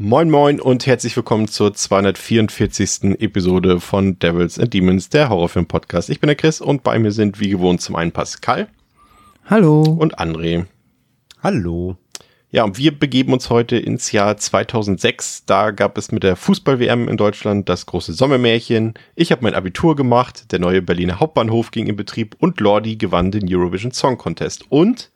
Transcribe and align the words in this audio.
Moin 0.00 0.30
Moin 0.30 0.60
und 0.60 0.86
herzlich 0.86 1.16
willkommen 1.16 1.48
zur 1.48 1.74
244. 1.74 3.20
Episode 3.20 3.80
von 3.80 4.16
Devils 4.20 4.56
and 4.56 4.72
Demons, 4.72 5.08
der 5.08 5.28
Horrorfilm-Podcast. 5.28 6.08
Ich 6.08 6.20
bin 6.20 6.28
der 6.28 6.36
Chris 6.36 6.60
und 6.60 6.84
bei 6.84 7.00
mir 7.00 7.10
sind 7.10 7.40
wie 7.40 7.48
gewohnt 7.48 7.80
zum 7.80 7.96
einen 7.96 8.12
Pascal. 8.12 8.68
Hallo. 9.46 9.82
Und 9.82 10.20
André. 10.20 10.66
Hallo. 11.42 11.96
Ja, 12.52 12.62
und 12.62 12.78
wir 12.78 12.96
begeben 12.96 13.32
uns 13.32 13.50
heute 13.50 13.76
ins 13.76 14.12
Jahr 14.12 14.36
2006. 14.36 15.46
Da 15.46 15.72
gab 15.72 15.98
es 15.98 16.12
mit 16.12 16.22
der 16.22 16.36
Fußball-WM 16.36 17.08
in 17.08 17.16
Deutschland 17.16 17.68
das 17.68 17.84
große 17.86 18.12
Sommermärchen. 18.12 18.94
Ich 19.16 19.32
habe 19.32 19.42
mein 19.42 19.54
Abitur 19.54 19.96
gemacht, 19.96 20.52
der 20.52 20.60
neue 20.60 20.80
Berliner 20.80 21.18
Hauptbahnhof 21.18 21.72
ging 21.72 21.88
in 21.88 21.96
Betrieb 21.96 22.36
und 22.38 22.60
Lordi 22.60 22.94
gewann 22.94 23.32
den 23.32 23.52
Eurovision 23.52 23.90
Song 23.90 24.16
Contest. 24.16 24.64
Und 24.68 25.10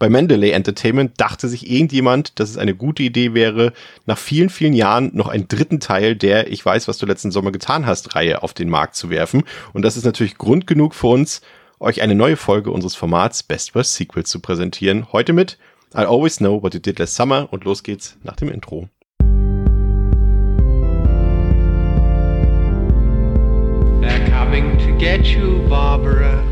bei 0.00 0.08
Mendeley 0.08 0.50
Entertainment 0.50 1.20
dachte 1.20 1.46
sich 1.46 1.70
irgendjemand, 1.70 2.40
dass 2.40 2.48
es 2.48 2.56
eine 2.56 2.74
gute 2.74 3.02
Idee 3.02 3.34
wäre, 3.34 3.74
nach 4.06 4.16
vielen, 4.16 4.48
vielen 4.48 4.72
Jahren 4.72 5.10
noch 5.14 5.28
einen 5.28 5.46
dritten 5.46 5.78
Teil 5.78 6.16
der 6.16 6.50
Ich 6.50 6.64
weiß, 6.64 6.88
was 6.88 6.96
du 6.96 7.04
letzten 7.04 7.30
Sommer 7.30 7.52
getan 7.52 7.84
hast 7.84 8.16
Reihe 8.16 8.42
auf 8.42 8.54
den 8.54 8.70
Markt 8.70 8.96
zu 8.96 9.10
werfen. 9.10 9.44
Und 9.74 9.82
das 9.82 9.98
ist 9.98 10.06
natürlich 10.06 10.38
Grund 10.38 10.66
genug 10.66 10.94
für 10.94 11.08
uns, 11.08 11.42
euch 11.78 12.00
eine 12.00 12.14
neue 12.14 12.36
Folge 12.36 12.70
unseres 12.70 12.94
Formats 12.94 13.42
Best 13.42 13.74
Worst 13.74 13.94
Sequel 13.94 14.24
zu 14.24 14.40
präsentieren. 14.40 15.12
Heute 15.12 15.34
mit 15.34 15.58
I 15.94 15.98
Always 15.98 16.38
Know 16.38 16.62
What 16.62 16.72
You 16.72 16.80
Did 16.80 16.98
Last 16.98 17.16
Summer 17.16 17.48
und 17.50 17.64
los 17.64 17.82
geht's 17.82 18.16
nach 18.22 18.36
dem 18.36 18.48
Intro. 18.48 18.88
They're 24.00 24.30
coming 24.30 24.78
to 24.78 24.96
get 24.96 25.26
you, 25.26 25.68
Barbara. 25.68 26.42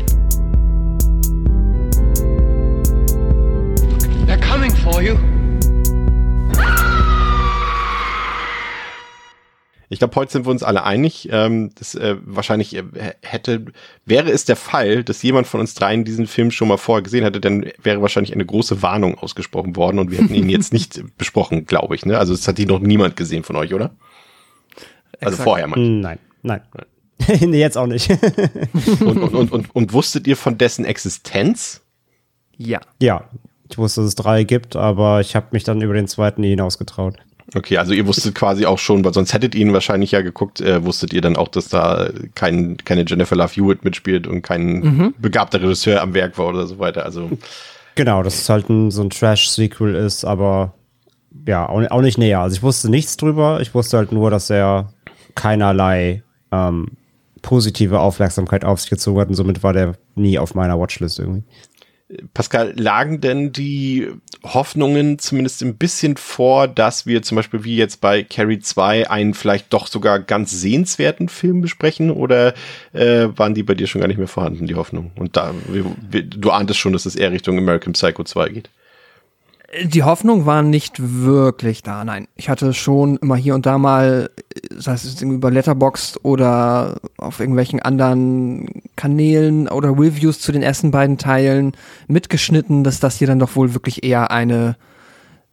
For 4.99 5.05
you. 5.05 5.15
Ich 9.91 9.97
glaube, 9.97 10.15
heute 10.15 10.31
sind 10.31 10.45
wir 10.45 10.51
uns 10.51 10.61
alle 10.61 10.83
einig. 10.83 11.29
Ähm, 11.31 11.71
das 11.75 11.95
äh, 11.95 12.17
wahrscheinlich 12.23 12.75
äh, 12.75 12.83
hätte, 13.23 13.65
wäre 14.05 14.29
es 14.29 14.45
der 14.45 14.55
Fall, 14.55 15.03
dass 15.03 15.23
jemand 15.23 15.47
von 15.47 15.61
uns 15.61 15.73
dreien 15.73 16.05
diesen 16.05 16.27
Film 16.27 16.51
schon 16.51 16.67
mal 16.67 16.77
vorher 16.77 17.01
gesehen 17.01 17.23
hätte, 17.23 17.41
dann 17.41 17.71
wäre 17.81 18.01
wahrscheinlich 18.01 18.33
eine 18.33 18.45
große 18.45 18.83
Warnung 18.83 19.17
ausgesprochen 19.17 19.75
worden 19.75 19.97
und 19.97 20.11
wir 20.11 20.19
hätten 20.19 20.35
ihn 20.35 20.49
jetzt 20.49 20.73
nicht 20.73 21.01
besprochen, 21.17 21.65
glaube 21.65 21.95
ich. 21.95 22.05
Ne? 22.05 22.19
Also 22.19 22.33
es 22.33 22.47
hat 22.47 22.59
ihn 22.59 22.67
noch 22.67 22.79
niemand 22.79 23.15
gesehen 23.15 23.43
von 23.43 23.55
euch, 23.55 23.73
oder? 23.73 23.95
Also 25.19 25.33
Exakt. 25.33 25.43
vorher 25.43 25.67
mal. 25.67 25.79
Nein, 25.79 26.19
nein. 26.43 26.61
nee, 27.39 27.59
jetzt 27.59 27.77
auch 27.77 27.87
nicht. 27.87 28.09
Und, 29.01 29.17
und, 29.17 29.33
und, 29.33 29.51
und, 29.51 29.75
und 29.75 29.93
wusstet 29.93 30.27
ihr 30.27 30.37
von 30.37 30.57
dessen 30.57 30.85
Existenz? 30.85 31.81
ja. 32.57 32.79
Ja. 33.01 33.27
Ich 33.69 33.77
wusste, 33.77 34.01
dass 34.01 34.09
es 34.09 34.15
drei 34.15 34.43
gibt, 34.43 34.75
aber 34.75 35.21
ich 35.21 35.35
habe 35.35 35.47
mich 35.51 35.63
dann 35.63 35.81
über 35.81 35.93
den 35.93 36.07
zweiten 36.07 36.41
nie 36.41 36.49
hinausgetraut. 36.49 37.15
Okay, 37.55 37.77
also 37.77 37.93
ihr 37.93 38.05
wusstet 38.05 38.35
quasi 38.35 38.65
auch 38.65 38.77
schon, 38.77 39.03
weil 39.03 39.13
sonst 39.13 39.33
hättet 39.33 39.55
ihr 39.55 39.61
ihn 39.61 39.73
wahrscheinlich 39.73 40.11
ja 40.11 40.21
geguckt, 40.21 40.61
äh, 40.61 40.85
wusstet 40.85 41.13
ihr 41.13 41.21
dann 41.21 41.35
auch, 41.35 41.47
dass 41.47 41.67
da 41.67 42.09
kein, 42.35 42.77
keine 42.77 43.05
Jennifer 43.07 43.35
Love 43.35 43.53
Hewitt 43.55 43.83
mitspielt 43.83 44.27
und 44.27 44.43
kein 44.43 45.13
begabter 45.17 45.61
Regisseur 45.61 46.01
am 46.01 46.13
Werk 46.13 46.37
war 46.37 46.47
oder 46.47 46.67
so 46.67 46.77
weiter. 46.77 47.05
Also 47.05 47.29
Genau, 47.99 48.23
dass 48.23 48.39
es 48.39 48.47
halt 48.47 48.69
ein, 48.69 48.91
so 48.91 49.01
ein 49.01 49.09
Trash-Sequel 49.09 49.93
ist, 49.93 50.23
aber 50.23 50.73
ja, 51.45 51.67
auch, 51.67 51.83
auch 51.91 52.01
nicht 52.01 52.17
näher. 52.17 52.39
Also 52.39 52.55
ich 52.55 52.63
wusste 52.63 52.89
nichts 52.89 53.17
drüber. 53.17 53.59
Ich 53.59 53.73
wusste 53.73 53.97
halt 53.97 54.13
nur, 54.13 54.31
dass 54.31 54.49
er 54.49 54.93
keinerlei 55.35 56.23
ähm, 56.51 56.91
positive 57.41 57.99
Aufmerksamkeit 57.99 58.63
auf 58.63 58.79
sich 58.79 58.89
gezogen 58.89 59.19
hat 59.19 59.27
und 59.27 59.35
somit 59.35 59.63
war 59.63 59.73
der 59.73 59.95
nie 60.15 60.39
auf 60.39 60.55
meiner 60.55 60.79
Watchlist 60.79 61.19
irgendwie. 61.19 61.43
Pascal, 62.33 62.73
lagen 62.75 63.21
denn 63.21 63.51
die 63.51 64.07
Hoffnungen 64.43 65.19
zumindest 65.19 65.61
ein 65.61 65.77
bisschen 65.77 66.17
vor, 66.17 66.67
dass 66.67 67.05
wir 67.05 67.21
zum 67.21 67.35
Beispiel 67.35 67.63
wie 67.63 67.75
jetzt 67.75 68.01
bei 68.01 68.23
Carrie 68.23 68.59
2 68.59 69.09
einen 69.11 69.35
vielleicht 69.35 69.71
doch 69.73 69.85
sogar 69.85 70.19
ganz 70.19 70.49
sehenswerten 70.49 71.29
Film 71.29 71.61
besprechen 71.61 72.09
oder 72.09 72.55
äh, 72.93 73.27
waren 73.35 73.53
die 73.53 73.61
bei 73.61 73.75
dir 73.75 73.85
schon 73.85 74.01
gar 74.01 74.07
nicht 74.07 74.17
mehr 74.17 74.27
vorhanden, 74.27 74.65
die 74.65 74.73
Hoffnung? 74.73 75.11
Und 75.17 75.37
da, 75.37 75.53
wir, 75.67 75.85
wir, 76.09 76.23
du 76.23 76.49
ahntest 76.49 76.79
schon, 76.79 76.93
dass 76.93 77.05
es 77.05 77.15
eher 77.15 77.31
Richtung 77.31 77.59
American 77.59 77.93
Psycho 77.93 78.23
2 78.23 78.49
geht. 78.49 78.69
Die 79.83 80.03
Hoffnung 80.03 80.47
war 80.47 80.63
nicht 80.63 80.95
wirklich 80.99 81.83
da, 81.83 82.03
nein. 82.03 82.27
Ich 82.35 82.49
hatte 82.49 82.73
schon 82.73 83.17
immer 83.17 83.35
hier 83.35 83.53
und 83.53 83.67
da 83.67 83.77
mal, 83.77 84.31
sei 84.75 84.93
es 84.93 85.03
jetzt 85.03 85.21
irgendwie 85.21 85.37
über 85.37 85.51
Letterboxd 85.51 86.25
oder 86.25 86.99
auf 87.17 87.39
irgendwelchen 87.39 87.79
anderen 87.79 88.81
Kanälen 88.95 89.67
oder 89.67 89.89
Reviews 89.89 90.39
zu 90.39 90.51
den 90.51 90.63
ersten 90.63 90.89
beiden 90.89 91.19
Teilen 91.19 91.73
mitgeschnitten, 92.07 92.83
dass 92.83 92.99
das 92.99 93.17
hier 93.17 93.27
dann 93.27 93.37
doch 93.37 93.55
wohl 93.55 93.75
wirklich 93.75 94.03
eher 94.03 94.31
eine 94.31 94.75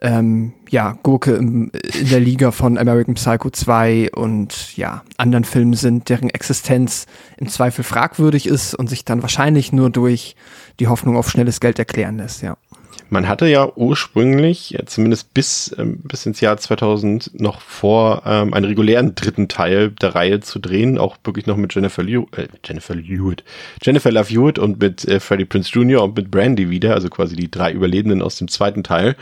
ähm, 0.01 0.53
ja, 0.69 0.99
Gurke 1.03 1.33
im, 1.33 1.71
in 1.99 2.09
der 2.09 2.21
Liga 2.21 2.53
von 2.53 2.79
American 2.79 3.15
Psycho 3.15 3.51
2 3.51 4.13
und 4.13 4.77
ja, 4.77 5.03
anderen 5.17 5.45
Filmen 5.45 5.75
sind, 5.75 6.09
deren 6.09 6.31
Existenz 6.31 7.07
im 7.37 7.49
Zweifel 7.49 7.85
fragwürdig 7.85 8.47
ist 8.47 8.75
und 8.75 8.89
sich 8.89 9.05
dann 9.05 9.23
wahrscheinlich 9.23 9.73
nur 9.73 9.91
durch 9.91 10.37
die 10.81 10.89
Hoffnung 10.89 11.17
auf 11.17 11.31
schnelles 11.31 11.61
Geld 11.61 11.79
erklären 11.79 12.19
lässt, 12.19 12.43
ja. 12.43 12.57
Man 13.09 13.29
hatte 13.29 13.47
ja 13.47 13.71
ursprünglich, 13.77 14.77
zumindest 14.87 15.33
bis, 15.33 15.75
ähm, 15.79 16.01
bis 16.03 16.27
ins 16.27 16.41
Jahr 16.41 16.57
2000, 16.57 17.41
noch 17.41 17.61
vor, 17.61 18.23
ähm, 18.27 18.53
einen 18.53 18.67
regulären 18.67 19.15
dritten 19.15 19.49
Teil 19.49 19.91
der 19.91 20.15
Reihe 20.15 20.41
zu 20.41 20.59
drehen, 20.59 20.99
auch 20.99 21.17
wirklich 21.25 21.47
noch 21.47 21.57
mit 21.57 21.75
Jennifer, 21.75 22.03
Lew 22.03 22.27
äh, 22.37 22.49
Jennifer 22.65 22.95
Hewitt, 22.95 23.45
Jennifer 23.83 24.11
Love 24.11 24.29
Hewitt 24.29 24.59
und 24.59 24.81
mit 24.81 25.07
äh, 25.07 25.21
Freddie 25.21 25.45
Prince 25.45 25.71
Jr. 25.71 26.03
und 26.03 26.17
mit 26.17 26.31
Brandy 26.31 26.69
wieder, 26.69 26.95
also 26.95 27.09
quasi 27.09 27.37
die 27.37 27.51
drei 27.51 27.73
Überlebenden 27.73 28.23
aus 28.23 28.37
dem 28.37 28.49
zweiten 28.49 28.83
Teil. 28.83 29.17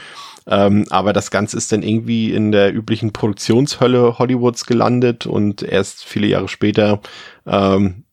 Ähm, 0.46 0.86
aber 0.90 1.12
das 1.12 1.30
Ganze 1.30 1.56
ist 1.56 1.72
dann 1.72 1.82
irgendwie 1.82 2.32
in 2.32 2.52
der 2.52 2.74
üblichen 2.74 3.12
Produktionshölle 3.12 4.18
Hollywoods 4.18 4.66
gelandet 4.66 5.26
und 5.26 5.62
erst 5.62 6.04
viele 6.04 6.26
Jahre 6.26 6.48
später 6.48 7.00
ähm, 7.46 8.04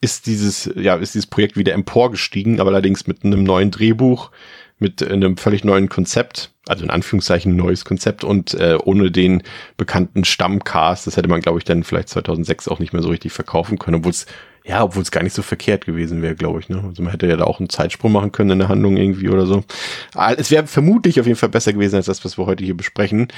ist 0.00 0.26
dieses, 0.26 0.70
ja, 0.76 0.96
ist 0.96 1.14
dieses 1.14 1.26
Projekt 1.26 1.56
wieder 1.56 1.72
emporgestiegen, 1.72 2.60
aber 2.60 2.70
allerdings 2.70 3.06
mit 3.06 3.24
einem 3.24 3.42
neuen 3.42 3.70
Drehbuch, 3.70 4.30
mit 4.78 5.02
einem 5.02 5.36
völlig 5.36 5.64
neuen 5.64 5.88
Konzept, 5.88 6.52
also 6.66 6.84
in 6.84 6.90
Anführungszeichen 6.90 7.56
neues 7.56 7.84
Konzept 7.84 8.24
und 8.24 8.54
äh, 8.54 8.78
ohne 8.82 9.10
den 9.10 9.42
bekannten 9.76 10.24
Stammcast. 10.24 11.06
Das 11.06 11.16
hätte 11.16 11.28
man, 11.28 11.40
glaube 11.40 11.58
ich, 11.58 11.64
dann 11.64 11.84
vielleicht 11.84 12.08
2006 12.10 12.68
auch 12.68 12.78
nicht 12.78 12.92
mehr 12.92 13.02
so 13.02 13.08
richtig 13.08 13.32
verkaufen 13.32 13.78
können, 13.78 13.96
obwohl 13.96 14.12
es 14.12 14.26
ja, 14.68 14.84
obwohl 14.84 15.02
es 15.02 15.10
gar 15.10 15.22
nicht 15.22 15.34
so 15.34 15.40
verkehrt 15.40 15.86
gewesen 15.86 16.20
wäre, 16.20 16.34
glaube 16.34 16.60
ich. 16.60 16.68
Ne? 16.68 16.84
Also 16.86 17.02
man 17.02 17.10
hätte 17.10 17.26
ja 17.26 17.36
da 17.36 17.44
auch 17.44 17.58
einen 17.58 17.70
Zeitsprung 17.70 18.12
machen 18.12 18.32
können 18.32 18.50
in 18.50 18.58
der 18.58 18.68
Handlung 18.68 18.98
irgendwie 18.98 19.30
oder 19.30 19.46
so. 19.46 19.64
Aber 20.14 20.38
Es 20.38 20.50
wäre 20.50 20.66
vermutlich 20.66 21.18
auf 21.18 21.26
jeden 21.26 21.38
Fall 21.38 21.48
besser 21.48 21.72
gewesen 21.72 21.96
als 21.96 22.04
das, 22.04 22.22
was 22.22 22.36
wir 22.36 22.44
heute 22.44 22.64
hier 22.64 22.76
besprechen. 22.76 23.28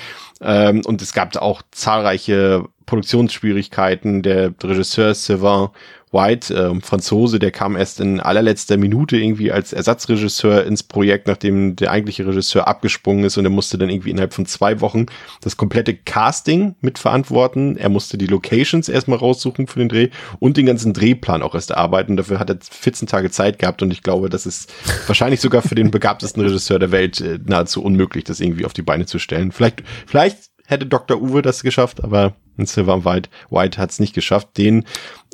Ähm, 0.41 0.83
und 0.85 1.01
es 1.01 1.13
gab 1.13 1.37
auch 1.37 1.63
zahlreiche 1.71 2.65
Produktionsschwierigkeiten. 2.91 4.23
Der 4.23 4.53
Regisseur 4.63 5.15
Sylvain 5.15 5.69
White, 6.13 6.53
ähm, 6.53 6.83
Franzose, 6.83 7.39
der 7.39 7.53
kam 7.53 7.77
erst 7.77 8.01
in 8.01 8.19
allerletzter 8.19 8.77
Minute 8.77 9.17
irgendwie 9.17 9.53
als 9.53 9.73
Ersatzregisseur 9.73 10.65
ins 10.65 10.83
Projekt, 10.83 11.29
nachdem 11.29 11.77
der 11.77 11.93
eigentliche 11.93 12.27
Regisseur 12.27 12.67
abgesprungen 12.67 13.25
ist 13.25 13.39
und 13.39 13.45
er 13.45 13.51
musste 13.51 13.79
dann 13.79 13.91
irgendwie 13.91 14.11
innerhalb 14.11 14.35
von 14.35 14.45
zwei 14.45 14.81
Wochen 14.81 15.07
das 15.41 15.57
komplette 15.57 15.95
Casting 15.95 16.75
mitverantworten. 16.81 17.77
Er 17.77 17.91
musste 17.91 18.19
die 18.19 18.27
Locations 18.27 18.89
erstmal 18.89 19.19
raussuchen 19.19 19.69
für 19.69 19.79
den 19.79 19.89
Dreh 19.89 20.09
und 20.41 20.57
den 20.57 20.67
ganzen 20.67 20.95
Drehplan 20.95 21.43
auch 21.43 21.55
erst 21.55 21.71
erarbeiten. 21.71 22.17
Dafür 22.17 22.41
hat 22.41 22.51
er 22.51 22.59
14 22.61 23.07
Tage 23.07 23.31
Zeit 23.31 23.61
gehabt 23.61 23.81
und 23.81 23.93
ich 23.93 24.03
glaube, 24.03 24.29
das 24.29 24.47
ist 24.47 24.73
wahrscheinlich 25.07 25.41
sogar 25.41 25.63
für 25.63 25.77
den 25.77 25.91
begabtesten 25.93 26.43
Regisseur 26.43 26.81
der 26.81 26.91
Welt 26.91 27.21
äh, 27.21 27.39
nahezu 27.45 27.85
unmöglich, 27.85 28.25
das 28.25 28.41
irgendwie 28.41 28.65
auf 28.65 28.73
die 28.73 28.83
Beine 28.83 29.07
zu 29.07 29.21
stellen. 29.21 29.53
Vielleicht, 29.53 29.85
vielleicht 30.07 30.51
hätte 30.71 30.87
Dr. 30.87 31.21
Uwe 31.21 31.43
das 31.43 31.63
geschafft, 31.63 32.03
aber 32.03 32.35
Sylvain 32.67 33.05
White, 33.05 33.31
White 33.51 33.79
hat 33.79 33.91
es 33.91 34.01
nicht 34.01 34.15
geschafft. 34.15 34.49
Den, 34.57 34.85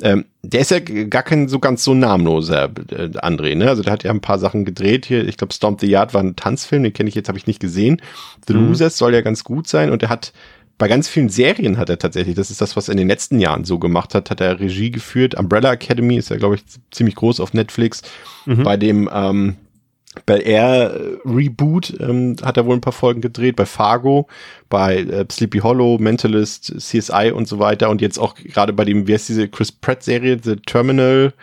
ähm, 0.01 0.25
der 0.43 0.61
ist 0.61 0.71
ja 0.71 0.79
gar 0.79 1.23
kein 1.23 1.47
so 1.47 1.59
ganz 1.59 1.83
so 1.83 1.93
namenloser 1.93 2.65
äh, 2.89 3.09
André, 3.19 3.55
ne? 3.55 3.69
Also 3.69 3.83
der 3.83 3.93
hat 3.93 4.03
ja 4.03 4.11
ein 4.11 4.21
paar 4.21 4.39
Sachen 4.39 4.65
gedreht 4.65 5.05
hier. 5.05 5.27
Ich 5.27 5.37
glaube, 5.37 5.53
Stomp 5.53 5.79
the 5.81 5.87
Yard 5.87 6.13
war 6.13 6.21
ein 6.21 6.35
Tanzfilm, 6.35 6.83
den 6.83 6.93
kenne 6.93 7.09
ich 7.09 7.15
jetzt, 7.15 7.27
habe 7.27 7.37
ich 7.37 7.47
nicht 7.47 7.59
gesehen. 7.59 8.01
The 8.47 8.53
Mhm. 8.53 8.67
Losers 8.67 8.97
soll 8.97 9.13
ja 9.13 9.21
ganz 9.21 9.43
gut 9.43 9.67
sein 9.67 9.91
und 9.91 10.03
er 10.03 10.09
hat 10.09 10.33
bei 10.79 10.87
ganz 10.87 11.07
vielen 11.09 11.29
Serien 11.29 11.79
hat 11.79 11.89
er 11.89 11.97
tatsächlich, 11.97 12.35
das 12.35 12.51
ist 12.51 12.61
das, 12.61 12.75
was 12.75 12.87
er 12.87 12.91
in 12.91 12.99
den 12.99 13.07
letzten 13.07 13.39
Jahren 13.39 13.63
so 13.65 13.79
gemacht 13.79 14.13
hat, 14.13 14.29
hat 14.29 14.41
er 14.41 14.59
Regie 14.59 14.91
geführt. 14.91 15.33
Umbrella 15.33 15.71
Academy 15.73 16.17
ist 16.17 16.29
ja, 16.29 16.37
glaube 16.37 16.53
ich, 16.53 16.61
ziemlich 16.91 17.15
groß 17.15 17.39
auf 17.39 17.53
Netflix. 17.55 18.03
Bei 18.63 18.77
dem 18.77 19.09
ähm, 19.11 19.55
Bel 20.25 20.41
Air 20.45 20.93
äh, 20.93 21.17
Reboot 21.25 21.93
ähm, 21.99 22.35
hat 22.43 22.57
er 22.57 22.65
wohl 22.65 22.75
ein 22.75 22.81
paar 22.81 22.93
Folgen 22.93 23.21
gedreht, 23.21 23.55
bei 23.55 23.65
Fargo, 23.65 24.27
bei 24.69 24.97
äh, 24.97 25.25
Sleepy 25.31 25.59
Hollow, 25.59 25.97
Mentalist, 25.97 26.73
CSI 26.79 27.31
und 27.33 27.47
so 27.47 27.59
weiter 27.59 27.89
und 27.89 28.01
jetzt 28.01 28.17
auch 28.17 28.35
gerade 28.35 28.73
bei 28.73 28.85
dem, 28.85 29.07
wie 29.07 29.13
heißt 29.13 29.29
diese 29.29 29.47
Chris 29.47 29.71
Pratt 29.71 30.03
Serie, 30.03 30.39
The 30.41 30.57
Terminal, 30.57 31.33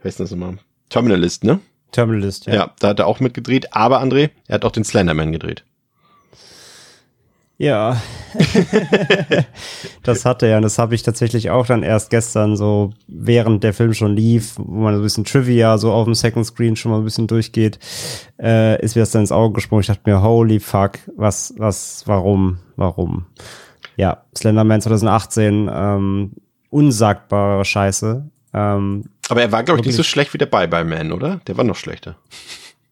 wie 0.00 0.08
heißt 0.08 0.20
das 0.20 0.30
nochmal? 0.30 0.58
Terminalist, 0.88 1.44
ne? 1.44 1.60
Terminalist, 1.92 2.46
ja. 2.46 2.54
Ja, 2.54 2.74
da 2.80 2.88
hat 2.88 2.98
er 2.98 3.06
auch 3.06 3.20
mitgedreht. 3.20 3.74
Aber 3.74 4.02
André, 4.02 4.30
er 4.48 4.54
hat 4.54 4.64
auch 4.64 4.72
den 4.72 4.84
Slenderman 4.84 5.32
gedreht. 5.32 5.64
Ja. 7.62 8.02
das 10.02 10.24
hatte 10.24 10.48
er 10.48 10.56
und 10.56 10.62
das 10.62 10.80
habe 10.80 10.96
ich 10.96 11.04
tatsächlich 11.04 11.50
auch 11.50 11.64
dann 11.64 11.84
erst 11.84 12.10
gestern 12.10 12.56
so, 12.56 12.92
während 13.06 13.62
der 13.62 13.72
Film 13.72 13.94
schon 13.94 14.16
lief, 14.16 14.54
wo 14.56 14.80
man 14.80 14.94
so 14.94 15.00
ein 15.00 15.04
bisschen 15.04 15.24
Trivia 15.24 15.78
so 15.78 15.92
auf 15.92 16.06
dem 16.06 16.14
Second 16.14 16.44
Screen 16.44 16.74
schon 16.74 16.90
mal 16.90 16.98
ein 16.98 17.04
bisschen 17.04 17.28
durchgeht, 17.28 17.78
äh, 18.42 18.82
ist 18.82 18.96
mir 18.96 19.02
das 19.02 19.12
dann 19.12 19.22
ins 19.22 19.30
Auge 19.30 19.54
gesprungen. 19.54 19.82
Ich 19.82 19.86
dachte 19.86 20.10
mir, 20.10 20.20
holy 20.20 20.58
fuck, 20.58 20.98
was, 21.16 21.54
was, 21.56 22.02
warum, 22.06 22.58
warum? 22.74 23.26
Ja, 23.94 24.24
Slenderman 24.36 24.80
2018, 24.80 25.70
ähm, 25.72 26.32
unsagbare 26.68 27.64
Scheiße. 27.64 28.28
Ähm, 28.54 29.04
Aber 29.28 29.40
er 29.40 29.52
war, 29.52 29.62
glaube 29.62 29.78
ich, 29.78 29.86
nicht 29.86 29.94
so 29.94 30.02
schlecht 30.02 30.34
wie 30.34 30.38
der 30.38 30.46
Bye 30.46 30.66
Bye 30.66 30.82
Man, 30.82 31.12
oder? 31.12 31.40
Der 31.46 31.56
war 31.56 31.62
noch 31.62 31.76
schlechter. 31.76 32.16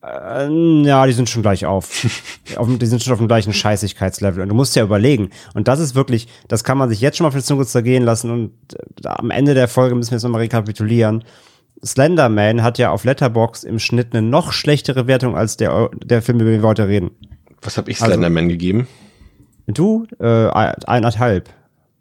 Äh, 0.02 0.82
ja, 0.82 1.06
die 1.06 1.12
sind 1.12 1.29
schon 1.29 1.43
gleich 1.43 1.67
auf. 1.67 2.06
auf. 2.56 2.69
Die 2.79 2.87
sind 2.87 3.02
schon 3.02 3.12
auf 3.12 3.19
dem 3.19 3.29
gleichen 3.29 3.52
Scheißigkeitslevel. 3.52 4.43
Und 4.43 4.49
du 4.49 4.55
musst 4.55 4.76
ja 4.76 4.82
überlegen. 4.82 5.31
Und 5.55 5.69
das 5.69 5.81
ist 5.81 5.94
wirklich, 5.94 6.29
das 6.49 6.64
kann 6.64 6.79
man 6.79 6.88
sich 6.88 7.00
jetzt 7.00 7.17
schon 7.17 7.25
mal 7.25 7.31
für 7.31 7.38
die 7.38 7.44
Zunge 7.44 7.67
zergehen 7.67 8.05
lassen. 8.05 8.31
Und 8.31 8.52
äh, 8.75 9.08
am 9.08 9.31
Ende 9.31 9.55
der 9.55 9.69
Folge 9.69 9.94
müssen 9.94 10.11
wir 10.11 10.17
jetzt 10.17 10.25
nochmal 10.25 10.43
rekapitulieren. 10.43 11.25
Slenderman 11.85 12.62
hat 12.62 12.79
ja 12.79 12.91
auf 12.91 13.05
Letterbox 13.05 13.64
im 13.64 13.79
Schnitt 13.79 14.14
eine 14.14 14.26
noch 14.26 14.52
schlechtere 14.52 15.06
Wertung 15.06 15.37
als 15.37 15.56
der, 15.56 15.91
der 16.05 16.20
Film, 16.20 16.41
über 16.41 16.50
den 16.50 16.62
wir 16.62 16.69
heute 16.69 16.88
reden. 16.88 17.11
Was 17.62 17.76
habe 17.76 17.91
ich 17.91 17.99
Slenderman 17.99 18.44
also, 18.44 18.49
gegeben? 18.49 18.88
Du? 19.67 20.06
Äh, 20.19 20.49
eineinhalb. 20.87 21.49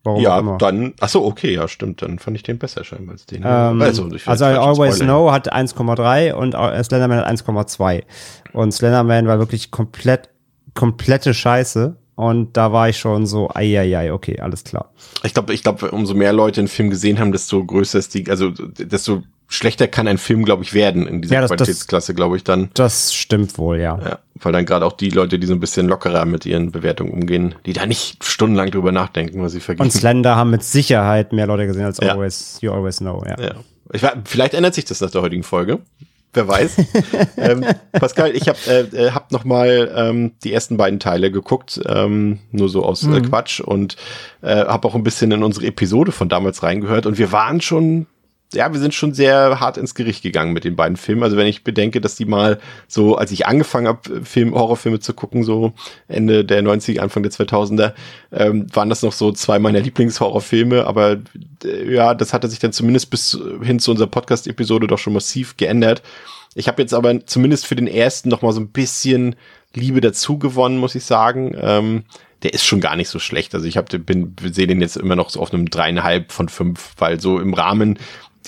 Warum 0.09 0.21
ja, 0.23 0.57
dann, 0.57 0.93
ach 0.99 1.09
so, 1.09 1.23
okay, 1.23 1.53
ja, 1.53 1.67
stimmt, 1.67 2.01
dann 2.01 2.19
fand 2.19 2.35
ich 2.37 2.43
den 2.43 2.57
besser 2.57 2.83
scheinbar 2.83 3.13
als 3.13 3.25
den. 3.25 3.43
Ähm, 3.45 3.81
also, 3.81 4.09
also 4.25 4.45
Always 4.45 4.99
Know 4.99 5.31
hat 5.31 5.53
1,3 5.53 6.33
und 6.33 6.53
Slenderman 6.83 7.19
hat 7.19 7.27
1,2. 7.27 8.03
Und 8.53 8.73
Slenderman 8.73 9.27
war 9.27 9.39
wirklich 9.39 9.71
komplett, 9.71 10.29
komplette 10.73 11.33
Scheiße. 11.33 11.95
Und 12.15 12.57
da 12.57 12.73
war 12.73 12.89
ich 12.89 12.97
schon 12.97 13.25
so, 13.25 13.49
ei, 13.53 13.79
ei, 13.79 13.97
ei, 13.97 14.11
okay, 14.11 14.41
alles 14.41 14.65
klar. 14.65 14.91
Ich 15.23 15.33
glaube, 15.33 15.53
ich 15.53 15.63
glaube, 15.63 15.91
umso 15.91 16.13
mehr 16.13 16.33
Leute 16.33 16.59
den 16.59 16.67
Film 16.67 16.89
gesehen 16.89 17.17
haben, 17.17 17.31
desto 17.31 17.63
größer 17.63 17.97
ist 17.97 18.13
die, 18.13 18.29
also 18.29 18.49
desto 18.49 19.23
schlechter 19.49 19.87
kann 19.87 20.07
ein 20.07 20.17
Film, 20.17 20.45
glaube 20.45 20.63
ich, 20.63 20.73
werden 20.73 21.05
in 21.05 21.21
dieser 21.21 21.35
ja, 21.35 21.41
das, 21.41 21.49
Qualitätsklasse, 21.49 22.13
glaube 22.13 22.37
ich, 22.37 22.45
dann. 22.45 22.69
Das 22.75 23.13
stimmt 23.13 23.57
wohl, 23.57 23.79
ja. 23.79 23.99
ja 23.99 24.19
weil 24.43 24.53
dann 24.53 24.65
gerade 24.65 24.85
auch 24.85 24.93
die 24.93 25.09
Leute, 25.09 25.39
die 25.39 25.47
so 25.47 25.53
ein 25.53 25.59
bisschen 25.59 25.87
lockerer 25.87 26.25
mit 26.25 26.45
ihren 26.45 26.71
Bewertungen 26.71 27.11
umgehen, 27.11 27.55
die 27.65 27.73
da 27.73 27.85
nicht 27.85 28.23
stundenlang 28.23 28.71
drüber 28.71 28.91
nachdenken, 28.91 29.41
was 29.41 29.51
sie 29.51 29.59
vergeben. 29.59 29.83
Und 29.83 29.91
Slender 29.91 30.35
haben 30.35 30.51
mit 30.51 30.63
Sicherheit 30.63 31.33
mehr 31.33 31.47
Leute 31.47 31.67
gesehen 31.67 31.85
als 31.85 31.99
ja. 32.01 32.13
Always, 32.13 32.59
You 32.61 32.71
Always 32.71 32.97
Know, 32.97 33.23
ja. 33.27 33.39
ja. 33.39 33.55
Ich, 33.91 34.01
vielleicht 34.25 34.53
ändert 34.53 34.75
sich 34.75 34.85
das 34.85 35.01
nach 35.01 35.11
der 35.11 35.21
heutigen 35.21 35.43
Folge. 35.43 35.79
Wer 36.31 36.47
weiß. 36.47 36.77
ähm, 37.37 37.65
Pascal, 37.91 38.35
ich 38.35 38.47
habe 38.47 38.59
äh, 38.69 39.09
hab 39.11 39.31
noch 39.31 39.45
mal 39.45 39.91
ähm, 39.95 40.33
die 40.43 40.53
ersten 40.53 40.77
beiden 40.77 40.99
Teile 40.99 41.31
geguckt, 41.31 41.81
ähm, 41.87 42.37
nur 42.51 42.69
so 42.69 42.85
aus 42.85 43.03
äh, 43.03 43.07
mhm. 43.07 43.15
äh, 43.15 43.21
Quatsch 43.21 43.59
und 43.61 43.95
äh, 44.43 44.65
habe 44.65 44.87
auch 44.87 44.93
ein 44.93 45.01
bisschen 45.01 45.31
in 45.31 45.41
unsere 45.41 45.65
Episode 45.65 46.11
von 46.11 46.29
damals 46.29 46.61
reingehört 46.61 47.07
und 47.07 47.17
wir 47.17 47.31
waren 47.31 47.61
schon 47.61 48.05
ja, 48.53 48.73
wir 48.73 48.79
sind 48.79 48.95
schon 48.95 49.13
sehr 49.13 49.59
hart 49.59 49.77
ins 49.77 49.93
Gericht 49.93 50.23
gegangen 50.23 50.53
mit 50.53 50.63
den 50.63 50.75
beiden 50.75 50.97
Filmen. 50.97 51.21
Also 51.21 51.37
wenn 51.37 51.45
ich 51.45 51.63
bedenke, 51.63 52.01
dass 52.01 52.15
die 52.15 52.25
mal 52.25 52.59
so, 52.87 53.15
als 53.15 53.31
ich 53.31 53.45
angefangen 53.45 53.87
habe, 53.87 54.25
Film, 54.25 54.55
Horrorfilme 54.55 54.99
zu 54.99 55.13
gucken, 55.13 55.43
so 55.43 55.73
Ende 56.07 56.43
der 56.43 56.63
90er, 56.63 56.99
Anfang 56.99 57.21
der 57.21 57.31
2000er, 57.31 57.93
ähm, 58.31 58.65
waren 58.73 58.89
das 58.89 59.03
noch 59.03 59.13
so 59.13 59.31
zwei 59.31 59.59
meiner 59.59 59.81
Lieblingshorrorfilme. 59.81 60.87
Aber 60.87 61.17
äh, 61.63 61.93
ja, 61.93 62.15
das 62.15 62.33
hatte 62.33 62.47
sich 62.47 62.59
dann 62.59 62.73
zumindest 62.73 63.11
bis 63.11 63.37
hin 63.61 63.79
zu 63.79 63.91
unserer 63.91 64.07
Podcast-Episode 64.07 64.87
doch 64.87 64.97
schon 64.97 65.13
massiv 65.13 65.55
geändert. 65.57 66.01
Ich 66.55 66.67
habe 66.67 66.81
jetzt 66.81 66.95
aber 66.95 67.25
zumindest 67.27 67.67
für 67.67 67.75
den 67.75 67.87
ersten 67.87 68.29
noch 68.29 68.41
mal 68.41 68.51
so 68.51 68.59
ein 68.61 68.69
bisschen 68.69 69.35
Liebe 69.75 70.01
dazu 70.01 70.39
gewonnen, 70.39 70.79
muss 70.79 70.95
ich 70.95 71.03
sagen. 71.03 71.55
Ähm, 71.59 72.03
der 72.43 72.53
ist 72.53 72.65
schon 72.65 72.79
gar 72.79 72.95
nicht 72.95 73.09
so 73.09 73.19
schlecht. 73.19 73.53
Also 73.53 73.67
ich 73.67 73.77
habe 73.77 73.99
bin 73.99 74.35
sehe 74.43 74.67
den 74.67 74.81
jetzt 74.81 74.97
immer 74.97 75.15
noch 75.15 75.29
so 75.29 75.39
auf 75.41 75.53
einem 75.53 75.69
dreieinhalb 75.69 76.31
von 76.31 76.49
fünf, 76.49 76.93
weil 76.97 77.19
so 77.19 77.39
im 77.39 77.53
Rahmen 77.53 77.99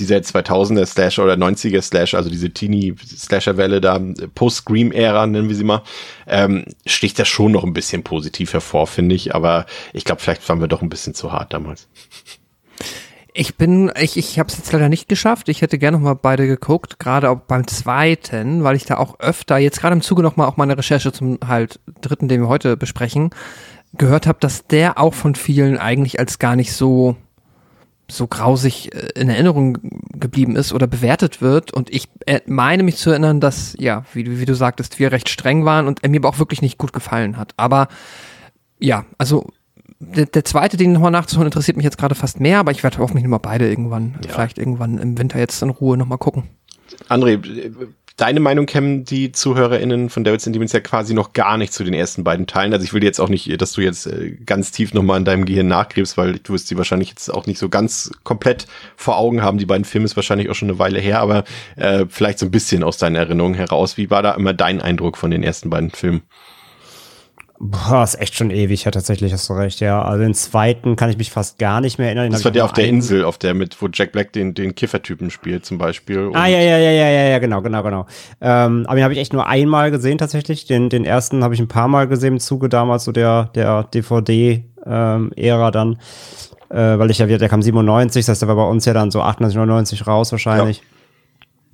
dieser 0.01 0.17
2000er 0.17 0.85
Slasher 0.85 1.23
oder 1.23 1.35
90er 1.35 1.81
Slasher, 1.81 2.17
also 2.17 2.29
diese 2.29 2.49
Teenie-Slasher-Welle 2.49 3.79
da, 3.79 3.99
Post-Scream-Ära, 4.35 5.27
nennen 5.27 5.47
wir 5.47 5.55
sie 5.55 5.63
mal, 5.63 5.83
ähm, 6.27 6.65
sticht 6.85 7.19
das 7.19 7.27
schon 7.27 7.51
noch 7.51 7.63
ein 7.63 7.73
bisschen 7.73 8.03
positiv 8.03 8.53
hervor, 8.53 8.87
finde 8.87 9.15
ich. 9.15 9.33
Aber 9.35 9.65
ich 9.93 10.03
glaube, 10.03 10.21
vielleicht 10.21 10.47
waren 10.49 10.59
wir 10.59 10.67
doch 10.67 10.81
ein 10.81 10.89
bisschen 10.89 11.13
zu 11.13 11.31
hart 11.31 11.53
damals. 11.53 11.87
Ich 13.33 13.55
bin, 13.55 13.91
ich, 13.97 14.17
ich 14.17 14.39
habe 14.39 14.49
es 14.49 14.57
jetzt 14.57 14.73
leider 14.73 14.89
nicht 14.89 15.07
geschafft. 15.07 15.47
Ich 15.47 15.61
hätte 15.61 15.77
gerne 15.77 15.97
noch 15.97 16.03
mal 16.03 16.15
beide 16.15 16.47
geguckt, 16.47 16.99
gerade 16.99 17.29
auch 17.29 17.39
beim 17.39 17.65
zweiten, 17.65 18.63
weil 18.63 18.75
ich 18.75 18.83
da 18.83 18.97
auch 18.97 19.19
öfter, 19.19 19.57
jetzt 19.57 19.79
gerade 19.79 19.95
im 19.95 20.01
Zuge 20.01 20.21
noch 20.21 20.35
mal 20.35 20.47
auch 20.47 20.57
meine 20.57 20.77
Recherche 20.77 21.13
zum 21.13 21.39
halt 21.47 21.79
dritten, 22.01 22.27
den 22.27 22.41
wir 22.41 22.49
heute 22.49 22.75
besprechen, 22.75 23.29
gehört 23.93 24.27
habe, 24.27 24.39
dass 24.41 24.67
der 24.67 24.97
auch 24.97 25.13
von 25.13 25.35
vielen 25.35 25.77
eigentlich 25.77 26.19
als 26.19 26.39
gar 26.39 26.57
nicht 26.57 26.73
so 26.73 27.15
so 28.11 28.27
grausig 28.27 28.93
äh, 28.93 29.19
in 29.19 29.29
Erinnerung 29.29 29.77
geblieben 30.13 30.55
ist 30.55 30.73
oder 30.73 30.87
bewertet 30.87 31.41
wird. 31.41 31.73
Und 31.73 31.89
ich 31.89 32.09
äh, 32.25 32.41
meine 32.45 32.83
mich 32.83 32.97
zu 32.97 33.09
erinnern, 33.09 33.39
dass, 33.39 33.75
ja, 33.79 34.05
wie, 34.13 34.39
wie 34.39 34.45
du 34.45 34.55
sagtest, 34.55 34.99
wir 34.99 35.11
recht 35.11 35.29
streng 35.29 35.65
waren 35.65 35.87
und 35.87 36.03
er 36.03 36.09
mir 36.09 36.19
aber 36.19 36.29
auch 36.29 36.39
wirklich 36.39 36.61
nicht 36.61 36.77
gut 36.77 36.93
gefallen 36.93 37.37
hat. 37.37 37.53
Aber 37.57 37.87
ja, 38.79 39.05
also 39.17 39.47
der, 39.99 40.25
der 40.25 40.45
zweite, 40.45 40.77
den 40.77 40.93
nochmal 40.93 41.11
nachzuholen, 41.11 41.47
interessiert 41.47 41.77
mich 41.77 41.83
jetzt 41.83 41.97
gerade 41.97 42.15
fast 42.15 42.39
mehr, 42.39 42.59
aber 42.59 42.71
ich 42.71 42.83
werde 42.83 42.97
hoffentlich 42.97 43.23
nochmal 43.23 43.39
beide 43.39 43.69
irgendwann, 43.69 44.15
ja. 44.23 44.31
vielleicht 44.31 44.57
irgendwann 44.57 44.97
im 44.97 45.17
Winter 45.17 45.39
jetzt 45.39 45.61
in 45.61 45.69
Ruhe 45.69 45.97
nochmal 45.97 46.17
gucken. 46.17 46.43
André, 47.07 47.39
deine 48.17 48.39
Meinung 48.39 48.65
kennen 48.65 49.03
die 49.03 49.31
ZuhörerInnen 49.31 50.09
von 50.09 50.23
Devils 50.23 50.45
and 50.45 50.55
Demons 50.55 50.71
ja 50.71 50.79
quasi 50.79 51.13
noch 51.13 51.33
gar 51.33 51.57
nicht 51.57 51.73
zu 51.73 51.83
den 51.83 51.93
ersten 51.93 52.23
beiden 52.23 52.47
Teilen. 52.47 52.73
Also 52.73 52.83
ich 52.83 52.93
will 52.93 53.03
jetzt 53.03 53.19
auch 53.19 53.29
nicht, 53.29 53.61
dass 53.61 53.73
du 53.73 53.81
jetzt 53.81 54.07
äh, 54.07 54.31
ganz 54.45 54.71
tief 54.71 54.93
nochmal 54.93 55.17
in 55.17 55.25
deinem 55.25 55.45
Gehirn 55.45 55.67
nachgräbst, 55.67 56.17
weil 56.17 56.39
du 56.39 56.53
wirst 56.53 56.67
sie 56.67 56.77
wahrscheinlich 56.77 57.09
jetzt 57.09 57.29
auch 57.29 57.45
nicht 57.45 57.59
so 57.59 57.69
ganz 57.69 58.11
komplett 58.23 58.67
vor 58.95 59.17
Augen 59.17 59.41
haben. 59.41 59.57
Die 59.57 59.65
beiden 59.65 59.85
Filme 59.85 60.05
ist 60.05 60.15
wahrscheinlich 60.15 60.49
auch 60.49 60.55
schon 60.55 60.69
eine 60.69 60.79
Weile 60.79 60.99
her, 60.99 61.19
aber 61.19 61.43
äh, 61.75 62.05
vielleicht 62.09 62.39
so 62.39 62.45
ein 62.45 62.51
bisschen 62.51 62.83
aus 62.83 62.97
deinen 62.97 63.15
Erinnerungen 63.15 63.55
heraus. 63.55 63.97
Wie 63.97 64.09
war 64.09 64.23
da 64.23 64.33
immer 64.33 64.53
dein 64.53 64.81
Eindruck 64.81 65.17
von 65.17 65.31
den 65.31 65.43
ersten 65.43 65.69
beiden 65.69 65.91
Filmen? 65.91 66.21
Boah, 67.63 68.03
ist 68.03 68.19
echt 68.19 68.33
schon 68.33 68.49
ewig, 68.49 68.85
ja, 68.85 68.91
tatsächlich 68.91 69.31
hast 69.31 69.47
du 69.47 69.53
recht, 69.53 69.81
ja. 69.81 70.01
Also 70.01 70.23
den 70.23 70.33
zweiten 70.33 70.95
kann 70.95 71.11
ich 71.11 71.17
mich 71.19 71.29
fast 71.29 71.59
gar 71.59 71.79
nicht 71.79 71.99
mehr 71.99 72.07
erinnern. 72.07 72.31
Das 72.31 72.43
war 72.43 72.49
der 72.51 72.65
auf 72.65 72.73
der 72.73 72.87
Insel, 72.87 73.23
auf 73.23 73.37
der 73.37 73.53
mit, 73.53 73.79
wo 73.79 73.87
Jack 73.93 74.13
Black 74.13 74.33
den, 74.33 74.55
den 74.55 74.73
Kiffertypen 74.73 75.29
spielt, 75.29 75.63
zum 75.63 75.77
Beispiel. 75.77 76.31
ah, 76.33 76.47
ja, 76.47 76.57
ja, 76.57 76.79
ja, 76.79 76.89
ja, 76.89 77.09
ja, 77.09 77.23
ja, 77.29 77.37
genau, 77.37 77.61
genau, 77.61 77.83
genau. 77.83 78.07
Ähm, 78.41 78.85
aber 78.87 78.95
den 78.95 79.03
habe 79.03 79.13
ich 79.13 79.19
echt 79.19 79.31
nur 79.31 79.45
einmal 79.45 79.91
gesehen, 79.91 80.17
tatsächlich. 80.17 80.65
Den, 80.65 80.89
den 80.89 81.05
ersten 81.05 81.43
habe 81.43 81.53
ich 81.53 81.59
ein 81.59 81.67
paar 81.67 81.87
Mal 81.87 82.07
gesehen 82.07 82.33
im 82.33 82.39
Zuge 82.39 82.67
damals 82.67 83.03
so 83.03 83.11
der, 83.11 83.51
der 83.53 83.83
DVD-Ära 83.93 85.67
ähm, 85.67 85.71
dann. 85.71 85.99
Äh, 86.71 86.97
weil 86.97 87.11
ich 87.11 87.19
ja 87.19 87.27
wieder, 87.27 87.37
der 87.37 87.49
kam 87.49 87.61
97, 87.61 88.25
das 88.25 88.29
heißt, 88.31 88.41
der 88.41 88.49
war 88.49 88.55
bei 88.55 88.67
uns 88.67 88.85
ja 88.85 88.93
dann 88.93 89.11
so 89.11 89.21
98, 89.21 89.55
99 89.55 90.07
raus 90.07 90.31
wahrscheinlich. 90.31 90.77
Ja. 90.77 90.83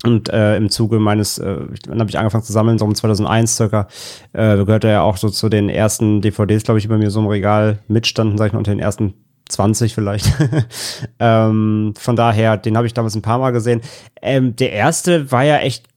Und 0.04 0.30
äh, 0.30 0.56
im 0.58 0.70
Zuge 0.70 1.00
meines, 1.00 1.40
äh, 1.40 1.58
dann 1.88 2.00
habe 2.00 2.10
ich 2.10 2.20
angefangen 2.20 2.44
zu 2.44 2.54
sammeln, 2.54 2.78
so 2.78 2.86
um 2.86 2.94
2001 2.94 3.56
circa, 3.56 3.88
äh, 4.34 4.56
gehört 4.58 4.84
er 4.84 4.92
ja 4.92 5.02
auch 5.02 5.18
so 5.18 5.30
zu 5.30 5.50
den 5.50 5.70
ersten 5.70 6.22
DVDs, 6.22 6.64
glaube 6.64 6.78
ich, 6.78 6.88
bei 6.88 6.98
mir 6.98 7.10
so 7.10 7.20
im 7.20 7.28
Regal 7.28 7.80
mitstanden, 7.88 8.38
sag 8.38 8.48
ich 8.48 8.54
mal, 8.54 8.60
unter 8.60 8.72
den 8.72 8.80
ersten 8.80 9.16
20 9.50 9.96
vielleicht. 9.96 10.32
ähm, 11.20 11.94
von 11.98 12.16
daher, 12.16 12.58
den 12.58 12.78
habe 12.78 12.86
ich 12.86 12.94
damals 12.94 13.16
ein 13.16 13.22
paar 13.22 13.40
Mal 13.40 13.52
gesehen. 13.52 13.82
Ähm, 14.22 14.56
der 14.56 14.72
erste 14.72 15.32
war 15.32 15.44
ja 15.44 15.58
echt, 15.58 15.88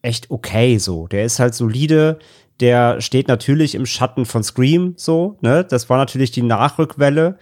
echt 0.00 0.30
okay 0.30 0.78
so. 0.78 1.06
Der 1.08 1.24
ist 1.24 1.38
halt 1.38 1.54
solide. 1.54 2.18
Der 2.60 3.00
steht 3.00 3.28
natürlich 3.28 3.74
im 3.74 3.86
Schatten 3.86 4.24
von 4.24 4.42
Scream 4.42 4.94
so, 4.96 5.36
ne? 5.40 5.64
Das 5.64 5.90
war 5.90 5.98
natürlich 5.98 6.30
die 6.30 6.42
Nachrückwelle 6.42 7.38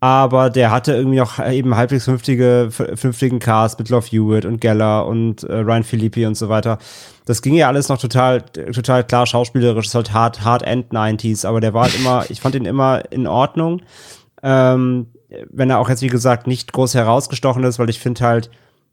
aber 0.00 0.48
der 0.48 0.70
hatte 0.70 0.92
irgendwie 0.94 1.18
noch 1.18 1.44
eben 1.44 1.74
halbwegs 1.74 2.04
vernünftige, 2.04 2.68
vernünftigen 2.70 3.40
Cast 3.40 3.78
mit 3.78 3.88
Love 3.88 4.06
Hewitt 4.06 4.44
und 4.44 4.60
Geller 4.60 5.06
und 5.06 5.42
äh, 5.42 5.52
Ryan 5.52 5.82
Philippi 5.82 6.24
und 6.24 6.36
so 6.36 6.48
weiter. 6.48 6.78
Das 7.24 7.42
ging 7.42 7.54
ja 7.54 7.66
alles 7.66 7.88
noch 7.88 7.98
total, 7.98 8.42
total 8.42 9.04
klar 9.04 9.26
schauspielerisch, 9.26 9.86
ist 9.86 9.94
halt 9.94 10.12
hart, 10.12 10.44
hard 10.44 10.62
end 10.62 10.92
90s, 10.92 11.44
aber 11.44 11.60
der 11.60 11.74
war 11.74 11.84
halt 11.84 11.98
immer, 11.98 12.24
ich 12.28 12.40
fand 12.40 12.54
ihn 12.54 12.64
immer 12.64 13.02
in 13.10 13.26
Ordnung. 13.26 13.82
Ähm, 14.42 15.08
wenn 15.50 15.68
er 15.68 15.78
auch 15.78 15.88
jetzt, 15.88 16.02
wie 16.02 16.08
gesagt, 16.08 16.46
nicht 16.46 16.72
groß 16.72 16.94
herausgestochen 16.94 17.64
ist, 17.64 17.78
weil 17.78 17.90
ich 17.90 17.98
finde 17.98 18.24
halt, 18.24 18.50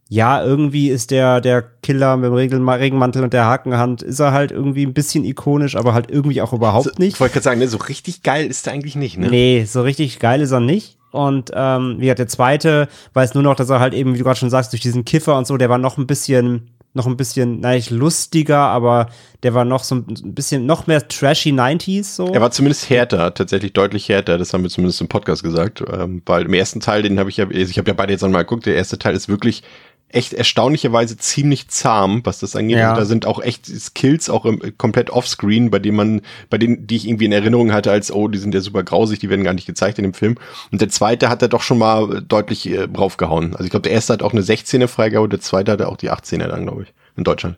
ja, 0.08 0.44
irgendwie 0.44 0.90
ist 0.90 1.10
der, 1.10 1.42
der 1.42 1.64
Killer 1.82 2.16
mit 2.18 2.26
dem 2.26 2.70
Regenmantel 2.70 3.24
und 3.24 3.34
der 3.34 3.46
Hakenhand, 3.46 4.04
ist 4.04 4.20
er 4.20 4.34
halt 4.34 4.52
irgendwie 4.52 4.86
ein 4.86 4.94
bisschen 4.94 5.26
ikonisch, 5.26 5.76
aber 5.76 5.94
halt 5.94 6.12
irgendwie 6.12 6.42
auch 6.42 6.54
überhaupt 6.54 6.86
so, 6.86 6.92
nicht. 6.98 7.16
Ich 7.16 7.20
wollte 7.20 7.34
gerade 7.34 7.44
sagen, 7.44 7.60
ne, 7.60 7.68
so 7.68 7.78
richtig 7.78 8.22
geil 8.22 8.46
ist 8.46 8.68
er 8.68 8.74
eigentlich 8.74 8.96
nicht, 8.96 9.18
ne? 9.18 9.30
Nee, 9.30 9.66
so 9.66 9.82
richtig 9.82 10.20
geil 10.20 10.42
ist 10.42 10.52
er 10.52 10.60
nicht. 10.60 10.98
Und 11.12 11.52
ähm, 11.56 11.96
wie 11.98 12.04
gesagt, 12.04 12.20
der 12.20 12.28
zweite 12.28 12.88
weiß 13.14 13.34
nur 13.34 13.44
noch, 13.44 13.56
dass 13.56 13.70
er 13.70 13.80
halt 13.80 13.94
eben, 13.94 14.14
wie 14.14 14.18
du 14.20 14.24
gerade 14.24 14.38
schon 14.38 14.50
sagst, 14.50 14.74
durch 14.74 14.82
diesen 14.82 15.06
Kiffer 15.06 15.38
und 15.38 15.48
so, 15.48 15.58
der 15.58 15.70
war 15.70 15.78
noch 15.78 15.98
ein 15.98 16.06
bisschen, 16.06 16.72
noch 16.94 17.08
ein 17.08 17.18
bisschen, 17.18 17.62
nein, 17.62 17.78
nicht 17.78 17.90
lustiger, 17.90 18.60
aber 18.60 19.08
der 19.42 19.54
war 19.54 19.66
noch 19.66 19.84
so 19.84 19.96
ein 19.96 20.34
bisschen, 20.36 20.66
noch 20.66 20.88
mehr 20.88 21.08
trashy 21.08 21.50
90s 21.52 22.16
so. 22.16 22.28
Er 22.34 22.42
war 22.42 22.52
zumindest 22.52 22.90
härter, 22.90 23.34
tatsächlich 23.34 23.74
deutlich 23.74 24.10
härter, 24.10 24.38
das 24.38 24.54
haben 24.54 24.64
wir 24.64 24.70
zumindest 24.70 25.02
im 25.02 25.08
Podcast 25.08 25.42
gesagt, 25.42 25.84
ähm, 25.92 26.22
weil 26.26 26.46
im 26.46 26.54
ersten 26.54 26.80
Teil, 26.80 27.02
den 27.02 27.18
habe 27.18 27.30
ich 27.30 27.38
ja, 27.38 27.46
also 27.46 27.58
ich 27.58 27.78
habe 27.78 27.90
ja 27.90 27.94
beide 27.94 28.12
jetzt 28.12 28.22
nochmal 28.22 28.44
geguckt, 28.44 28.66
der 28.66 28.76
erste 28.76 29.00
Teil 29.00 29.16
ist 29.16 29.30
wirklich 29.30 29.64
echt 30.10 30.34
erstaunlicherweise 30.34 31.18
ziemlich 31.18 31.68
zahm, 31.68 32.22
was 32.24 32.40
das 32.40 32.56
angeht. 32.56 32.78
Ja. 32.78 32.96
Da 32.96 33.06
sind 33.06 33.26
auch 33.26 33.42
echt 33.42 33.66
Skills 33.66 34.30
auch 34.30 34.46
im, 34.46 34.62
komplett 34.78 35.10
offscreen, 35.10 35.70
bei 35.70 35.80
denen 35.80 35.98
man, 35.98 36.22
bei 36.50 36.58
denen, 36.58 36.88
die 36.88 36.96
ich 36.96 37.08
irgendwie 37.08 37.26
in 37.26 37.32
Erinnerung 37.32 37.74
hatte, 37.74 37.92
als, 37.92 38.12
oh, 38.12 38.28
die 38.28 38.38
sind 38.38 38.54
ja 38.54 38.62
super 38.62 38.84
grausig, 38.84 39.20
die 39.20 39.30
werden 39.30 39.44
gar 39.44 39.54
nicht 39.54 39.68
gezeigt 39.68 40.00
in 40.00 40.04
dem 40.04 40.14
Film. 40.14 40.36
Und 40.72 40.82
der 40.82 40.90
zweite 40.90 41.30
hat 41.30 41.42
er 41.42 41.48
doch 41.48 41.62
schon 41.62 41.78
mal 41.78 42.22
deutlich 42.22 42.70
äh, 42.70 42.88
draufgehauen. 42.88 43.54
Also 43.54 43.66
ich 43.66 43.72
glaube, 43.72 43.84
der 43.84 43.92
erste 43.92 44.14
hat 44.14 44.24
auch 44.24 44.32
eine 44.32 44.42
16er 44.42 44.88
Freigabe, 44.88 45.28
der 45.28 45.42
zweite 45.42 45.72
hatte 45.74 45.88
auch 45.88 45.98
die 45.98 46.12
18er 46.12 46.48
dann, 46.48 46.64
glaube 46.64 46.84
ich, 46.84 46.94
in 47.18 47.24
Deutschland. 47.24 47.58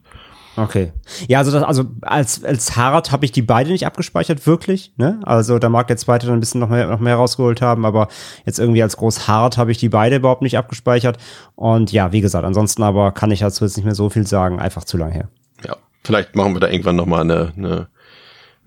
Okay. 0.58 0.92
Ja, 1.28 1.40
also, 1.40 1.52
das, 1.52 1.64
also 1.64 1.86
als, 2.02 2.44
als 2.44 2.76
Hard 2.76 3.12
habe 3.12 3.26
ich 3.26 3.32
die 3.32 3.44
beide 3.44 3.72
nicht 3.72 3.86
abgespeichert, 3.86 4.46
wirklich. 4.48 4.92
Ne? 4.98 5.20
Also 5.24 5.60
da 5.60 5.70
mag 5.70 5.88
der 5.88 5.98
zweite 5.98 6.26
dann 6.26 6.38
ein 6.38 6.40
bisschen 6.40 6.60
noch 6.60 6.70
mehr, 6.70 6.88
noch 6.88 7.00
mehr 7.00 7.16
rausgeholt 7.16 7.62
haben, 7.62 7.86
aber 7.86 8.08
jetzt 8.46 8.60
irgendwie 8.60 8.82
als 8.82 8.98
groß 8.98 9.28
Hard 9.28 9.58
habe 9.58 9.72
ich 9.72 9.78
die 9.78 9.90
beide 9.90 10.16
überhaupt 10.16 10.42
nicht 10.42 10.58
abgespeichert. 10.58 11.18
Und 11.56 11.92
ja, 11.92 12.12
wie 12.12 12.22
gesagt, 12.22 12.44
ansonsten 12.44 12.82
aber 12.82 13.12
kann 13.12 13.32
ich 13.32 13.40
dazu 13.40 13.64
jetzt 13.64 13.78
nicht 13.78 13.86
mehr 13.86 13.96
so 13.96 14.10
viel 14.10 14.26
sagen, 14.26 14.60
einfach 14.60 14.84
zu 14.84 14.98
lang 14.98 15.12
her. 15.12 15.30
Ja, 15.64 15.78
vielleicht 16.04 16.36
machen 16.36 16.54
wir 16.54 16.60
da 16.60 16.68
irgendwann 16.68 16.96
noch 16.96 17.06
mal 17.06 17.22
eine, 17.22 17.54
eine 17.56 17.88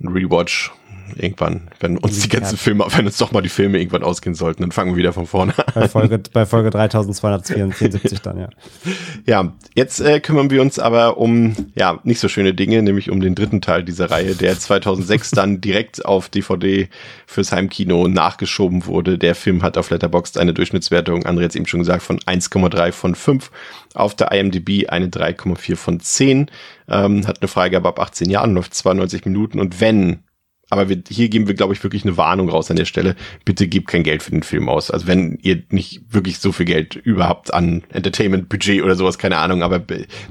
ein 0.03 0.09
Rewatch. 0.09 0.73
Irgendwann, 1.17 1.69
wenn 1.81 1.99
uns 1.99 2.21
die 2.21 2.29
ganzen 2.29 2.57
Filme, 2.57 2.87
wenn 2.91 3.07
uns 3.07 3.19
doch 3.19 3.33
mal 3.33 3.41
die 3.41 3.49
Filme 3.49 3.79
irgendwann 3.79 4.03
ausgehen 4.03 4.35
sollten, 4.35 4.63
dann 4.63 4.73
fangen 4.73 4.93
wir 4.93 4.97
wieder 4.97 5.13
von 5.13 5.27
vorne 5.27 5.57
an. 5.59 5.65
Bei 5.75 5.89
Folge, 5.89 6.21
bei 6.33 6.47
Folge 6.47 6.71
3274 6.71 8.21
dann, 8.21 8.39
ja. 8.39 8.49
Ja, 9.27 9.53
jetzt 9.75 10.01
äh, 10.01 10.21
kümmern 10.21 10.51
wir 10.51 10.63
uns 10.63 10.79
aber 10.79 11.19
um 11.19 11.55
ja 11.75 12.01
nicht 12.05 12.21
so 12.21 12.29
schöne 12.29 12.55
Dinge, 12.55 12.83
nämlich 12.83 13.11
um 13.11 13.21
den 13.21 13.35
dritten 13.35 13.61
Teil 13.61 13.85
dieser 13.85 14.11
Reihe, 14.11 14.35
der 14.35 14.59
2006 14.59 15.31
dann 15.33 15.61
direkt 15.61 16.05
auf 16.05 16.29
DVD 16.29 16.89
fürs 17.27 17.53
Heimkino 17.53 18.09
nachgeschoben 18.09 18.87
wurde. 18.87 19.19
Der 19.19 19.35
Film 19.35 19.63
hat 19.63 19.79
auf 19.79 19.91
Letterboxd 19.91 20.39
eine 20.39 20.55
Durchschnittswertung, 20.55 21.25
André 21.25 21.45
hat 21.45 21.51
es 21.51 21.57
eben 21.57 21.67
schon 21.67 21.81
gesagt, 21.81 22.03
von 22.03 22.19
1,3 22.19 22.93
von 22.93 23.15
5. 23.15 23.51
Auf 23.95 24.15
der 24.15 24.33
IMDb 24.33 24.89
eine 24.89 25.09
3,4 25.09 25.77
von 25.77 26.01
10. 26.01 26.51
Ähm, 26.89 27.27
hat 27.27 27.41
eine 27.41 27.49
Freigabe 27.49 27.89
ab 27.89 27.99
18 28.01 28.31
Jahren, 28.31 28.55
läuft 28.55 28.75
92 28.75 29.25
Minuten 29.25 29.61
und 29.61 29.81
wenn 29.81 30.21
aber 30.71 30.89
wir, 30.89 31.03
hier 31.09 31.29
geben 31.29 31.49
wir, 31.49 31.55
glaube 31.55 31.75
ich, 31.75 31.83
wirklich 31.83 32.05
eine 32.05 32.17
Warnung 32.17 32.49
raus 32.49 32.71
an 32.71 32.77
der 32.77 32.85
Stelle. 32.85 33.17
Bitte 33.45 33.67
gebt 33.69 33.89
kein 33.89 34.05
Geld 34.05 34.23
für 34.23 34.31
den 34.31 34.45
Film 34.45 34.69
aus. 34.69 34.91
Also 34.91 35.07
wenn 35.09 35.39
ihr 35.43 35.63
nicht 35.71 36.01
wirklich 36.11 36.39
so 36.39 36.53
viel 36.53 36.67
Geld 36.67 36.95
überhaupt 36.95 37.53
an 37.53 37.83
Entertainment-Budget 37.91 38.83
oder 38.83 38.95
sowas, 38.95 39.19
keine 39.19 39.39
Ahnung, 39.39 39.63
aber 39.63 39.83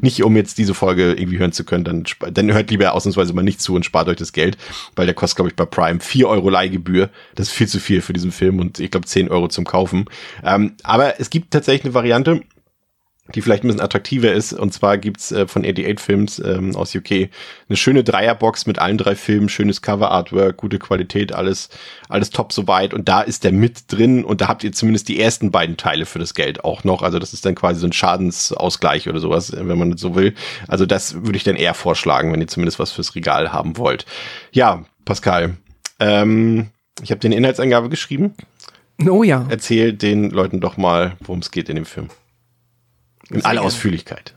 nicht 0.01 0.24
um 0.24 0.36
jetzt 0.36 0.58
diese 0.58 0.74
Folge 0.74 1.13
irgendwie 1.13 1.39
hören 1.39 1.51
zu 1.51 1.65
können, 1.65 1.84
dann, 1.84 2.03
dann 2.31 2.53
hört 2.53 2.72
lieber 2.72 2.93
ausnahmsweise 2.93 3.34
mal 3.34 3.43
nicht 3.43 3.62
zu 3.62 3.75
und 3.75 3.86
spart 3.86 4.08
euch 4.08 4.17
das 4.17 4.31
Geld, 4.34 4.58
weil 4.96 5.05
der 5.05 5.15
kostet, 5.15 5.36
glaube 5.36 5.50
ich, 5.50 5.55
bei 5.55 5.65
Prime 5.65 6.00
4 6.00 6.27
Euro 6.29 6.50
Leihgebühr. 6.50 7.10
Das 7.36 7.48
ist 7.48 7.53
viel 7.53 7.67
zu 7.67 7.79
viel 7.79 8.01
für 8.01 8.13
diesen 8.13 8.31
Film 8.31 8.60
und 8.60 8.79
ich 8.79 8.91
glaube 8.91 9.05
10 9.05 9.29
Euro 9.29 9.50
zum 9.50 9.65
Kaufen. 9.65 10.05
Ähm, 10.43 10.74
aber 10.84 11.19
es 11.19 11.29
gibt 11.29 11.51
tatsächlich 11.51 11.84
eine 11.84 11.93
Variante, 11.93 12.41
die 13.36 13.42
vielleicht 13.42 13.64
ein 13.64 13.68
bisschen 13.68 13.82
attraktiver 13.82 14.32
ist. 14.32 14.54
Und 14.54 14.74
zwar 14.74 14.98
gibt's 14.98 15.32
äh, 15.32 15.48
von 15.48 15.64
88 15.64 16.00
Films 16.00 16.40
ähm, 16.40 16.76
aus 16.76 16.96
UK 16.96 17.30
eine 17.70 17.78
schöne 17.78 18.04
Dreierbox 18.04 18.66
mit 18.66 18.80
allen 18.80 18.98
drei 18.98 19.16
Filmen, 19.16 19.50
schönes 19.50 19.82
Cover-Artwork, 19.82 20.58
gute 20.58 20.80
Qualität, 20.80 21.34
alles, 21.34 21.70
alles 22.08 22.30
top 22.30 22.52
soweit. 22.52 22.94
Und 22.94 23.08
da 23.08 23.22
ist 23.22 23.44
der 23.44 23.52
mit 23.52 23.92
drin 23.92 24.24
und 24.24 24.42
da 24.42 24.48
habt 24.48 24.64
ihr 24.64 24.72
zumindest 24.72 25.08
die 25.08 25.20
ersten 25.20 25.52
beiden 25.52 25.78
Teile 25.78 26.06
für 26.06 26.20
das 26.20 26.34
Geld 26.34 26.64
auch 26.64 26.84
noch. 26.84 27.02
Also 27.02 27.20
das 27.20 27.34
ist 27.34 27.46
dann 27.46 27.56
quasi 27.56 27.80
so 27.80 27.88
ein 27.88 27.94
Schadensausgleich 27.94 29.08
oder 29.08 29.20
sowas, 29.20 29.54
wenn 29.56 29.78
man 29.78 29.98
so 29.98 30.16
will. 30.16 30.34
Also 30.68 30.86
das 30.86 31.26
würde 31.26 31.38
ich 31.38 31.44
dann 31.44 31.56
eher 31.56 31.74
vorschlagen, 31.74 32.32
wenn 32.34 32.42
ihr 32.42 32.48
zumindest 32.48 32.80
was 32.80 32.92
fürs 32.92 33.16
Regal 33.16 33.54
haben 33.54 33.78
wollt. 33.78 34.06
Ja, 34.52 34.86
Pascal, 35.06 35.58
ähm, 36.00 36.68
ich 37.02 37.12
habe 37.12 37.20
den 37.20 37.32
Inhaltsangabe 37.32 37.90
geschrieben. 37.90 38.34
Oh 39.08 39.24
ja. 39.24 39.46
Erzähl 39.50 39.94
den 39.94 40.30
Leuten 40.30 40.60
doch 40.60 40.78
mal, 40.78 41.14
worum 41.22 41.40
es 41.40 41.52
geht 41.52 41.70
in 41.70 41.76
dem 41.76 41.86
Film. 41.86 42.10
In 43.30 43.46
aller 43.46 43.62
Ausführlichkeit. 43.62 44.34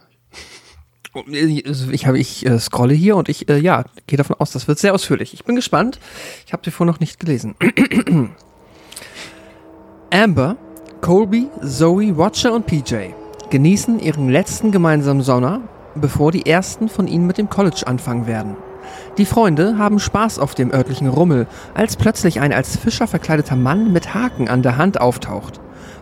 Ich 1.26 2.06
habe 2.06 2.18
ich 2.18 2.46
äh, 2.46 2.58
scrolle 2.58 2.94
hier 2.94 3.16
und 3.16 3.28
ich 3.28 3.48
äh, 3.48 3.58
ja 3.58 3.84
gehe 4.06 4.16
davon 4.16 4.36
aus, 4.38 4.52
das 4.52 4.66
wird 4.66 4.78
sehr 4.78 4.94
ausführlich. 4.94 5.34
Ich 5.34 5.44
bin 5.44 5.56
gespannt. 5.56 5.98
Ich 6.46 6.52
habe 6.54 6.62
sie 6.64 6.70
vorher 6.70 6.92
noch 6.92 7.00
nicht 7.00 7.20
gelesen. 7.20 7.54
Amber, 10.10 10.56
Colby, 11.02 11.48
Zoe, 11.62 12.12
Roger 12.12 12.54
und 12.54 12.66
PJ 12.66 13.12
genießen 13.50 14.00
ihren 14.00 14.30
letzten 14.30 14.72
gemeinsamen 14.72 15.22
Sommer, 15.22 15.60
bevor 15.94 16.32
die 16.32 16.46
ersten 16.46 16.88
von 16.88 17.06
ihnen 17.06 17.26
mit 17.26 17.36
dem 17.36 17.50
College 17.50 17.82
anfangen 17.86 18.26
werden. 18.26 18.56
Die 19.18 19.26
Freunde 19.26 19.76
haben 19.76 19.98
Spaß 19.98 20.38
auf 20.38 20.54
dem 20.54 20.72
örtlichen 20.72 21.08
Rummel, 21.08 21.46
als 21.74 21.96
plötzlich 21.96 22.40
ein 22.40 22.54
als 22.54 22.76
Fischer 22.76 23.06
verkleideter 23.06 23.56
Mann 23.56 23.92
mit 23.92 24.14
Haken 24.14 24.48
an 24.48 24.62
der 24.62 24.78
Hand 24.78 25.00
auftaucht. 25.00 25.60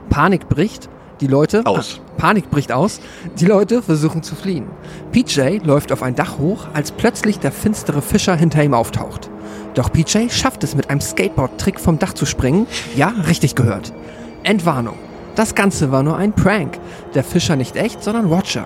Panik 0.08 0.48
bricht 0.48 0.88
die 1.20 1.26
Leute. 1.26 1.62
Aus. 1.64 2.00
Ah, 2.00 2.10
Panik 2.16 2.50
bricht 2.50 2.72
aus. 2.72 3.00
Die 3.38 3.46
Leute 3.46 3.82
versuchen 3.82 4.22
zu 4.22 4.34
fliehen. 4.34 4.66
PJ 5.12 5.58
läuft 5.64 5.92
auf 5.92 6.02
ein 6.02 6.14
Dach 6.14 6.38
hoch, 6.38 6.66
als 6.74 6.92
plötzlich 6.92 7.38
der 7.38 7.52
finstere 7.52 8.02
Fischer 8.02 8.34
hinter 8.36 8.62
ihm 8.62 8.74
auftaucht. 8.74 9.30
Doch 9.74 9.92
PJ 9.92 10.28
schafft 10.30 10.64
es 10.64 10.74
mit 10.74 10.90
einem 10.90 11.00
Skateboard-Trick 11.00 11.78
vom 11.78 11.98
Dach 11.98 12.14
zu 12.14 12.26
springen. 12.26 12.66
Ja, 12.96 13.14
richtig 13.28 13.54
gehört. 13.54 13.92
Entwarnung. 14.42 14.96
Das 15.36 15.54
Ganze 15.54 15.92
war 15.92 16.02
nur 16.02 16.16
ein 16.16 16.32
Prank. 16.32 16.78
Der 17.14 17.24
Fischer 17.24 17.56
nicht 17.56 17.76
echt, 17.76 18.02
sondern 18.02 18.26
Roger. 18.26 18.64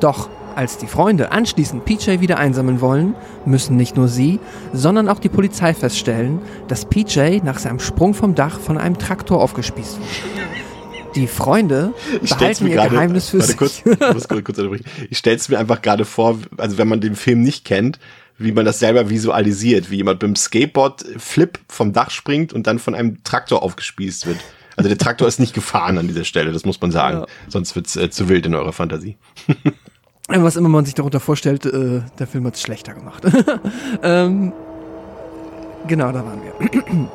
Doch 0.00 0.28
als 0.54 0.78
die 0.78 0.86
Freunde 0.86 1.32
anschließend 1.32 1.84
PJ 1.84 2.20
wieder 2.20 2.38
einsammeln 2.38 2.80
wollen, 2.80 3.16
müssen 3.44 3.76
nicht 3.76 3.96
nur 3.96 4.08
sie, 4.08 4.38
sondern 4.72 5.08
auch 5.08 5.18
die 5.18 5.28
Polizei 5.28 5.74
feststellen, 5.74 6.40
dass 6.68 6.84
PJ 6.84 7.40
nach 7.42 7.58
seinem 7.58 7.80
Sprung 7.80 8.14
vom 8.14 8.34
Dach 8.34 8.60
von 8.60 8.78
einem 8.78 8.98
Traktor 8.98 9.40
aufgespießt 9.40 9.98
wurde. 9.98 10.63
Die 11.14 11.26
Freunde 11.26 11.94
Ich 12.22 12.30
behalten 12.30 12.64
mir 12.64 12.70
ihr 12.70 12.76
gerade, 12.76 12.90
Geheimnis 12.90 13.28
für 13.28 13.40
sich. 13.40 13.56
kurz, 13.56 13.82
ich 13.84 14.00
muss 14.00 14.28
kurz, 14.28 14.44
kurz 14.44 14.58
unterbrechen. 14.58 14.84
Ich 15.10 15.18
stell's 15.18 15.48
mir 15.48 15.58
einfach 15.58 15.82
gerade 15.82 16.04
vor, 16.04 16.38
also 16.56 16.78
wenn 16.78 16.88
man 16.88 17.00
den 17.00 17.14
Film 17.14 17.42
nicht 17.42 17.64
kennt, 17.64 17.98
wie 18.36 18.52
man 18.52 18.64
das 18.64 18.80
selber 18.80 19.10
visualisiert, 19.10 19.90
wie 19.90 19.96
jemand 19.96 20.18
beim 20.18 20.34
Skateboard 20.34 21.04
Flip 21.18 21.58
vom 21.68 21.92
Dach 21.92 22.10
springt 22.10 22.52
und 22.52 22.66
dann 22.66 22.78
von 22.78 22.94
einem 22.94 23.22
Traktor 23.22 23.62
aufgespießt 23.62 24.26
wird. 24.26 24.38
Also 24.76 24.88
der 24.88 24.98
Traktor 24.98 25.28
ist 25.28 25.38
nicht 25.38 25.54
gefahren 25.54 25.98
an 25.98 26.08
dieser 26.08 26.24
Stelle, 26.24 26.52
das 26.52 26.64
muss 26.64 26.80
man 26.80 26.90
sagen. 26.90 27.18
Ja. 27.18 27.26
Sonst 27.48 27.76
wird's 27.76 27.94
äh, 27.96 28.10
zu 28.10 28.28
wild 28.28 28.46
in 28.46 28.54
eurer 28.54 28.72
Fantasie. 28.72 29.16
Was 30.28 30.56
immer 30.56 30.68
man 30.68 30.84
sich 30.84 30.94
darunter 30.94 31.20
vorstellt, 31.20 31.66
äh, 31.66 32.00
der 32.18 32.26
Film 32.26 32.46
hat 32.46 32.54
es 32.54 32.62
schlechter 32.62 32.94
gemacht. 32.94 33.22
ähm, 34.02 34.52
genau, 35.86 36.10
da 36.12 36.24
waren 36.24 36.40
wir. 36.42 37.08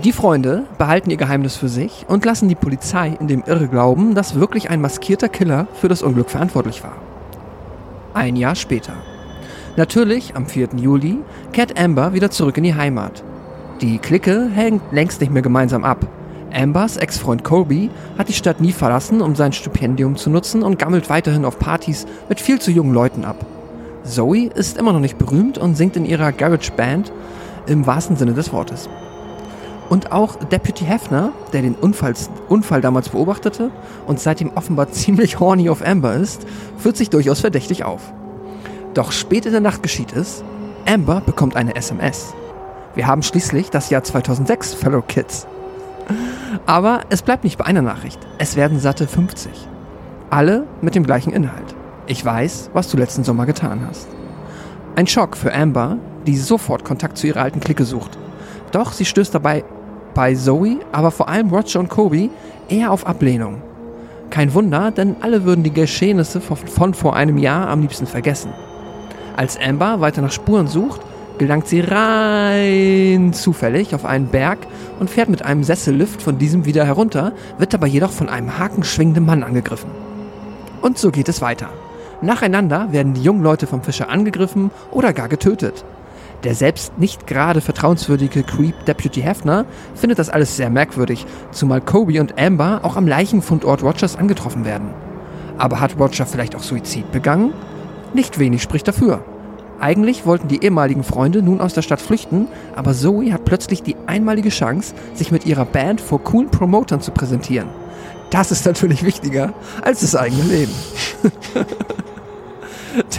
Die 0.00 0.12
Freunde 0.12 0.64
behalten 0.78 1.10
ihr 1.10 1.18
Geheimnis 1.18 1.56
für 1.56 1.68
sich 1.68 2.06
und 2.08 2.24
lassen 2.24 2.48
die 2.48 2.54
Polizei 2.54 3.14
in 3.20 3.28
dem 3.28 3.44
Irrglauben, 3.46 4.14
dass 4.14 4.34
wirklich 4.34 4.70
ein 4.70 4.80
maskierter 4.80 5.28
Killer 5.28 5.66
für 5.74 5.88
das 5.88 6.02
Unglück 6.02 6.30
verantwortlich 6.30 6.82
war. 6.82 6.94
Ein 8.14 8.36
Jahr 8.36 8.54
später. 8.54 8.94
Natürlich, 9.76 10.34
am 10.34 10.46
4. 10.46 10.70
Juli, 10.76 11.18
kehrt 11.52 11.78
Amber 11.78 12.14
wieder 12.14 12.30
zurück 12.30 12.56
in 12.56 12.64
die 12.64 12.74
Heimat. 12.74 13.22
Die 13.82 13.98
Clique 13.98 14.48
hängt 14.54 14.82
längst 14.92 15.20
nicht 15.20 15.32
mehr 15.32 15.42
gemeinsam 15.42 15.84
ab. 15.84 16.06
Ambers 16.52 16.96
Ex-Freund 16.96 17.44
Colby 17.44 17.90
hat 18.16 18.28
die 18.28 18.34
Stadt 18.34 18.60
nie 18.60 18.72
verlassen, 18.72 19.20
um 19.20 19.36
sein 19.36 19.52
Stipendium 19.52 20.16
zu 20.16 20.30
nutzen 20.30 20.62
und 20.62 20.78
gammelt 20.78 21.10
weiterhin 21.10 21.44
auf 21.44 21.58
Partys 21.58 22.06
mit 22.28 22.40
viel 22.40 22.60
zu 22.60 22.70
jungen 22.70 22.94
Leuten 22.94 23.24
ab. 23.24 23.44
Zoe 24.04 24.46
ist 24.46 24.78
immer 24.78 24.92
noch 24.92 25.00
nicht 25.00 25.18
berühmt 25.18 25.58
und 25.58 25.76
singt 25.76 25.96
in 25.96 26.06
ihrer 26.06 26.32
Garage 26.32 26.72
Band 26.72 27.12
im 27.66 27.86
wahrsten 27.86 28.16
Sinne 28.16 28.32
des 28.32 28.52
Wortes. 28.52 28.88
Und 29.92 30.10
auch 30.10 30.36
Deputy 30.36 30.86
Hefner, 30.86 31.32
der 31.52 31.60
den 31.60 31.74
Unfalls, 31.74 32.30
Unfall 32.48 32.80
damals 32.80 33.10
beobachtete 33.10 33.70
und 34.06 34.18
seitdem 34.18 34.50
offenbar 34.54 34.90
ziemlich 34.90 35.38
horny 35.38 35.68
auf 35.68 35.86
Amber 35.86 36.14
ist, 36.14 36.46
führt 36.78 36.96
sich 36.96 37.10
durchaus 37.10 37.40
verdächtig 37.40 37.84
auf. 37.84 38.00
Doch 38.94 39.12
spät 39.12 39.44
in 39.44 39.52
der 39.52 39.60
Nacht 39.60 39.82
geschieht 39.82 40.16
es, 40.16 40.42
Amber 40.88 41.20
bekommt 41.20 41.56
eine 41.56 41.76
SMS. 41.76 42.32
Wir 42.94 43.06
haben 43.06 43.22
schließlich 43.22 43.68
das 43.68 43.90
Jahr 43.90 44.02
2006, 44.02 44.72
Fellow 44.72 45.02
Kids. 45.02 45.46
Aber 46.64 47.02
es 47.10 47.20
bleibt 47.20 47.44
nicht 47.44 47.58
bei 47.58 47.66
einer 47.66 47.82
Nachricht. 47.82 48.18
Es 48.38 48.56
werden 48.56 48.80
satte 48.80 49.06
50. 49.06 49.52
Alle 50.30 50.64
mit 50.80 50.94
dem 50.94 51.04
gleichen 51.04 51.34
Inhalt. 51.34 51.74
Ich 52.06 52.24
weiß, 52.24 52.70
was 52.72 52.88
du 52.88 52.96
letzten 52.96 53.24
Sommer 53.24 53.44
getan 53.44 53.86
hast. 53.86 54.08
Ein 54.96 55.06
Schock 55.06 55.36
für 55.36 55.52
Amber, 55.52 55.98
die 56.26 56.38
sofort 56.38 56.82
Kontakt 56.82 57.18
zu 57.18 57.26
ihrer 57.26 57.42
alten 57.42 57.60
Clique 57.60 57.84
sucht. 57.84 58.16
Doch 58.70 58.94
sie 58.94 59.04
stößt 59.04 59.34
dabei 59.34 59.64
bei 60.14 60.34
Zoe, 60.34 60.78
aber 60.92 61.10
vor 61.10 61.28
allem 61.28 61.50
Roger 61.50 61.80
und 61.80 61.88
Kobe 61.88 62.30
eher 62.68 62.90
auf 62.90 63.06
Ablehnung. 63.06 63.62
Kein 64.30 64.54
Wunder, 64.54 64.90
denn 64.90 65.16
alle 65.20 65.44
würden 65.44 65.62
die 65.62 65.72
Geschehnisse 65.72 66.40
von, 66.40 66.94
vor 66.94 67.14
einem 67.14 67.38
Jahr 67.38 67.68
am 67.68 67.82
liebsten 67.82 68.06
vergessen. 68.06 68.52
Als 69.36 69.58
Amber 69.58 70.00
weiter 70.00 70.22
nach 70.22 70.32
Spuren 70.32 70.68
sucht, 70.68 71.00
gelangt 71.38 71.66
sie 71.66 71.80
rein 71.80 73.32
zufällig 73.32 73.94
auf 73.94 74.04
einen 74.04 74.28
Berg 74.28 74.58
und 75.00 75.10
fährt 75.10 75.28
mit 75.28 75.44
einem 75.44 75.64
Sessellift 75.64 76.22
von 76.22 76.38
diesem 76.38 76.64
wieder 76.64 76.84
herunter, 76.84 77.32
wird 77.58 77.74
dabei 77.74 77.88
jedoch 77.88 78.10
von 78.10 78.28
einem 78.28 78.58
hakenschwingenden 78.58 79.26
Mann 79.26 79.42
angegriffen. 79.42 79.90
Und 80.80 80.98
so 80.98 81.10
geht 81.10 81.28
es 81.28 81.42
weiter. 81.42 81.68
Nacheinander 82.20 82.92
werden 82.92 83.14
die 83.14 83.22
jungen 83.22 83.42
Leute 83.42 83.66
vom 83.66 83.82
Fischer 83.82 84.08
angegriffen 84.08 84.70
oder 84.90 85.12
gar 85.12 85.28
getötet. 85.28 85.84
Der 86.44 86.56
selbst 86.56 86.98
nicht 86.98 87.28
gerade 87.28 87.60
vertrauenswürdige 87.60 88.42
Creep 88.42 88.84
Deputy 88.84 89.20
Hefner 89.20 89.64
findet 89.94 90.18
das 90.18 90.28
alles 90.28 90.56
sehr 90.56 90.70
merkwürdig, 90.70 91.24
zumal 91.52 91.80
Kobe 91.80 92.20
und 92.20 92.36
Amber 92.38 92.80
auch 92.82 92.96
am 92.96 93.06
Leichenfundort 93.06 93.82
Rogers 93.82 94.16
angetroffen 94.16 94.64
werden. 94.64 94.88
Aber 95.56 95.78
hat 95.78 95.98
Roger 95.98 96.26
vielleicht 96.26 96.56
auch 96.56 96.62
Suizid 96.62 97.12
begangen? 97.12 97.52
Nicht 98.12 98.40
wenig 98.40 98.62
spricht 98.62 98.88
dafür. 98.88 99.24
Eigentlich 99.78 100.26
wollten 100.26 100.48
die 100.48 100.62
ehemaligen 100.64 101.04
Freunde 101.04 101.42
nun 101.42 101.60
aus 101.60 101.74
der 101.74 101.82
Stadt 101.82 102.00
flüchten, 102.00 102.48
aber 102.74 102.92
Zoe 102.92 103.32
hat 103.32 103.44
plötzlich 103.44 103.82
die 103.82 103.96
einmalige 104.06 104.48
Chance, 104.48 104.94
sich 105.14 105.30
mit 105.30 105.46
ihrer 105.46 105.64
Band 105.64 106.00
vor 106.00 106.22
coolen 106.22 106.50
Promotern 106.50 107.00
zu 107.00 107.12
präsentieren. 107.12 107.68
Das 108.30 108.50
ist 108.50 108.64
natürlich 108.64 109.04
wichtiger 109.04 109.52
als 109.82 110.00
das 110.00 110.16
eigene 110.16 110.42
Leben. 110.44 110.72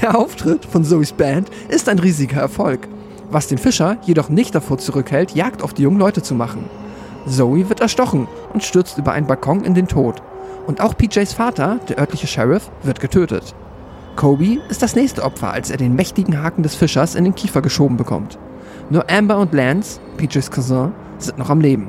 der 0.02 0.18
Auftritt 0.18 0.66
von 0.66 0.84
Zoes 0.84 1.14
Band 1.14 1.50
ist 1.70 1.88
ein 1.90 2.00
riesiger 2.00 2.42
Erfolg, 2.42 2.88
was 3.34 3.48
den 3.48 3.58
Fischer 3.58 3.98
jedoch 4.04 4.30
nicht 4.30 4.56
davor 4.56 4.78
zurückhält, 4.78 5.36
Jagd 5.36 5.64
auf 5.64 5.74
die 5.74 5.84
jungen 5.84 6.00
Leute 6.00 6.22
zu 6.22 6.36
machen. 6.36 6.66
Zoe 7.26 7.70
wird 7.70 7.80
erstochen 7.80 8.28
und 8.54 8.64
stürzt 8.64 8.98
über 8.98 9.12
einen 9.12 9.28
Balkon 9.28 9.64
in 9.64 9.74
den 9.74 9.88
Tod. 9.88 10.22
Und 10.68 10.82
auch 10.82 10.96
PJs 10.96 11.34
Vater, 11.34 11.80
der 11.90 12.00
örtliche 12.00 12.28
Sheriff, 12.28 12.70
wird 12.84 13.00
getötet. 13.00 13.56
Kobe 14.16 14.60
ist 14.70 14.82
das 14.82 14.96
nächste 14.96 15.24
Opfer, 15.24 15.52
als 15.52 15.72
er 15.72 15.78
den 15.78 15.96
mächtigen 15.96 16.42
Haken 16.42 16.64
des 16.64 16.76
Fischers 16.76 17.16
in 17.16 17.24
den 17.24 17.36
Kiefer 17.36 17.62
geschoben 17.62 17.98
bekommt. 17.98 18.38
Nur 18.90 19.10
Amber 19.10 19.38
und 19.38 19.54
Lance, 19.54 20.00
PJs 20.18 20.52
Cousin, 20.52 20.92
sind 21.18 21.38
noch 21.38 21.50
am 21.50 21.62
Leben. 21.62 21.88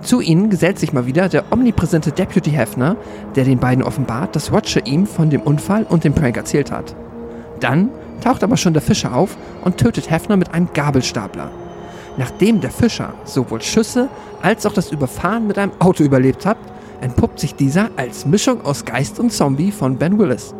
Zu 0.00 0.20
ihnen 0.20 0.50
gesellt 0.50 0.78
sich 0.78 0.92
mal 0.92 1.06
wieder 1.06 1.28
der 1.28 1.44
omnipräsente 1.50 2.12
Deputy 2.12 2.50
Hefner, 2.50 2.96
der 3.36 3.44
den 3.44 3.58
beiden 3.58 3.84
offenbart, 3.84 4.36
dass 4.36 4.52
Roger 4.52 4.84
ihm 4.86 5.06
von 5.06 5.30
dem 5.30 5.40
Unfall 5.40 5.84
und 5.88 6.04
dem 6.04 6.12
Prank 6.12 6.36
erzählt 6.36 6.70
hat. 6.70 6.94
Dann 7.60 7.88
taucht 8.22 8.42
aber 8.44 8.56
schon 8.56 8.72
der 8.72 8.82
Fischer 8.82 9.14
auf 9.14 9.36
und 9.62 9.78
tötet 9.78 10.10
Hefner 10.10 10.36
mit 10.36 10.52
einem 10.52 10.68
Gabelstapler. 10.72 11.50
Nachdem 12.16 12.60
der 12.60 12.70
Fischer 12.70 13.12
sowohl 13.24 13.60
Schüsse 13.60 14.08
als 14.42 14.66
auch 14.66 14.72
das 14.72 14.92
Überfahren 14.92 15.46
mit 15.46 15.58
einem 15.58 15.72
Auto 15.80 16.04
überlebt 16.04 16.46
hat, 16.46 16.58
entpuppt 17.00 17.40
sich 17.40 17.54
dieser 17.54 17.90
als 17.96 18.24
Mischung 18.24 18.64
aus 18.64 18.84
Geist 18.84 19.18
und 19.18 19.32
Zombie 19.32 19.72
von 19.72 19.96
Ben 19.96 20.18
Willis. 20.18 20.54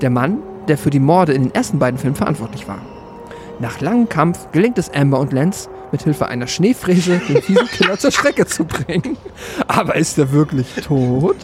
Der 0.00 0.10
Mann, 0.10 0.38
der 0.68 0.78
für 0.78 0.90
die 0.90 1.00
Morde 1.00 1.32
in 1.32 1.44
den 1.44 1.54
ersten 1.54 1.78
beiden 1.78 1.98
Filmen 1.98 2.16
verantwortlich 2.16 2.68
war. 2.68 2.78
Nach 3.58 3.80
langem 3.80 4.08
Kampf 4.08 4.50
gelingt 4.52 4.78
es 4.78 4.92
Amber 4.92 5.18
und 5.18 5.32
Lance, 5.32 5.68
mit 5.96 6.02
Hilfe 6.04 6.26
einer 6.28 6.46
Schneefräse 6.46 7.22
den 7.26 7.40
fiesen 7.40 7.66
Killer 7.68 7.98
zur 7.98 8.10
Strecke 8.10 8.44
zu 8.44 8.64
bringen. 8.66 9.16
Aber 9.66 9.96
ist 9.96 10.18
er 10.18 10.30
wirklich 10.30 10.66
tot? 10.84 11.36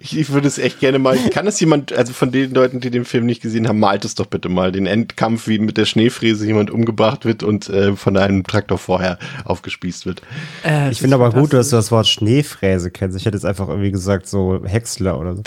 Ich, 0.00 0.18
ich 0.18 0.32
würde 0.32 0.48
es 0.48 0.56
echt 0.58 0.80
gerne 0.80 0.98
mal. 0.98 1.18
Kann 1.30 1.46
es 1.46 1.60
jemand, 1.60 1.92
also 1.92 2.14
von 2.14 2.32
den 2.32 2.54
Leuten, 2.54 2.80
die 2.80 2.90
den 2.90 3.04
Film 3.04 3.26
nicht 3.26 3.42
gesehen 3.42 3.68
haben, 3.68 3.80
malt 3.80 4.06
es 4.06 4.14
doch 4.14 4.24
bitte 4.26 4.48
mal. 4.48 4.72
Den 4.72 4.86
Endkampf, 4.86 5.46
wie 5.46 5.58
mit 5.58 5.76
der 5.76 5.84
Schneefräse 5.84 6.46
jemand 6.46 6.70
umgebracht 6.70 7.26
wird 7.26 7.42
und 7.42 7.68
äh, 7.68 7.94
von 7.96 8.16
einem 8.16 8.44
Traktor 8.44 8.78
vorher 8.78 9.18
aufgespießt 9.44 10.06
wird. 10.06 10.22
Äh, 10.64 10.90
Ich 10.90 11.00
finde 11.00 11.16
aber 11.16 11.30
gut, 11.32 11.52
dass 11.52 11.68
du 11.68 11.76
das 11.76 11.90
Wort 11.92 12.06
Schneefräse 12.06 12.90
kennst. 12.90 13.14
Ich 13.18 13.26
hätte 13.26 13.36
jetzt 13.36 13.44
einfach 13.44 13.68
irgendwie 13.68 13.90
gesagt, 13.90 14.26
so 14.26 14.62
Häcksler 14.64 15.18
oder 15.20 15.36
so. 15.36 15.42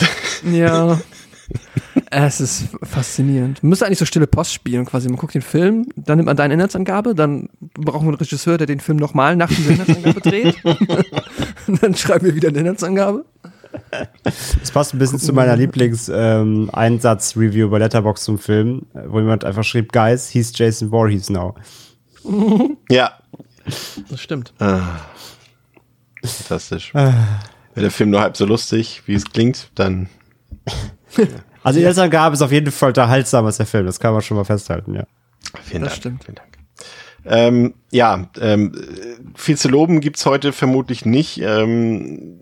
Ja. 0.51 0.99
Es 2.09 2.39
ist 2.39 2.67
faszinierend. 2.83 3.61
Man 3.63 3.71
müsste 3.71 3.85
eigentlich 3.85 3.99
so 3.99 4.05
stille 4.05 4.27
Post 4.27 4.53
spielen 4.53 4.85
quasi. 4.85 5.09
Man 5.09 5.17
guckt 5.17 5.33
den 5.33 5.41
Film, 5.41 5.87
dann 5.95 6.17
nimmt 6.17 6.27
man 6.27 6.37
deine 6.37 6.53
Inhaltsangabe, 6.53 7.13
dann 7.15 7.49
brauchen 7.59 8.05
wir 8.05 8.11
einen 8.11 8.17
Regisseur, 8.17 8.57
der 8.57 8.67
den 8.67 8.79
Film 8.79 8.97
nochmal 8.97 9.35
nach 9.35 9.49
dieser 9.49 9.71
Inhaltsangabe 9.71 10.21
dreht. 10.21 10.63
Und 10.63 10.79
dann 11.83 11.95
schreiben 11.95 12.25
wir 12.25 12.33
wieder 12.35 12.47
eine 12.49 12.59
Inhaltsangabe. 12.59 13.25
Das 14.23 14.71
passt 14.71 14.93
ein 14.93 14.99
bisschen 14.99 15.19
zu 15.19 15.33
meiner 15.33 15.57
Lieblings-Einsatz-Review 15.57 17.69
bei 17.69 17.79
Letterbox 17.79 18.23
zum 18.23 18.39
Film, 18.39 18.83
wo 18.93 19.19
jemand 19.19 19.43
einfach 19.43 19.65
schrieb, 19.65 19.91
Guys, 19.91 20.29
he's 20.29 20.53
Jason 20.57 20.89
Voorhees 20.91 21.29
now. 21.29 21.55
Ja, 22.89 23.11
Das 24.09 24.21
stimmt. 24.21 24.53
fantastisch. 26.23 26.93
Wäre 26.93 27.13
der 27.75 27.91
Film 27.91 28.11
nur 28.11 28.21
halb 28.21 28.37
so 28.37 28.45
lustig, 28.45 29.01
wie 29.05 29.15
es 29.15 29.25
klingt, 29.25 29.69
dann 29.75 30.07
Also 31.67 31.77
die 31.77 31.81
Inhaltsangabe 31.81 32.33
ist 32.33 32.41
auf 32.41 32.51
jeden 32.51 32.71
Fall 32.71 32.89
unterhaltsamer 32.89 33.47
als 33.47 33.57
der 33.57 33.65
Film, 33.65 33.85
das 33.85 33.99
kann 33.99 34.13
man 34.13 34.21
schon 34.21 34.37
mal 34.37 34.43
festhalten, 34.45 34.93
ja. 34.95 35.03
vielen 35.63 35.83
Das 35.83 35.93
Dank. 35.93 36.01
stimmt. 36.01 36.23
Vielen 36.23 36.35
Dank. 36.35 36.57
Ähm, 37.25 37.73
ja, 37.91 38.29
ähm, 38.39 38.71
viel 39.35 39.57
zu 39.57 39.67
loben 39.67 39.99
gibt's 39.99 40.25
heute 40.25 40.53
vermutlich 40.53 41.05
nicht. 41.05 41.41
Ähm, 41.41 42.39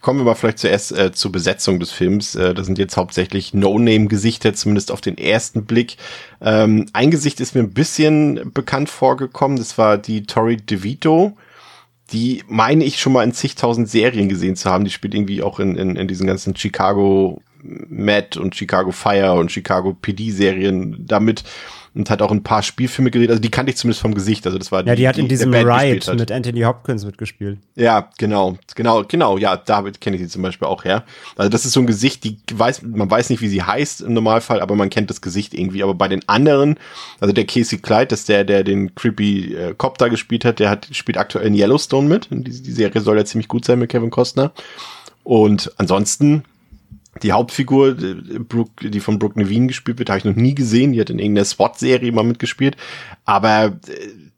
kommen 0.00 0.20
wir 0.20 0.24
mal 0.24 0.34
vielleicht 0.34 0.58
zuerst 0.58 0.92
äh, 0.92 1.12
zur 1.12 1.32
Besetzung 1.32 1.78
des 1.80 1.92
Films. 1.92 2.34
Äh, 2.34 2.54
das 2.54 2.66
sind 2.66 2.78
jetzt 2.78 2.96
hauptsächlich 2.96 3.54
No-Name-Gesichter, 3.54 4.52
zumindest 4.52 4.90
auf 4.90 5.00
den 5.00 5.16
ersten 5.16 5.64
Blick. 5.64 5.96
Ähm, 6.42 6.86
ein 6.92 7.10
Gesicht 7.10 7.40
ist 7.40 7.54
mir 7.54 7.62
ein 7.62 7.72
bisschen 7.72 8.52
bekannt 8.52 8.90
vorgekommen. 8.90 9.56
Das 9.56 9.78
war 9.78 9.96
die 9.96 10.24
Tori 10.24 10.56
DeVito. 10.56 11.36
Die 12.12 12.42
meine 12.48 12.84
ich 12.84 13.00
schon 13.00 13.14
mal 13.14 13.24
in 13.24 13.32
zigtausend 13.32 13.88
Serien 13.88 14.28
gesehen 14.28 14.56
zu 14.56 14.68
haben. 14.68 14.84
Die 14.84 14.90
spielt 14.90 15.14
irgendwie 15.14 15.42
auch 15.42 15.58
in, 15.58 15.76
in, 15.76 15.96
in 15.96 16.06
diesen 16.06 16.26
ganzen 16.26 16.54
Chicago 16.54 17.40
Mad 17.88 18.38
und 18.38 18.54
Chicago 18.54 18.92
Fire 18.92 19.32
und 19.34 19.50
Chicago 19.50 19.94
PD 19.94 20.30
Serien 20.30 21.04
damit 21.06 21.44
und 21.94 22.10
hat 22.10 22.22
auch 22.22 22.32
ein 22.32 22.42
paar 22.42 22.62
Spielfilme 22.62 23.10
gedreht. 23.10 23.30
Also 23.30 23.40
die 23.40 23.50
kannte 23.50 23.70
ich 23.70 23.76
zumindest 23.76 24.02
vom 24.02 24.14
Gesicht. 24.14 24.44
Also 24.46 24.58
das 24.58 24.72
war 24.72 24.84
Ja, 24.84 24.96
die 24.96 25.06
hat 25.06 25.16
in 25.16 25.28
diesem 25.28 25.54
hat. 25.54 26.18
mit 26.18 26.32
Anthony 26.32 26.62
Hopkins 26.62 27.04
mitgespielt. 27.04 27.58
Ja, 27.76 28.10
genau, 28.18 28.58
genau, 28.74 29.04
genau, 29.04 29.38
ja, 29.38 29.56
David 29.56 30.00
kenne 30.00 30.16
ich 30.16 30.22
sie 30.22 30.28
zum 30.28 30.42
Beispiel 30.42 30.66
auch 30.66 30.84
her. 30.84 31.04
Also 31.36 31.48
das 31.48 31.64
ist 31.64 31.72
so 31.72 31.80
ein 31.80 31.86
Gesicht, 31.86 32.24
die 32.24 32.38
weiß, 32.52 32.82
man 32.82 33.08
weiß 33.08 33.30
nicht, 33.30 33.40
wie 33.42 33.48
sie 33.48 33.62
heißt 33.62 34.00
im 34.00 34.12
Normalfall, 34.12 34.60
aber 34.60 34.74
man 34.74 34.90
kennt 34.90 35.08
das 35.08 35.20
Gesicht 35.20 35.54
irgendwie. 35.54 35.84
Aber 35.84 35.94
bei 35.94 36.08
den 36.08 36.28
anderen, 36.28 36.78
also 37.20 37.32
der 37.32 37.46
Casey 37.46 37.78
Clyde, 37.78 38.06
das 38.06 38.20
ist 38.20 38.28
der, 38.28 38.44
der 38.44 38.64
den 38.64 38.94
creepy 38.96 39.54
äh, 39.54 39.74
Cop 39.74 39.98
da 39.98 40.08
gespielt 40.08 40.44
hat, 40.44 40.58
der 40.58 40.70
hat, 40.70 40.88
spielt 40.90 41.16
aktuell 41.16 41.46
in 41.46 41.54
Yellowstone 41.54 42.08
mit. 42.08 42.30
Und 42.32 42.44
die, 42.44 42.60
die 42.60 42.72
Serie 42.72 43.00
soll 43.02 43.18
ja 43.18 43.24
ziemlich 43.24 43.46
gut 43.46 43.64
sein 43.64 43.78
mit 43.78 43.90
Kevin 43.90 44.10
Costner. 44.10 44.52
Und 45.22 45.72
ansonsten, 45.78 46.44
die 47.22 47.32
Hauptfigur, 47.32 47.96
Brooke, 48.48 48.90
die 48.90 49.00
von 49.00 49.18
Brooke 49.18 49.38
Nevine 49.38 49.68
gespielt 49.68 49.98
wird, 49.98 50.10
habe 50.10 50.18
ich 50.18 50.24
noch 50.24 50.34
nie 50.34 50.54
gesehen. 50.54 50.92
Die 50.92 51.00
hat 51.00 51.10
in 51.10 51.18
irgendeiner 51.18 51.44
SWAT-Serie 51.44 52.12
mal 52.12 52.24
mitgespielt. 52.24 52.76
Aber 53.24 53.66
äh, 53.66 53.70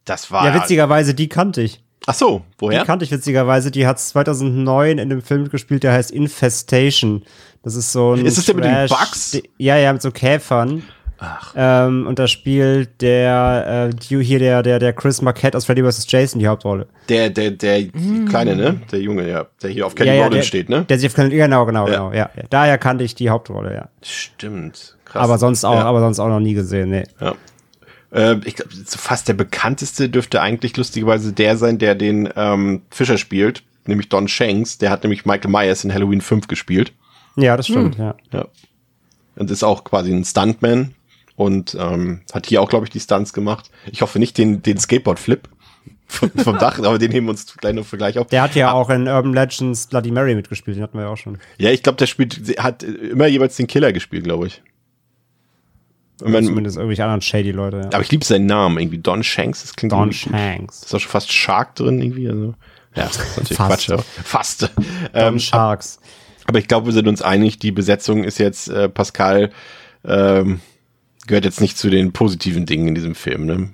das 0.05 0.31
war. 0.31 0.47
Ja, 0.47 0.55
witzigerweise, 0.55 1.15
die 1.15 1.29
kannte 1.29 1.62
ich. 1.62 1.81
Ach 2.07 2.15
so, 2.15 2.43
woher? 2.59 2.81
Die 2.81 2.87
kannte 2.87 3.05
ich 3.05 3.11
witzigerweise. 3.11 3.71
Die 3.71 3.87
hat 3.87 3.99
2009 3.99 4.93
in 4.93 5.01
einem 5.01 5.23
Film 5.23 5.43
mitgespielt, 5.43 5.83
der 5.83 5.93
heißt 5.93 6.11
Infestation. 6.11 7.25
Das 7.62 7.75
ist 7.75 7.93
so 7.93 8.12
ein. 8.15 8.25
Ist 8.25 8.39
es 8.39 8.47
der 8.47 8.55
mit 8.55 8.65
den 8.65 8.89
Bugs? 8.89 9.41
Ja, 9.59 9.77
ja, 9.77 9.93
mit 9.93 10.03
so 10.03 10.12
Käfern. 10.12 10.83
Ach. 11.18 11.55
Ähm, 11.57 12.07
und 12.07 12.18
da 12.18 12.26
spielt 12.26 13.00
der, 13.00 13.90
äh, 13.90 14.22
hier 14.22 14.38
der, 14.38 14.62
der, 14.62 14.79
der 14.79 14.92
Chris 14.92 15.22
Marquette 15.22 15.57
aus 15.57 15.64
Freddy 15.64 15.83
vs. 15.83 16.07
Jason 16.11 16.38
die 16.38 16.46
Hauptrolle. 16.46 16.87
Der, 17.09 17.31
der, 17.31 17.52
der 17.52 17.85
Kleine, 18.29 18.55
ne? 18.55 18.81
Der 18.92 19.00
Junge, 19.00 19.29
ja. 19.29 19.46
Der 19.62 19.70
hier 19.70 19.87
auf 19.87 19.94
Kelly 19.94 20.11
ja, 20.11 20.14
ja, 20.14 20.29
der, 20.29 20.42
steht, 20.42 20.68
ne? 20.68 20.85
Der 20.85 20.98
sich 20.98 21.09
auf 21.09 21.14
genau, 21.14 21.64
genau, 21.64 21.88
Ja. 21.88 21.92
genau, 21.92 22.12
ja. 22.12 22.31
Daher 22.50 22.76
kannte 22.79 23.05
ich 23.05 23.14
die 23.14 23.31
Hauptrolle, 23.31 23.74
ja. 23.74 23.88
Stimmt. 24.02 24.96
Krass. 25.07 25.22
Aber 25.22 25.38
sonst 25.38 25.64
auch, 25.64 25.74
Ja. 25.74 25.85
aber 25.85 26.00
sonst 26.00 26.18
auch 26.18 26.29
noch 26.29 26.40
nie 26.40 26.55
gesehen, 26.55 26.90
nee. 26.90 27.05
Ja. 27.20 27.35
Äh, 28.12 28.37
ich 28.44 28.57
glaube, 28.57 28.70
fast 28.87 29.29
der 29.29 29.35
bekannteste 29.35 30.09
dürfte 30.09 30.42
eigentlich 30.42 30.76
lustigerweise 30.76 31.33
der 31.33 31.57
sein, 31.57 31.79
der 31.79 31.94
den 31.94 32.29
ähm, 32.37 32.83
Fischer 32.90 33.16
spielt, 33.16 33.62
nämlich 33.87 34.09
Don 34.11 34.29
Shanks. 34.29 34.79
Der 34.79 34.90
hat 34.90 35.02
nämlich 35.02 35.24
Michael 35.24 35.50
Myers 35.50 35.85
in 35.85 35.94
Halloween 35.94 36.20
5 36.20 36.46
gespielt. 36.46 36.92
Ja, 37.37 37.57
das 37.57 37.66
stimmt, 37.68 37.96
ja. 37.98 38.14
Ja. 38.33 38.46
Und 39.37 39.50
ist 39.50 39.62
auch 39.62 39.85
quasi 39.85 40.12
ein 40.12 40.24
Stuntman 40.24 40.94
und 41.37 41.77
ähm, 41.79 42.22
hat 42.33 42.46
hier 42.46 42.61
auch, 42.62 42.68
glaube 42.68 42.87
ich, 42.87 42.90
die 42.90 43.01
Stunts 43.01 43.33
gemacht. 43.33 43.70
Ich 43.92 44.03
hoffe 44.03 44.18
nicht 44.18 44.37
den, 44.38 44.62
den 44.62 44.79
Skateboard-Flip 44.79 45.49
vom, 46.07 46.31
vom 46.31 46.59
Dach, 46.59 46.79
aber 46.79 46.99
den 46.99 47.12
heben 47.12 47.27
wir 47.27 47.31
uns 47.31 47.57
gleich 47.57 47.75
noch 47.75 47.85
für 47.87 47.99
gleich 47.99 48.18
auf. 48.18 48.27
Der 48.29 48.42
hat 48.42 48.55
ja 48.55 48.72
auch 48.72 48.90
in 48.90 49.07
Urban 49.07 49.35
Legends 49.35 49.87
Bloody 49.87 50.11
Mary 50.11 50.35
mitgespielt, 50.35 50.77
den 50.77 50.83
hatten 50.83 50.96
wir 50.99 51.05
ja 51.05 51.11
auch 51.11 51.16
schon. 51.16 51.38
Ja, 51.59 51.70
ich 51.70 51.83
glaube, 51.83 51.99
der 51.99 52.07
spielt, 52.07 52.59
hat 52.59 52.83
immer 52.83 53.27
jeweils 53.27 53.57
den 53.57 53.66
Killer 53.66 53.92
gespielt, 53.92 54.25
glaube 54.25 54.46
ich. 54.49 54.62
Und 56.22 56.33
man, 56.33 56.44
Zumindest 56.44 56.77
irgendwelche 56.79 57.05
anderen 57.05 57.20
shady 57.20 57.51
Leute, 57.51 57.77
ja. 57.79 57.85
aber 57.87 58.01
ich 58.01 58.11
liebe 58.11 58.25
seinen 58.25 58.46
Namen, 58.46 58.79
irgendwie 58.79 58.99
Don 58.99 59.22
Shanks, 59.22 59.61
das 59.62 59.77
klingt 59.77 59.92
Don 59.92 60.12
Shanks. 60.12 60.83
Ist 60.85 60.94
auch 60.94 61.01
schon 61.01 61.11
fast 61.11 61.31
Shark 61.31 61.75
drin 61.75 62.01
irgendwie, 62.01 62.29
also. 62.29 62.55
Ja, 62.94 63.05
das 63.05 63.16
ist 63.18 63.37
natürlich 63.37 63.57
Fast. 63.59 63.87
Quatsch, 63.87 63.90
aber 63.90 64.03
fast. 64.25 64.62
Don 64.62 64.70
Ähm, 65.12 65.38
Sharks. 65.38 65.99
aber 66.46 66.59
ich 66.59 66.68
glaube, 66.68 66.87
wir 66.87 66.94
sind 66.94 67.07
uns 67.07 67.20
einig, 67.20 67.59
die 67.59 67.70
Besetzung 67.70 68.25
ist 68.25 68.38
jetzt, 68.38 68.68
äh, 68.68 68.88
Pascal, 68.88 69.51
ähm, 70.07 70.61
gehört 71.27 71.45
jetzt 71.45 71.61
nicht 71.61 71.79
zu 71.79 71.91
den 71.91 72.12
positiven 72.12 72.67
Dingen 72.67 72.89
in 72.89 72.95
diesem 72.95 73.15
Film, 73.15 73.47
ne? 73.47 73.71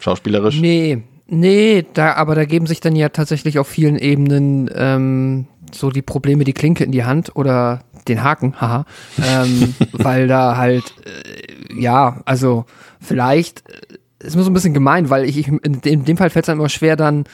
Schauspielerisch? 0.00 0.60
Nee, 0.60 1.02
nee, 1.26 1.84
da, 1.94 2.14
aber 2.14 2.34
da 2.34 2.44
geben 2.44 2.66
sich 2.66 2.80
dann 2.80 2.96
ja 2.96 3.08
tatsächlich 3.08 3.58
auf 3.58 3.68
vielen 3.68 3.96
Ebenen 3.96 4.68
ähm, 4.74 5.46
so 5.72 5.90
die 5.90 6.02
Probleme 6.02 6.44
die 6.44 6.52
Klinke 6.52 6.84
in 6.84 6.92
die 6.92 7.04
Hand 7.04 7.36
oder 7.36 7.84
den 8.08 8.22
Haken, 8.22 8.54
haha, 8.60 8.84
ähm, 9.18 9.74
weil 9.92 10.28
da 10.28 10.56
halt, 10.56 10.84
äh, 11.04 11.80
ja, 11.80 12.20
also 12.24 12.64
vielleicht, 13.00 13.68
äh, 13.68 14.26
ist 14.26 14.36
mir 14.36 14.42
so 14.42 14.50
ein 14.50 14.54
bisschen 14.54 14.74
gemein, 14.74 15.10
weil 15.10 15.24
ich, 15.24 15.36
ich 15.36 15.48
in, 15.48 15.80
dem, 15.80 15.80
in 15.84 16.04
dem 16.04 16.16
Fall 16.16 16.30
fällt 16.30 16.44
es 16.44 16.48
einem 16.48 16.60
immer 16.60 16.68
schwer, 16.68 16.96
dann 16.96 17.24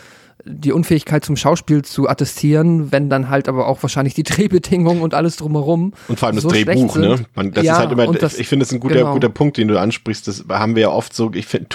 die 0.49 0.73
Unfähigkeit 0.73 1.25
zum 1.25 1.37
Schauspiel 1.37 1.83
zu 1.83 2.09
attestieren, 2.09 2.91
wenn 2.91 3.11
dann 3.11 3.29
halt 3.29 3.49
aber 3.49 3.67
auch 3.69 3.83
wahrscheinlich 3.83 4.15
die 4.15 4.23
Drehbedingungen 4.25 5.03
und 5.03 5.15
alles 5.15 5.37
drumherum 5.37 5.93
Und 6.09 6.19
vor 6.19 6.27
allem 6.29 6.37
das 6.37 6.43
so 6.43 6.51
schlecht 6.51 6.69
Drehbuch, 6.69 6.97
ne? 6.97 7.25
Man, 7.35 7.53
das 7.53 7.65
Ja, 7.65 7.75
ist 7.75 7.79
halt 7.79 7.93
immer, 7.93 8.13
das- 8.13 8.39
ich 8.39 8.49
finde 8.49 8.65
es 8.65 8.73
ein 8.73 8.81
guter, 8.81 8.97
genau. 8.97 9.13
guter 9.13 9.29
Punkt, 9.29 9.57
den 9.57 9.69
du 9.69 9.79
ansprichst. 9.79 10.27
Das 10.27 10.45
haben 10.49 10.75
wir 10.75 10.83
ja 10.83 10.91
oft 10.91 11.15
so, 11.15 11.31
ich 11.35 11.47
finde 11.47 11.69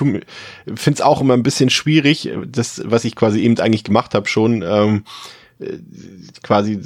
es 0.65 1.01
auch 1.01 1.21
immer 1.21 1.33
ein 1.35 1.43
bisschen 1.43 1.69
schwierig, 1.69 2.29
das, 2.47 2.81
was 2.85 3.05
ich 3.05 3.15
quasi 3.15 3.39
eben 3.41 3.57
eigentlich 3.59 3.83
gemacht 3.83 4.15
habe, 4.15 4.27
schon 4.27 4.63
ähm, 4.67 5.03
äh, 5.59 5.77
quasi 6.41 6.79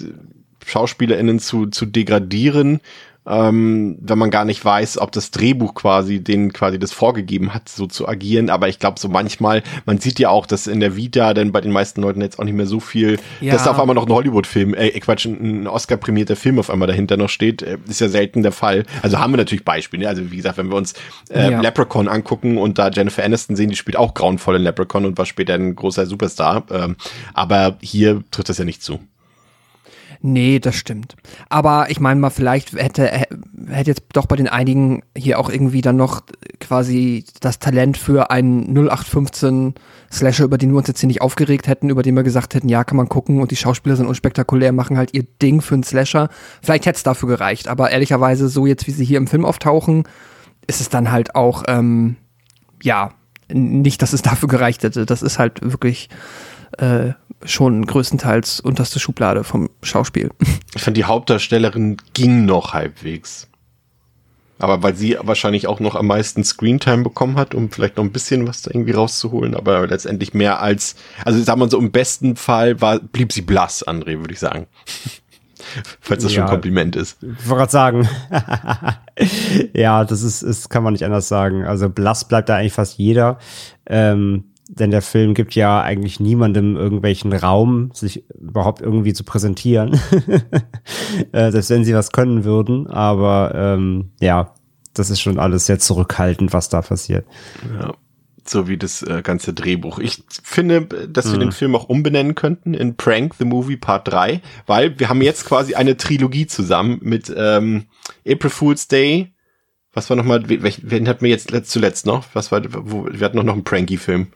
SchauspielerInnen 0.65 1.39
zu, 1.39 1.67
zu 1.67 1.85
degradieren, 1.85 2.81
ähm, 3.27 3.97
wenn 4.01 4.17
man 4.17 4.31
gar 4.31 4.45
nicht 4.45 4.63
weiß, 4.63 4.97
ob 4.99 5.11
das 5.11 5.31
Drehbuch 5.31 5.73
quasi 5.73 6.23
denen 6.23 6.53
quasi 6.53 6.79
das 6.79 6.91
vorgegeben 6.93 7.53
hat, 7.53 7.67
so 7.69 7.85
zu 7.87 8.07
agieren. 8.07 8.49
Aber 8.49 8.69
ich 8.69 8.79
glaube, 8.79 8.99
so 8.99 9.09
manchmal, 9.09 9.63
man 9.85 9.97
sieht 9.99 10.19
ja 10.19 10.29
auch, 10.29 10.45
dass 10.45 10.67
in 10.67 10.79
der 10.79 10.95
Vita 10.95 11.33
denn 11.33 11.51
bei 11.51 11.61
den 11.61 11.71
meisten 11.71 12.01
Leuten 12.01 12.21
jetzt 12.21 12.39
auch 12.39 12.43
nicht 12.45 12.53
mehr 12.55 12.65
so 12.67 12.79
viel, 12.79 13.19
Ja. 13.41 13.53
dass 13.53 13.63
da 13.65 13.71
auf 13.71 13.79
einmal 13.79 13.95
noch 13.95 14.05
ein 14.07 14.13
Hollywood-Film, 14.13 14.73
äh, 14.73 14.91
Quatsch, 14.99 15.25
ein 15.25 15.37
ein 15.63 15.67
Oscar-prämierter 15.67 16.35
Film 16.35 16.59
auf 16.59 16.69
einmal 16.69 16.87
dahinter 16.87 17.17
noch 17.17 17.29
steht, 17.29 17.61
äh, 17.61 17.77
ist 17.87 17.99
ja 18.01 18.09
selten 18.09 18.43
der 18.43 18.51
Fall. 18.51 18.85
Also 19.01 19.19
haben 19.19 19.33
wir 19.33 19.37
natürlich 19.37 19.65
Beispiele. 19.65 20.03
ne? 20.03 20.09
Also 20.09 20.31
wie 20.31 20.37
gesagt, 20.37 20.57
wenn 20.57 20.69
wir 20.69 20.75
uns 20.75 20.93
äh, 21.29 21.51
Ja. 21.51 21.61
Leprechaun 21.61 22.07
angucken 22.07 22.57
und 22.57 22.77
da 22.79 22.89
Jennifer 22.89 23.23
Aniston 23.23 23.55
sehen, 23.55 23.69
die 23.69 23.75
spielt 23.75 23.97
auch 23.97 24.13
grauenvoll 24.13 24.55
in 24.55 24.61
Leprechaun 24.63 25.05
und 25.05 25.17
war 25.17 25.25
später 25.25 25.53
ein 25.55 25.75
großer 25.75 26.05
Superstar. 26.05 26.63
Ähm, 26.71 26.95
aber 27.33 27.77
hier 27.81 28.23
trifft 28.31 28.49
das 28.49 28.57
ja 28.57 28.65
nicht 28.65 28.81
zu. 28.83 28.99
Nee, 30.21 30.59
das 30.59 30.75
stimmt. 30.75 31.15
Aber 31.49 31.89
ich 31.89 31.99
meine 31.99 32.19
mal, 32.19 32.29
vielleicht 32.31 32.73
hätte, 32.73 33.05
hä- 33.07 33.25
hätte 33.69 33.91
jetzt 33.91 34.03
doch 34.13 34.25
bei 34.25 34.35
den 34.35 34.47
einigen 34.47 35.03
hier 35.15 35.39
auch 35.39 35.49
irgendwie 35.49 35.81
dann 35.81 35.95
noch 35.95 36.21
quasi 36.59 37.23
das 37.39 37.59
Talent 37.59 37.97
für 37.97 38.31
einen 38.31 38.73
0815 38.73 39.75
Slasher, 40.11 40.45
über 40.45 40.57
den 40.57 40.71
wir 40.71 40.77
uns 40.77 40.87
jetzt 40.87 40.99
hier 41.01 41.07
nicht 41.07 41.21
aufgeregt 41.21 41.67
hätten, 41.67 41.89
über 41.89 42.01
den 42.01 42.15
wir 42.15 42.23
gesagt 42.23 42.55
hätten, 42.55 42.69
ja, 42.69 42.83
kann 42.83 42.97
man 42.97 43.09
gucken 43.09 43.41
und 43.41 43.51
die 43.51 43.55
Schauspieler 43.55 43.95
sind 43.95 44.07
unspektakulär, 44.07 44.71
machen 44.71 44.97
halt 44.97 45.13
ihr 45.13 45.23
Ding 45.41 45.61
für 45.61 45.75
einen 45.75 45.83
Slasher. 45.83 46.29
Vielleicht 46.61 46.85
hätte 46.85 46.97
es 46.97 47.03
dafür 47.03 47.29
gereicht, 47.29 47.67
aber 47.67 47.91
ehrlicherweise, 47.91 48.47
so 48.47 48.65
jetzt 48.65 48.87
wie 48.87 48.91
sie 48.91 49.05
hier 49.05 49.17
im 49.17 49.27
Film 49.27 49.45
auftauchen, 49.45 50.03
ist 50.65 50.81
es 50.81 50.89
dann 50.89 51.11
halt 51.11 51.35
auch, 51.35 51.63
ähm, 51.67 52.15
ja, 52.81 53.11
nicht, 53.51 54.01
dass 54.01 54.13
es 54.13 54.21
dafür 54.21 54.49
gereicht 54.49 54.83
hätte. 54.83 55.05
Das 55.05 55.21
ist 55.21 55.39
halt 55.39 55.61
wirklich 55.61 56.09
äh, 56.79 57.11
schon 57.43 57.85
größtenteils 57.85 58.59
unterste 58.59 58.99
Schublade 58.99 59.43
vom 59.43 59.69
Schauspiel. 59.83 60.31
Ich 60.75 60.81
fand 60.81 60.97
die 60.97 61.05
Hauptdarstellerin 61.05 61.97
ging 62.13 62.45
noch 62.45 62.73
halbwegs. 62.73 63.47
Aber 64.59 64.81
weil 64.81 64.95
sie 64.95 65.17
wahrscheinlich 65.21 65.67
auch 65.67 65.79
noch 65.79 65.95
am 65.95 66.07
meisten 66.07 66.43
Screentime 66.43 67.03
bekommen 67.03 67.35
hat, 67.37 67.53
um 67.53 67.69
vielleicht 67.69 67.97
noch 67.97 68.03
ein 68.03 68.11
bisschen 68.11 68.47
was 68.47 68.63
da 68.63 68.71
irgendwie 68.71 68.91
rauszuholen, 68.93 69.53
aber 69.53 69.85
letztendlich 69.85 70.33
mehr 70.33 70.61
als, 70.61 70.95
also 71.23 71.41
sagen 71.43 71.59
wir 71.59 71.69
so, 71.69 71.77
im 71.77 71.91
besten 71.91 72.35
Fall 72.35 72.81
war, 72.81 72.99
blieb 72.99 73.31
sie 73.31 73.41
blass, 73.41 73.85
André, 73.85 74.19
würde 74.19 74.33
ich 74.33 74.39
sagen. 74.39 74.65
Falls 75.99 76.23
das 76.23 76.33
schon 76.33 76.43
ein 76.43 76.47
Ja. 76.47 76.51
Kompliment 76.51 76.95
ist. 76.95 77.17
Ich 77.21 77.47
wollte 77.49 77.59
gerade 77.59 77.71
sagen. 77.71 78.09
ja, 79.73 80.05
das 80.05 80.23
ist, 80.23 80.41
ist, 80.41 80.69
kann 80.69 80.81
man 80.83 80.93
nicht 80.93 81.03
anders 81.03 81.27
sagen. 81.27 81.65
Also 81.65 81.89
blass 81.89 82.25
bleibt 82.25 82.47
da 82.49 82.55
eigentlich 82.55 82.73
fast 82.73 82.97
jeder. 82.97 83.37
Ähm, 83.85 84.45
denn 84.69 84.91
der 84.91 85.01
Film 85.01 85.33
gibt 85.33 85.55
ja 85.55 85.81
eigentlich 85.81 86.19
niemandem 86.19 86.75
irgendwelchen 86.75 87.33
Raum, 87.33 87.91
sich 87.93 88.29
überhaupt 88.29 88.81
irgendwie 88.81 89.13
zu 89.13 89.23
präsentieren. 89.23 89.99
äh, 91.31 91.51
selbst 91.51 91.69
wenn 91.69 91.85
sie 91.85 91.93
was 91.93 92.11
können 92.11 92.43
würden. 92.43 92.87
Aber 92.87 93.53
ähm, 93.55 94.11
ja, 94.19 94.53
das 94.93 95.09
ist 95.09 95.21
schon 95.21 95.39
alles 95.39 95.65
sehr 95.65 95.79
zurückhaltend, 95.79 96.53
was 96.53 96.69
da 96.69 96.81
passiert. 96.81 97.25
Ja. 97.79 97.93
So 98.45 98.69
wie 98.69 98.77
das 98.77 99.03
äh, 99.03 99.21
ganze 99.23 99.53
Drehbuch. 99.53 99.99
Ich 99.99 100.23
finde, 100.41 100.85
dass 100.85 101.29
wir 101.33 101.37
den 101.37 101.51
Film 101.51 101.75
auch 101.75 101.89
umbenennen 101.89 102.33
könnten 102.33 102.73
in 102.73 102.95
Prank 102.95 103.35
the 103.37 103.43
Movie 103.43 103.75
Part 103.75 104.07
3, 104.07 104.41
weil 104.65 104.97
wir 104.97 105.09
haben 105.09 105.21
jetzt 105.21 105.43
quasi 105.43 105.75
eine 105.75 105.97
Trilogie 105.97 106.47
zusammen 106.47 106.99
mit 107.01 107.33
ähm, 107.35 107.87
April 108.25 108.49
Fool's 108.49 108.87
Day. 108.87 109.33
Was 109.91 110.09
war 110.09 110.15
nochmal, 110.15 110.43
wen 110.47 111.09
hatten 111.09 111.25
wir 111.25 111.29
jetzt 111.29 111.51
letzt, 111.51 111.71
zuletzt 111.71 112.05
noch? 112.05 112.23
Was 112.33 112.53
war, 112.53 112.61
wo, 112.69 113.09
wir 113.11 113.25
hatten 113.25 113.35
noch, 113.35 113.43
noch 113.43 113.53
einen 113.53 113.65
Pranky-Film. 113.65 114.27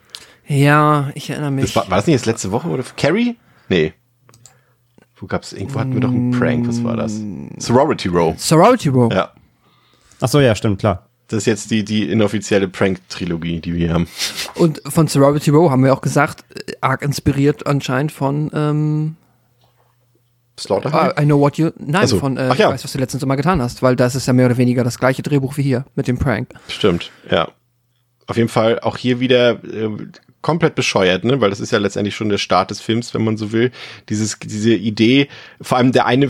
Ja, 0.46 1.10
ich 1.14 1.30
erinnere 1.30 1.50
mich. 1.50 1.66
Das 1.66 1.76
war, 1.76 1.90
war 1.90 1.98
das 1.98 2.06
nicht 2.06 2.14
jetzt 2.14 2.26
letzte 2.26 2.50
Woche 2.50 2.68
oder 2.68 2.82
Carrie? 2.96 3.36
Nee. 3.68 3.94
Wo 5.16 5.26
gab's, 5.26 5.52
irgendwo 5.52 5.78
hatten 5.78 5.94
wir 5.94 6.00
doch 6.00 6.10
einen 6.10 6.32
Prank, 6.32 6.66
was 6.66 6.82
war 6.82 6.96
das? 6.96 7.20
Sorority 7.58 8.08
Row. 8.08 8.34
Sorority 8.36 8.88
Row. 8.88 9.12
Ja. 9.12 9.32
Ach 10.20 10.28
so, 10.28 10.40
ja, 10.40 10.54
stimmt, 10.54 10.80
klar. 10.80 11.06
Das 11.28 11.38
ist 11.38 11.46
jetzt 11.46 11.70
die, 11.70 11.84
die 11.84 12.10
inoffizielle 12.10 12.68
Prank-Trilogie, 12.68 13.60
die 13.60 13.74
wir 13.74 13.92
haben. 13.92 14.08
Und 14.54 14.82
von 14.86 15.06
Sorority 15.06 15.50
Row 15.50 15.70
haben 15.70 15.84
wir 15.84 15.94
auch 15.94 16.02
gesagt, 16.02 16.44
äh, 16.54 16.72
arg 16.80 17.02
inspiriert 17.02 17.66
anscheinend 17.66 18.12
von 18.12 18.50
ähm, 18.52 19.16
Slaughter? 20.58 21.14
I 21.18 21.24
Know 21.24 21.40
What 21.40 21.56
You. 21.56 21.70
Nein, 21.78 22.06
so. 22.06 22.18
von 22.18 22.36
äh, 22.36 22.48
Ach 22.50 22.56
ja. 22.56 22.68
ich 22.68 22.74
weiß, 22.74 22.84
was 22.84 22.92
du 22.92 22.98
letztens 22.98 23.22
immer 23.22 23.36
getan 23.36 23.62
hast, 23.62 23.82
weil 23.82 23.96
das 23.96 24.14
ist 24.14 24.26
ja 24.26 24.32
mehr 24.32 24.46
oder 24.46 24.56
weniger 24.56 24.84
das 24.84 24.98
gleiche 24.98 25.22
Drehbuch 25.22 25.56
wie 25.56 25.62
hier 25.62 25.84
mit 25.94 26.08
dem 26.08 26.18
Prank. 26.18 26.52
Stimmt, 26.68 27.10
ja. 27.30 27.48
Auf 28.26 28.36
jeden 28.36 28.48
Fall 28.48 28.80
auch 28.80 28.96
hier 28.96 29.20
wieder 29.20 29.62
äh, 29.64 29.88
komplett 30.42 30.74
bescheuert, 30.74 31.24
ne? 31.24 31.40
Weil 31.40 31.50
das 31.50 31.60
ist 31.60 31.72
ja 31.72 31.78
letztendlich 31.78 32.14
schon 32.14 32.28
der 32.28 32.38
Start 32.38 32.70
des 32.70 32.80
Films, 32.80 33.14
wenn 33.14 33.24
man 33.24 33.36
so 33.36 33.52
will. 33.52 33.70
Dieses, 34.08 34.38
diese 34.38 34.74
Idee, 34.74 35.28
vor 35.60 35.78
allem 35.78 35.92
der 35.92 36.06
eine, 36.06 36.28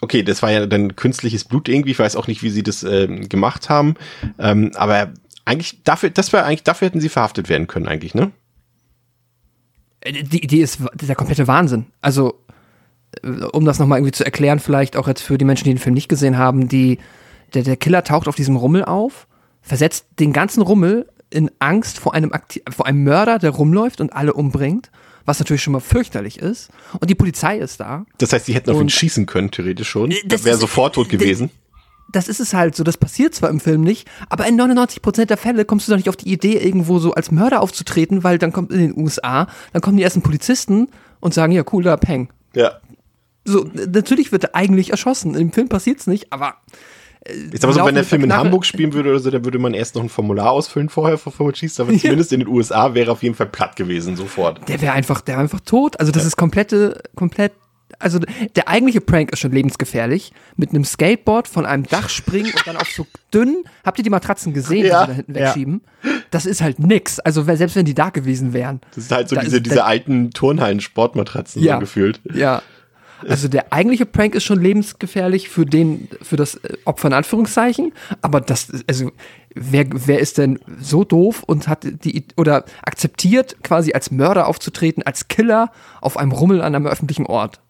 okay, 0.00 0.22
das 0.22 0.42
war 0.42 0.50
ja 0.50 0.66
dann 0.66 0.96
künstliches 0.96 1.44
Blut 1.44 1.68
irgendwie. 1.68 1.92
Ich 1.92 1.98
weiß 1.98 2.16
auch 2.16 2.26
nicht, 2.26 2.42
wie 2.42 2.50
sie 2.50 2.62
das 2.62 2.82
ähm, 2.82 3.28
gemacht 3.28 3.68
haben, 3.68 3.94
ähm, 4.38 4.72
aber 4.74 5.12
eigentlich 5.44 5.82
dafür, 5.84 6.10
das 6.10 6.32
war 6.32 6.44
eigentlich 6.44 6.64
dafür 6.64 6.88
hätten 6.88 7.00
sie 7.00 7.08
verhaftet 7.08 7.48
werden 7.48 7.66
können 7.66 7.86
eigentlich, 7.86 8.14
ne? 8.14 8.32
Äh, 10.00 10.24
Die 10.24 10.42
Idee 10.42 10.62
ist 10.62 10.80
der 10.94 11.14
komplette 11.14 11.46
Wahnsinn. 11.46 11.86
Also, 12.00 12.42
äh, 13.22 13.28
um 13.28 13.64
das 13.64 13.78
nochmal 13.78 13.98
irgendwie 13.98 14.12
zu 14.12 14.24
erklären, 14.24 14.58
vielleicht 14.58 14.96
auch 14.96 15.08
jetzt 15.08 15.22
für 15.22 15.38
die 15.38 15.44
Menschen, 15.44 15.64
die 15.64 15.70
den 15.70 15.78
Film 15.78 15.94
nicht 15.94 16.08
gesehen 16.08 16.36
haben, 16.36 16.68
die, 16.68 16.98
der, 17.54 17.62
der 17.62 17.76
Killer 17.76 18.02
taucht 18.02 18.28
auf 18.28 18.34
diesem 18.34 18.56
Rummel 18.56 18.84
auf, 18.84 19.26
versetzt 19.62 20.06
den 20.18 20.32
ganzen 20.32 20.62
Rummel 20.62 21.06
in 21.36 21.50
Angst 21.60 21.98
vor 21.98 22.14
einem, 22.14 22.32
Akti 22.32 22.62
vor 22.74 22.86
einem 22.86 23.04
Mörder, 23.04 23.38
der 23.38 23.50
rumläuft 23.50 24.00
und 24.00 24.12
alle 24.12 24.32
umbringt, 24.32 24.90
was 25.24 25.38
natürlich 25.38 25.62
schon 25.62 25.72
mal 25.74 25.80
fürchterlich 25.80 26.38
ist. 26.38 26.70
Und 26.98 27.10
die 27.10 27.14
Polizei 27.14 27.58
ist 27.58 27.78
da. 27.80 28.06
Das 28.18 28.32
heißt, 28.32 28.46
sie 28.46 28.54
hätten 28.54 28.70
auf 28.70 28.76
ihn 28.76 28.82
Und- 28.82 28.92
schießen 28.92 29.26
können, 29.26 29.50
theoretisch 29.50 29.88
schon. 29.88 30.10
Äh, 30.10 30.16
Das 30.26 30.44
wäre 30.44 30.56
sofort 30.56 30.94
tot 30.96 31.08
gewesen. 31.08 31.50
das 32.12 32.28
ist 32.28 32.40
es 32.40 32.54
halt 32.54 32.74
so, 32.76 32.84
das 32.84 32.96
passiert 32.96 33.34
zwar 33.34 33.50
im 33.50 33.58
Film 33.60 33.80
nicht, 33.82 34.08
aber 34.28 34.46
in 34.46 34.56
99% 34.56 35.26
der 35.28 35.36
Fälle 35.36 35.64
kommst 35.64 35.86
du 35.88 35.92
doch 35.92 35.96
nicht 35.96 36.08
auf 36.08 36.16
die 36.16 36.32
Idee, 36.32 36.54
irgendwo 36.56 36.98
so 37.00 37.12
als 37.14 37.30
Mörder 37.32 37.60
aufzutreten, 37.60 38.22
weil 38.24 38.38
dann 38.38 38.52
kommt 38.52 38.70
in 38.72 38.78
den 38.78 38.96
USA, 38.96 39.48
dann 39.72 39.82
kommen 39.82 39.96
die 39.96 40.04
ersten 40.04 40.22
Polizisten 40.22 40.88
und 41.20 41.34
sagen, 41.34 41.52
ja, 41.52 41.64
cool, 41.72 41.82
da 41.82 41.96
peng. 41.96 42.28
Ja. 42.54 42.72
So, 43.44 43.64
natürlich 43.74 44.32
wird 44.32 44.44
er 44.44 44.54
eigentlich 44.54 44.90
erschossen. 44.90 45.34
Im 45.34 45.52
Film 45.52 45.68
passiert's 45.68 46.06
nicht, 46.06 46.32
aber 46.32 46.54
Ich 47.52 47.60
sag 47.60 47.68
mal 47.68 47.74
so, 47.74 47.84
wenn 47.86 47.94
der 47.94 48.04
Film 48.04 48.24
in 48.24 48.32
Hamburg 48.36 48.64
spielen 48.64 48.92
würde 48.92 49.10
oder 49.10 49.18
so, 49.18 49.30
dann 49.30 49.44
würde 49.44 49.58
man 49.58 49.74
erst 49.74 49.94
noch 49.96 50.02
ein 50.02 50.08
Formular 50.08 50.50
ausfüllen 50.52 50.88
vorher, 50.88 51.16
bevor 51.16 51.46
man 51.46 51.54
schießt, 51.54 51.80
aber 51.80 51.92
zumindest 51.98 52.32
in 52.32 52.40
den 52.40 52.48
USA 52.48 52.94
wäre 52.94 53.10
auf 53.12 53.22
jeden 53.22 53.34
Fall 53.34 53.46
platt 53.46 53.76
gewesen, 53.76 54.16
sofort. 54.16 54.68
der 54.68 54.80
wäre 54.80 54.92
einfach, 54.94 55.20
der 55.20 55.34
wär 55.36 55.40
einfach 55.42 55.60
tot. 55.60 55.98
Also 55.98 56.12
das 56.12 56.24
ist 56.24 56.36
komplette, 56.36 57.02
komplett, 57.14 57.52
also 57.98 58.18
der 58.56 58.68
eigentliche 58.68 59.00
Prank 59.00 59.30
ist 59.32 59.38
schon 59.38 59.52
lebensgefährlich. 59.52 60.32
Mit 60.56 60.70
einem 60.70 60.84
Skateboard 60.84 61.48
von 61.48 61.64
einem 61.66 61.84
Dach 61.84 62.08
springen 62.08 62.52
und 62.54 62.66
dann 62.66 62.76
auf 62.76 62.88
so 62.88 63.06
dünn, 63.32 63.64
habt 63.84 63.98
ihr 63.98 64.04
die 64.04 64.10
Matratzen 64.10 64.52
gesehen, 64.52 64.84
Ja. 64.86 65.06
die 65.06 65.12
sie 65.12 65.12
da 65.12 65.16
hinten 65.16 65.34
wegschieben? 65.34 65.80
Das 66.30 66.46
ist 66.46 66.60
halt 66.60 66.78
nix. 66.78 67.20
Also 67.20 67.42
selbst 67.44 67.76
wenn 67.76 67.84
die 67.86 67.94
da 67.94 68.10
gewesen 68.10 68.52
wären. 68.52 68.80
Das 68.94 69.04
ist 69.04 69.12
halt 69.12 69.28
so 69.28 69.36
Da 69.36 69.42
diese, 69.42 69.56
ist- 69.58 69.66
diese 69.66 69.84
alten 69.84 70.30
Turnhallen-Sportmatratzen 70.32 71.62
Ja. 71.62 71.74
so 71.74 71.80
gefühlt. 71.80 72.20
Ja. 72.34 72.62
Also 73.28 73.48
der 73.48 73.72
eigentliche 73.72 74.06
Prank 74.06 74.34
ist 74.34 74.44
schon 74.44 74.60
lebensgefährlich 74.60 75.48
für 75.48 75.64
den, 75.64 76.08
für 76.22 76.36
das 76.36 76.56
äh, 76.56 76.76
Opfer 76.84 77.08
in 77.08 77.14
Anführungszeichen. 77.14 77.92
Aber 78.22 78.40
das, 78.40 78.68
also 78.86 79.10
wer, 79.54 79.86
wer 79.90 80.20
ist 80.20 80.38
denn 80.38 80.58
so 80.80 81.04
doof 81.04 81.42
und 81.42 81.68
hat 81.68 81.86
die 82.04 82.24
oder 82.36 82.64
akzeptiert 82.82 83.56
quasi 83.62 83.92
als 83.92 84.10
Mörder 84.10 84.46
aufzutreten, 84.46 85.02
als 85.02 85.28
Killer 85.28 85.72
auf 86.00 86.16
einem 86.16 86.32
Rummel 86.32 86.60
an 86.60 86.74
einem 86.74 86.86
öffentlichen 86.86 87.26
Ort? 87.26 87.60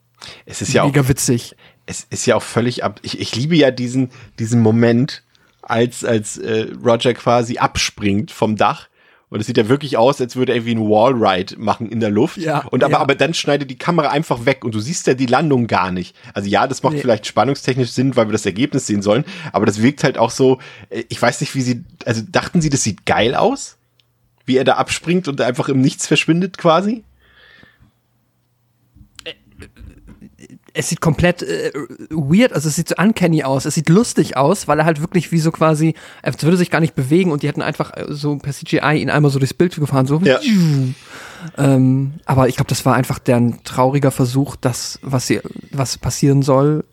Es 0.45 0.63
ist 0.63 0.73
ja 0.73 0.83
auch, 0.83 0.87
Mega 0.87 1.09
witzig. 1.09 1.57
es 1.87 2.07
ist 2.11 2.27
ja 2.27 2.37
auch 2.37 2.43
völlig 2.43 2.85
ab. 2.85 3.01
Ich, 3.03 3.21
ich 3.21 3.37
liebe 3.37 3.57
ja 3.57 3.71
diesen, 3.71 4.11
diesen 4.39 4.61
Moment, 4.61 5.23
als, 5.63 6.05
als 6.05 6.39
äh, 6.39 6.69
Roger 6.85 7.15
quasi 7.15 7.59
abspringt 7.59 8.31
vom 8.31 8.57
Dach. 8.57 8.89
Und 9.29 9.41
es 9.41 9.47
sieht 9.47 9.57
ja 9.57 9.69
wirklich 9.69 9.97
aus, 9.97 10.21
als 10.21 10.37
würde 10.37 10.53
er 10.53 10.57
irgendwie 10.57 10.77
einen 10.77 10.89
Wallride 10.89 11.59
machen 11.59 11.89
in 11.91 11.99
der 11.99 12.11
Luft. 12.11 12.37
Ja, 12.37 12.65
und 12.71 12.85
aber, 12.85 12.93
ja. 12.93 12.99
aber 13.01 13.17
dann 13.17 13.35
schneidet 13.35 13.69
die 13.71 13.77
Kamera 13.79 14.09
einfach 14.11 14.47
weg 14.47 14.65
und 14.65 14.73
du 14.75 14.81
siehst 14.81 15.07
ja 15.09 15.15
die 15.15 15.27
Landung 15.27 15.67
gar 15.67 15.91
nicht. 15.91 16.15
Also 16.33 16.49
ja, 16.49 16.69
das 16.69 16.85
macht 16.85 16.95
Nee. 16.95 17.01
vielleicht 17.01 17.27
spannungstechnisch 17.27 17.91
Sinn, 17.91 18.15
weil 18.15 18.29
wir 18.29 18.33
das 18.33 18.47
Ergebnis 18.47 18.87
sehen 18.87 19.03
sollen. 19.03 19.25
Aber 19.53 19.67
das 19.67 19.83
wirkt 19.83 20.05
halt 20.05 20.17
auch 20.17 20.31
so, 20.31 20.59
äh, 20.91 21.03
ich 21.09 21.21
weiß 21.21 21.41
nicht, 21.41 21.57
wie 21.57 21.63
sie, 21.63 21.85
also 22.05 22.23
dachten 22.31 22.61
sie, 22.61 22.71
das 22.71 22.85
sieht 22.85 23.05
geil 23.05 23.35
aus? 23.35 23.79
Wie 24.45 24.57
er 24.57 24.65
da 24.65 24.75
abspringt 24.75 25.27
und 25.27 25.41
einfach 25.41 25.69
im 25.69 25.81
Nichts 25.81 26.07
verschwindet 26.07 26.57
quasi? 26.57 27.03
Es 30.77 30.89
sieht 30.89 31.01
komplett 31.01 31.43
äh, 31.43 31.73
weird, 32.11 32.53
also 32.53 32.69
es 32.69 32.77
sieht 32.77 32.89
so 32.89 32.95
uncanny 32.99 33.43
aus, 33.45 33.65
es 33.65 33.75
sieht 33.75 33.89
lustig 33.89 34.37
aus, 34.37 34.69
weil 34.69 34.79
er 34.79 34.85
halt 34.85 35.01
wirklich 35.01 35.33
wie 35.33 35.39
so 35.39 35.51
quasi, 35.51 35.95
er 36.23 36.35
würde 36.43 36.57
sich 36.57 36.71
gar 36.71 36.81
nicht 36.81 36.95
bewegen 36.95 37.33
und 37.33 37.43
die 37.43 37.49
hätten 37.49 37.63
einfach 37.63 37.97
äh, 37.97 38.05
so 38.11 38.37
per 38.37 38.53
CGI 38.53 39.01
ihn 39.01 39.11
einmal 39.11 39.31
so 39.31 39.39
durchs 39.39 39.55
Bild 39.55 39.75
gefahren, 39.75 40.07
so. 40.07 40.21
Ja. 40.23 40.39
Ähm, 41.57 42.15
aber 42.25 42.49
ich 42.49 42.57
glaube, 42.57 42.69
das 42.69 42.85
war 42.85 42.95
einfach 42.95 43.19
deren 43.19 43.63
trauriger 43.65 44.11
Versuch, 44.11 44.57
das, 44.57 44.99
was 45.03 45.27
sie, 45.27 45.41
was 45.71 45.99
passieren 45.99 46.43
soll, 46.43 46.85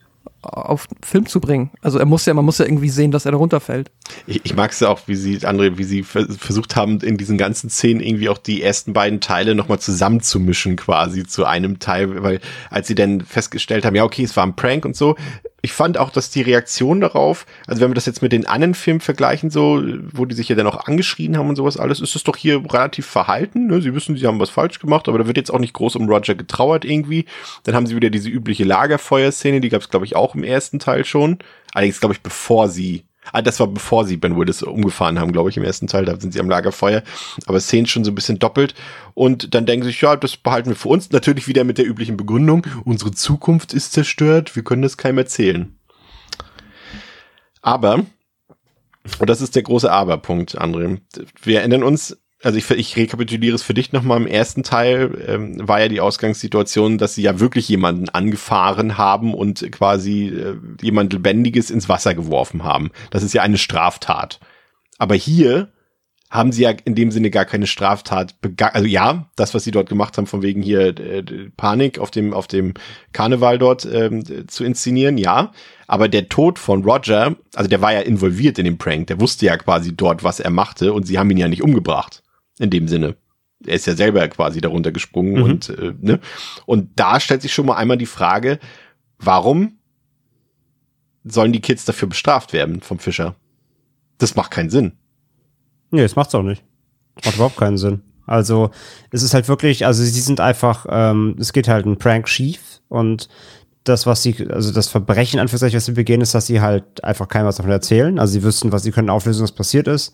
auf 0.44 0.88
Film 1.04 1.26
zu 1.26 1.40
bringen. 1.40 1.72
Also 1.82 2.00
er 2.00 2.06
muss 2.06 2.26
ja, 2.26 2.34
man 2.34 2.46
muss 2.46 2.58
ja 2.58 2.66
irgendwie 2.66 2.90
sehen, 2.90 3.12
dass 3.12 3.26
er 3.26 3.32
da 3.32 3.38
runterfällt. 3.38 3.90
Ich, 4.28 4.42
ich 4.44 4.56
mag 4.56 4.72
es 4.72 4.80
ja 4.80 4.90
auch, 4.90 5.02
wie 5.08 5.16
sie, 5.16 5.38
André, 5.40 5.78
wie 5.78 5.84
sie 5.84 6.04
versucht 6.04 6.76
haben, 6.76 7.00
in 7.00 7.18
diesen 7.18 7.38
ganzen 7.38 7.70
Szenen 7.70 8.02
irgendwie 8.02 8.30
auch 8.30 8.38
die 8.38 8.62
ersten 8.62 8.94
beiden 8.94 9.22
Teile 9.22 9.56
nochmal 9.56 9.80
zusammenzumischen 9.80 10.76
quasi 10.76 11.26
zu 11.26 11.46
einem 11.46 11.80
Teil, 11.80 12.22
weil 12.24 12.40
als 12.70 12.88
sie 12.88 12.96
dann 12.96 13.22
festgestellt 13.22 13.86
haben, 13.86 13.96
ja, 13.96 14.04
okay, 14.04 14.24
es 14.24 14.36
war 14.36 14.46
ein 14.46 14.56
Prank 14.56 14.86
und 14.86 14.96
so, 14.96 15.16
ich 15.65 15.71
fand 15.71 15.97
auch, 15.97 16.10
dass 16.10 16.30
die 16.30 16.41
Reaktion 16.41 16.99
darauf, 16.99 17.45
also 17.67 17.80
wenn 17.80 17.89
wir 17.89 17.95
das 17.95 18.06
jetzt 18.06 18.21
mit 18.21 18.34
den 18.34 18.45
anderen 18.45 18.73
Filmen 18.73 18.99
vergleichen, 18.99 19.49
so, 19.49 19.82
wo 20.12 20.26
die 20.26 20.36
sich 20.36 20.49
ja 20.49 20.58
dann 20.58 20.67
auch 20.67 20.88
angeschrien 20.88 21.38
haben 21.38 21.47
und 21.47 21.56
sowas 21.56 21.78
alles, 21.78 22.02
ist 22.02 22.17
es 22.17 22.23
doch 22.26 22.36
hier 22.36 22.62
relativ 22.69 23.06
verhalten. 23.06 23.67
Ne? 23.67 23.82
Sie 23.82 23.95
wissen, 23.95 24.17
sie 24.17 24.28
haben 24.28 24.41
was 24.41 24.49
falsch 24.49 24.80
gemacht, 24.80 25.08
aber 25.08 25.19
da 25.19 25.26
wird 25.26 25.38
jetzt 25.38 25.52
auch 25.52 25.60
nicht 25.60 25.73
groß 25.73 25.95
um 25.95 26.10
Roger 26.10 26.36
getrauert 26.36 26.84
irgendwie. 26.84 27.28
Dann 27.63 27.76
haben 27.76 27.88
sie 27.88 27.95
wieder 27.95 28.10
diese 28.10 28.28
übliche 28.28 28.65
Lagerfeuerszene, 28.65 29.62
die 29.62 29.69
gab 29.69 29.82
es, 29.82 29.89
glaube 29.89 30.06
ich, 30.06 30.17
auch 30.17 30.36
im 30.36 30.43
ersten 30.43 30.80
Teil 30.80 31.06
schon. 31.06 31.39
Allerdings, 31.71 32.02
glaube 32.02 32.13
ich, 32.13 32.21
bevor 32.21 32.67
sie 32.67 33.06
Ah, 33.32 33.42
das 33.42 33.60
war 33.60 33.68
bevor 33.68 34.06
sie 34.06 34.18
Ben 34.18 34.38
Willis 34.38 34.62
umgefahren 34.62 35.20
haben, 35.20 35.32
glaube 35.32 35.50
ich, 35.50 35.58
im 35.58 35.64
ersten 35.64 35.88
Teil. 35.88 36.06
Da 36.06 36.20
sind 36.20 36.34
sie 36.34 36.40
am 36.40 36.50
Lagerfeuer. 36.50 37.04
Aber 37.46 37.60
Szenen 37.60 37.88
schon 37.88 38.04
so 38.04 38.12
ein 38.12 38.16
bisschen 38.16 38.40
doppelt. 38.40 38.76
Und 39.14 39.56
dann 39.56 39.66
denken 39.66 39.84
sie 39.86 39.92
sich, 39.92 40.02
ja, 40.02 40.16
das 40.16 40.38
behalten 40.38 40.70
wir 40.70 40.76
für 40.76 40.90
uns. 40.90 41.12
Natürlich 41.12 41.48
wieder 41.48 41.64
mit 41.64 41.78
der 41.78 41.88
üblichen 41.88 42.18
Begründung. 42.18 42.66
Unsere 42.84 43.12
Zukunft 43.12 43.74
ist 43.74 43.94
zerstört. 43.94 44.56
Wir 44.56 44.64
können 44.64 44.82
das 44.82 44.98
keinem 44.98 45.20
erzählen. 45.20 45.78
Aber, 47.62 48.06
und 49.20 49.30
das 49.30 49.42
ist 49.42 49.56
der 49.56 49.64
große 49.64 49.92
Aber-Punkt, 49.92 50.60
André. 50.60 51.00
Wir 51.42 51.60
erinnern 51.60 51.84
uns, 51.84 52.18
also 52.44 52.58
ich, 52.58 52.70
ich 52.70 52.98
rekapituliere 52.98 53.56
es 53.56 53.64
für 53.64 53.74
dich 53.74 53.94
nochmal, 53.94 54.20
im 54.20 54.28
ersten 54.28 54.64
Teil 54.64 55.18
ähm, 55.28 55.66
war 55.66 55.80
ja 55.80 55.88
die 55.88 56.02
Ausgangssituation, 56.02 56.98
dass 56.98 57.16
sie 57.16 57.22
ja 57.22 57.40
wirklich 57.40 57.70
jemanden 57.70 58.10
angefahren 58.10 58.98
haben 58.98 59.34
und 59.34 59.72
quasi 59.72 60.28
äh, 60.28 60.56
jemand 60.82 61.14
Lebendiges 61.14 61.72
ins 61.72 61.88
Wasser 61.88 62.14
geworfen 62.14 62.64
haben. 62.64 62.92
Das 63.12 63.24
ist 63.24 63.34
ja 63.34 63.42
eine 63.44 63.58
Straftat. 63.58 64.42
Aber 64.98 65.16
hier 65.16 65.72
haben 66.30 66.52
sie 66.52 66.64
ja 66.64 66.72
in 66.84 66.96
dem 66.96 67.12
Sinne 67.12 67.30
gar 67.30 67.46
keine 67.46 67.68
Straftat 67.68 68.42
begangen. 68.42 68.74
Also 68.74 68.88
ja, 68.88 69.30
das, 69.36 69.54
was 69.54 69.64
sie 69.64 69.72
dort 69.72 69.88
gemacht 69.88 70.18
haben, 70.18 70.26
von 70.26 70.42
wegen 70.42 70.62
hier 70.62 70.98
äh, 71.00 71.24
Panik 71.56 72.00
auf 72.00 72.12
dem, 72.12 72.34
auf 72.34 72.48
dem 72.48 72.74
Karneval 73.14 73.58
dort 73.58 73.86
ähm, 73.86 74.48
zu 74.50 74.66
inszenieren, 74.66 75.18
ja. 75.18 75.52
Aber 75.88 76.10
der 76.10 76.28
Tod 76.28 76.60
von 76.60 76.84
Roger, 76.84 77.36
also 77.54 77.70
der 77.70 77.82
war 77.82 77.94
ja 77.94 78.00
involviert 78.02 78.58
in 78.58 78.66
den 78.66 78.80
Prank, 78.80 79.08
der 79.08 79.22
wusste 79.22 79.46
ja 79.46 79.56
quasi 79.58 79.96
dort, 79.96 80.24
was 80.24 80.42
er 80.42 80.50
machte 80.50 80.92
und 80.92 81.06
sie 81.06 81.20
haben 81.20 81.30
ihn 81.30 81.38
ja 81.38 81.48
nicht 81.48 81.62
umgebracht 81.62 82.23
in 82.60 82.70
dem 82.70 82.88
Sinne. 82.88 83.16
Er 83.66 83.76
ist 83.76 83.88
ja 83.88 83.96
selber 83.96 84.28
quasi 84.28 84.62
darunter 84.62 84.92
gesprungen 84.92 85.36
mhm. 85.36 85.44
und 85.44 85.70
äh, 85.70 85.94
ne? 86.00 86.20
Und 86.66 86.89
da 86.96 87.20
stellt 87.20 87.42
sich 87.42 87.54
schon 87.54 87.66
mal 87.66 87.76
einmal 87.76 87.98
die 87.98 88.06
Frage, 88.06 88.60
warum 89.20 89.78
sollen 91.24 91.54
die 91.54 91.62
Kids 91.62 91.86
dafür 91.86 92.10
bestraft 92.10 92.52
werden 92.52 92.82
vom 92.82 93.00
Fischer? 93.00 93.36
Das 94.18 94.36
macht 94.36 94.52
keinen 94.52 94.70
Sinn. 94.70 94.94
Nee, 95.92 96.02
das 96.02 96.16
macht's 96.16 96.36
auch 96.36 96.44
nicht. 96.44 96.63
Das 97.16 97.26
macht 97.26 97.36
überhaupt 97.36 97.58
keinen 97.58 97.78
Sinn. 97.78 98.02
Also 98.26 98.72
es 99.12 99.24
ist 99.24 99.34
halt 99.34 99.48
wirklich, 99.48 99.86
also 99.86 100.04
sie 100.04 100.22
sind 100.22 100.39
einfach, 100.39 100.86
ähm, 100.89 101.36
es 101.39 101.54
geht 101.54 101.68
halt 101.68 101.86
ein 101.86 101.98
Prank 101.98 102.28
schief 102.28 102.82
und 102.88 103.30
das, 103.84 104.06
was 104.06 104.24
sie, 104.24 104.48
also 104.50 104.72
das 104.72 104.88
Verbrechen, 104.88 105.39
Anführungszeichen, 105.39 105.76
was 105.76 105.86
sie 105.86 105.92
begehen, 105.92 106.22
ist, 106.22 106.34
dass 106.34 106.48
sie 106.48 106.62
halt 106.62 107.04
einfach 107.04 107.28
keinem 107.28 107.48
was 107.48 107.58
davon 107.58 107.72
erzählen. 107.72 108.18
Also 108.18 108.34
sie 108.34 108.44
wüssten, 108.44 108.72
was 108.72 108.84
sie 108.84 108.92
können 108.92 109.10
auflösen, 109.10 109.44
was 109.44 109.52
passiert 109.52 109.88
ist 109.88 110.13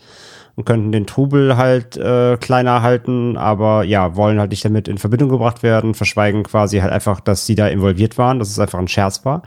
und 0.60 0.66
könnten 0.66 0.92
den 0.92 1.08
Trubel 1.08 1.56
halt 1.56 1.96
äh, 1.96 2.36
kleiner 2.36 2.82
halten, 2.82 3.38
aber 3.38 3.86
ja, 3.86 4.18
wollen 4.18 4.42
halt 4.42 4.52
nicht 4.52 4.66
damit 4.66 4.90
in 4.90 4.98
Verbindung 4.98 5.30
gebracht 5.30 5.64
werden, 5.64 5.94
verschweigen 5.94 6.44
quasi 6.44 6.80
halt 6.80 6.92
einfach, 6.92 7.22
dass 7.22 7.46
sie 7.46 7.56
da 7.56 7.70
involviert 7.70 8.18
waren, 8.18 8.40
dass 8.40 8.50
es 8.50 8.60
einfach 8.60 8.78
ein 8.78 8.90
Scherz 8.90 9.24
war. 9.24 9.44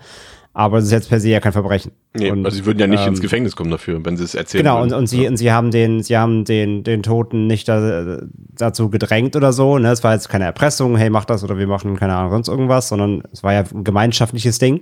Aber 0.55 0.79
es 0.79 0.87
ist 0.87 0.93
jetzt 0.93 1.11
per 1.11 1.21
se 1.21 1.29
ja 1.29 1.41
kein 1.41 1.53
Verbrechen. 1.53 1.93
Nee, 2.15 2.31
und, 2.31 2.47
also 2.47 2.57
sie 2.57 2.65
würden 2.65 2.79
ja 2.79 2.87
nicht 2.87 3.03
ähm, 3.03 3.09
ins 3.09 3.21
Gefängnis 3.21 3.57
kommen 3.57 3.71
dafür, 3.71 4.03
wenn 4.03 4.17
sie 4.17 4.25
es 4.25 4.35
erzählen. 4.35 4.65
Genau, 4.65 4.83
und, 4.83 4.95
und 4.95 5.07
sie, 5.07 5.25
ja. 5.25 5.29
und 5.29 5.37
sie 5.37 5.53
haben 5.53 5.71
den, 5.71 6.03
sie 6.03 6.17
haben 6.17 6.47
den, 6.47 6.83
den 6.83 7.03
Toten 7.03 7.47
nicht 7.47 7.69
da, 7.69 8.21
dazu 8.57 8.89
gedrängt 8.89 9.37
oder 9.37 9.53
so. 9.53 9.77
Ne? 9.77 9.91
Es 9.91 10.03
war 10.03 10.15
jetzt 10.15 10.31
keine 10.31 10.47
Erpressung, 10.47 10.97
hey, 10.97 11.11
mach 11.11 11.27
das 11.27 11.45
oder 11.45 11.59
wir 11.59 11.67
machen 11.67 11.97
keine 11.97 12.15
Ahnung, 12.15 12.33
sonst 12.33 12.49
irgendwas, 12.49 12.89
sondern 12.89 13.23
es 13.33 13.43
war 13.43 13.53
ja 13.53 13.65
ein 13.71 13.85
gemeinschaftliches 13.85 14.59
Ding. 14.59 14.81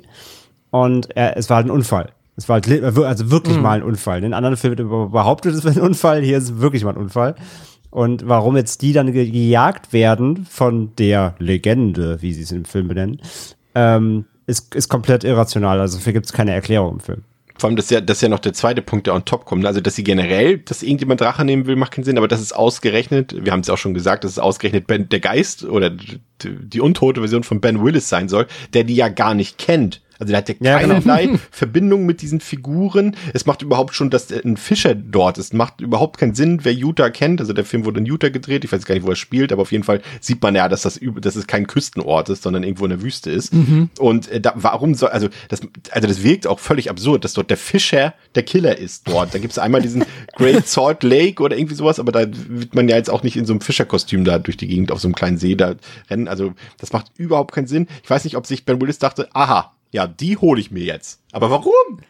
Und 0.71 1.09
er, 1.17 1.37
es 1.37 1.51
war 1.51 1.57
halt 1.57 1.67
ein 1.67 1.73
Unfall. 1.73 2.13
Es 2.41 2.49
war 2.49 2.55
halt, 2.55 2.83
also 2.83 3.31
wirklich 3.31 3.57
mhm. 3.59 3.63
mal 3.63 3.77
ein 3.79 3.83
Unfall. 3.83 4.25
In 4.25 4.33
anderen 4.33 4.57
Filmen 4.57 4.79
wird 4.79 5.13
behauptet, 5.13 5.55
es 5.55 5.63
wäre 5.63 5.75
ein 5.79 5.83
Unfall. 5.83 6.23
Hier 6.23 6.39
ist 6.39 6.45
es 6.45 6.59
wirklich 6.59 6.85
mal 6.85 6.95
ein 6.95 6.97
Unfall. 6.97 7.35
Und 7.91 8.27
warum 8.27 8.57
jetzt 8.57 8.81
die 8.81 8.95
dann 8.95 9.13
gejagt 9.13 9.93
werden 9.93 10.47
von 10.49 10.95
der 10.97 11.35
Legende, 11.39 12.23
wie 12.23 12.33
sie 12.33 12.43
es 12.43 12.51
im 12.51 12.65
Film 12.65 12.89
benennen, 12.89 13.21
ähm, 13.75 14.25
ist, 14.47 14.75
ist 14.75 14.89
komplett 14.89 15.23
irrational. 15.23 15.81
Also 15.81 15.99
dafür 15.99 16.15
gibt 16.15 16.27
es 16.27 16.33
keine 16.33 16.53
Erklärung 16.53 16.95
im 16.95 17.01
Film. 17.01 17.25
Vor 17.59 17.69
allem, 17.69 17.77
das 17.77 17.87
ist, 17.87 17.91
ja, 17.91 18.01
das 18.01 18.17
ist 18.17 18.23
ja 18.23 18.31
noch 18.31 18.39
der 18.39 18.55
zweite 18.55 18.81
Punkt, 18.81 19.07
der 19.07 19.15
on 19.15 19.27
top 19.27 19.45
kommt. 19.45 19.67
Also, 19.67 19.83
dass 19.83 19.95
sie 19.95 20.03
generell, 20.03 20.57
dass 20.59 20.83
irgendjemand 20.83 21.21
Drache 21.21 21.45
nehmen 21.45 21.67
will, 21.67 21.77
macht 21.77 21.93
keinen 21.93 22.05
Sinn, 22.05 22.17
aber 22.17 22.27
das 22.27 22.41
ist 22.41 22.57
ausgerechnet, 22.57 23.35
wir 23.45 23.53
haben 23.53 23.61
es 23.61 23.69
auch 23.69 23.77
schon 23.77 23.93
gesagt, 23.93 24.25
dass 24.25 24.31
es 24.31 24.39
ausgerechnet 24.39 24.87
ben, 24.87 25.11
der 25.11 25.21
Geist 25.21 25.65
oder 25.65 25.93
die 26.43 26.81
untote 26.81 27.21
Version 27.21 27.43
von 27.43 27.61
Ben 27.61 27.85
Willis 27.85 28.09
sein 28.09 28.31
soll, 28.31 28.47
der 28.73 28.85
die 28.85 28.95
ja 28.95 29.11
gar 29.11 29.35
nicht 29.35 29.59
kennt. 29.59 30.01
Also 30.21 30.33
der 30.33 30.39
hat 30.39 30.49
ja, 30.49 30.55
ja 30.61 30.79
genau. 30.79 31.01
keinerlei. 31.01 31.39
Verbindung 31.51 32.05
mit 32.05 32.21
diesen 32.21 32.41
Figuren. 32.41 33.17
Es 33.33 33.47
macht 33.47 33.63
überhaupt 33.63 33.95
schon, 33.95 34.11
dass 34.11 34.31
ein 34.31 34.59
Fischer 34.59 34.95
dort 34.95 35.39
ist. 35.39 35.55
Macht 35.55 35.81
überhaupt 35.81 36.19
keinen 36.19 36.35
Sinn, 36.35 36.61
wer 36.63 36.75
Utah 36.75 37.09
kennt. 37.09 37.41
Also 37.41 37.55
der 37.55 37.65
Film 37.65 37.87
wurde 37.87 38.01
in 38.01 38.07
Utah 38.07 38.29
gedreht. 38.29 38.63
Ich 38.65 38.71
weiß 38.71 38.85
gar 38.85 38.95
nicht, 38.95 39.07
wo 39.07 39.11
er 39.11 39.17
spielt, 39.17 39.51
aber 39.51 39.63
auf 39.63 39.73
jeden 39.73 39.85
Fall 39.85 40.03
sieht 40.21 40.43
man 40.43 40.55
ja, 40.55 40.69
dass 40.69 40.83
das, 40.83 41.01
dass 41.21 41.37
es 41.37 41.47
kein 41.47 41.67
Küstenort 41.67 42.29
ist, 42.29 42.43
sondern 42.43 42.63
irgendwo 42.63 42.85
in 42.85 42.91
der 42.91 43.03
Wüste 43.03 43.31
ist. 43.31 43.55
Mhm. 43.55 43.89
Und 43.99 44.29
äh, 44.29 44.43
da, 44.43 44.53
warum 44.57 44.95
soll, 44.95 45.09
also 45.09 45.29
das, 45.49 45.63
also 45.91 46.07
das 46.07 46.23
wirkt 46.23 46.47
auch 46.47 46.59
völlig 46.61 46.91
absurd, 46.91 47.25
dass 47.25 47.33
dort 47.33 47.49
der 47.49 47.57
Fischer 47.57 48.13
der 48.35 48.43
Killer 48.43 48.77
ist 48.77 49.09
dort. 49.09 49.35
Da 49.35 49.39
gibt 49.39 49.53
es 49.53 49.59
einmal 49.59 49.81
diesen 49.81 50.05
Great 50.37 50.69
Salt 50.69 51.03
Lake 51.03 51.43
oder 51.43 51.57
irgendwie 51.57 51.75
sowas, 51.75 51.99
aber 51.99 52.13
da 52.13 52.27
wird 52.29 52.75
man 52.75 52.89
ja 52.89 52.97
jetzt 52.97 53.09
auch 53.09 53.23
nicht 53.23 53.37
in 53.37 53.47
so 53.47 53.55
einem 53.55 53.63
Fischerkostüm 53.63 54.25
da 54.25 54.39
durch 54.39 54.59
die 54.59 54.69
Gegend 54.69 54.93
auf 54.93 55.01
so 55.01 55.09
einem 55.09 55.15
kleinen 55.15 55.39
See 55.39 55.55
da 55.55 55.77
rennen. 56.11 56.29
Also 56.29 56.53
das 56.79 56.93
macht 56.93 57.13
überhaupt 57.17 57.55
keinen 57.55 57.67
Sinn. 57.67 57.87
Ich 58.03 58.11
weiß 58.11 58.25
nicht, 58.25 58.37
ob 58.37 58.47
sich 58.47 58.67
Ben 58.67 58.81
Willis 58.81 58.99
dachte, 58.99 59.29
aha, 59.33 59.73
ja, 59.91 60.07
die 60.07 60.37
hole 60.37 60.61
ich 60.61 60.71
mir 60.71 60.85
jetzt. 60.85 61.21
Aber 61.33 61.51
warum? 61.51 62.01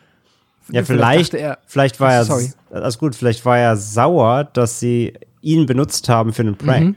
Ja, 0.70 0.84
vielleicht, 0.84 1.34
er, 1.34 1.58
vielleicht 1.66 1.98
war 2.00 2.12
er, 2.12 2.24
sorry. 2.24 2.52
alles 2.70 2.98
gut, 2.98 3.14
vielleicht 3.14 3.44
war 3.44 3.58
er 3.58 3.76
sauer, 3.76 4.44
dass 4.44 4.78
sie 4.78 5.14
ihn 5.42 5.66
benutzt 5.66 6.08
haben 6.08 6.32
für 6.32 6.42
einen 6.42 6.56
Prank. 6.56 6.86
Mhm. 6.86 6.96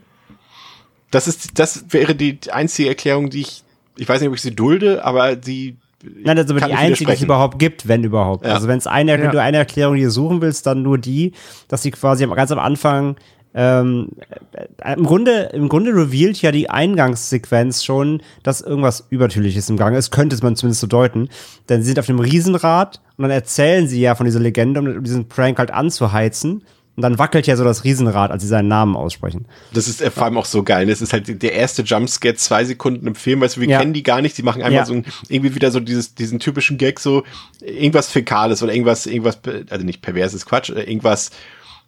Das 1.11 1.27
ist, 1.27 1.59
das 1.59 1.85
wäre 1.89 2.15
die 2.15 2.39
einzige 2.51 2.89
Erklärung, 2.89 3.29
die 3.29 3.41
ich, 3.41 3.63
ich 3.97 4.07
weiß 4.07 4.19
nicht, 4.19 4.29
ob 4.29 4.35
ich 4.35 4.41
sie 4.41 4.55
dulde, 4.55 5.03
aber 5.05 5.35
die 5.35 5.77
Nein, 6.03 6.35
das 6.35 6.45
ist 6.47 6.51
aber 6.51 6.67
die 6.67 6.73
einzige, 6.73 7.11
die 7.11 7.17
es 7.17 7.23
überhaupt 7.23 7.59
gibt, 7.59 7.87
wenn 7.87 8.03
überhaupt. 8.03 8.45
Ja. 8.45 8.53
Also 8.53 8.67
wenn 8.67 8.77
es 8.77 8.87
eine, 8.87 9.13
ja. 9.13 9.21
wenn 9.21 9.31
du 9.31 9.41
eine 9.41 9.57
Erklärung 9.57 9.95
hier 9.95 10.11
suchen 10.11 10.41
willst, 10.41 10.65
dann 10.65 10.81
nur 10.81 10.97
die, 10.97 11.31
dass 11.69 11.81
sie 11.81 11.91
quasi 11.91 12.27
ganz 12.27 12.51
am 12.51 12.59
Anfang 12.59 13.15
ähm, 13.53 14.09
äh, 14.51 14.93
im 14.93 15.05
Grunde, 15.05 15.51
im 15.53 15.69
Grunde 15.69 15.91
revealed 15.91 16.41
ja 16.41 16.51
die 16.51 16.69
Eingangssequenz 16.69 17.83
schon, 17.83 18.21
dass 18.41 18.61
irgendwas 18.61 19.05
Übertürliches 19.09 19.69
im 19.69 19.77
Gang 19.77 19.95
ist, 19.95 20.11
könnte 20.11 20.37
man 20.41 20.55
zumindest 20.55 20.81
so 20.81 20.87
deuten. 20.87 21.29
Denn 21.69 21.81
sie 21.81 21.87
sind 21.87 21.99
auf 21.99 22.07
dem 22.07 22.19
Riesenrad 22.19 23.01
und 23.17 23.23
dann 23.23 23.31
erzählen 23.31 23.87
sie 23.87 24.01
ja 24.01 24.15
von 24.15 24.25
dieser 24.25 24.39
Legende, 24.39 24.79
um 24.79 25.03
diesen 25.03 25.27
Prank 25.27 25.59
halt 25.59 25.71
anzuheizen. 25.71 26.63
Und 26.95 27.01
dann 27.01 27.17
wackelt 27.17 27.47
ja 27.47 27.55
so 27.55 27.63
das 27.63 27.83
Riesenrad, 27.83 28.29
als 28.29 28.43
sie 28.43 28.47
seinen 28.47 28.67
Namen 28.67 28.95
aussprechen. 28.95 29.47
Das 29.73 29.87
ist 29.87 30.03
vor 30.09 30.25
allem 30.25 30.37
auch 30.37 30.45
so 30.45 30.61
geil. 30.61 30.85
Das 30.85 31.01
ist 31.01 31.11
halt 31.11 31.41
der 31.41 31.53
erste 31.53 31.81
Jumpscare, 31.81 32.35
zwei 32.35 32.65
Sekunden 32.65 33.07
im 33.07 33.15
Film. 33.15 33.41
Weißt 33.41 33.57
du, 33.57 33.61
wir 33.61 33.67
ja. 33.67 33.79
kennen 33.79 33.93
die 33.93 34.03
gar 34.03 34.21
nicht. 34.21 34.37
Die 34.37 34.43
machen 34.43 34.61
einfach 34.61 34.75
ja. 34.75 34.85
so 34.85 34.93
ein, 34.93 35.05
irgendwie 35.27 35.55
wieder 35.55 35.71
so 35.71 35.79
dieses, 35.79 36.13
diesen 36.13 36.39
typischen 36.39 36.77
Gag, 36.77 36.99
so 36.99 37.23
irgendwas 37.61 38.11
Fäkales 38.11 38.61
oder 38.61 38.73
irgendwas, 38.73 39.07
irgendwas, 39.07 39.39
also 39.71 39.83
nicht 39.83 40.03
perverses 40.03 40.45
Quatsch, 40.45 40.69
äh, 40.69 40.83
irgendwas, 40.83 41.31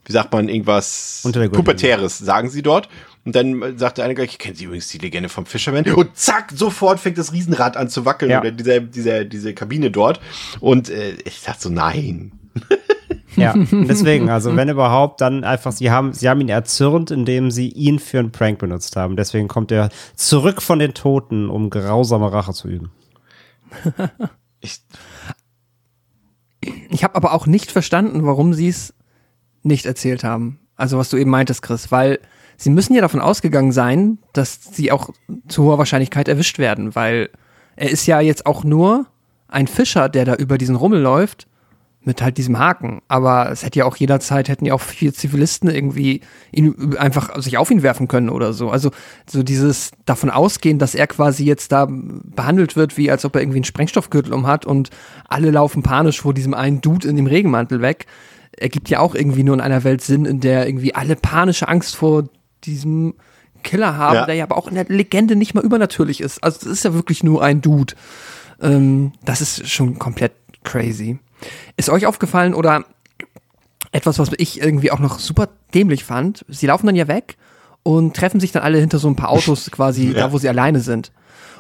wie 0.06 0.12
sagt 0.12 0.32
man, 0.32 0.50
irgendwas 0.50 1.22
Pubertäres, 1.52 2.18
sagen 2.20 2.50
sie 2.50 2.62
dort. 2.62 2.90
Und 3.26 3.36
dann 3.36 3.78
sagt 3.78 3.98
der 3.98 4.06
eine 4.06 4.14
gleich, 4.14 4.38
kennen 4.38 4.56
Sie 4.56 4.66
übrigens 4.66 4.88
die 4.90 5.00
Legende 5.00 5.30
vom 5.30 5.48
Fisherman? 5.48 5.84
Und 5.94 6.16
zack, 6.16 6.52
sofort 6.54 7.00
fängt 7.00 7.18
das 7.18 7.34
Riesenrad 7.34 7.76
an 7.76 7.90
zu 7.90 8.06
wackeln 8.06 8.30
ja. 8.30 8.40
oder 8.40 8.52
diese, 8.52 8.82
diese, 8.82 9.26
diese 9.26 9.56
Kabine 9.56 9.90
dort. 9.90 10.20
Und 10.60 10.90
äh, 10.90 11.16
ich 11.26 11.42
dachte 11.42 11.64
so, 11.64 11.70
nein. 11.70 12.34
ja, 13.36 13.56
deswegen, 13.56 14.30
also 14.30 14.56
wenn 14.56 14.70
überhaupt, 14.70 15.22
dann 15.22 15.44
einfach, 15.44 15.72
sie 15.72 15.90
haben, 15.90 16.14
sie 16.14 16.30
haben 16.30 16.40
ihn 16.40 16.50
erzürnt, 16.50 17.10
indem 17.10 17.50
sie 17.50 17.70
ihn 17.70 17.98
für 17.98 18.20
einen 18.20 18.32
Prank 18.32 18.60
benutzt 18.60 18.96
haben. 18.96 19.16
Deswegen 19.16 19.48
kommt 19.48 19.72
er 19.72 19.90
zurück 20.16 20.62
von 20.62 20.78
den 20.78 20.94
Toten, 20.94 21.50
um 21.50 21.72
grausame 21.72 22.32
Rache 22.32 22.54
zu 22.54 22.68
üben. 22.68 22.92
ich 24.62 24.82
ich 26.90 27.04
habe 27.04 27.16
aber 27.16 27.34
auch 27.34 27.46
nicht 27.46 27.72
verstanden, 27.72 28.26
warum 28.26 28.54
sie 28.54 28.70
es 28.70 28.94
nicht 29.66 29.86
erzählt 29.86 30.24
haben. 30.24 30.60
Also 30.76 30.98
was 30.98 31.10
du 31.10 31.18
eben 31.18 31.30
meintest, 31.30 31.62
Chris, 31.62 31.92
weil 31.92 32.20
sie 32.58 32.70
müssen 32.70 32.94
ja 32.94 33.02
davon 33.02 33.22
ausgegangen 33.22 33.72
sein, 33.72 34.20
dass 34.34 34.60
sie 34.72 34.92
auch 34.92 35.10
zu 35.48 35.64
hoher 35.64 35.78
Wahrscheinlichkeit 35.78 36.28
erwischt 36.28 36.60
werden, 36.60 36.96
weil 36.96 37.30
er 37.76 37.90
ist 37.90 38.06
ja 38.06 38.22
jetzt 38.22 38.46
auch 38.46 38.64
nur 38.64 39.08
ein 39.48 39.68
Fischer, 39.68 40.10
der 40.10 40.26
da 40.26 40.36
über 40.36 40.58
diesen 40.58 40.76
Rummel 40.76 41.02
läuft, 41.02 41.48
mit 42.06 42.22
halt 42.22 42.38
diesem 42.38 42.60
Haken. 42.60 43.02
Aber 43.08 43.52
es 43.52 43.64
hätte 43.64 43.80
ja 43.80 43.86
auch 43.86 43.96
jederzeit, 43.96 44.48
hätten 44.48 44.66
ja 44.66 44.74
auch 44.74 44.82
vier 44.82 45.14
Zivilisten 45.14 45.70
irgendwie 45.70 46.22
ihn 46.52 46.96
einfach 46.98 47.42
sich 47.42 47.58
auf 47.58 47.72
ihn 47.72 47.84
werfen 47.84 48.08
können 48.08 48.30
oder 48.30 48.54
so. 48.54 48.70
Also 48.70 48.92
so 49.28 49.44
dieses 49.44 49.92
davon 50.06 50.30
ausgehen, 50.30 50.78
dass 50.78 50.96
er 50.96 51.08
quasi 51.08 51.46
jetzt 51.46 51.72
da 51.72 51.88
behandelt 51.90 52.76
wird, 52.76 52.98
wie 52.98 53.10
als 53.10 53.26
ob 53.26 53.36
er 53.36 53.42
irgendwie 53.42 53.58
einen 53.58 53.66
Sprengstoffgürtel 53.66 54.34
um 54.34 54.46
hat 54.46 54.66
und 54.66 54.90
alle 55.28 55.52
laufen 55.52 55.84
panisch 55.84 56.22
vor 56.22 56.34
diesem 56.34 56.54
einen 56.54 56.82
Dude 56.82 57.08
in 57.08 57.16
dem 57.16 57.28
Regenmantel 57.28 57.82
weg, 57.82 58.06
ergibt 58.58 58.90
ja 58.90 59.00
auch 59.00 59.16
irgendwie 59.16 59.44
nur 59.44 59.56
in 59.56 59.62
einer 59.62 59.84
Welt 59.84 60.02
Sinn, 60.02 60.26
in 60.26 60.40
der 60.40 60.68
irgendwie 60.68 60.96
alle 60.96 61.16
panische 61.16 61.68
Angst 61.68 61.96
vor 61.96 62.26
diesem 62.64 63.14
Killer 63.64 63.98
haben, 63.98 64.16
Ja. 64.16 64.26
der 64.26 64.36
ja 64.36 64.44
aber 64.46 64.58
auch 64.58 64.68
in 64.68 64.76
der 64.76 64.86
Legende 64.86 65.36
nicht 65.36 65.54
mal 65.56 65.64
übernatürlich 65.64 66.22
ist. 66.22 66.44
Also 66.44 66.60
das 66.60 66.70
ist 66.70 66.84
ja 66.86 66.94
wirklich 66.94 67.24
nur 67.24 67.44
ein 67.44 67.62
Dude. 67.62 67.94
Ähm, 68.62 69.12
das 69.24 69.42
ist 69.42 69.70
schon 69.70 69.98
komplett 70.00 70.34
crazy. 70.64 71.20
Ist 71.78 71.90
euch 71.90 72.06
aufgefallen 72.06 72.54
oder 72.54 72.86
etwas, 73.92 74.20
was 74.20 74.32
ich 74.38 74.62
irgendwie 74.62 74.92
auch 74.92 75.00
noch 75.00 75.20
super 75.20 75.50
dämlich 75.74 76.04
fand? 76.04 76.46
Sie 76.48 76.68
laufen 76.68 76.86
dann 76.86 76.96
ja 76.96 77.08
weg 77.08 77.38
und 77.84 78.16
treffen 78.16 78.40
sich 78.40 78.52
dann 78.52 78.64
alle 78.64 78.80
hinter 78.80 79.00
so 79.00 79.08
ein 79.08 79.16
paar 79.16 79.30
Autos 79.30 79.70
quasi 79.72 80.08
Ja. 80.12 80.14
da, 80.28 80.32
wo 80.32 80.38
sie 80.38 80.50
alleine 80.50 80.80
sind. 80.80 81.12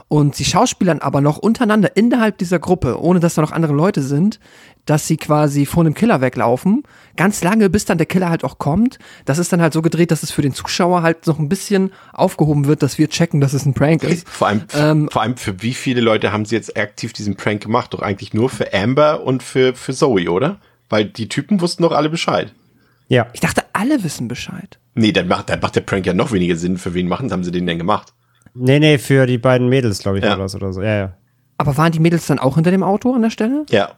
Und 0.07 0.35
sie 0.35 0.45
schauspielern 0.45 0.99
aber 0.99 1.19
noch 1.19 1.37
untereinander 1.37 1.97
innerhalb 1.97 2.37
dieser 2.37 2.59
Gruppe, 2.59 3.01
ohne 3.01 3.19
dass 3.19 3.33
da 3.33 3.41
noch 3.41 3.51
andere 3.51 3.73
Leute 3.73 4.03
sind, 4.03 4.39
dass 4.85 5.07
sie 5.07 5.17
quasi 5.17 5.65
vor 5.65 5.83
einem 5.83 5.95
Killer 5.95 6.21
weglaufen. 6.21 6.83
Ganz 7.17 7.43
lange, 7.43 7.71
bis 7.71 7.85
dann 7.85 7.97
der 7.97 8.05
Killer 8.05 8.29
halt 8.29 8.43
auch 8.43 8.59
kommt. 8.59 8.99
Das 9.25 9.39
ist 9.39 9.51
dann 9.51 9.61
halt 9.61 9.73
so 9.73 9.81
gedreht, 9.81 10.11
dass 10.11 10.21
es 10.21 10.29
für 10.29 10.43
den 10.43 10.53
Zuschauer 10.53 11.01
halt 11.01 11.25
noch 11.25 11.39
ein 11.39 11.49
bisschen 11.49 11.91
aufgehoben 12.13 12.65
wird, 12.67 12.83
dass 12.83 12.99
wir 12.99 13.09
checken, 13.09 13.41
dass 13.41 13.53
es 13.53 13.65
ein 13.65 13.73
Prank 13.73 14.03
ist. 14.03 14.29
Vor 14.29 14.47
allem, 14.47 14.61
Ähm, 14.75 15.09
vor 15.11 15.23
allem 15.23 15.37
für 15.37 15.63
wie 15.63 15.73
viele 15.73 16.01
Leute 16.01 16.31
haben 16.31 16.45
sie 16.45 16.55
jetzt 16.55 16.77
aktiv 16.77 17.11
diesen 17.13 17.35
Prank 17.35 17.63
gemacht? 17.63 17.93
Doch 17.93 18.01
eigentlich 18.01 18.33
nur 18.33 18.49
für 18.49 18.73
Amber 18.73 19.23
und 19.23 19.41
für, 19.41 19.73
für 19.73 19.93
Zoe, 19.93 20.29
oder? 20.29 20.59
Weil 20.87 21.05
die 21.05 21.29
Typen 21.29 21.61
wussten 21.61 21.81
doch 21.81 21.91
alle 21.91 22.09
Bescheid. 22.09 22.53
Ja. 23.07 23.25
Ich 23.33 23.39
dachte, 23.39 23.63
alle 23.73 24.03
wissen 24.03 24.27
Bescheid. 24.27 24.77
Nee, 24.93 25.11
dann 25.11 25.27
macht, 25.27 25.49
dann 25.49 25.59
macht 25.61 25.75
der 25.75 25.81
Prank 25.81 26.05
ja 26.05 26.13
noch 26.13 26.31
weniger 26.31 26.55
Sinn. 26.55 26.77
Für 26.77 26.93
wen 26.93 27.07
machen, 27.07 27.31
haben 27.31 27.43
sie 27.43 27.51
den 27.51 27.65
denn 27.65 27.79
gemacht? 27.79 28.13
Nee, 28.55 28.79
nee, 28.79 28.97
für 28.97 29.25
die 29.25 29.37
beiden 29.37 29.67
Mädels, 29.69 29.99
glaube 29.99 30.17
ich, 30.19 30.23
Ja. 30.23 30.31
war 30.31 30.37
das 30.37 30.55
oder 30.55 30.71
so. 30.73 30.81
Ja, 30.81 30.95
ja. 30.95 31.13
Aber 31.57 31.77
waren 31.77 31.91
die 31.91 31.99
Mädels 31.99 32.25
dann 32.25 32.39
auch 32.39 32.55
hinter 32.55 32.71
dem 32.71 32.83
Auto 32.83 33.13
an 33.13 33.21
der 33.21 33.29
Stelle? 33.29 33.65
Ja. 33.69 33.91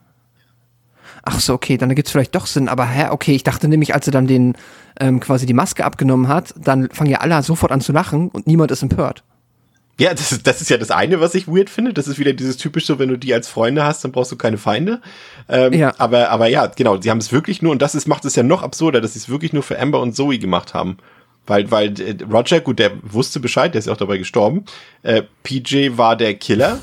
Ach 1.23 1.39
so, 1.39 1.53
okay, 1.53 1.77
dann 1.77 1.93
gibt's 1.95 2.11
vielleicht 2.11 2.35
doch 2.35 2.45
Sinn. 2.45 2.69
Aber 2.69 2.85
hä, 2.85 3.07
okay, 3.09 3.33
ich 3.35 3.43
dachte 3.43 3.67
nämlich, 3.67 3.93
als 3.93 4.07
er 4.07 4.11
dann 4.13 4.27
den 4.27 4.53
ähm, 4.99 5.19
quasi 5.19 5.45
die 5.45 5.53
Maske 5.53 5.83
abgenommen 5.85 6.27
hat, 6.27 6.53
dann 6.57 6.89
fangen 6.89 7.09
ja 7.11 7.19
alle 7.19 7.41
sofort 7.43 7.71
an 7.71 7.81
zu 7.81 7.91
lachen 7.91 8.29
und 8.29 8.47
niemand 8.47 8.71
ist 8.71 8.81
empört. 8.83 9.23
Ja, 9.99 10.11
das 10.13 10.31
ist, 10.31 10.45
das 10.45 10.61
ist 10.61 10.69
ja 10.69 10.77
das 10.77 10.91
eine, 10.91 11.19
was 11.19 11.33
ich 11.33 11.47
weird 11.47 11.69
finde. 11.71 11.91
Das 11.91 12.07
ist 12.07 12.19
wieder 12.19 12.31
dieses 12.33 12.57
typische, 12.57 12.99
wenn 12.99 13.09
du 13.09 13.17
die 13.17 13.33
als 13.33 13.47
Freunde 13.47 13.83
hast, 13.83 14.03
dann 14.03 14.11
brauchst 14.11 14.31
du 14.31 14.35
keine 14.35 14.57
Feinde. 14.59 15.01
Ähm, 15.49 15.73
Ja. 15.73 15.93
Aber, 15.97 16.29
aber 16.29 16.47
ja, 16.47 16.67
genau, 16.67 17.01
sie 17.01 17.09
haben 17.09 17.17
es 17.17 17.31
wirklich 17.31 17.61
nur, 17.63 17.71
und 17.71 17.81
das 17.81 17.95
ist, 17.95 18.07
macht 18.07 18.23
es 18.25 18.35
ja 18.35 18.43
noch 18.43 18.61
absurder, 18.61 19.01
dass 19.01 19.13
sie 19.13 19.19
es 19.19 19.27
wirklich 19.27 19.53
nur 19.53 19.63
für 19.63 19.79
Amber 19.79 19.99
und 20.01 20.15
Zoe 20.15 20.37
gemacht 20.37 20.73
haben. 20.75 20.97
Weil, 21.47 21.71
weil 21.71 21.99
äh, 21.99 22.15
Roger, 22.31 22.59
gut, 22.59 22.77
der 22.79 22.91
wusste 23.01 23.39
Bescheid, 23.39 23.73
der 23.73 23.79
ist 23.79 23.85
ja 23.87 23.93
auch 23.93 23.97
dabei 23.97 24.17
gestorben. 24.17 24.65
Äh, 25.03 25.23
PJ 25.43 25.97
war 25.97 26.15
der 26.15 26.33
Killer 26.35 26.79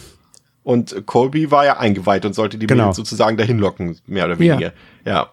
und 0.63 1.07
Colby 1.07 1.51
war 1.51 1.65
ja 1.67 1.77
eingeweiht 1.79 2.25
und 2.25 2.35
sollte 2.35 2.57
die 2.59 2.67
Genau. 2.67 2.85
Mädels 2.85 2.97
sozusagen 2.97 3.37
dahin 3.37 3.59
locken, 3.59 3.99
mehr 4.07 4.25
oder 4.25 4.35
Ja. 4.35 4.39
weniger. 4.55 4.73
Ja. 5.05 5.29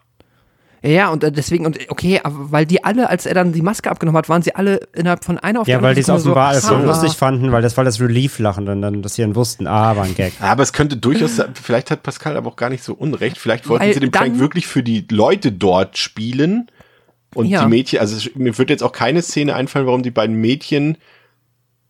Ja, 0.84 1.10
und 1.10 1.24
äh, 1.24 1.32
deswegen, 1.32 1.68
und 1.68 1.78
okay, 1.90 2.20
aber 2.24 2.52
weil 2.52 2.66
die 2.66 2.84
alle, 2.84 3.08
als 3.08 3.28
er 3.28 3.36
dann 3.36 3.54
die 3.54 3.62
Maske 3.62 3.92
abgenommen 3.92 4.18
hat, 4.18 4.30
waren 4.30 4.42
sie 4.42 4.56
alle 4.56 4.80
innerhalb 4.96 5.24
von 5.24 5.38
einer 5.38 5.62
auf 5.62 5.68
Ja, 5.68 5.78
die 5.78 5.84
weil 5.84 5.94
die 5.94 6.02
es 6.02 6.10
offenbar 6.10 6.48
alles 6.50 6.66
so 6.66 6.76
lustig 6.76 7.14
fanden, 7.14 7.52
weil 7.52 7.62
das 7.62 7.78
war 7.78 7.84
das 7.84 8.02
Relief-Lachen, 8.02 8.66
dann, 8.66 8.82
dann, 8.82 9.04
dass 9.04 9.14
sie 9.14 9.22
dann 9.22 9.36
wussten, 9.36 9.68
ah, 9.68 9.96
war 9.96 10.06
ein 10.06 10.16
Gag. 10.16 10.34
Aber 10.40 10.64
es 10.64 10.74
könnte 10.74 10.98
durchaus, 10.98 11.36
sein- 11.36 11.54
vielleicht 11.54 11.92
hat 11.92 12.02
Pascal 12.02 12.36
aber 12.36 12.50
auch 12.50 12.56
gar 12.56 12.72
nicht 12.72 12.84
so 12.84 12.96
unrecht. 12.96 13.38
Vielleicht 13.38 13.70
wollten 13.70 13.86
Weil 13.86 13.94
sie 13.94 14.00
den 14.00 14.10
Prank 14.10 14.40
wirklich 14.40 14.66
für 14.66 14.82
die 14.82 15.06
Leute 15.12 15.52
dort 15.52 16.00
spielen. 16.00 16.71
Und 17.36 17.46
Ja. 17.48 17.64
die 17.64 17.70
Mädchen, 17.70 18.00
also 18.00 18.30
mir 18.36 18.58
wird 18.58 18.70
jetzt 18.70 18.84
auch 18.84 18.92
keine 18.92 19.22
Szene 19.22 19.56
einfallen, 19.56 19.86
warum 19.86 20.04
die 20.04 20.12
beiden 20.12 20.36
Mädchen 20.36 20.98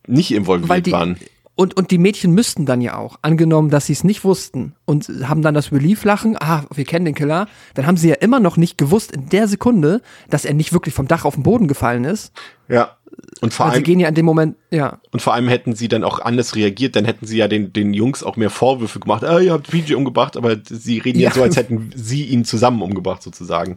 nicht 0.08 0.32
involviert 0.32 0.86
die, 0.86 0.92
waren. 0.92 1.18
und, 1.56 1.76
und 1.78 1.92
die 1.92 1.98
Mädchen 1.98 2.34
müssten 2.34 2.66
dann 2.66 2.82
ja 2.82 2.98
auch, 2.98 3.18
angenommen, 3.22 3.70
dass 3.70 3.86
sie 3.88 3.94
es 3.94 4.04
nicht 4.04 4.24
wussten 4.24 4.74
und 4.86 5.08
haben 5.28 5.42
dann 5.42 5.54
das 5.54 5.72
Relief-Lachen, 5.72 6.38
ah, 6.40 6.64
wir 6.74 6.86
kennen 6.86 7.06
den 7.06 7.16
Killer, 7.16 7.48
dann 7.76 7.86
haben 7.88 7.98
sie 7.98 8.10
ja 8.10 8.16
immer 8.16 8.40
noch 8.40 8.58
nicht 8.58 8.78
gewusst 8.78 9.12
in 9.12 9.30
der 9.30 9.48
Sekunde, 9.48 10.02
dass 10.30 10.46
er 10.46 10.54
nicht 10.54 10.74
wirklich 10.74 10.94
vom 10.96 11.08
Dach 11.08 11.26
auf 11.26 11.36
den 11.36 11.44
Boden 11.44 11.68
gefallen 11.68 12.04
ist. 12.04 12.32
Ja. 12.68 12.98
Und 13.42 13.54
vor 13.54 13.68
sie 13.68 13.74
allem, 13.74 13.84
gehen 13.84 14.00
ja 14.00 14.08
in 14.08 14.16
dem 14.16 14.26
Moment, 14.26 14.56
ja, 14.72 15.00
und 15.12 15.22
vor 15.22 15.34
allem 15.34 15.48
hätten 15.48 15.76
sie 15.76 15.88
dann 15.88 16.04
auch 16.04 16.20
anders 16.20 16.56
reagiert, 16.56 16.96
dann 16.96 17.06
hätten 17.06 17.26
sie 17.28 17.38
ja 17.38 17.48
den, 17.48 17.74
den 17.74 17.94
Jungs 17.94 18.24
auch 18.24 18.38
mehr 18.38 18.50
Vorwürfe 18.50 19.00
gemacht. 19.00 19.24
Ah, 19.24 19.40
ihr 19.40 19.54
habt 19.54 19.70
PJ 19.70 19.94
umgebracht, 19.96 20.38
aber 20.38 20.58
sie 20.70 21.00
reden 21.00 21.20
Ja. 21.20 21.28
jetzt 21.28 21.36
so, 21.36 21.44
als 21.44 21.58
hätten 21.58 21.92
sie 21.96 22.26
ihn 22.26 22.46
zusammen 22.46 22.82
umgebracht, 22.82 23.22
sozusagen. 23.22 23.76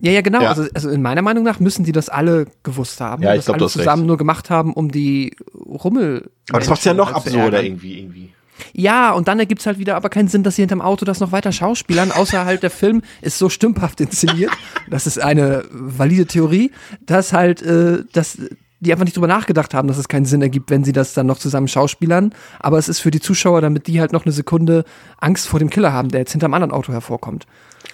Ja, 0.00 0.12
ja, 0.12 0.20
genau. 0.20 0.42
Ja. 0.42 0.50
Also, 0.50 0.66
also 0.74 0.90
in 0.90 1.02
meiner 1.02 1.22
Meinung 1.22 1.44
nach 1.44 1.60
müssen 1.60 1.84
die 1.84 1.92
das 1.92 2.08
alle 2.08 2.46
gewusst 2.62 3.00
haben. 3.00 3.22
Ja, 3.22 3.32
ich 3.32 3.38
das 3.38 3.46
glaub, 3.46 3.54
alle 3.54 3.58
du 3.60 3.64
hast 3.66 3.72
zusammen 3.72 4.02
recht. 4.02 4.08
nur 4.08 4.16
gemacht 4.16 4.50
haben, 4.50 4.72
um 4.72 4.90
die 4.90 5.36
Rummel. 5.54 6.30
Aber 6.50 6.58
das 6.58 6.68
macht's 6.68 6.84
ja 6.84 6.94
noch 6.94 7.06
halt 7.06 7.16
absurder 7.16 7.62
irgendwie, 7.62 8.00
irgendwie. 8.00 8.32
Ja, 8.72 9.12
und 9.12 9.28
dann 9.28 9.38
ergibt's 9.38 9.66
halt 9.66 9.78
wieder 9.78 9.96
aber 9.96 10.08
keinen 10.08 10.28
Sinn, 10.28 10.42
dass 10.42 10.56
sie 10.56 10.62
hinterm 10.62 10.80
Auto 10.80 11.04
das 11.04 11.20
noch 11.20 11.32
weiter 11.32 11.52
schauspielern, 11.52 12.12
außer 12.12 12.44
halt 12.44 12.62
der 12.62 12.70
Film 12.70 13.02
ist 13.20 13.38
so 13.38 13.48
stümperhaft 13.48 14.00
inszeniert. 14.00 14.50
Das 14.88 15.08
ist 15.08 15.18
eine 15.20 15.64
valide 15.70 16.26
Theorie, 16.26 16.70
dass 17.04 17.32
halt, 17.32 17.60
äh, 17.60 18.04
dass 18.12 18.38
die 18.78 18.92
einfach 18.92 19.04
nicht 19.04 19.16
drüber 19.16 19.26
nachgedacht 19.26 19.74
haben, 19.74 19.88
dass 19.88 19.98
es 19.98 20.06
keinen 20.06 20.26
Sinn 20.26 20.42
ergibt, 20.42 20.70
wenn 20.70 20.84
sie 20.84 20.92
das 20.92 21.12
dann 21.12 21.26
noch 21.26 21.38
zusammen 21.38 21.66
schauspielern. 21.66 22.32
Aber 22.60 22.78
es 22.78 22.88
ist 22.88 23.00
für 23.00 23.10
die 23.10 23.20
Zuschauer, 23.20 23.62
damit 23.62 23.88
die 23.88 24.00
halt 24.00 24.12
noch 24.12 24.24
eine 24.24 24.32
Sekunde 24.32 24.84
Angst 25.18 25.48
vor 25.48 25.58
dem 25.58 25.70
Killer 25.70 25.92
haben, 25.92 26.10
der 26.10 26.20
jetzt 26.20 26.32
hinterm 26.32 26.54
anderen 26.54 26.72
Auto 26.72 26.92
hervorkommt. 26.92 27.46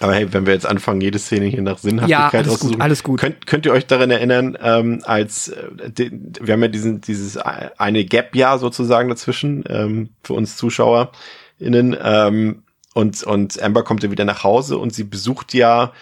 Aber 0.03 0.15
hey, 0.15 0.33
wenn 0.33 0.45
wir 0.45 0.53
jetzt 0.53 0.65
anfangen, 0.65 0.99
jede 0.99 1.17
Szene 1.17 1.45
hier 1.45 1.61
nach 1.61 1.77
Sinnhaftigkeit 1.77 2.33
Ja, 2.33 2.39
alles 2.39 2.47
gut, 2.47 2.53
auszusuchen, 2.55 2.81
alles 2.81 3.03
gut. 3.03 3.19
Könnt, 3.21 3.47
könnt 3.47 3.65
ihr 3.65 3.71
euch 3.71 3.87
daran 3.87 4.11
erinnern, 4.11 4.57
ähm, 4.61 5.01
als 5.05 5.47
äh, 5.47 5.89
den, 5.89 6.33
wir 6.41 6.55
haben 6.55 6.61
ja 6.61 6.67
diesen, 6.67 6.99
dieses 6.99 7.37
eine 7.37 8.03
Gap-Jahr 8.03 8.59
sozusagen 8.59 9.07
dazwischen 9.07 9.63
ähm, 9.69 10.09
für 10.21 10.33
uns 10.33 10.57
ZuschauerInnen 10.57 11.95
ähm, 12.03 12.63
und, 12.93 13.23
und 13.23 13.63
Amber 13.63 13.85
kommt 13.85 14.03
ja 14.03 14.11
wieder 14.11 14.25
nach 14.25 14.43
Hause 14.43 14.77
und 14.77 14.93
sie 14.93 15.05
besucht 15.05 15.53
ja 15.53 15.93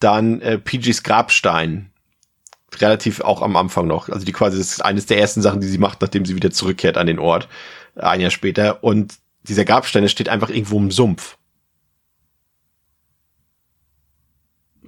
dann 0.00 0.42
äh, 0.42 0.58
PGs 0.58 1.02
Grabstein. 1.02 1.90
Relativ 2.78 3.22
auch 3.22 3.40
am 3.40 3.56
Anfang 3.56 3.86
noch. 3.86 4.10
Also 4.10 4.26
die 4.26 4.32
quasi 4.32 4.58
das 4.58 4.72
ist 4.72 4.84
eines 4.84 5.06
der 5.06 5.18
ersten 5.18 5.40
Sachen, 5.40 5.62
die 5.62 5.68
sie 5.68 5.78
macht, 5.78 6.02
nachdem 6.02 6.26
sie 6.26 6.36
wieder 6.36 6.50
zurückkehrt 6.50 6.98
an 6.98 7.06
den 7.06 7.18
Ort. 7.18 7.48
Ein 7.94 8.20
Jahr 8.20 8.30
später. 8.30 8.84
Und 8.84 9.14
dieser 9.44 9.64
Grabstein, 9.64 10.02
der 10.02 10.10
steht 10.10 10.28
einfach 10.28 10.50
irgendwo 10.50 10.76
im 10.78 10.90
Sumpf. 10.90 11.38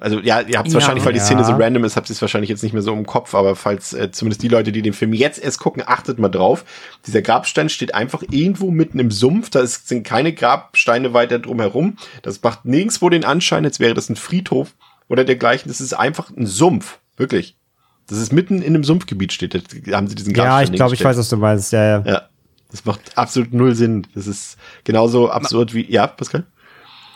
Also 0.01 0.21
ja, 0.21 0.41
ihr 0.41 0.59
habt 0.59 0.69
es 0.69 0.75
Ja. 0.75 0.81
wahrscheinlich, 0.81 1.05
weil 1.05 1.13
die 1.13 1.19
Ja. 1.19 1.25
Szene 1.25 1.45
so 1.45 1.53
random 1.53 1.85
ist, 1.85 1.97
habt 1.97 2.09
ihr 2.09 2.13
es 2.15 2.21
wahrscheinlich 2.21 2.49
jetzt 2.51 2.63
nicht 2.63 2.73
mehr 2.73 2.83
so 2.83 2.93
im 2.93 3.07
Kopf, 3.07 3.35
aber 3.35 3.57
falls 3.57 3.93
äh, 3.95 4.11
zumindest 4.11 4.43
die 4.43 4.49
Leute, 4.49 4.71
die 4.73 4.83
den 4.83 4.93
Film 4.93 5.13
jetzt 5.13 5.43
erst 5.43 5.59
gucken, 5.59 5.83
achtet 5.87 6.19
mal 6.19 6.29
drauf. 6.29 6.65
Dieser 7.07 7.23
Grabstein 7.23 7.69
steht 7.69 7.95
einfach 7.95 8.23
irgendwo 8.31 8.71
mitten 8.71 8.99
im 8.99 9.11
Sumpf, 9.11 9.51
da 9.51 9.61
ist, 9.61 9.89
sind 9.89 10.05
keine 10.05 10.33
Grabsteine 10.33 11.15
weiter 11.15 11.39
drumherum. 11.39 11.97
Das 12.23 12.43
macht 12.43 12.65
nirgendwo 12.65 13.09
den 13.11 13.25
Anschein, 13.25 13.65
als 13.65 13.81
wäre 13.81 13.95
das 13.95 14.09
ein 14.09 14.17
Friedhof 14.17 14.75
oder 15.09 15.25
dergleichen. 15.25 15.69
Das 15.71 15.81
ist 15.81 15.93
einfach 15.95 16.31
ein 16.37 16.47
Sumpf, 16.47 16.99
wirklich. 17.17 17.57
Das 18.07 18.19
ist 18.19 18.33
mitten 18.33 18.63
in 18.63 18.75
einem 18.75 18.85
Sumpfgebiet 18.85 19.33
steht, 19.33 19.55
da 19.55 19.97
haben 19.97 20.09
sie 20.09 20.15
diesen 20.15 20.35
Ja, 20.35 20.45
Grabstein 20.45 20.75
ich 20.75 20.79
glaube, 20.79 20.95
ich 20.95 21.05
weiß, 21.05 21.19
was 21.19 21.29
du 21.29 21.37
meinst. 21.37 21.73
Ja, 21.73 21.85
ja. 21.85 22.05
Ja, 22.07 22.23
das 22.71 22.85
macht 22.85 23.01
absolut 23.17 23.53
null 23.53 23.75
Sinn. 23.75 24.07
Das 24.15 24.27
ist 24.27 24.57
genauso 24.85 25.31
absurd 25.31 25.75
wie, 25.75 25.91
ja, 25.91 26.07
Pascal? 26.07 26.47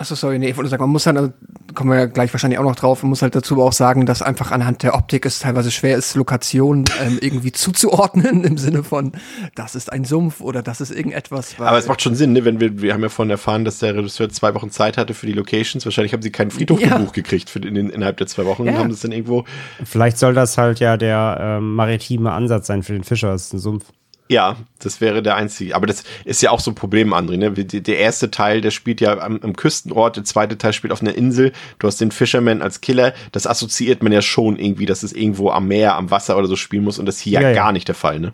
Achso, 0.02 0.16
sorry, 0.16 0.40
nee, 0.40 0.48
ich 0.50 0.56
wollte 0.56 0.68
sagen, 0.68 0.82
man 0.82 0.90
muss 0.90 1.04
dann, 1.04 1.16
also, 1.16 1.32
kommen 1.74 1.90
wir 1.90 1.96
ja 2.00 2.06
gleich 2.06 2.34
wahrscheinlich 2.34 2.58
auch 2.58 2.64
noch 2.64 2.74
drauf, 2.74 3.04
man 3.04 3.10
muss 3.10 3.22
halt 3.22 3.36
dazu 3.36 3.54
aber 3.54 3.62
auch 3.66 3.72
sagen, 3.72 4.04
dass 4.04 4.20
einfach 4.20 4.50
anhand 4.50 4.82
der 4.82 4.96
Optik 4.96 5.24
es 5.24 5.38
teilweise 5.38 5.70
schwer 5.70 5.96
ist, 5.96 6.16
Lokationen 6.16 6.86
ähm, 7.00 7.18
irgendwie 7.20 7.52
zuzuordnen, 7.52 8.42
im 8.52 8.58
Sinne 8.58 8.82
von, 8.82 9.12
das 9.54 9.76
ist 9.76 9.92
ein 9.92 10.04
Sumpf 10.04 10.40
oder 10.40 10.60
das 10.60 10.80
ist 10.80 10.90
irgendetwas. 10.90 11.56
Weil, 11.60 11.68
Aber 11.68 11.78
es 11.78 11.86
macht 11.86 12.02
schon 12.02 12.16
Sinn, 12.16 12.32
ne? 12.32 12.44
wenn 12.44 12.58
wir, 12.58 12.82
wir 12.82 12.92
haben 12.94 13.02
ja 13.02 13.10
vorhin 13.10 13.30
erfahren, 13.30 13.64
dass 13.64 13.78
der 13.78 13.94
Regisseur 13.94 14.28
zwei 14.30 14.52
Wochen 14.56 14.72
Zeit 14.72 14.98
hatte 14.98 15.14
für 15.14 15.26
die 15.26 15.34
Locations. 15.34 15.84
Wahrscheinlich 15.84 16.12
haben 16.12 16.22
sie 16.22 16.32
keinen 16.32 16.50
Friedhof 16.50 16.80
Ja. 16.80 16.98
gebucht 16.98 17.14
gekriegt 17.14 17.48
für 17.48 17.60
in 17.60 17.76
den, 17.76 17.88
innerhalb 17.88 18.16
der 18.16 18.26
zwei 18.26 18.44
Wochen 18.44 18.64
Ja. 18.64 18.72
und 18.72 18.78
haben 18.78 18.90
das 18.90 19.02
dann 19.02 19.12
irgendwo. 19.12 19.44
Vielleicht 19.84 20.18
soll 20.18 20.34
das 20.34 20.58
halt 20.58 20.80
ja 20.80 20.96
der 20.96 21.38
ähm, 21.40 21.76
maritime 21.76 22.32
Ansatz 22.32 22.66
sein 22.66 22.82
für 22.82 22.92
den 22.92 23.04
Fischer. 23.04 23.28
Das 23.30 23.44
ist 23.44 23.52
ein 23.52 23.60
Sumpf. 23.60 23.84
Ja, 24.28 24.56
das 24.78 25.00
wäre 25.00 25.22
der 25.22 25.36
einzige. 25.36 25.76
Aber 25.76 25.86
das 25.86 26.04
ist 26.24 26.42
ja 26.42 26.50
auch 26.50 26.60
so 26.60 26.70
ein 26.70 26.74
Problem, 26.74 27.12
André. 27.12 27.36
Ne? 27.36 27.50
Der 27.52 27.98
erste 27.98 28.30
Teil, 28.30 28.60
der 28.60 28.70
spielt 28.70 29.00
ja 29.00 29.18
am, 29.18 29.40
am 29.42 29.54
Küstenort, 29.54 30.16
der 30.16 30.24
zweite 30.24 30.56
Teil 30.56 30.72
spielt 30.72 30.92
auf 30.92 31.02
einer 31.02 31.14
Insel. 31.14 31.52
Du 31.78 31.86
hast 31.86 32.00
den 32.00 32.10
Fisherman 32.10 32.62
als 32.62 32.80
Killer. 32.80 33.12
Das 33.32 33.46
assoziiert 33.46 34.02
man 34.02 34.12
ja 34.12 34.22
schon 34.22 34.58
irgendwie, 34.58 34.86
dass 34.86 35.02
es 35.02 35.12
irgendwo 35.12 35.50
am 35.50 35.68
Meer, 35.68 35.96
am 35.96 36.10
Wasser 36.10 36.38
oder 36.38 36.46
so 36.46 36.56
spielen 36.56 36.84
muss. 36.84 36.98
Und 36.98 37.06
das 37.06 37.18
hier 37.18 37.34
ja, 37.34 37.40
Ja, 37.42 37.48
ja. 37.48 37.54
gar 37.54 37.72
nicht 37.72 37.88
der 37.88 37.94
Fall. 37.94 38.20
Ne? 38.20 38.32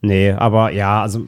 Nee, 0.00 0.32
aber 0.32 0.72
ja, 0.72 1.02
also 1.02 1.26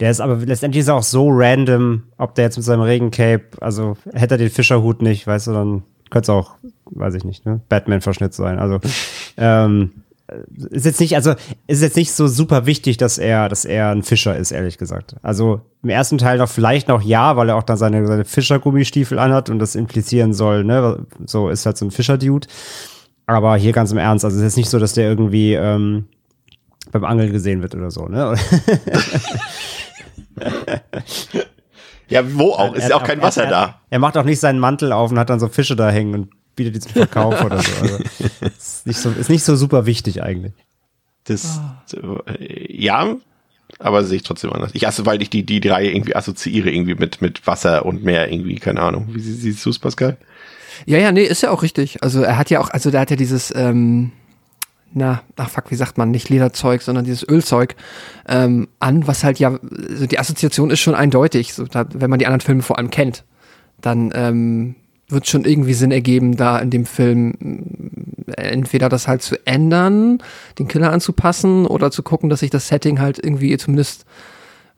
der 0.00 0.10
ist 0.10 0.20
aber 0.20 0.36
letztendlich 0.36 0.80
ist 0.80 0.88
er 0.88 0.94
auch 0.96 1.02
so 1.02 1.28
random, 1.30 2.04
ob 2.18 2.34
der 2.34 2.44
jetzt 2.44 2.56
mit 2.56 2.64
seinem 2.64 2.82
Regencape, 2.82 3.44
also 3.60 3.96
hätte 4.12 4.34
er 4.34 4.38
den 4.38 4.50
Fischerhut 4.50 5.00
nicht, 5.02 5.26
weißt 5.26 5.46
du, 5.46 5.52
dann 5.52 5.82
könnte 6.10 6.26
es 6.26 6.28
auch, 6.28 6.56
weiß 6.84 7.14
ich 7.14 7.24
nicht, 7.24 7.46
ne, 7.46 7.60
Batman-Verschnitt 7.68 8.34
sein. 8.34 8.58
Also 8.58 8.80
ähm, 9.38 9.92
ist 10.70 10.86
jetzt 10.86 11.00
nicht, 11.00 11.16
also 11.16 11.34
ist 11.66 11.82
jetzt 11.82 11.96
nicht 11.96 12.12
so 12.12 12.26
super 12.28 12.66
wichtig, 12.66 12.96
dass 12.96 13.18
er, 13.18 13.48
dass 13.48 13.64
er 13.64 13.90
ein 13.90 14.02
Fischer 14.02 14.36
ist, 14.36 14.52
ehrlich 14.52 14.78
gesagt. 14.78 15.16
Also 15.22 15.60
im 15.82 15.90
ersten 15.90 16.18
Teil 16.18 16.38
noch 16.38 16.48
vielleicht 16.48 16.88
noch 16.88 17.02
ja, 17.02 17.36
weil 17.36 17.48
er 17.48 17.56
auch 17.56 17.62
dann 17.62 17.76
seine, 17.76 18.06
seine 18.06 18.24
Fischergummistiefel 18.24 19.18
anhat 19.18 19.50
und 19.50 19.58
das 19.58 19.74
implizieren 19.74 20.34
soll, 20.34 20.64
ne? 20.64 21.06
So 21.26 21.48
ist 21.48 21.66
halt 21.66 21.76
so 21.76 21.86
ein 21.86 21.90
Fischer-Dude. 21.90 22.48
Aber 23.26 23.56
hier 23.56 23.72
ganz 23.72 23.92
im 23.92 23.98
Ernst, 23.98 24.24
also 24.24 24.36
es 24.36 24.42
ist 24.42 24.46
jetzt 24.46 24.56
nicht 24.56 24.70
so, 24.70 24.78
dass 24.78 24.94
der 24.94 25.08
irgendwie 25.08 25.54
ähm, 25.54 26.06
beim 26.90 27.04
Angeln 27.04 27.32
gesehen 27.32 27.62
wird 27.62 27.74
oder 27.74 27.90
so, 27.90 28.06
ne? 28.06 28.34
Ja, 32.12 32.22
wo 32.34 32.50
auch? 32.52 32.74
Ist 32.74 32.90
ja 32.90 32.96
auch 32.96 33.04
kein 33.04 33.20
er, 33.20 33.24
Wasser 33.24 33.44
er, 33.44 33.50
da. 33.50 33.80
Er 33.88 33.98
macht 33.98 34.18
auch 34.18 34.24
nicht 34.24 34.38
seinen 34.38 34.58
Mantel 34.58 34.92
auf 34.92 35.10
und 35.10 35.18
hat 35.18 35.30
dann 35.30 35.40
so 35.40 35.48
Fische 35.48 35.76
da 35.76 35.88
hängen 35.88 36.14
und 36.14 36.28
bietet 36.56 36.76
die 36.76 36.80
zum 36.80 36.92
Verkauf 36.92 37.42
oder 37.44 37.62
so. 37.62 37.72
Also, 37.80 37.98
ist, 38.58 38.86
nicht 38.86 38.98
so. 38.98 39.10
Ist 39.10 39.30
nicht 39.30 39.44
so 39.44 39.56
super 39.56 39.86
wichtig 39.86 40.22
eigentlich. 40.22 40.52
Das, 41.24 41.60
äh, 42.26 42.76
ja, 42.76 43.16
aber 43.78 44.04
sehe 44.04 44.16
ich 44.16 44.22
trotzdem 44.22 44.52
anders. 44.52 44.70
Ich 44.74 44.86
also, 44.86 45.06
weil 45.06 45.22
ich 45.22 45.30
die, 45.30 45.44
die 45.44 45.60
drei 45.60 45.86
irgendwie 45.86 46.16
assoziiere 46.16 46.70
irgendwie 46.70 46.94
mit, 46.94 47.20
mit 47.22 47.46
Wasser 47.46 47.86
und 47.86 48.02
Meer 48.04 48.30
irgendwie, 48.32 48.56
keine 48.56 48.80
Ahnung. 48.82 49.08
Wie 49.12 49.20
sie- 49.20 49.32
siehst 49.34 49.64
du 49.64 49.70
es, 49.70 49.78
Pascal? 49.78 50.16
Ja, 50.86 50.98
ja, 50.98 51.12
nee, 51.12 51.22
ist 51.24 51.42
ja 51.42 51.50
auch 51.50 51.62
richtig. 51.62 52.02
Also 52.02 52.22
er 52.22 52.36
hat 52.38 52.50
ja 52.50 52.60
auch, 52.60 52.70
also 52.70 52.90
der 52.90 53.00
hat 53.00 53.10
ja 53.10 53.16
dieses, 53.16 53.52
ähm, 53.54 54.10
na, 54.92 55.22
ach 55.36 55.48
fuck, 55.48 55.70
wie 55.70 55.74
sagt 55.76 55.96
man, 55.96 56.10
nicht 56.10 56.28
Lederzeug, 56.28 56.82
sondern 56.82 57.04
dieses 57.04 57.26
Ölzeug 57.26 57.76
ähm, 58.28 58.68
an, 58.78 59.06
was 59.06 59.22
halt 59.24 59.38
ja, 59.38 59.58
also 59.88 60.06
die 60.06 60.18
Assoziation 60.18 60.70
ist 60.70 60.80
schon 60.80 60.94
eindeutig. 60.94 61.54
So, 61.54 61.64
da, 61.66 61.86
wenn 61.94 62.10
man 62.10 62.18
die 62.18 62.26
anderen 62.26 62.40
Filme 62.40 62.62
vor 62.62 62.78
allem 62.78 62.90
kennt, 62.90 63.24
dann 63.80 64.12
ähm, 64.14 64.74
wird 65.12 65.28
schon 65.28 65.44
irgendwie 65.44 65.74
Sinn 65.74 65.92
ergeben, 65.92 66.36
da 66.36 66.58
in 66.58 66.70
dem 66.70 66.86
Film 66.86 67.34
mh, 67.38 68.34
entweder 68.36 68.88
das 68.88 69.08
halt 69.08 69.22
zu 69.22 69.36
ändern, 69.46 70.18
den 70.58 70.68
Killer 70.68 70.92
anzupassen 70.92 71.66
oder 71.66 71.90
zu 71.90 72.02
gucken, 72.02 72.30
dass 72.30 72.42
ich 72.42 72.50
das 72.50 72.68
Setting 72.68 73.00
halt 73.00 73.18
irgendwie 73.22 73.56
zumindest 73.56 74.04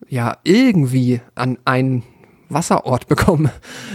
ja 0.08 0.36
irgendwie 0.44 1.20
an 1.34 1.58
einen 1.64 2.02
Wasserort 2.48 3.06
bekomme, 3.08 3.50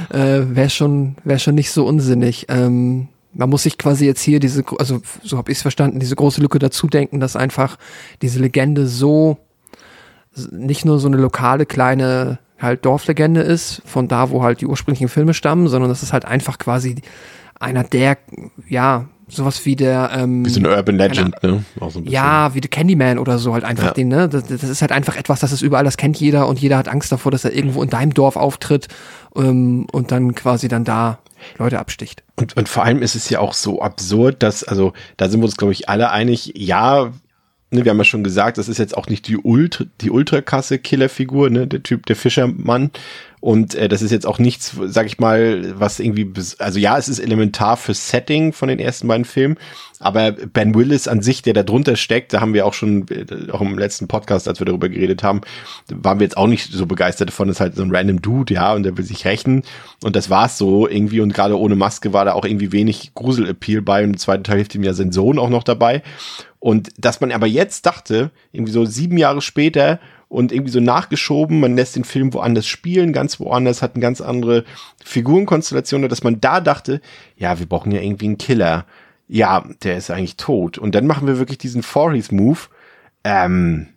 äh, 0.09 0.41
wäre 0.43 0.69
schon, 0.69 1.15
wäre 1.23 1.39
schon 1.39 1.55
nicht 1.55 1.71
so 1.71 1.85
unsinnig. 1.85 2.45
Ähm, 2.49 3.07
man 3.33 3.49
muss 3.49 3.63
sich 3.63 3.77
quasi 3.77 4.05
jetzt 4.05 4.21
hier 4.21 4.39
diese, 4.39 4.63
also 4.79 5.01
so 5.23 5.37
habe 5.37 5.51
ich 5.51 5.59
es 5.59 5.61
verstanden, 5.61 5.99
diese 5.99 6.15
große 6.15 6.41
Lücke 6.41 6.59
dazu 6.59 6.87
denken, 6.87 7.19
dass 7.19 7.35
einfach 7.35 7.77
diese 8.21 8.39
Legende 8.39 8.87
so 8.87 9.37
nicht 10.51 10.85
nur 10.85 10.99
so 10.99 11.07
eine 11.07 11.17
lokale 11.17 11.65
kleine 11.65 12.39
halt 12.61 12.85
Dorflegende 12.85 13.41
ist, 13.41 13.81
von 13.85 14.07
da, 14.07 14.29
wo 14.29 14.43
halt 14.43 14.61
die 14.61 14.67
ursprünglichen 14.67 15.07
Filme 15.09 15.33
stammen, 15.33 15.67
sondern 15.67 15.89
das 15.89 16.03
ist 16.03 16.13
halt 16.13 16.25
einfach 16.25 16.57
quasi 16.57 16.95
einer 17.59 17.83
der, 17.83 18.17
ja, 18.67 19.05
sowas 19.27 19.63
wie 19.65 19.75
der, 19.75 20.09
ähm, 20.15 20.43
Wie 20.43 20.49
so 20.49 20.59
eine 20.59 20.69
Urban 20.75 20.97
Legend, 20.97 21.43
ne? 21.43 21.63
Auch 21.79 21.91
so 21.91 21.99
ein 21.99 22.03
bisschen. 22.05 22.13
ja, 22.15 22.53
wie 22.55 22.59
The 22.63 22.67
Candyman 22.67 23.19
oder 23.19 23.37
so 23.37 23.53
halt 23.53 23.63
einfach 23.63 23.85
Ja. 23.87 23.91
den, 23.91 24.07
ne? 24.07 24.27
Das, 24.27 24.45
das 24.47 24.63
ist 24.63 24.81
halt 24.81 24.91
einfach 24.91 25.15
etwas, 25.15 25.39
das 25.39 25.51
ist 25.51 25.61
überall, 25.61 25.83
das 25.83 25.97
kennt 25.97 26.19
jeder 26.19 26.47
und 26.47 26.59
jeder 26.59 26.77
hat 26.77 26.87
Angst 26.87 27.11
davor, 27.11 27.31
dass 27.31 27.45
er 27.45 27.53
irgendwo 27.53 27.83
in 27.83 27.89
deinem 27.89 28.13
Dorf 28.13 28.35
auftritt 28.37 28.87
ähm, 29.35 29.85
und 29.91 30.11
dann 30.11 30.33
quasi 30.33 30.67
dann 30.67 30.83
da 30.83 31.19
Leute 31.59 31.79
absticht. 31.79 32.23
Und, 32.37 32.57
und 32.57 32.67
vor 32.67 32.83
allem 32.83 33.01
ist 33.03 33.15
es 33.15 33.29
ja 33.29 33.39
auch 33.39 33.53
so 33.53 33.81
absurd, 33.81 34.41
dass, 34.41 34.63
also 34.63 34.93
da 35.17 35.29
sind 35.29 35.41
wir 35.41 35.45
uns, 35.45 35.57
glaube 35.57 35.73
ich, 35.73 35.89
alle 35.89 36.09
einig, 36.09 36.53
ja, 36.55 37.11
ne, 37.71 37.83
wir 37.83 37.91
haben 37.91 37.97
ja 37.97 38.03
schon 38.03 38.23
gesagt, 38.23 38.57
das 38.57 38.69
ist 38.69 38.77
jetzt 38.77 38.97
auch 38.97 39.07
nicht 39.07 39.27
die 39.27 39.37
Ultra, 39.37 39.85
die 40.01 40.11
ultrakasse 40.11 40.79
Killerfigur, 40.79 41.49
ne, 41.49 41.67
der 41.67 41.83
Typ, 41.83 42.05
der 42.05 42.15
Fischermann. 42.15 42.91
Und 43.41 43.73
äh, 43.75 43.87
das 43.87 44.01
ist 44.01 44.11
jetzt 44.11 44.25
auch 44.25 44.37
nichts, 44.37 44.75
sag 44.87 45.05
ich 45.05 45.19
mal, 45.19 45.79
was 45.79 46.01
irgendwie, 46.01 46.29
also 46.57 46.77
ja, 46.77 46.97
es 46.97 47.07
ist 47.07 47.19
elementar 47.19 47.77
für 47.77 47.93
Setting 47.93 48.51
von 48.51 48.67
den 48.67 48.79
ersten 48.79 49.07
beiden 49.07 49.23
Filmen, 49.23 49.57
aber 50.01 50.33
Ben 50.33 50.75
Willis 50.75 51.07
an 51.07 51.21
sich, 51.21 51.41
der 51.41 51.53
da 51.53 51.63
drunter 51.63 51.95
steckt, 51.95 52.33
da 52.33 52.41
haben 52.41 52.53
wir 52.53 52.65
auch 52.65 52.73
schon, 52.73 53.07
äh, 53.07 53.49
auch 53.51 53.61
im 53.61 53.77
letzten 53.77 54.09
Podcast, 54.09 54.49
als 54.49 54.59
wir 54.59 54.65
darüber 54.65 54.89
geredet 54.89 55.23
haben, 55.23 55.39
waren 55.89 56.19
wir 56.19 56.25
jetzt 56.25 56.35
auch 56.35 56.47
nicht 56.47 56.69
so 56.73 56.85
begeistert 56.85 57.29
davon, 57.29 57.47
das 57.47 57.57
ist 57.57 57.61
halt 57.61 57.75
so 57.77 57.83
ein 57.83 57.95
random 57.95 58.21
Dude, 58.21 58.53
ja, 58.53 58.73
und 58.73 58.83
der 58.83 58.97
will 58.97 59.05
sich 59.05 59.23
rächen. 59.23 59.63
Und 60.03 60.15
das 60.15 60.29
war's 60.29 60.57
so 60.57 60.87
irgendwie. 60.87 61.19
Und 61.19 61.33
gerade 61.33 61.57
ohne 61.57 61.75
Maske 61.75 62.13
war 62.13 62.25
da 62.25 62.33
auch 62.33 62.45
irgendwie 62.45 62.71
wenig 62.71 63.11
Grusel-Appeal 63.15 63.81
bei. 63.81 64.03
Und 64.03 64.11
im 64.11 64.17
zweiten 64.17 64.43
Teil 64.43 64.57
hilft 64.57 64.75
ihm 64.75 64.83
ja 64.83 64.93
sein 64.93 65.11
Sohn 65.11 65.39
auch 65.39 65.49
noch 65.49 65.63
dabei 65.63 66.03
und 66.59 66.89
dass 66.97 67.21
man 67.21 67.31
aber 67.31 67.47
jetzt 67.47 67.85
dachte, 67.85 68.31
irgendwie 68.51 68.73
so 68.73 68.85
sieben 68.85 69.17
Jahre 69.17 69.41
später 69.41 69.99
und 70.27 70.51
irgendwie 70.51 70.71
so 70.71 70.79
nachgeschoben, 70.79 71.59
man 71.59 71.75
lässt 71.75 71.95
den 71.95 72.03
Film 72.03 72.33
woanders 72.33 72.67
spielen, 72.67 73.13
ganz 73.13 73.39
woanders, 73.39 73.81
hat 73.81 73.95
eine 73.95 74.01
ganz 74.01 74.21
andere 74.21 74.65
Figurenkonstellation, 75.03 76.07
dass 76.07 76.23
man 76.23 76.41
da 76.41 76.61
dachte, 76.61 77.01
ja, 77.37 77.59
wir 77.59 77.65
brauchen 77.65 77.91
ja 77.91 78.01
irgendwie 78.01 78.25
einen 78.25 78.37
Killer. 78.37 78.85
Ja, 79.27 79.63
der 79.83 79.97
ist 79.97 80.11
eigentlich 80.11 80.37
tot. 80.37 80.77
Und 80.77 80.95
dann 80.95 81.07
machen 81.07 81.27
wir 81.27 81.39
wirklich 81.39 81.57
diesen 81.57 81.83
Voorhees-Move. 81.83 82.59
Ähm, 83.23 83.87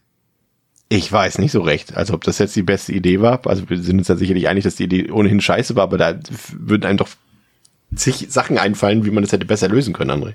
ich 0.88 1.10
weiß 1.10 1.38
nicht 1.38 1.52
so 1.52 1.62
recht, 1.62 1.96
also 1.96 2.14
ob 2.14 2.22
das 2.24 2.38
jetzt 2.38 2.54
die 2.54 2.62
beste 2.62 2.92
Idee 2.92 3.20
war. 3.20 3.46
Also 3.46 3.68
wir 3.68 3.82
sind 3.82 3.98
uns 3.98 4.08
da 4.08 4.16
sicherlich 4.16 4.48
einig, 4.48 4.64
dass 4.64 4.76
die 4.76 4.84
Idee 4.84 5.10
ohnehin 5.10 5.40
scheiße 5.40 5.74
war, 5.74 5.84
aber 5.84 5.98
da 5.98 6.18
würden 6.52 6.84
einem 6.84 6.98
doch 6.98 7.08
zig 7.94 8.26
Sachen 8.28 8.58
einfallen, 8.58 9.04
wie 9.04 9.10
man 9.10 9.22
das 9.22 9.32
hätte 9.32 9.46
besser 9.46 9.68
lösen 9.68 9.94
können, 9.94 10.10
André. 10.10 10.34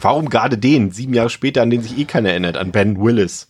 Warum 0.00 0.28
gerade 0.28 0.56
den, 0.58 0.90
sieben 0.90 1.14
Jahre 1.14 1.30
später, 1.30 1.62
an 1.62 1.70
den 1.70 1.82
sich 1.82 1.98
eh 1.98 2.04
keiner 2.04 2.30
erinnert, 2.30 2.56
an 2.56 2.72
Ben 2.72 3.00
Willis? 3.00 3.48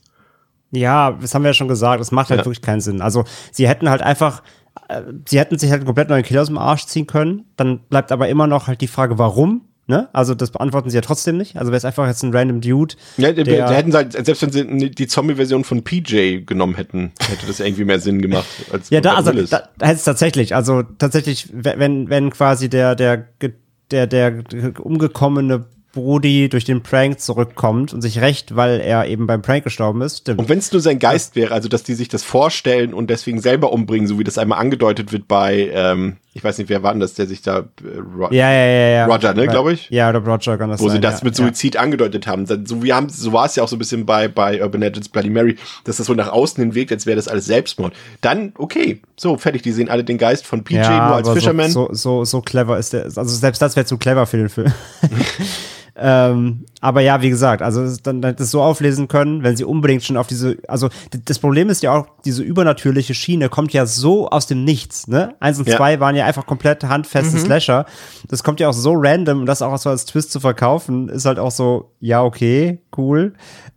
Ja, 0.71 1.11
das 1.21 1.33
haben 1.35 1.43
wir 1.43 1.49
ja 1.49 1.53
schon 1.53 1.67
gesagt, 1.67 2.01
es 2.01 2.11
macht 2.11 2.29
halt 2.29 2.39
Ja. 2.39 2.45
wirklich 2.45 2.61
keinen 2.61 2.81
Sinn. 2.81 3.01
Also, 3.01 3.23
sie 3.51 3.67
hätten 3.67 3.89
halt 3.89 4.01
einfach, 4.01 4.41
äh, 4.89 5.01
sie 5.27 5.39
hätten 5.39 5.57
sich 5.59 5.69
halt 5.69 5.81
einen 5.81 5.85
komplett 5.85 6.09
neuen 6.09 6.23
Killer 6.23 6.41
aus 6.41 6.47
dem 6.47 6.57
Arsch 6.57 6.85
ziehen 6.87 7.07
können. 7.07 7.45
Dann 7.55 7.79
bleibt 7.89 8.11
aber 8.11 8.27
immer 8.27 8.47
noch 8.47 8.67
halt 8.67 8.81
die 8.81 8.87
Frage, 8.87 9.17
warum? 9.19 9.61
Ne? 9.85 10.09
Also, 10.13 10.33
das 10.33 10.49
beantworten 10.51 10.89
sie 10.89 10.95
ja 10.95 11.01
trotzdem 11.01 11.37
nicht. 11.37 11.57
Also, 11.57 11.67
wäre 11.71 11.77
es 11.77 11.85
einfach 11.85 12.07
jetzt 12.07 12.23
ein 12.23 12.33
random 12.35 12.59
Dude. 12.61 12.95
Ja, 13.17 13.31
der, 13.33 13.43
der- 13.43 13.67
der 13.67 13.75
hätten 13.77 13.91
sie 13.91 13.97
halt, 13.97 14.13
selbst 14.13 14.41
wenn 14.41 14.79
sie 14.79 14.89
die 14.91 15.07
Zombie-Version 15.07 15.63
von 15.63 15.83
PJ 15.83 16.39
genommen 16.45 16.75
hätten, 16.75 17.11
hätte 17.21 17.45
das 17.45 17.59
irgendwie 17.59 17.85
mehr 17.85 17.99
Sinn 17.99 18.21
gemacht 18.21 18.45
als 18.71 18.89
Ja, 18.89 18.99
da, 19.01 19.13
also, 19.15 19.31
da, 19.31 19.69
da 19.77 19.85
hätte 19.85 19.97
es 19.97 20.03
tatsächlich, 20.05 20.55
also 20.55 20.81
tatsächlich, 20.83 21.49
wenn, 21.53 22.09
wenn 22.09 22.31
quasi 22.31 22.67
der, 22.69 22.95
der, 22.95 23.17
ge- 23.39 23.53
der, 23.91 24.07
der 24.07 24.43
umgekommene 24.79 25.65
Brody 25.93 26.49
durch 26.49 26.65
den 26.65 26.81
Prank 26.81 27.19
zurückkommt 27.19 27.93
und 27.93 28.01
sich 28.01 28.19
rächt, 28.19 28.55
weil 28.55 28.81
er 28.81 29.05
eben 29.05 29.27
beim 29.27 29.43
Prank 29.43 29.63
gestorben 29.63 30.01
ist, 30.01 30.19
stimmt. 30.19 30.39
Und 30.39 30.49
wenn 30.49 30.57
es 30.57 30.71
nur 30.71 30.81
sein 30.81 30.97
Geist 30.97 31.35
wäre, 31.35 31.53
also 31.53 31.69
dass 31.69 31.83
die 31.83 31.93
sich 31.93 32.07
das 32.07 32.23
vorstellen 32.23 32.95
und 32.95 33.11
deswegen 33.11 33.39
selber 33.39 33.71
umbringen, 33.71 34.07
so 34.07 34.17
wie 34.17 34.23
das 34.23 34.39
einmal 34.39 34.59
angedeutet 34.59 35.11
wird 35.11 35.27
bei, 35.27 35.69
ähm, 35.71 36.17
ich 36.33 36.43
weiß 36.43 36.57
nicht, 36.57 36.69
wer 36.69 36.81
war 36.81 36.93
denn 36.93 36.99
das, 36.99 37.13
der 37.13 37.27
sich 37.27 37.43
da, 37.43 37.59
äh, 37.59 37.99
Ro 38.17 38.29
ja, 38.31 38.51
ja, 38.51 38.65
ja, 38.65 38.89
ja. 38.89 39.05
Roger, 39.05 39.35
ne, 39.35 39.45
glaube 39.45 39.73
ich? 39.73 39.87
Ja, 39.91 40.09
oder 40.09 40.19
Roger 40.19 40.57
kann 40.57 40.71
das 40.71 40.79
wo 40.79 40.87
sein. 40.87 40.95
sie 40.95 41.01
das 41.01 41.19
ja, 41.19 41.25
mit 41.25 41.35
Suizid 41.35 41.77
angedeutet 41.77 42.25
haben. 42.25 42.47
So, 42.47 42.81
wie 42.81 42.91
haben, 42.91 43.09
so 43.09 43.31
war 43.31 43.45
es 43.45 43.55
ja 43.55 43.61
auch 43.61 43.67
so 43.67 43.75
ein 43.75 43.79
bisschen 43.79 44.07
bei, 44.07 44.27
bei 44.27 44.63
Urban 44.63 44.81
Legends 44.81 45.09
Bloody 45.09 45.29
Mary, 45.29 45.57
dass 45.83 45.97
das 45.97 46.07
so 46.07 46.15
nach 46.15 46.29
außen 46.29 46.61
hin 46.63 46.73
wirkt, 46.73 46.91
als 46.91 47.05
wäre 47.05 47.17
das 47.17 47.27
alles 47.27 47.45
Selbstmord. 47.45 47.93
Dann, 48.21 48.53
okay, 48.57 48.99
so, 49.15 49.37
fertig, 49.37 49.61
die 49.61 49.71
sehen 49.71 49.89
alle 49.89 50.03
den 50.03 50.17
Geist 50.17 50.47
von 50.47 50.63
PJ 50.63 50.77
Ja, 50.77 51.07
nur 51.07 51.15
als 51.17 51.29
Fisherman. 51.29 51.69
So, 51.69 51.89
so, 51.91 51.93
so, 51.93 52.25
so 52.25 52.41
clever 52.41 52.79
ist 52.79 52.93
der. 52.93 53.03
Also 53.03 53.25
selbst 53.25 53.61
das 53.61 53.75
wäre 53.75 53.85
zu 53.85 53.99
clever 53.99 54.25
für 54.25 54.37
den 54.37 54.49
Film. 54.49 54.73
ähm, 55.95 56.65
aber 56.81 57.01
ja, 57.01 57.21
wie 57.21 57.29
gesagt, 57.29 57.61
also 57.61 57.85
dann 58.01 58.21
das 58.21 58.49
so 58.49 58.61
auflesen 58.61 59.07
können, 59.07 59.43
wenn 59.43 59.55
sie 59.55 59.63
unbedingt 59.63 60.03
schon 60.03 60.17
auf 60.17 60.25
diese, 60.25 60.57
also 60.67 60.89
das 61.25 61.37
Problem 61.39 61.69
ist 61.69 61.83
ja 61.83 61.93
auch, 61.95 62.07
diese 62.25 62.41
übernatürliche 62.41 63.13
Schiene 63.13 63.47
kommt 63.49 63.73
ja 63.73 63.85
so 63.85 64.27
aus 64.29 64.47
dem 64.47 64.63
Nichts, 64.63 65.07
ne? 65.07 65.35
Eins 65.39 65.59
und 65.59 65.67
Ja. 65.67 65.77
zwei 65.77 65.99
waren 65.99 66.15
ja 66.15 66.25
einfach 66.25 66.45
komplett 66.47 66.83
handfeste 66.83 67.37
Slasher. 67.37 67.85
Das 68.27 68.43
kommt 68.43 68.59
ja 68.59 68.69
auch 68.69 68.73
so 68.73 68.93
random 68.95 69.41
und 69.41 69.45
das 69.45 69.61
auch 69.61 69.77
so 69.77 69.89
als 69.91 70.05
Twist 70.05 70.31
zu 70.31 70.39
verkaufen, 70.39 71.09
ist 71.09 71.25
halt 71.25 71.37
auch 71.37 71.51
so, 71.51 71.91
ja, 71.99 72.23
okay, 72.23 72.79
cool. 72.97 73.33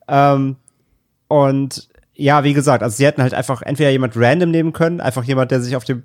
Ähm, 0.09 0.57
und 1.29 1.89
ja, 2.15 2.45
wie 2.45 2.55
gesagt, 2.55 2.83
also 2.83 2.97
sie 2.97 3.05
hätten 3.05 3.21
halt 3.21 3.35
einfach 3.35 3.61
entweder 3.61 3.91
jemand 3.91 4.15
random 4.17 4.51
nehmen 4.51 4.73
können, 4.73 5.03
einfach 5.03 5.25
jemand, 5.25 5.51
der 5.51 5.61
sich 5.61 5.77
auf 5.77 5.85
dem 5.85 6.03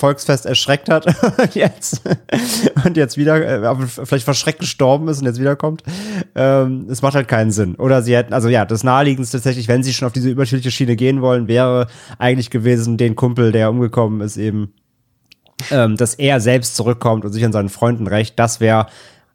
Volksfest 0.00 0.46
erschreckt 0.46 0.88
hat 0.88 1.06
und 1.06 1.54
jetzt 1.54 2.00
und 2.84 2.96
jetzt 2.96 3.16
wieder 3.18 3.62
äh, 3.62 3.66
aber 3.66 3.86
vielleicht 3.86 4.24
verschreckt 4.24 4.60
gestorben 4.60 5.08
ist 5.08 5.20
und 5.20 5.26
jetzt 5.26 5.38
wiederkommt. 5.38 5.82
Ähm, 6.34 6.86
es 6.90 7.02
macht 7.02 7.14
halt 7.14 7.28
keinen 7.28 7.50
Sinn. 7.52 7.74
Oder 7.74 8.02
sie 8.02 8.16
hätten, 8.16 8.32
also 8.32 8.48
ja, 8.48 8.64
das 8.64 8.82
naheliegendste 8.82 9.36
tatsächlich, 9.36 9.68
wenn 9.68 9.82
sie 9.82 9.92
schon 9.92 10.06
auf 10.06 10.12
diese 10.12 10.30
überschütliche 10.30 10.70
Schiene 10.70 10.96
gehen 10.96 11.20
wollen, 11.20 11.48
wäre 11.48 11.86
eigentlich 12.18 12.50
gewesen, 12.50 12.96
den 12.96 13.14
Kumpel, 13.14 13.52
der 13.52 13.70
umgekommen 13.70 14.22
ist, 14.22 14.38
eben, 14.38 14.72
ähm, 15.70 15.96
dass 15.96 16.14
er 16.14 16.40
selbst 16.40 16.76
zurückkommt 16.76 17.24
und 17.24 17.32
sich 17.32 17.44
an 17.44 17.52
seinen 17.52 17.68
Freunden 17.68 18.06
rächt. 18.06 18.38
Das 18.38 18.60
wäre 18.60 18.86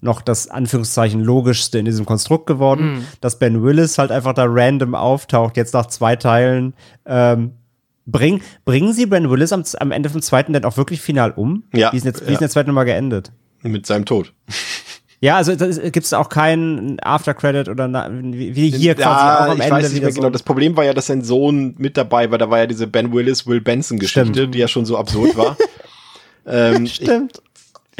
noch 0.02 0.22
das 0.22 0.50
Anführungszeichen 0.50 1.22
logischste 1.22 1.80
in 1.80 1.86
diesem 1.86 2.06
Konstrukt 2.06 2.48
geworden, 2.48 3.06
dass 3.22 3.40
Ben 3.40 3.64
Willis 3.64 3.98
halt 3.98 4.12
einfach 4.12 4.34
da 4.34 4.46
random 4.48 4.96
auftaucht, 4.96 5.58
jetzt 5.58 5.74
nach 5.74 5.88
zwei 5.88 6.16
Teilen. 6.16 6.74
Ähm, 7.06 7.52
bring, 8.06 8.42
bringen 8.66 8.94
sie 8.94 9.06
Ben 9.06 9.30
Willis 9.30 9.52
am, 9.54 9.64
am 9.80 9.92
Ende 9.92 10.10
vom 10.10 10.22
zweiten 10.22 10.54
denn 10.54 10.66
auch 10.66 10.78
wirklich 10.78 11.02
final 11.02 11.32
um? 11.32 11.64
Ja, 11.74 11.92
Wie 11.92 11.98
ist 11.98 12.04
denn 12.06 12.14
jetzt, 12.14 12.22
wie 12.24 12.28
ja. 12.28 12.34
ist 12.34 12.42
der 12.42 12.50
zweite 12.50 12.70
Nummer 12.70 12.86
geendet? 12.86 13.32
mit 13.64 13.86
seinem 13.88 14.06
Tod. 14.06 14.32
Ja, 15.22 15.38
also 15.38 15.56
gibt 15.56 16.06
es 16.06 16.14
auch 16.14 16.30
keinen 16.30 17.00
Aftercredit 17.00 17.68
oder 17.68 17.88
na, 17.88 18.10
wie, 18.12 18.70
hier 18.70 18.94
quasi 18.94 19.08
Ja, 19.26 19.46
auch 19.46 19.52
am 19.52 19.58
ich 19.58 19.64
Ende 19.64 19.72
weiß 19.78 19.92
nicht 19.94 20.02
mehr 20.04 20.12
so. 20.12 20.20
genau. 20.22 20.30
Das 20.30 20.44
Problem 20.44 20.78
war 20.78 20.84
ja, 20.86 20.94
dass 20.94 21.08
sein 21.08 21.24
Sohn 21.24 21.74
mit 21.80 21.98
dabei 21.98 22.30
war. 22.30 22.38
Da 22.38 22.50
war 22.52 22.60
ja 22.60 22.68
diese 22.68 22.86
Ben 22.86 23.12
Willis, 23.12 23.48
Will 23.48 23.60
Benson 23.62 23.98
Geschichte, 23.98 24.34
Stimmt. 24.34 24.54
die 24.54 24.60
ja 24.60 24.68
schon 24.68 24.86
so 24.86 24.98
absurd 24.98 25.36
war. 25.36 25.58
ähm, 26.46 26.86
Stimmt. 26.86 27.42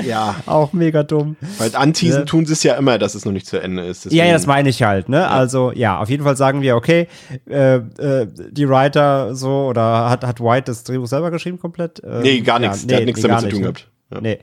Ja. 0.04 0.36
Auch 0.46 0.74
mega 0.74 1.04
dumm. 1.04 1.36
Weil 1.58 1.76
anteasen 1.76 2.20
Ja. 2.22 2.26
tun 2.26 2.46
sie 2.46 2.54
es 2.54 2.64
ja 2.64 2.76
immer, 2.76 2.98
dass 2.98 3.16
es 3.16 3.24
noch 3.26 3.32
nicht 3.32 3.48
zu 3.48 3.62
Ende 3.62 3.84
ist. 3.86 4.06
Ja, 4.06 4.12
ja, 4.12 4.16
Deswegen- 4.24 4.34
das 4.34 4.48
meine 4.48 4.70
ich 4.70 4.84
halt, 4.84 5.08
ne? 5.10 5.28
Also, 5.30 5.72
ja, 5.72 6.00
auf 6.00 6.10
jeden 6.10 6.24
Fall 6.24 6.36
sagen 6.36 6.62
wir, 6.62 6.76
okay, 6.76 7.08
äh, 7.50 7.76
äh, 7.78 8.28
die 8.52 8.68
Writer 8.68 9.36
so, 9.36 9.68
oder 9.68 10.10
hat, 10.10 10.24
hat 10.26 10.40
White 10.42 10.66
das 10.66 10.84
Drehbuch 10.84 11.08
selber 11.08 11.32
geschrieben 11.32 11.60
komplett? 11.60 12.02
Ähm, 12.06 12.22
Nee, 12.24 12.42
gar 12.42 12.62
ja, 12.62 12.68
nichts. 12.70 12.86
Der 12.88 12.98
hat 12.98 13.06
nichts 13.06 13.22
gar 13.22 13.38
damit 13.42 13.44
zu 13.46 13.50
tun 13.52 13.60
ne? 13.60 13.64
gehabt. 13.74 13.90
Ja. 14.14 14.22
Nee. 14.22 14.40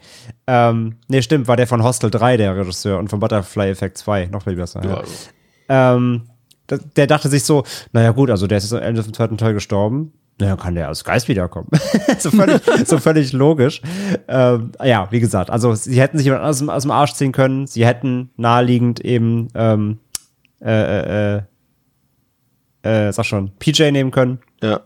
Ähm, 0.46 0.96
nee, 1.08 1.22
stimmt, 1.22 1.46
war 1.48 1.56
der 1.56 1.66
von 1.66 1.82
Hostel 1.84 2.10
3, 2.10 2.36
der 2.36 2.56
Regisseur, 2.56 2.98
und 2.98 3.08
von 3.08 3.20
Butterfly 3.20 3.70
Effect 3.70 3.96
2, 3.98 4.26
noch 4.26 4.42
viel 4.44 4.56
besser. 4.56 4.82
Ja, 4.84 5.02
Ja. 5.68 5.94
Ähm, 5.94 6.22
der 6.96 7.06
dachte 7.06 7.28
sich 7.28 7.44
so, 7.44 7.64
naja 7.92 8.12
gut, 8.12 8.30
also 8.30 8.46
der 8.46 8.58
ist 8.58 8.64
jetzt 8.64 8.72
am 8.72 8.82
Ende 8.82 9.02
vom 9.02 9.12
zweiten 9.12 9.36
Teil 9.36 9.52
gestorben. 9.54 10.12
Naja, 10.40 10.56
kann 10.56 10.74
der 10.74 10.88
als 10.88 11.04
Geist 11.04 11.28
wiederkommen. 11.28 11.68
so, 12.18 12.30
völlig, 12.30 12.62
so 12.86 12.98
völlig 12.98 13.32
logisch. 13.32 13.80
Ähm, 14.28 14.72
ja, 14.82 15.06
wie 15.10 15.20
gesagt, 15.20 15.50
also 15.50 15.74
sie 15.74 16.00
hätten 16.00 16.18
sich 16.18 16.24
jemand 16.24 16.44
aus 16.44 16.58
dem, 16.58 16.70
aus 16.70 16.82
dem 16.82 16.90
Arsch 16.90 17.12
ziehen 17.12 17.32
können. 17.32 17.66
Sie 17.66 17.86
hätten 17.86 18.30
naheliegend 18.36 19.00
eben, 19.04 19.48
ähm, 19.54 19.98
äh, 20.60 21.36
äh, 21.36 21.42
äh, 22.82 23.12
sag 23.12 23.24
schon, 23.26 23.52
PJ 23.58 23.90
nehmen 23.90 24.10
können. 24.10 24.38
ja. 24.62 24.80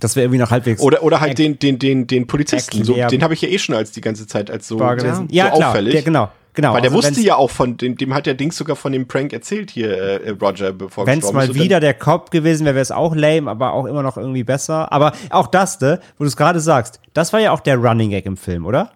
Das 0.00 0.16
wäre 0.16 0.24
irgendwie 0.24 0.40
noch 0.40 0.50
halbwegs 0.50 0.80
Oder, 0.82 1.02
oder 1.04 1.20
halt 1.20 1.38
den, 1.38 1.58
den, 1.58 1.78
den, 1.78 2.06
den 2.08 2.26
Polizisten. 2.26 2.82
So, 2.82 2.94
den 2.94 3.22
habe 3.22 3.34
ich 3.34 3.42
ja 3.42 3.48
eh 3.48 3.58
schon 3.58 3.76
als 3.76 3.92
die 3.92 4.00
ganze 4.00 4.26
Zeit 4.26 4.50
als 4.50 4.66
so, 4.66 4.78
gewesen. 4.78 5.28
so 5.28 5.34
Ja, 5.34 5.50
klar, 5.50 5.68
auffällig. 5.68 5.92
der, 5.92 6.02
genau. 6.02 6.28
Genau, 6.54 6.74
Weil 6.74 6.82
der 6.82 6.90
also 6.92 7.08
wusste 7.08 7.20
ja 7.22 7.36
auch 7.36 7.50
von 7.50 7.78
dem, 7.78 7.96
dem 7.96 8.12
hat 8.12 8.26
der 8.26 8.34
Dings 8.34 8.56
sogar 8.56 8.76
von 8.76 8.92
dem 8.92 9.08
Prank 9.08 9.32
erzählt 9.32 9.70
hier, 9.70 9.96
äh, 9.96 10.30
Roger, 10.30 10.72
bevor 10.72 11.06
Wenn 11.06 11.20
es 11.20 11.32
mal 11.32 11.48
ist. 11.48 11.54
Wieder 11.54 11.80
der 11.80 11.94
Cop 11.94 12.30
gewesen 12.30 12.66
wäre, 12.66 12.74
wäre 12.74 12.82
es 12.82 12.90
auch 12.90 13.14
lame, 13.14 13.50
aber 13.50 13.72
auch 13.72 13.86
immer 13.86 14.02
noch 14.02 14.18
irgendwie 14.18 14.44
besser. 14.44 14.92
Aber 14.92 15.12
auch 15.30 15.46
das, 15.46 15.80
ne, 15.80 15.98
wo 16.18 16.24
du 16.24 16.28
es 16.28 16.36
gerade 16.36 16.60
sagst, 16.60 17.00
das 17.14 17.32
war 17.32 17.40
ja 17.40 17.52
auch 17.52 17.60
der 17.60 17.76
Running 17.76 18.10
Gag 18.10 18.26
im 18.26 18.36
Film, 18.36 18.66
oder? 18.66 18.92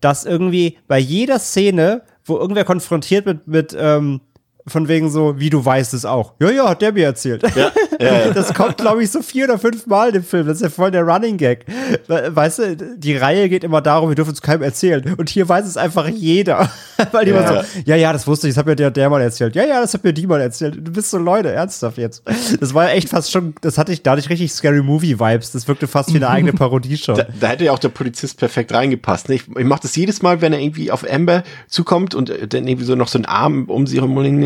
Dass 0.00 0.24
irgendwie 0.24 0.78
bei 0.88 0.98
jeder 0.98 1.38
Szene, 1.38 2.02
wo 2.24 2.38
irgendwer 2.38 2.64
konfrontiert 2.64 3.26
wird 3.26 3.46
mit, 3.46 3.76
ähm, 3.78 4.22
von 4.66 4.86
wegen 4.88 5.10
so, 5.10 5.38
wie 5.38 5.50
du 5.50 5.64
weißt 5.64 5.92
es 5.94 6.04
auch. 6.04 6.34
Ja, 6.40 6.50
ja, 6.50 6.68
hat 6.68 6.82
der 6.82 6.92
mir 6.92 7.04
erzählt. 7.06 7.42
Das 8.34 8.52
kommt, 8.54 8.78
glaube 8.78 9.04
ich, 9.04 9.10
so 9.12 9.22
vier 9.22 9.44
oder 9.44 9.58
fünf 9.60 9.86
Mal 9.86 10.08
in 10.08 10.14
dem 10.14 10.24
Film. 10.24 10.46
Das 10.46 10.56
ist 10.56 10.62
ja 10.62 10.70
voll 10.70 10.90
der 10.90 11.02
Running 11.02 11.36
Gag. 11.36 11.64
We- 12.08 12.34
Weißt 12.34 12.58
du, 12.58 12.76
die 12.96 13.16
Reihe 13.16 13.48
geht 13.48 13.62
immer 13.62 13.80
darum, 13.80 14.08
wir 14.08 14.16
dürfen 14.16 14.32
es 14.32 14.42
keinem 14.42 14.62
erzählen. 14.62 15.14
Und 15.16 15.28
hier 15.30 15.48
weiß 15.48 15.66
es 15.66 15.76
einfach 15.76 16.08
jeder. 16.08 16.68
Weil 17.12 17.26
die 17.26 17.30
Ja. 17.30 17.38
immer 17.40 17.62
so, 17.62 17.68
ja, 17.84 17.94
ja, 17.94 18.12
das 18.12 18.26
wusste 18.26 18.48
ich, 18.48 18.54
das 18.54 18.58
hat 18.58 18.66
mir 18.66 18.74
der, 18.74 18.90
der 18.90 19.08
mal 19.08 19.20
erzählt. 19.22 19.54
Ja, 19.54 19.64
ja, 19.64 19.80
das 19.80 19.94
hat 19.94 20.02
mir 20.02 20.12
die 20.12 20.26
mal 20.26 20.40
erzählt. 20.40 20.76
Du 20.76 20.90
bist 20.92 21.10
so 21.10 21.18
Leute, 21.18 21.52
ernsthaft 21.52 21.96
jetzt. 21.98 22.22
Das 22.60 22.74
war 22.74 22.90
echt 22.90 23.08
fast 23.10 23.30
schon, 23.30 23.54
das 23.60 23.78
hatte 23.78 23.92
ich 23.92 24.02
dadurch 24.02 24.28
richtig 24.30 24.52
Scary 24.52 24.82
Movie 24.82 25.20
Vibes. 25.20 25.52
Das 25.52 25.68
wirkte 25.68 25.86
fast 25.86 26.12
wie 26.12 26.16
eine 26.16 26.28
eigene 26.30 26.52
Parodie 26.52 26.96
schon. 26.96 27.14
Da, 27.16 27.26
da 27.38 27.46
hätte 27.48 27.64
ja 27.64 27.72
auch 27.72 27.78
der 27.78 27.90
Polizist 27.90 28.38
perfekt 28.38 28.72
reingepasst. 28.74 29.28
Ne? 29.28 29.36
Ich, 29.36 29.44
ich 29.56 29.64
mache 29.64 29.82
das 29.82 29.94
jedes 29.94 30.22
Mal, 30.22 30.40
wenn 30.40 30.52
er 30.52 30.58
irgendwie 30.58 30.90
auf 30.90 31.08
Amber 31.08 31.44
zukommt 31.68 32.14
und 32.16 32.30
äh, 32.30 32.48
dann 32.48 32.66
irgendwie 32.66 32.86
so 32.86 32.96
noch 32.96 33.08
so 33.08 33.18
einen 33.18 33.26
Arm 33.26 33.66
um 33.68 33.86
sie 33.86 33.98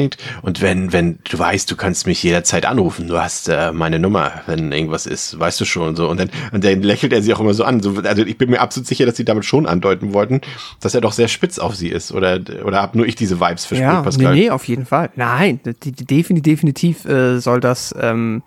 rumlegt. 0.06 0.18
Und 0.42 0.62
wenn, 0.62 0.92
wenn 0.92 1.18
du 1.28 1.38
weißt, 1.38 1.70
du 1.70 1.76
kannst 1.76 2.06
mich 2.06 2.22
jederzeit 2.22 2.66
anrufen, 2.66 3.08
du 3.08 3.18
hast 3.18 3.48
äh, 3.48 3.72
meine 3.72 3.98
Nummer, 3.98 4.32
wenn 4.46 4.72
irgendwas 4.72 5.06
ist, 5.06 5.38
weißt 5.38 5.60
du 5.60 5.64
schon 5.64 5.96
so. 5.96 6.08
Und 6.08 6.20
dann, 6.20 6.30
und 6.52 6.64
dann 6.64 6.82
lächelt 6.82 7.12
er 7.12 7.22
sie 7.22 7.34
auch 7.34 7.40
immer 7.40 7.54
so 7.54 7.64
an. 7.64 7.80
So, 7.80 7.96
also 8.04 8.22
ich 8.22 8.38
bin 8.38 8.50
mir 8.50 8.60
absolut 8.60 8.86
sicher, 8.86 9.06
dass 9.06 9.16
sie 9.16 9.24
damit 9.24 9.44
schon 9.44 9.66
andeuten 9.66 10.12
wollten, 10.12 10.40
dass 10.80 10.94
er 10.94 11.00
doch 11.00 11.12
sehr 11.12 11.28
spitz 11.28 11.58
auf 11.58 11.74
sie 11.74 11.88
ist. 11.88 12.12
Oder, 12.12 12.40
oder 12.64 12.82
hab 12.82 12.94
nur 12.94 13.06
ich 13.06 13.16
diese 13.16 13.40
Vibes 13.40 13.64
verspürt, 13.64 13.92
Ja, 13.92 14.02
Pascal? 14.02 14.34
nee, 14.34 14.50
auf 14.50 14.66
jeden 14.68 14.86
Fall. 14.86 15.10
Nein, 15.16 15.60
definitiv, 15.64 16.42
definitiv 16.42 17.04
äh, 17.04 17.38
soll 17.38 17.60
das 17.60 17.94
ähm, 18.00 18.42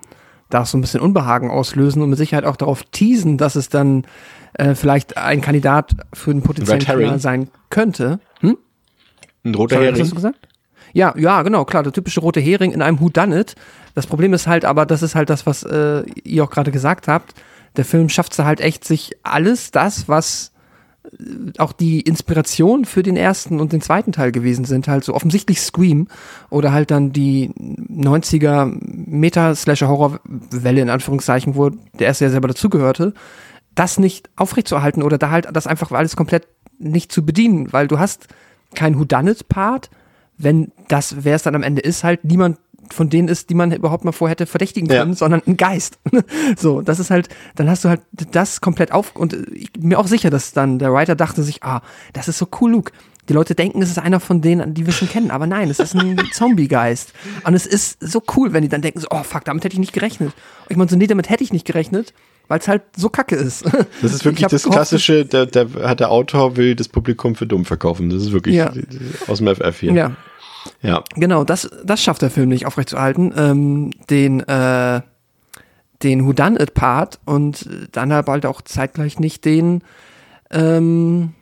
da 0.49 0.65
so 0.65 0.77
ein 0.77 0.81
bisschen 0.81 1.01
Unbehagen 1.01 1.49
auslösen 1.51 2.01
und 2.01 2.09
mit 2.09 2.17
Sicherheit 2.17 2.45
auch 2.45 2.55
darauf 2.55 2.83
teasen, 2.83 3.37
dass 3.37 3.55
es 3.55 3.69
dann 3.69 4.05
äh, 4.53 4.73
vielleicht 4.73 5.17
ein 5.17 5.41
Kandidat 5.41 5.91
für 6.13 6.31
den 6.31 6.41
potenziellen. 6.41 6.83
Killer 6.83 7.19
sein 7.19 7.49
könnte. 7.69 8.19
Hm? 8.39 8.57
Ein 9.43 9.55
roter 9.55 9.75
Sorry, 9.75 9.85
was 9.87 9.91
hast 9.91 9.97
Hering. 9.99 10.09
du 10.09 10.15
gesagt? 10.15 10.47
Ja, 10.93 11.13
ja, 11.17 11.41
genau, 11.43 11.65
klar, 11.65 11.83
der 11.83 11.93
typische 11.93 12.19
rote 12.19 12.39
Hering 12.39 12.71
in 12.71 12.81
einem 12.81 12.99
Whodunit. 12.99 13.55
Das 13.95 14.07
Problem 14.07 14.33
ist 14.33 14.47
halt 14.47 14.65
aber, 14.65 14.85
das 14.85 15.01
ist 15.01 15.15
halt 15.15 15.29
das, 15.29 15.45
was 15.45 15.63
äh, 15.63 16.03
ihr 16.23 16.43
auch 16.43 16.49
gerade 16.49 16.71
gesagt 16.71 17.07
habt. 17.07 17.33
Der 17.77 17.85
Film 17.85 18.09
schafft 18.09 18.33
es 18.33 18.39
halt 18.39 18.61
echt, 18.61 18.85
sich 18.85 19.11
alles 19.23 19.71
das, 19.71 20.07
was 20.07 20.51
äh, 21.03 21.57
auch 21.57 21.71
die 21.71 22.01
Inspiration 22.01 22.85
für 22.85 23.03
den 23.03 23.17
ersten 23.17 23.59
und 23.59 23.73
den 23.73 23.81
zweiten 23.81 24.11
Teil 24.11 24.31
gewesen 24.31 24.65
sind, 24.65 24.87
halt 24.87 25.03
so 25.03 25.13
offensichtlich 25.13 25.61
Scream 25.61 26.07
oder 26.49 26.71
halt 26.71 26.91
dann 26.91 27.11
die 27.11 27.49
90er 27.49 28.77
Meta-Slasher-Horror-Welle 28.81 30.81
in 30.81 30.89
Anführungszeichen, 30.89 31.55
wo 31.55 31.69
der 31.69 32.07
erste 32.07 32.25
ja 32.25 32.31
selber 32.31 32.47
dazugehörte, 32.47 33.13
das 33.75 33.99
nicht 33.99 34.29
aufrechtzuerhalten 34.35 35.03
oder 35.03 35.17
da 35.17 35.29
halt 35.29 35.47
das 35.53 35.67
einfach 35.67 35.91
alles 35.91 36.15
komplett 36.15 36.47
nicht 36.79 37.11
zu 37.11 37.25
bedienen, 37.25 37.71
weil 37.71 37.87
du 37.87 37.99
hast 37.99 38.27
kein 38.75 38.97
Whodunit-Part, 38.97 39.89
wenn 40.39 40.71
das, 40.87 41.17
wer 41.23 41.35
es 41.35 41.43
dann 41.43 41.53
am 41.53 41.61
Ende 41.63 41.81
ist, 41.81 42.03
halt 42.03 42.23
niemand 42.23 42.57
von 42.91 43.07
denen 43.11 43.27
ist, 43.27 43.51
die 43.51 43.53
man 43.53 43.71
überhaupt 43.71 44.03
mal 44.03 44.11
vorher 44.13 44.31
hätte 44.31 44.47
verdächtigen 44.47 44.89
Ja. 44.89 45.01
können, 45.01 45.13
sondern 45.13 45.43
ein 45.45 45.57
Geist. 45.57 45.99
so, 46.57 46.81
das 46.81 46.99
ist 46.99 47.11
halt, 47.11 47.29
dann 47.55 47.69
hast 47.69 47.85
du 47.85 47.89
halt 47.89 48.01
das 48.31 48.61
komplett 48.61 48.91
auf 48.91 49.15
und 49.15 49.33
ich 49.53 49.71
bin 49.73 49.89
mir 49.89 49.99
auch 49.99 50.07
sicher, 50.07 50.31
dass 50.31 50.53
dann 50.53 50.79
der 50.79 50.91
Writer 50.91 51.15
dachte 51.15 51.43
sich, 51.43 51.63
ah, 51.63 51.81
das 52.13 52.27
ist 52.27 52.39
so 52.39 52.47
cool, 52.61 52.71
Luke. 52.71 52.91
Die 53.27 53.33
Leute 53.33 53.53
denken, 53.53 53.79
es 53.83 53.91
ist 53.91 53.99
einer 53.99 54.19
von 54.19 54.41
denen, 54.41 54.73
die 54.73 54.87
wir 54.87 54.93
schon 54.93 55.07
kennen, 55.07 55.29
aber 55.29 55.45
nein, 55.45 55.69
es 55.69 55.77
ist 55.77 55.93
ein 55.93 56.17
Zombie-Geist. 56.33 57.13
Und 57.43 57.53
es 57.53 57.67
ist 57.67 57.97
so 58.01 58.23
cool, 58.35 58.53
wenn 58.53 58.63
die 58.63 58.69
dann 58.69 58.81
denken, 58.81 58.99
so, 58.99 59.07
oh 59.11 59.21
fuck, 59.21 59.45
damit 59.45 59.63
hätte 59.63 59.73
ich 59.73 59.79
nicht 59.79 59.93
gerechnet. 59.93 60.29
Und 60.29 60.71
ich 60.71 60.77
meine, 60.77 60.89
so, 60.89 60.95
nee, 60.95 61.05
damit 61.05 61.29
hätte 61.29 61.43
ich 61.43 61.53
nicht 61.53 61.65
gerechnet, 61.67 62.15
weil 62.47 62.57
es 62.57 62.67
halt 62.67 62.81
so 62.97 63.09
kacke 63.09 63.35
ist. 63.35 63.65
Das 64.01 64.13
ist 64.13 64.21
Ich 64.21 64.25
wirklich 64.25 64.47
das 64.47 64.63
klassische, 64.63 65.25
der, 65.25 65.45
der 65.45 65.67
hat 65.83 65.99
der 65.99 66.09
Autor 66.09 66.57
will 66.57 66.73
das 66.73 66.87
Publikum 66.87 67.35
für 67.35 67.45
dumm 67.45 67.65
verkaufen. 67.65 68.09
Das 68.09 68.23
ist 68.23 68.31
wirklich 68.31 68.55
Ja. 68.55 68.73
aus 69.27 69.37
dem 69.37 69.47
FF 69.55 69.79
hier. 69.79 69.93
Ja, 69.93 70.15
ja. 70.81 71.03
Genau, 71.15 71.43
das, 71.43 71.69
das 71.83 72.01
schafft 72.01 72.21
der 72.21 72.29
Film 72.29 72.49
nicht 72.49 72.65
aufrechtzuerhalten. 72.65 73.33
Ähm, 73.35 73.91
den, 74.09 74.41
äh, 74.41 75.01
den 76.03 76.25
Whodunit-Part 76.25 77.19
und 77.25 77.69
dann 77.91 78.13
halt 78.13 78.25
bald 78.25 78.45
auch 78.45 78.61
zeitgleich 78.61 79.19
nicht 79.19 79.45
den, 79.45 79.81
ähm, 80.51 81.33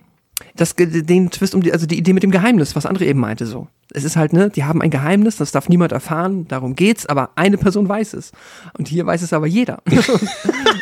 das, 0.55 0.76
den 0.76 1.30
Twist 1.30 1.55
um 1.55 1.61
die, 1.61 1.72
also 1.72 1.86
die 1.86 1.97
Idee 1.97 2.13
mit 2.13 2.24
dem 2.24 2.32
Geheimnis, 2.32 2.76
was 2.76 2.88
André 2.88 3.03
eben 3.03 3.20
meinte, 3.20 3.45
so. 3.45 3.68
Es 3.93 4.03
ist 4.03 4.18
halt, 4.18 4.34
ne, 4.34 4.49
die 4.49 4.65
haben 4.65 4.82
ein 4.82 4.89
Geheimnis, 4.89 5.38
das 5.38 5.51
darf 5.51 5.70
niemand 5.70 5.91
erfahren, 5.91 6.47
darum 6.47 6.76
geht's, 6.76 7.05
aber 7.05 7.30
eine 7.36 7.57
Person 7.57 7.88
weiß 7.88 8.13
es. 8.13 8.32
Und 8.78 8.88
hier 8.88 9.05
weiß 9.05 9.22
es 9.22 9.34
aber 9.34 9.47
jeder. 9.47 9.82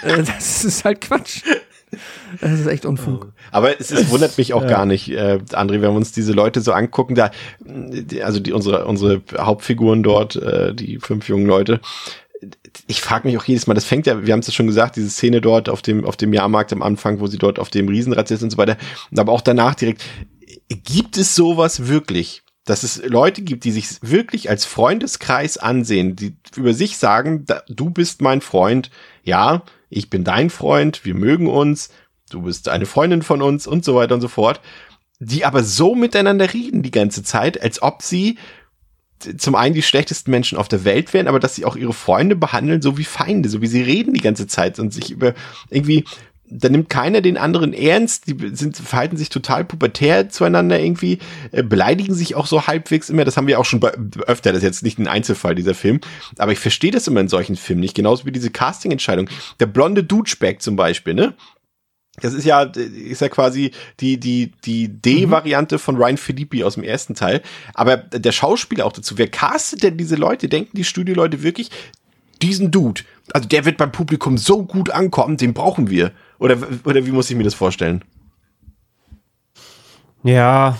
Äh, 0.02 0.22
das 0.22 0.64
ist 0.64 0.86
halt 0.86 1.02
Quatsch. 1.02 1.42
Das 2.42 2.60
ist 2.60 2.68
echt 2.68 2.86
Unfug. 2.86 3.34
Aber 3.52 3.80
es, 3.80 3.92
es 3.92 4.10
wundert 4.10 4.38
mich 4.38 4.54
auch 4.54 4.66
gar 4.68 4.86
nicht, 4.86 5.10
äh, 5.10 5.40
André, 5.52 5.74
wenn 5.74 5.82
wir 5.82 5.92
uns 5.92 6.12
diese 6.12 6.34
Leute 6.34 6.62
so 6.62 6.72
angucken, 6.72 7.16
da, 7.16 7.32
also 8.24 8.40
die, 8.40 8.54
unsere, 8.54 8.86
unsere 8.86 9.22
Hauptfiguren 9.38 10.04
dort, 10.04 10.36
äh, 10.36 10.74
die 10.74 11.00
fünf 11.00 11.28
jungen 11.28 11.46
Leute, 11.46 11.80
ich 12.88 13.02
frage 13.02 13.28
mich 13.28 13.38
auch 13.38 13.46
jedes 13.46 13.68
Mal, 13.68 13.74
das 13.74 13.86
fängt 13.86 14.08
ja, 14.08 14.26
wir 14.26 14.34
haben 14.34 14.42
es 14.42 14.48
ja 14.48 14.54
schon 14.54 14.68
gesagt, 14.68 14.96
diese 14.96 15.10
Szene 15.10 15.42
dort 15.42 15.70
auf 15.70 15.82
dem, 15.82 16.06
auf 16.06 16.18
dem 16.18 16.34
Jahrmarkt 16.34 16.74
am 16.74 16.82
Anfang, 16.82 17.20
wo 17.20 17.28
sie 17.28 17.38
dort 17.38 17.60
auf 17.60 17.70
dem 17.70 17.88
Riesenrad 17.88 18.28
sitzen 18.28 18.46
und 18.46 18.52
so 18.52 18.58
weiter, 18.58 18.78
aber 19.16 19.32
auch 19.32 19.42
danach 19.42 19.76
direkt, 19.76 20.04
gibt 20.70 21.18
es 21.18 21.36
sowas 21.36 21.88
wirklich? 21.88 22.42
Dass 22.66 22.82
es 22.82 23.04
Leute 23.06 23.44
gibt, 23.44 23.64
die 23.64 23.72
sich 23.72 23.88
wirklich 24.02 24.50
als 24.50 24.66
Freundeskreis 24.66 25.58
ansehen, 25.58 26.16
die 26.16 26.36
über 26.56 26.74
sich 26.74 26.98
sagen, 26.98 27.46
da, 27.46 27.62
du 27.68 27.92
bist 27.92 28.22
mein 28.22 28.42
Freund, 28.42 28.90
ja, 29.26 29.64
ich 29.90 30.10
bin 30.10 30.24
dein 30.24 30.50
Freund, 30.50 31.04
wir 31.04 31.16
mögen 31.16 31.48
uns, 31.48 31.90
du 32.30 32.44
bist 32.44 32.70
eine 32.70 32.86
Freundin 32.86 33.24
von 33.24 33.42
uns 33.42 33.68
und 33.68 33.84
so 33.84 33.96
weiter 33.96 34.16
und 34.16 34.22
so 34.22 34.28
fort, 34.28 34.62
die 35.20 35.44
aber 35.46 35.64
so 35.64 35.96
miteinander 35.96 36.54
reden 36.54 36.84
die 36.84 36.92
ganze 36.92 37.24
Zeit, 37.24 37.62
als 37.62 37.82
ob 37.82 38.02
sie 38.02 38.38
zum 39.38 39.56
einen 39.56 39.74
die 39.74 39.82
schlechtesten 39.82 40.30
Menschen 40.30 40.58
auf 40.58 40.68
der 40.68 40.84
Welt 40.84 41.14
wären, 41.14 41.28
aber 41.28 41.40
dass 41.40 41.56
sie 41.56 41.66
auch 41.66 41.76
ihre 41.76 41.94
Freunde 41.94 42.36
behandeln, 42.36 42.82
so 42.82 42.98
wie 42.98 43.06
Feinde, 43.06 43.50
so 43.50 43.62
wie 43.62 43.68
sie 43.68 43.82
reden 43.82 44.14
die 44.14 44.22
ganze 44.22 44.46
Zeit 44.46 44.78
und 44.78 44.94
sich 44.94 45.10
über 45.10 45.34
irgendwie, 45.70 46.04
da 46.50 46.70
nimmt 46.70 46.90
keiner 46.90 47.22
den 47.22 47.38
anderen 47.38 47.74
ernst, 47.74 48.28
die 48.28 48.56
sind, 48.56 48.78
verhalten 48.78 49.18
sich 49.18 49.30
total 49.30 49.66
pubertär 49.66 50.30
zueinander 50.30 50.80
irgendwie, 50.80 51.20
äh, 51.52 51.64
beleidigen 51.64 52.14
sich 52.14 52.36
auch 52.36 52.46
so 52.46 52.68
halbwegs 52.68 53.10
immer, 53.10 53.26
das 53.26 53.38
haben 53.38 53.48
wir 53.48 53.60
auch 53.60 53.66
schon 53.66 53.84
öfter, 53.84 54.52
das 54.52 54.60
ist 54.60 54.64
jetzt 54.64 54.84
nicht 54.84 55.00
ein 55.00 55.08
Einzelfall, 55.08 55.56
dieser 55.56 55.74
Film, 55.74 56.00
aber 56.38 56.52
ich 56.52 56.60
verstehe 56.60 56.92
das 56.92 57.08
immer 57.08 57.22
in 57.22 57.30
solchen 57.30 57.56
Filmen 57.56 57.82
nicht, 57.82 57.96
genauso 57.96 58.26
wie 58.26 58.32
diese 58.32 58.52
Casting-Entscheidung. 58.52 59.30
Der 59.60 59.66
blonde 59.66 60.04
Douchebag 60.04 60.58
zum 60.60 60.76
Beispiel, 60.76 61.14
ne? 61.14 61.34
Das 62.22 62.34
ist 62.34 62.46
ja, 62.46 62.62
ist 62.62 63.20
ja 63.20 63.28
quasi 63.28 63.72
die, 64.00 64.18
die, 64.18 64.54
die 64.64 64.88
D-Variante 64.88 65.80
von 65.80 65.98
Ryan 65.98 66.16
Philippi 66.16 66.64
aus 66.64 66.76
dem 66.76 66.84
ersten 66.84 67.14
Teil. 67.14 67.42
Aber 67.74 67.98
der 67.98 68.32
Schauspieler 68.32 68.86
auch 68.86 68.94
dazu. 68.94 69.18
Wer 69.18 69.28
castet 69.28 69.84
denn 69.84 69.98
diese 69.98 70.16
Leute? 70.16 70.48
Denken 70.48 70.78
die 70.78 70.86
Studioleute 70.86 71.44
wirklich, 71.44 71.72
diesen 72.42 72.72
Dude, 72.72 73.02
also 73.34 73.50
der 73.50 73.66
wird 73.66 73.76
beim 73.78 73.92
Publikum 73.92 74.38
so 74.38 74.64
gut 74.64 74.92
ankommen, 74.92 75.36
den 75.36 75.54
brauchen 75.54 75.90
wir? 75.90 76.14
Oder, 76.40 76.58
oder 76.84 77.06
wie 77.06 77.12
muss 77.12 77.30
ich 77.30 77.36
mir 77.36 77.44
das 77.44 77.54
vorstellen? 77.54 78.04
Ja, 80.24 80.78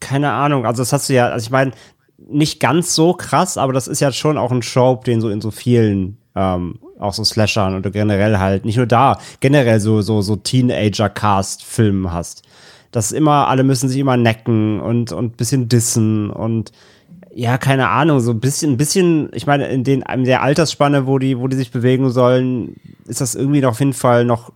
keine 0.00 0.32
Ahnung. 0.32 0.64
Also 0.66 0.82
das 0.82 0.92
hast 0.92 1.08
du 1.08 1.14
ja, 1.14 1.28
also 1.28 1.44
ich 1.44 1.50
meine, 1.50 1.72
nicht 2.16 2.60
ganz 2.60 2.94
so 2.94 3.14
krass, 3.14 3.58
aber 3.58 3.72
das 3.72 3.88
ist 3.88 4.00
ja 4.00 4.12
schon 4.12 4.38
auch 4.38 4.52
ein 4.52 4.60
Trope, 4.60 5.04
den 5.04 5.20
so 5.20 5.28
in 5.28 5.40
so 5.40 5.50
vielen 5.50 6.18
ähm, 6.34 6.78
auch 6.98 7.14
so 7.14 7.24
Slashern 7.24 7.76
oder 7.76 7.90
generell 7.90 8.38
halt, 8.38 8.64
nicht 8.64 8.76
nur 8.76 8.86
da, 8.86 9.18
generell 9.40 9.80
so, 9.80 10.02
so, 10.02 10.22
so 10.22 10.36
Teenager-Cast-Filmen 10.36 12.12
hast. 12.12 12.42
dass 12.90 13.12
immer, 13.12 13.48
alle 13.48 13.64
müssen 13.64 13.88
sich 13.88 13.98
immer 13.98 14.16
necken 14.16 14.80
und, 14.80 15.12
und 15.12 15.36
bisschen 15.36 15.68
dissen 15.68 16.30
und 16.30 16.72
ja, 17.34 17.58
keine 17.58 17.88
Ahnung, 17.88 18.20
so 18.20 18.32
ein 18.32 18.40
bisschen, 18.40 18.72
ein 18.72 18.76
bisschen, 18.76 19.30
ich 19.32 19.46
meine, 19.46 19.68
in, 19.68 19.84
den, 19.84 20.02
in 20.02 20.24
der 20.24 20.42
Altersspanne, 20.42 21.06
wo 21.06 21.18
die, 21.18 21.38
wo 21.38 21.46
die 21.46 21.56
sich 21.56 21.70
bewegen 21.70 22.10
sollen, 22.10 22.76
ist 23.06 23.20
das 23.20 23.34
irgendwie 23.34 23.60
noch 23.60 23.70
auf 23.70 23.80
jeden 23.80 23.92
Fall 23.92 24.24
noch, 24.24 24.52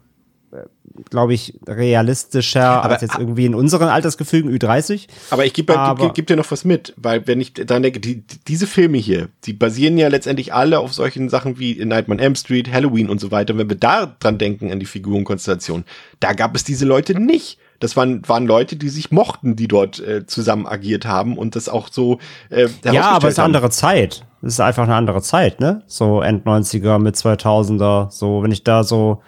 glaube 1.11 1.35
ich, 1.35 1.59
realistischer 1.67 2.83
Aber- 2.83 2.95
als 2.95 3.03
jetzt 3.03 3.19
irgendwie 3.19 3.47
in 3.47 3.55
unseren 3.55 3.89
Altersgefügen, 3.89 4.51
Ü30. 4.51 5.07
Aber 5.31 5.45
ich 5.45 5.53
gebe 5.53 5.75
geb, 5.99 6.15
geb 6.15 6.27
dir 6.27 6.37
noch 6.37 6.51
was 6.51 6.65
mit, 6.65 6.95
weil 6.97 7.27
wenn 7.27 7.41
ich 7.41 7.55
dran 7.55 7.83
denke, 7.83 8.01
die, 8.01 8.23
die, 8.23 8.39
diese 8.47 8.67
Filme 8.67 8.99
hier, 8.99 9.29
die 9.45 9.53
basieren 9.53 9.99
ja 9.99 10.09
letztendlich 10.09 10.53
alle 10.53 10.79
auf 10.79 10.93
solchen 10.93 11.29
Sachen 11.29 11.59
wie 11.59 11.75
Nightmare 11.85 12.19
on 12.19 12.25
Elm 12.25 12.35
Street, 12.35 12.73
Halloween 12.73 13.09
und 13.09 13.21
so 13.21 13.31
weiter. 13.31 13.55
Und 13.55 13.61
wenn 13.61 13.69
wir 13.69 13.77
da 13.77 14.07
dran 14.19 14.39
denken, 14.39 14.71
an 14.73 14.81
die 14.81 14.87
Figurenkonstellation, 14.87 15.85
da 16.21 16.33
gab 16.33 16.55
es 16.57 16.65
diese 16.65 16.85
Leute 16.85 17.19
nicht. 17.19 17.59
Das 17.81 17.97
waren, 17.97 18.27
waren 18.29 18.47
Leute, 18.47 18.77
die 18.77 18.89
sich 18.91 19.11
mochten, 19.11 19.57
die 19.57 19.67
dort 19.67 19.99
äh, 19.99 20.25
zusammen 20.25 20.69
agiert 20.69 21.05
haben 21.05 21.37
und 21.37 21.57
das 21.57 21.69
auch 21.69 21.89
so 21.91 22.19
äh, 22.49 22.69
Ja, 22.85 23.11
aber 23.11 23.27
es 23.27 23.35
ist 23.35 23.39
eine 23.41 23.47
andere 23.47 23.71
Zeit. 23.71 24.25
Es 24.41 24.55
ist 24.55 24.61
einfach 24.61 24.85
eine 24.85 24.95
andere 24.95 25.21
Zeit, 25.23 25.59
ne? 25.61 25.83
So 25.87 26.21
End 26.21 26.47
90er, 26.47 26.99
mit 26.99 27.17
2000er, 27.17 28.11
so, 28.11 28.43
wenn 28.43 28.53
ich 28.53 28.63
da 28.63 28.85
so, 28.85 29.23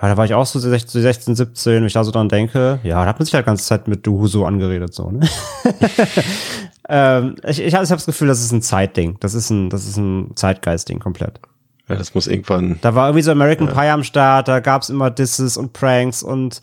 ja, 0.00 0.08
da 0.08 0.16
war 0.16 0.24
ich 0.24 0.34
auch 0.34 0.46
so 0.46 0.58
16, 0.58 1.02
16 1.02 1.34
17, 1.34 1.74
wenn 1.74 1.84
ich 1.84 1.92
da 1.92 2.04
so 2.04 2.10
dran 2.10 2.28
denke, 2.28 2.80
ja, 2.82 3.02
da 3.02 3.06
hat 3.06 3.18
man 3.18 3.26
sich 3.26 3.34
halt 3.34 3.44
ganze 3.44 3.64
Zeit 3.64 3.86
mit 3.86 4.06
Du 4.06 4.26
so 4.26 4.46
angeredet, 4.46 4.94
so, 4.94 5.10
ne? 5.10 5.28
ähm, 6.88 7.36
ich 7.46 7.60
ich 7.60 7.74
habe 7.74 7.84
ich 7.84 7.90
hab 7.90 7.98
das 7.98 8.06
Gefühl, 8.06 8.28
das 8.28 8.40
ist 8.40 8.52
ein 8.52 8.62
Zeitding. 8.62 9.18
Das 9.20 9.34
ist 9.34 9.50
ein, 9.50 9.68
das 9.68 9.86
ist 9.86 9.98
ein 9.98 10.32
Zeitgeistding 10.36 11.00
komplett. 11.00 11.40
Ja, 11.88 11.96
das 11.96 12.14
muss 12.14 12.28
irgendwann. 12.28 12.78
Da 12.80 12.94
war 12.94 13.08
irgendwie 13.08 13.22
so 13.22 13.32
American 13.32 13.68
Pie 13.68 13.88
am 13.88 14.04
Start, 14.04 14.48
da 14.48 14.60
gab's 14.60 14.88
immer 14.88 15.10
Disses 15.10 15.56
und 15.56 15.72
Pranks 15.72 16.22
und 16.22 16.62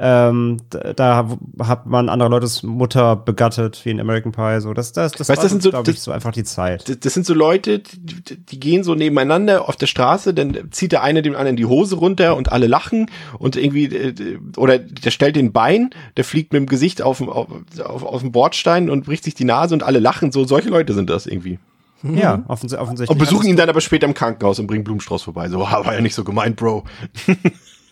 ähm, 0.00 0.58
da, 0.70 0.92
da 0.92 1.28
hat 1.66 1.86
man 1.86 2.08
andere 2.08 2.28
Leutes 2.28 2.62
Mutter 2.62 3.16
begattet, 3.16 3.80
wie 3.84 3.90
in 3.90 4.00
American 4.00 4.30
Pie, 4.32 4.60
so. 4.60 4.72
Das, 4.72 4.92
das, 4.92 5.10
das 5.12 5.28
Weißt, 5.28 5.42
das 5.42 5.50
sind 5.50 5.62
so- 5.62 5.70
glaub 5.70 5.88
ich, 5.88 5.96
das- 5.96 6.04
so 6.04 6.12
einfach 6.12 6.30
die 6.32 6.44
Zeit. 6.44 6.88
Das, 6.88 7.00
das 7.00 7.14
sind 7.14 7.26
so 7.26 7.34
Leute, 7.34 7.80
die, 7.80 8.36
die 8.36 8.60
gehen 8.60 8.84
so 8.84 8.94
nebeneinander 8.94 9.68
auf 9.68 9.74
der 9.76 9.86
Straße, 9.86 10.34
dann 10.34 10.68
zieht 10.70 10.92
der 10.92 11.02
eine 11.02 11.22
dem 11.22 11.34
anderen 11.34 11.56
die 11.56 11.66
Hose 11.66 11.96
runter 11.96 12.36
und 12.36 12.52
alle 12.52 12.68
lachen 12.68 13.10
und 13.38 13.56
irgendwie, 13.56 13.86
äh, 13.86 14.38
oder 14.56 14.78
der 14.78 15.10
stellt 15.10 15.34
den 15.36 15.52
Bein, 15.52 15.90
der 16.16 16.24
fliegt 16.24 16.52
mit 16.52 16.60
dem 16.60 16.66
Gesicht 16.66 17.02
auf, 17.02 17.18
dem- 17.18 17.28
auf, 17.28 17.48
auf, 17.84 18.02
auf 18.04 18.20
den 18.20 18.30
Bordstein 18.30 18.88
und 18.90 19.04
bricht 19.06 19.24
sich 19.24 19.34
die 19.34 19.44
Nase 19.44 19.74
und 19.74 19.82
alle 19.82 19.98
lachen. 19.98 20.30
So, 20.30 20.44
solche 20.44 20.68
Leute 20.68 20.94
sind 20.94 21.10
das 21.10 21.26
irgendwie. 21.26 21.58
Ja, 22.04 22.44
offens 22.46 22.72
offensichtlich. 22.74 23.10
Und 23.10 23.18
besuchen 23.18 23.48
ihn 23.48 23.56
dann 23.56 23.68
aber 23.68 23.80
später 23.80 24.06
im 24.06 24.14
Krankenhaus 24.14 24.60
und 24.60 24.68
bringen 24.68 24.84
Blumenstrauß 24.84 25.24
vorbei. 25.24 25.48
So, 25.48 25.64
"Ah, 25.64 25.80
war 25.84 25.94
ja 25.94 26.00
nicht 26.00 26.14
so 26.14 26.22
gemeint, 26.22 26.54
Bro. 26.54 26.84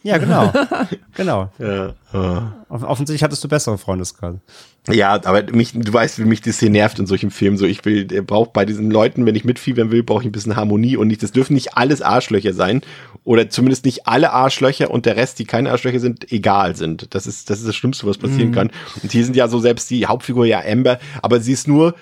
Ja, 0.06 0.18
genau. 0.18 0.52
genau. 1.16 1.50
Ja, 1.58 1.94
ja. 2.12 2.52
Off 2.68 2.84
offensichtlich 2.84 3.24
hattest 3.24 3.42
du 3.42 3.48
bessere 3.48 3.76
Freundeskreise. 3.76 4.40
Ja, 4.88 5.14
aber 5.24 5.42
mich, 5.50 5.72
du 5.72 5.92
weißt, 5.92 6.20
wie 6.20 6.24
mich 6.24 6.40
das 6.40 6.60
hier 6.60 6.70
nervt 6.70 7.00
in 7.00 7.08
solchen 7.08 7.32
Filmen. 7.32 7.56
So, 7.56 7.66
ich 7.66 7.84
will, 7.84 8.04
braucht 8.22 8.52
bei 8.52 8.64
diesen 8.64 8.88
Leuten, 8.88 9.26
wenn 9.26 9.34
ich 9.34 9.44
mitfiebern 9.44 9.90
will, 9.90 10.04
brauche 10.04 10.22
ich 10.22 10.28
ein 10.28 10.32
bisschen 10.32 10.54
Harmonie 10.54 10.96
und 10.96 11.08
nicht, 11.08 11.24
das 11.24 11.32
dürfen 11.32 11.54
nicht 11.54 11.76
alles 11.76 12.02
Arschlöcher 12.02 12.52
sein. 12.52 12.82
Oder 13.24 13.50
zumindest 13.50 13.84
nicht 13.84 14.06
alle 14.06 14.32
Arschlöcher 14.32 14.92
und 14.92 15.06
der 15.06 15.16
Rest, 15.16 15.40
die 15.40 15.44
keine 15.44 15.72
Arschlöcher 15.72 15.98
sind, 15.98 16.30
egal 16.30 16.76
sind. 16.76 17.12
Das 17.16 17.26
ist, 17.26 17.50
das 17.50 17.58
ist 17.58 17.66
das 17.66 17.74
Schlimmste, 17.74 18.06
was 18.06 18.18
passieren 18.18 18.52
kann. 18.52 18.70
Und 19.02 19.10
hier 19.10 19.24
sind 19.24 19.34
ja 19.34 19.48
so 19.48 19.58
selbst 19.58 19.90
die 19.90 20.06
Hauptfigur 20.06 20.46
ja 20.46 20.62
Amber, 20.64 21.00
aber 21.20 21.40
sie 21.40 21.52
ist 21.52 21.66
nur 21.66 21.96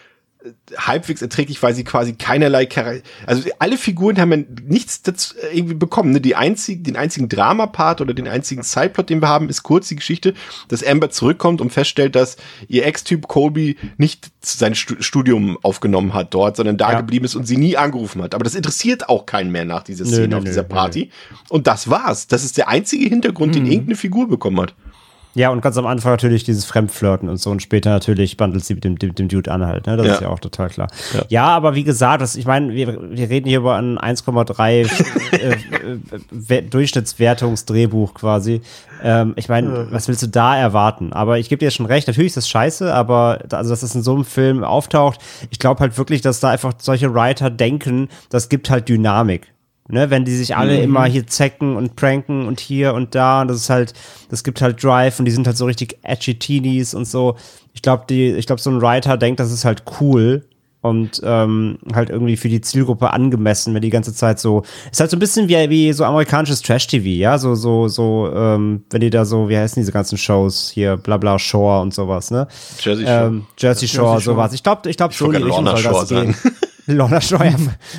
halbwegs 0.76 1.22
erträglich, 1.22 1.62
weil 1.62 1.74
sie 1.74 1.84
quasi 1.84 2.14
keinerlei 2.14 2.66
Charakter, 2.66 3.02
also 3.26 3.48
alle 3.58 3.78
Figuren 3.78 4.18
haben 4.18 4.32
ja 4.32 4.38
nichts 4.68 5.02
dazu 5.02 5.34
äh, 5.38 5.56
irgendwie 5.56 5.74
bekommen. 5.74 6.10
Ne? 6.12 6.20
Die 6.20 6.36
einzig, 6.36 6.84
den 6.84 6.96
einzigen 6.96 7.28
Drama-Part 7.28 8.00
oder 8.00 8.12
den 8.12 8.28
einzigen 8.28 8.62
Sideplot, 8.62 9.08
den 9.08 9.22
wir 9.22 9.28
haben, 9.28 9.48
ist 9.48 9.62
kurz 9.62 9.88
die 9.88 9.96
Geschichte, 9.96 10.34
dass 10.68 10.84
Amber 10.84 11.10
zurückkommt 11.10 11.60
und 11.60 11.70
feststellt, 11.70 12.14
dass 12.14 12.36
ihr 12.68 12.84
Ex-Typ 12.86 13.26
Colby 13.28 13.76
nicht 13.96 14.30
sein 14.42 14.74
Stu- 14.74 15.00
Studium 15.00 15.56
aufgenommen 15.62 16.12
hat 16.12 16.34
dort, 16.34 16.56
sondern 16.56 16.76
da 16.76 16.92
Ja. 16.92 17.00
geblieben 17.00 17.24
ist 17.24 17.34
und 17.34 17.46
sie 17.46 17.56
nie 17.56 17.76
angerufen 17.76 18.20
hat. 18.22 18.34
Aber 18.34 18.44
das 18.44 18.54
interessiert 18.54 19.08
auch 19.08 19.24
keinen 19.26 19.50
mehr 19.50 19.64
nach 19.64 19.82
dieser 19.82 20.04
Nö, 20.04 20.10
Szene 20.10 20.28
nö, 20.28 20.36
auf 20.36 20.42
nö, 20.44 20.50
dieser 20.50 20.62
nö, 20.62 20.68
Party. 20.68 21.10
Und 21.48 21.66
das 21.66 21.88
war's. 21.88 22.26
Das 22.26 22.44
ist 22.44 22.58
der 22.58 22.68
einzige 22.68 23.06
Hintergrund, 23.08 23.54
den 23.54 23.64
irgendeine 23.66 23.96
Figur 23.96 24.28
bekommen 24.28 24.60
hat. 24.60 24.74
Ja, 25.36 25.50
und 25.50 25.60
ganz 25.62 25.76
am 25.76 25.86
Anfang 25.86 26.12
natürlich 26.12 26.44
dieses 26.44 26.64
Fremdflirten 26.64 27.28
und 27.28 27.38
so 27.38 27.50
und 27.50 27.60
später 27.60 27.90
natürlich 27.90 28.36
bandelt 28.36 28.64
sie 28.64 28.74
mit 28.74 28.84
dem, 28.84 28.98
dem, 28.98 29.14
dem 29.14 29.28
Dude 29.28 29.50
an 29.50 29.66
halt, 29.66 29.86
ne? 29.86 29.96
Das 29.96 30.06
Ja. 30.06 30.14
ist 30.14 30.20
ja 30.20 30.28
auch 30.28 30.38
total 30.38 30.68
klar. 30.68 30.88
Ja, 31.28 31.46
aber 31.48 31.74
wie 31.74 31.82
gesagt, 31.84 32.22
das, 32.22 32.36
ich 32.36 32.46
meine, 32.46 32.72
wir, 32.72 33.10
wir 33.10 33.28
reden 33.28 33.48
hier 33.48 33.58
über 33.58 33.74
ein 33.76 33.98
1,3 33.98 34.84
äh, 35.32 35.56
We- 36.30 36.62
Durchschnittswertungsdrehbuch 36.62 38.14
quasi. 38.14 38.60
Ähm, 39.02 39.32
ich 39.36 39.48
meine, 39.48 39.88
was 39.90 40.08
willst 40.08 40.22
du 40.22 40.28
da 40.28 40.56
erwarten? 40.56 41.12
Aber 41.12 41.38
ich 41.38 41.48
gebe 41.48 41.58
dir 41.60 41.70
schon 41.70 41.86
recht, 41.86 42.06
natürlich 42.06 42.28
ist 42.28 42.36
das 42.36 42.48
scheiße, 42.48 42.92
aber 42.92 43.40
da, 43.48 43.58
also, 43.58 43.70
dass 43.70 43.80
das 43.80 43.94
in 43.94 44.02
so 44.02 44.14
einem 44.14 44.24
Film 44.24 44.64
auftaucht, 44.64 45.20
ich 45.50 45.58
glaube 45.58 45.80
halt 45.80 45.98
wirklich, 45.98 46.20
dass 46.20 46.40
da 46.40 46.50
einfach 46.50 46.74
solche 46.78 47.12
Writer 47.14 47.50
denken, 47.50 48.08
das 48.30 48.48
gibt 48.48 48.70
halt 48.70 48.88
Dynamik. 48.88 49.48
Ne, 49.86 50.08
wenn 50.08 50.24
die 50.24 50.34
sich 50.34 50.56
alle 50.56 50.80
immer 50.80 51.04
hier 51.04 51.26
zecken 51.26 51.76
und 51.76 51.94
pranken 51.94 52.46
und 52.46 52.58
hier 52.58 52.94
und 52.94 53.14
da 53.14 53.42
und 53.42 53.48
das 53.48 53.58
ist 53.58 53.68
halt, 53.68 53.92
das 54.30 54.42
gibt 54.42 54.62
halt 54.62 54.82
Drive 54.82 55.18
und 55.18 55.26
die 55.26 55.30
sind 55.30 55.46
halt 55.46 55.58
so 55.58 55.66
richtig 55.66 55.98
edgy 56.02 56.38
Teenies 56.38 56.94
und 56.94 57.06
so. 57.06 57.36
Ich 57.74 57.82
glaube, 57.82 58.04
die, 58.08 58.30
ich 58.30 58.46
glaube, 58.46 58.62
so 58.62 58.70
ein 58.70 58.80
Writer 58.80 59.18
denkt, 59.18 59.40
das 59.40 59.52
ist 59.52 59.66
halt 59.66 59.82
cool 60.00 60.42
und 60.84 61.22
ähm, 61.24 61.78
halt 61.94 62.10
irgendwie 62.10 62.36
für 62.36 62.50
die 62.50 62.60
Zielgruppe 62.60 63.10
angemessen, 63.10 63.74
wenn 63.74 63.80
die 63.80 63.88
ganze 63.88 64.12
Zeit 64.14 64.38
so, 64.38 64.64
ist 64.92 65.00
halt 65.00 65.10
so 65.10 65.16
ein 65.16 65.20
bisschen 65.20 65.48
wie, 65.48 65.70
wie 65.70 65.92
so 65.94 66.04
amerikanisches 66.04 66.60
Trash-TV, 66.60 67.06
ja, 67.06 67.38
so, 67.38 67.54
so, 67.54 67.88
so, 67.88 68.30
ähm, 68.34 68.84
wenn 68.90 69.00
die 69.00 69.08
da 69.08 69.24
so, 69.24 69.48
wie 69.48 69.56
heißen 69.56 69.80
diese 69.80 69.92
ganzen 69.92 70.18
Shows 70.18 70.70
hier, 70.74 70.98
bla 70.98 71.16
bla 71.16 71.38
Shore 71.38 71.80
und 71.80 71.94
sowas, 71.94 72.30
ne? 72.30 72.48
Jersey 72.80 73.06
Shore. 73.06 73.26
Ähm, 73.26 73.46
Jersey 73.56 73.88
Shore, 73.88 74.20
sowas. 74.20 74.52
Ich 74.52 74.62
glaube, 74.62 74.90
ich 74.90 74.98
glaube, 74.98 75.14
so 75.14 75.24
in 75.30 75.38
die 75.38 75.42
Richtung 75.44 75.64
soll 75.64 75.74
das 75.74 75.82
Shore 75.82 76.06
gehen. 76.06 76.34
Lorna 76.42 76.56
Shore, 77.20 77.46
ja, 77.46 77.56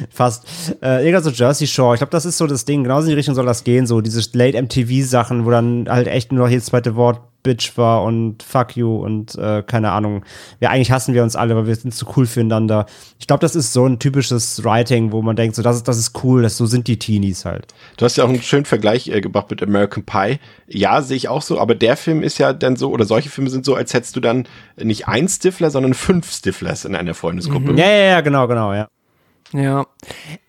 fast. 0.10 0.46
Äh, 0.82 1.06
irgendwas 1.06 1.24
so 1.24 1.32
Jersey 1.32 1.68
Shore. 1.68 1.96
Ich 1.96 2.00
glaube, 2.00 2.12
das 2.12 2.26
ist 2.26 2.38
so 2.38 2.48
das 2.48 2.66
Ding. 2.66 2.84
Genauso 2.84 3.06
in 3.06 3.10
die 3.10 3.16
Richtung 3.16 3.36
soll 3.36 3.46
das 3.46 3.64
gehen. 3.64 3.88
So 3.88 4.02
diese 4.02 4.22
Late 4.34 4.62
MTV-Sachen, 4.62 5.46
wo 5.46 5.52
dann 5.52 5.88
halt 5.90 6.08
echt 6.08 6.32
nur 6.32 6.46
noch 6.46 6.50
jedes 6.50 6.66
zweite 6.66 6.96
Wort 6.96 7.22
Bitch 7.46 7.78
war 7.78 8.04
und 8.04 8.42
Fuck 8.42 8.76
you 8.76 8.98
und 8.98 9.36
äh, 9.36 9.62
keine 9.62 9.92
Ahnung. 9.92 10.26
Wir 10.58 10.72
eigentlich 10.72 10.92
hassen 10.92 11.14
wir 11.14 11.22
uns 11.22 11.36
alle, 11.36 11.56
weil 11.56 11.68
wir 11.68 11.76
sind 11.76 11.94
zu 11.94 12.08
cool 12.18 12.26
füreinander. 12.26 12.88
Ich 13.20 13.28
glaube, 13.28 13.42
das 13.42 13.56
ist 13.56 13.72
so 13.72 13.86
ein 13.86 14.00
typisches 14.00 14.64
Writing, 14.64 15.12
wo 15.12 15.22
man 15.22 15.36
denkt, 15.36 15.56
so 15.56 15.62
das 15.62 15.78
ist, 15.78 15.88
das 15.88 16.00
ist 16.00 16.24
cool, 16.24 16.42
das 16.42 16.58
so 16.58 16.66
sind 16.66 16.88
die 16.88 16.98
Teenies 16.98 17.46
halt. 17.46 17.68
Du 17.98 18.06
hast 18.06 18.16
ja 18.18 18.24
auch 18.24 18.30
einen 18.30 18.42
schönen 18.42 18.66
Vergleich 18.66 19.08
äh, 19.10 19.22
gebracht 19.22 19.52
mit 19.52 19.62
American 19.62 20.04
Pie. 20.04 20.40
Ja, 20.68 21.04
sehe 21.04 21.18
ich 21.18 21.30
auch 21.30 21.44
so, 21.44 21.60
aber 21.60 21.76
der 21.76 21.98
Film 21.98 22.24
ist 22.24 22.40
ja 22.40 22.52
dann 22.52 22.76
so, 22.76 22.90
oder 22.90 23.06
solche 23.06 23.30
Filme 23.30 23.52
sind 23.52 23.64
so, 23.64 23.76
als 23.76 23.94
hättest 23.94 24.16
du 24.16 24.20
dann 24.20 24.48
nicht 24.76 25.08
ein 25.08 25.28
Stifler, 25.28 25.70
sondern 25.70 25.94
fünf 25.94 26.32
Stiflers 26.32 26.84
in 26.84 26.96
einer 26.96 27.14
Freundesgruppe. 27.14 27.74
Ja, 27.76 27.88
ja, 27.88 28.06
ja, 28.06 28.22
genau, 28.22 28.48
genau, 28.48 28.74
ja. 28.74 28.90
Ja. 29.54 29.86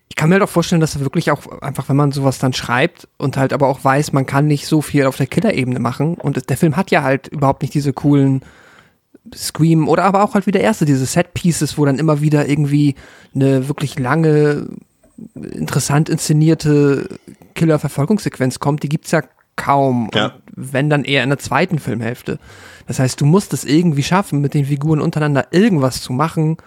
Ich 0.08 0.16
kann 0.16 0.30
mir 0.30 0.38
doch 0.38 0.48
vorstellen, 0.48 0.80
dass 0.80 0.98
wirklich 1.00 1.30
auch 1.30 1.60
einfach, 1.60 1.88
wenn 1.88 1.96
man 1.96 2.12
sowas 2.12 2.38
dann 2.38 2.52
schreibt 2.52 3.08
und 3.18 3.36
halt 3.36 3.52
aber 3.52 3.66
auch 3.66 3.84
weiß, 3.84 4.12
man 4.12 4.24
kann 4.24 4.46
nicht 4.46 4.66
so 4.66 4.80
viel 4.80 5.06
auf 5.06 5.16
der 5.16 5.26
Killer-Ebene 5.26 5.80
machen 5.80 6.14
und 6.14 6.48
der 6.48 6.56
Film 6.56 6.76
hat 6.76 6.90
ja 6.90 7.02
halt 7.02 7.28
überhaupt 7.28 7.62
nicht 7.62 7.74
diese 7.74 7.92
coolen 7.92 8.42
Scream 9.34 9.88
oder 9.88 10.04
aber 10.04 10.22
auch 10.22 10.34
halt 10.34 10.46
wie 10.46 10.52
der 10.52 10.62
erste, 10.62 10.84
diese 10.84 11.06
Set-Pieces, 11.06 11.76
wo 11.76 11.84
dann 11.84 11.98
immer 11.98 12.20
wieder 12.20 12.48
irgendwie 12.48 12.94
eine 13.34 13.68
wirklich 13.68 13.98
lange, 13.98 14.68
interessant 15.34 16.08
inszenierte 16.08 17.08
Killer-Verfolgungssequenz 17.54 18.60
kommt, 18.60 18.82
die 18.82 18.88
gibt's 18.88 19.10
ja 19.10 19.22
kaum. 19.56 20.10
Ja. 20.14 20.26
Und 20.26 20.32
wenn 20.54 20.90
dann 20.90 21.04
eher 21.04 21.24
in 21.24 21.30
der 21.30 21.38
zweiten 21.38 21.78
Filmhälfte. 21.78 22.38
Das 22.86 22.98
heißt, 22.98 23.20
du 23.20 23.26
musst 23.26 23.52
es 23.52 23.64
irgendwie 23.64 24.02
schaffen, 24.02 24.40
mit 24.40 24.54
den 24.54 24.66
Figuren 24.66 25.00
untereinander 25.00 25.48
irgendwas 25.50 26.00
zu 26.02 26.12
machen, 26.12 26.58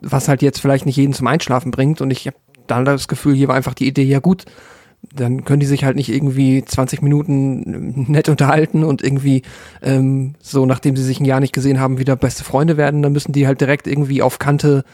was 0.00 0.28
halt 0.28 0.42
jetzt 0.42 0.60
vielleicht 0.60 0.86
nicht 0.86 0.96
jeden 0.96 1.14
zum 1.14 1.26
Einschlafen 1.26 1.70
bringt. 1.70 2.00
Und 2.00 2.10
ich 2.10 2.26
habe 2.26 2.36
dann 2.70 2.84
das 2.84 3.08
Gefühl, 3.08 3.34
hier 3.34 3.48
war 3.48 3.56
einfach 3.56 3.74
die 3.74 3.86
Idee, 3.86 4.04
ja 4.04 4.20
gut, 4.20 4.44
dann 5.14 5.44
können 5.44 5.60
die 5.60 5.66
sich 5.66 5.84
halt 5.84 5.96
nicht 5.96 6.08
irgendwie 6.08 6.64
20 6.64 7.02
Minuten 7.02 8.04
nett 8.10 8.28
unterhalten 8.28 8.84
und 8.84 9.02
irgendwie 9.02 9.42
ähm, 9.82 10.34
so, 10.40 10.66
nachdem 10.66 10.96
sie 10.96 11.04
sich 11.04 11.20
ein 11.20 11.24
Jahr 11.24 11.40
nicht 11.40 11.52
gesehen 11.52 11.80
haben, 11.80 11.98
wieder 11.98 12.16
beste 12.16 12.44
Freunde 12.44 12.76
werden. 12.76 13.02
Dann 13.02 13.12
müssen 13.12 13.32
die 13.32 13.46
halt 13.46 13.60
direkt 13.60 13.86
irgendwie 13.86 14.22
auf 14.22 14.38
Kante 14.38 14.84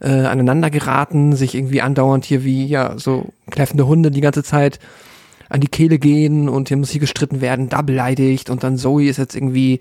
äh, 0.00 0.10
aneinander 0.10 0.70
geraten, 0.70 1.34
sich 1.34 1.54
irgendwie 1.54 1.80
andauernd 1.80 2.24
hier 2.24 2.44
wie, 2.44 2.66
ja, 2.66 2.98
so 2.98 3.26
kläffende 3.50 3.86
Hunde 3.86 4.10
die 4.10 4.20
ganze 4.20 4.42
Zeit 4.42 4.78
an 5.54 5.60
die 5.60 5.68
Kehle 5.68 5.98
gehen 6.00 6.48
und 6.48 6.66
hier 6.68 6.76
muss 6.76 6.90
hier 6.90 7.00
gestritten 7.00 7.40
werden, 7.40 7.68
da 7.68 7.80
beleidigt 7.80 8.50
und 8.50 8.64
dann 8.64 8.76
Zoe 8.76 9.04
ist 9.08 9.18
jetzt 9.18 9.36
irgendwie 9.36 9.78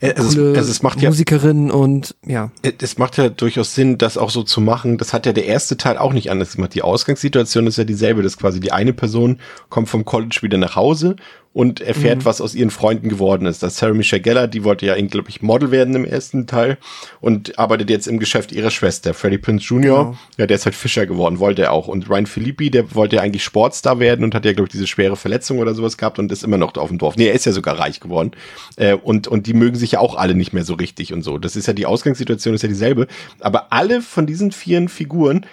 Äh, 0.00 0.12
also 0.14 0.28
es- 0.28 0.34
coole 0.36 0.58
also 0.58 0.70
es 0.70 0.82
macht 0.82 1.00
ja- 1.00 1.08
Musikerin 1.08 1.70
und 1.70 2.14
ja. 2.26 2.50
Es 2.80 2.98
macht 2.98 3.16
ja 3.16 3.30
durchaus 3.30 3.74
Sinn, 3.74 3.96
das 3.96 4.18
auch 4.18 4.28
so 4.30 4.42
zu 4.42 4.60
machen. 4.60 4.98
Das 4.98 5.12
hat 5.14 5.24
ja 5.26 5.32
der 5.32 5.46
erste 5.46 5.76
Teil 5.78 5.96
auch 5.96 6.12
nicht 6.12 6.30
anders 6.30 6.54
gemacht. 6.56 6.74
Die 6.74 6.82
Ausgangssituation 6.82 7.66
ist 7.66 7.78
ja 7.78 7.84
dieselbe, 7.84 8.22
dass 8.22 8.36
quasi 8.36 8.60
die 8.60 8.72
eine 8.72 8.92
Person 8.92 9.38
kommt 9.70 9.88
vom 9.88 10.04
College 10.04 10.40
wieder 10.42 10.58
nach 10.58 10.76
Hause 10.76 11.16
und 11.54 11.80
erfährt, 11.80 12.18
mhm. 12.18 12.24
was 12.24 12.40
aus 12.40 12.54
ihren 12.54 12.70
Freunden 12.70 13.08
geworden 13.08 13.46
ist. 13.46 13.62
Das 13.62 13.78
Sarah 13.78 13.94
Michelle 13.94 14.20
Geller, 14.20 14.48
die 14.48 14.64
wollte 14.64 14.84
ja 14.86 14.94
glaube 15.06 15.30
ich, 15.30 15.40
Model 15.40 15.70
werden 15.70 15.94
im 15.94 16.04
ersten 16.04 16.48
Teil 16.48 16.78
und 17.20 17.58
arbeitet 17.58 17.90
jetzt 17.90 18.08
im 18.08 18.18
Geschäft 18.18 18.50
ihrer 18.50 18.72
Schwester. 18.72 19.14
Freddie 19.14 19.38
Prince 19.38 19.64
Jr., 19.64 20.04
genau. 20.04 20.16
ja, 20.36 20.46
der 20.48 20.56
ist 20.56 20.64
halt 20.64 20.74
Fischer 20.74 21.06
geworden, 21.06 21.38
wollte 21.38 21.62
er 21.62 21.72
auch. 21.72 21.86
Und 21.86 22.10
Ryan 22.10 22.26
Philippi, 22.26 22.70
der 22.70 22.94
wollte 22.96 23.16
ja 23.16 23.22
eigentlich 23.22 23.44
Sportstar 23.44 24.00
werden 24.00 24.24
und 24.24 24.34
hat 24.34 24.44
ja, 24.44 24.52
glaube 24.52 24.66
ich, 24.66 24.72
diese 24.72 24.88
schwere 24.88 25.14
Verletzung 25.14 25.60
oder 25.60 25.74
sowas 25.74 25.96
gehabt 25.96 26.18
und 26.18 26.32
ist 26.32 26.42
immer 26.42 26.58
noch 26.58 26.74
auf 26.74 26.88
dem 26.88 26.98
Dorf. 26.98 27.16
Nee, 27.16 27.28
er 27.28 27.34
ist 27.34 27.46
ja 27.46 27.52
sogar 27.52 27.78
reich 27.78 28.00
geworden. 28.00 28.32
Äh, 28.74 28.94
und, 28.94 29.28
und 29.28 29.46
die 29.46 29.54
mögen 29.54 29.76
sich 29.76 29.92
ja 29.92 30.00
auch 30.00 30.16
alle 30.16 30.34
nicht 30.34 30.52
mehr 30.52 30.64
so 30.64 30.74
richtig 30.74 31.12
und 31.12 31.22
so. 31.22 31.38
Das 31.38 31.54
ist 31.54 31.68
ja 31.68 31.72
die 31.72 31.86
Ausgangssituation, 31.86 32.54
ist 32.54 32.62
ja 32.62 32.68
dieselbe. 32.68 33.06
Aber 33.38 33.72
alle 33.72 34.02
von 34.02 34.26
diesen 34.26 34.50
vier 34.50 34.88
Figuren 34.88 35.46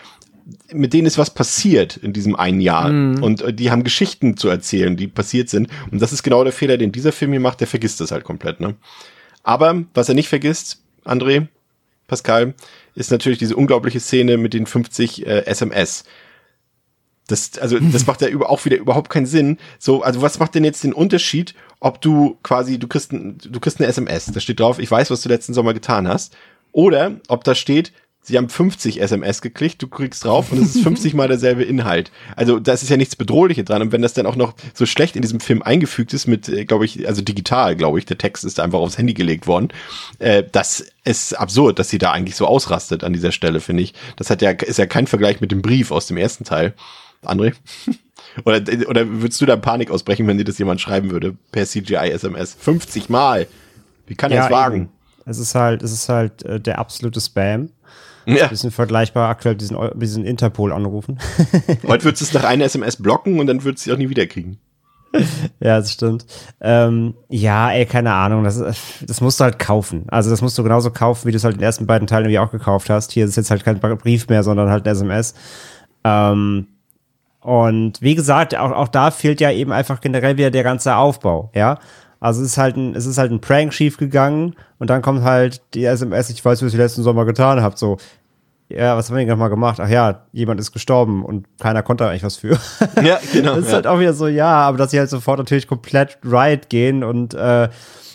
mit 0.73 0.93
denen 0.93 1.07
ist 1.07 1.17
was 1.17 1.29
passiert 1.29 1.97
in 1.97 2.13
diesem 2.13 2.35
einen 2.35 2.61
Jahr. 2.61 2.89
Mhm. 2.89 3.23
Und 3.23 3.41
äh, 3.41 3.53
die 3.53 3.71
haben 3.71 3.83
Geschichten 3.83 4.37
zu 4.37 4.49
erzählen, 4.49 4.95
die 4.95 5.07
passiert 5.07 5.49
sind. 5.49 5.69
Und 5.91 6.01
das 6.01 6.13
ist 6.13 6.23
genau 6.23 6.43
der 6.43 6.53
Fehler, 6.53 6.77
den 6.77 6.91
dieser 6.91 7.11
Film 7.11 7.31
hier 7.31 7.39
macht. 7.39 7.59
Der 7.59 7.67
vergisst 7.67 7.99
das 7.99 8.11
halt 8.11 8.23
komplett. 8.23 8.59
Ne? 8.59 8.75
Aber 9.43 9.83
was 9.93 10.09
er 10.09 10.15
nicht 10.15 10.29
vergisst, 10.29 10.81
André, 11.05 11.47
Pascal, 12.07 12.53
ist 12.95 13.11
natürlich 13.11 13.39
diese 13.39 13.55
unglaubliche 13.55 13.99
Szene 13.99 14.37
mit 14.37 14.53
den 14.53 14.65
50 14.65 15.25
äh, 15.25 15.45
SMS. 15.45 16.03
Das, 17.27 17.57
also, 17.59 17.79
das 17.91 18.05
macht 18.07 18.21
ja 18.21 18.27
über, 18.27 18.49
auch 18.49 18.63
wieder 18.65 18.77
überhaupt 18.77 19.09
keinen 19.09 19.25
Sinn. 19.25 19.57
So, 19.79 20.01
also 20.03 20.21
was 20.21 20.39
macht 20.39 20.55
denn 20.55 20.63
jetzt 20.63 20.83
den 20.83 20.93
Unterschied, 20.93 21.55
ob 21.79 22.01
du 22.01 22.37
quasi, 22.43 22.77
du 22.79 22.87
kriegst, 22.87 23.11
ein, 23.13 23.37
du 23.37 23.59
kriegst 23.59 23.79
eine 23.79 23.87
SMS, 23.87 24.25
da 24.25 24.39
steht 24.39 24.59
drauf, 24.59 24.79
ich 24.79 24.91
weiß, 24.91 25.09
was 25.09 25.21
du 25.21 25.29
letzten 25.29 25.53
Sommer 25.53 25.73
getan 25.73 26.07
hast. 26.07 26.35
Oder 26.73 27.19
ob 27.27 27.43
da 27.43 27.55
steht, 27.55 27.91
Sie 28.23 28.37
haben 28.37 28.49
50 28.49 29.01
SMS 29.01 29.41
geklickt, 29.41 29.81
du 29.81 29.87
kriegst 29.87 30.23
drauf 30.23 30.51
und 30.51 30.59
es 30.59 30.75
ist 30.75 30.83
50 30.83 31.15
mal 31.15 31.27
derselbe 31.27 31.63
Inhalt. 31.63 32.11
Also 32.35 32.59
das 32.59 32.83
ist 32.83 32.89
ja 32.89 32.97
nichts 32.97 33.15
Bedrohliches 33.15 33.65
dran. 33.65 33.81
Und 33.81 33.91
wenn 33.91 34.03
das 34.03 34.13
dann 34.13 34.27
auch 34.27 34.35
noch 34.35 34.53
so 34.75 34.85
schlecht 34.85 35.15
in 35.15 35.23
diesem 35.23 35.39
Film 35.39 35.63
eingefügt 35.63 36.13
ist, 36.13 36.27
mit, 36.27 36.47
äh, 36.47 36.65
glaube 36.65 36.85
ich, 36.85 37.07
also 37.07 37.23
digital, 37.23 37.75
glaube 37.75 37.97
ich, 37.97 38.05
der 38.05 38.19
Text 38.19 38.43
ist 38.43 38.59
einfach 38.59 38.77
aufs 38.77 38.99
Handy 38.99 39.15
gelegt 39.15 39.47
worden, 39.47 39.69
äh, 40.19 40.43
das 40.51 40.85
ist 41.03 41.33
absurd, 41.33 41.79
dass 41.79 41.89
sie 41.89 41.97
da 41.97 42.11
eigentlich 42.11 42.35
so 42.35 42.45
ausrastet 42.45 43.03
an 43.03 43.13
dieser 43.13 43.31
Stelle, 43.31 43.59
finde 43.59 43.81
ich. 43.81 43.95
Das 44.17 44.29
hat 44.29 44.43
ja, 44.43 44.51
ist 44.51 44.77
ja 44.77 44.85
kein 44.85 45.07
Vergleich 45.07 45.41
mit 45.41 45.51
dem 45.51 45.63
Brief 45.63 45.89
aus 45.89 46.05
dem 46.05 46.17
ersten 46.17 46.43
Teil. 46.43 46.75
André? 47.25 47.55
oder, 48.45 48.61
oder 48.87 49.07
würdest 49.07 49.41
du 49.41 49.47
da 49.47 49.55
Panik 49.55 49.89
ausbrechen, 49.89 50.27
wenn 50.27 50.37
dir 50.37 50.43
das 50.43 50.59
jemand 50.59 50.79
schreiben 50.79 51.09
würde 51.09 51.35
per 51.51 51.65
CGI-SMS? 51.65 52.55
50 52.59 53.09
Mal! 53.09 53.47
Wie 54.05 54.15
kann 54.15 54.31
er 54.31 54.37
ja, 54.37 54.45
es 54.45 54.51
wagen? 54.51 54.81
Eben. 54.81 54.89
Es 55.25 55.39
ist 55.39 55.55
halt, 55.55 55.81
es 55.83 55.91
ist 55.91 56.09
halt 56.09 56.43
äh, 56.43 56.59
der 56.59 56.79
absolute 56.79 57.21
Spam. 57.21 57.69
Ja. 58.25 58.43
Ein 58.43 58.49
bisschen 58.49 58.71
vergleichbar 58.71 59.29
aktuell 59.29 59.55
diesen, 59.55 59.77
diesen 59.95 60.25
Interpol 60.25 60.71
anrufen. 60.71 61.19
Heute 61.87 62.05
würdest 62.05 62.21
du 62.21 62.25
es 62.25 62.33
nach 62.33 62.43
einer 62.43 62.65
SMS 62.65 62.97
blocken 62.97 63.39
und 63.39 63.47
dann 63.47 63.63
würdest 63.63 63.85
du 63.85 63.89
es 63.89 63.95
auch 63.95 63.99
nie 63.99 64.09
wiederkriegen. 64.09 64.57
ja, 65.59 65.79
das 65.79 65.91
stimmt. 65.91 66.25
Ähm, 66.61 67.15
ja, 67.29 67.71
ey, 67.71 67.85
keine 67.85 68.13
Ahnung. 68.13 68.43
Das, 68.43 68.63
das 69.01 69.21
musst 69.21 69.39
du 69.39 69.43
halt 69.43 69.59
kaufen. 69.59 70.05
Also, 70.07 70.29
das 70.29 70.41
musst 70.41 70.57
du 70.57 70.63
genauso 70.63 70.91
kaufen, 70.91 71.27
wie 71.27 71.31
du 71.31 71.37
es 71.37 71.43
halt 71.43 71.55
in 71.55 71.59
den 71.59 71.65
ersten 71.65 71.85
beiden 71.85 72.07
Teilen 72.07 72.25
irgendwie 72.25 72.39
auch 72.39 72.51
gekauft 72.51 72.89
hast. 72.89 73.11
Hier 73.11 73.25
ist 73.25 73.35
jetzt 73.35 73.51
halt 73.51 73.63
kein 73.63 73.79
Brief 73.79 74.29
mehr, 74.29 74.43
sondern 74.43 74.69
halt 74.69 74.85
ein 74.85 74.91
SMS. 74.91 75.33
Ähm, 76.03 76.67
und 77.41 78.01
wie 78.01 78.15
gesagt, 78.15 78.55
auch, 78.55 78.71
auch 78.71 78.87
da 78.87 79.11
fehlt 79.11 79.41
ja 79.41 79.51
eben 79.51 79.71
einfach 79.71 79.99
generell 79.99 80.37
wieder 80.37 80.51
der 80.51 80.63
ganze 80.63 80.95
Aufbau, 80.95 81.51
ja. 81.55 81.79
Also 82.21 82.43
es 82.43 82.51
ist 82.51 82.57
halt 82.59 82.77
ein, 82.77 82.95
es 82.95 83.07
ist 83.07 83.17
halt 83.17 83.31
ein 83.31 83.41
Prank 83.41 83.73
schief 83.73 83.97
gegangen 83.97 84.55
und 84.77 84.91
dann 84.91 85.01
kommt 85.01 85.23
halt 85.23 85.61
die 85.73 85.83
SMS, 85.83 86.29
ich 86.29 86.45
weiß, 86.45 86.63
was 86.63 86.71
ihr 86.71 86.79
letzten 86.79 87.01
Sommer 87.01 87.25
getan 87.25 87.61
habt, 87.61 87.77
so. 87.77 87.97
Ja, 88.69 88.95
was 88.95 89.09
haben 89.09 89.17
wir 89.17 89.25
denn 89.25 89.37
mal 89.37 89.49
gemacht? 89.49 89.79
Ach 89.81 89.89
ja, 89.89 90.21
jemand 90.31 90.61
ist 90.61 90.71
gestorben 90.71 91.25
und 91.25 91.45
keiner 91.59 91.83
konnte 91.83 92.07
eigentlich 92.07 92.23
was 92.23 92.37
für. 92.37 92.57
Ja, 93.03 93.19
genau. 93.33 93.55
das 93.55 93.65
ist 93.65 93.69
ja. 93.69 93.73
halt 93.73 93.87
auch 93.87 93.99
wieder 93.99 94.13
so, 94.13 94.27
ja, 94.27 94.49
aber 94.49 94.77
dass 94.77 94.91
sie 94.91 94.99
halt 94.99 95.09
sofort 95.09 95.39
natürlich 95.39 95.67
komplett 95.67 96.19
right 96.23 96.69
gehen 96.69 97.03
und 97.03 97.33
äh, 97.33 97.67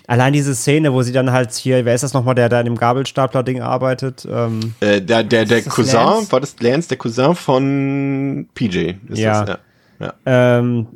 allein 0.06 0.32
diese 0.32 0.54
Szene, 0.54 0.92
wo 0.92 1.02
sie 1.02 1.12
dann 1.12 1.32
halt 1.32 1.52
hier, 1.52 1.84
wer 1.84 1.94
ist 1.94 2.04
das 2.04 2.14
nochmal, 2.14 2.36
der 2.36 2.48
da 2.48 2.60
in 2.60 2.66
dem 2.66 2.76
Gabelstapler-Ding 2.76 3.60
arbeitet? 3.60 4.26
Ähm, 4.30 4.74
äh, 4.80 5.02
der 5.02 5.24
der, 5.24 5.44
der 5.44 5.62
Cousin, 5.62 5.96
Lance? 5.96 6.32
war 6.32 6.40
das 6.40 6.54
Lance, 6.60 6.88
der 6.88 6.96
Cousin 6.96 7.34
von 7.34 8.48
PJ? 8.54 8.92
ja. 9.10 9.44
Das, 9.44 9.58
ja. 9.98 10.14
ja. 10.24 10.50
Ähm, 10.54 10.86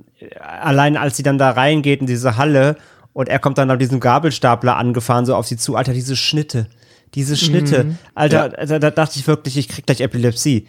allein 0.41 0.97
als 0.97 1.17
sie 1.17 1.23
dann 1.23 1.39
da 1.39 1.51
reingeht 1.51 2.01
in 2.01 2.07
diese 2.07 2.37
Halle 2.37 2.77
und 3.13 3.29
er 3.29 3.39
kommt 3.39 3.59
dann 3.59 3.71
auf 3.71 3.79
diesem 3.79 4.01
Gabelstapler 4.01 4.77
angefahren, 4.77 5.27
so 5.27 5.35
auf 5.35 5.47
sie 5.47 5.57
zu. 5.57 5.77
Alter, 5.77 5.93
diese 5.93 6.17
Schnitte. 6.17 6.67
Diese 7.15 7.37
Schnitte. 7.37 7.85
Mhm. 7.85 7.99
Alter, 8.15 8.53
ja. 8.59 8.67
da, 8.67 8.79
da, 8.79 8.91
dachte 8.91 9.19
ich 9.19 9.27
wirklich, 9.27 9.57
ich 9.57 9.69
krieg 9.69 9.87
gleich 9.87 10.01
Epilepsie. 10.01 10.67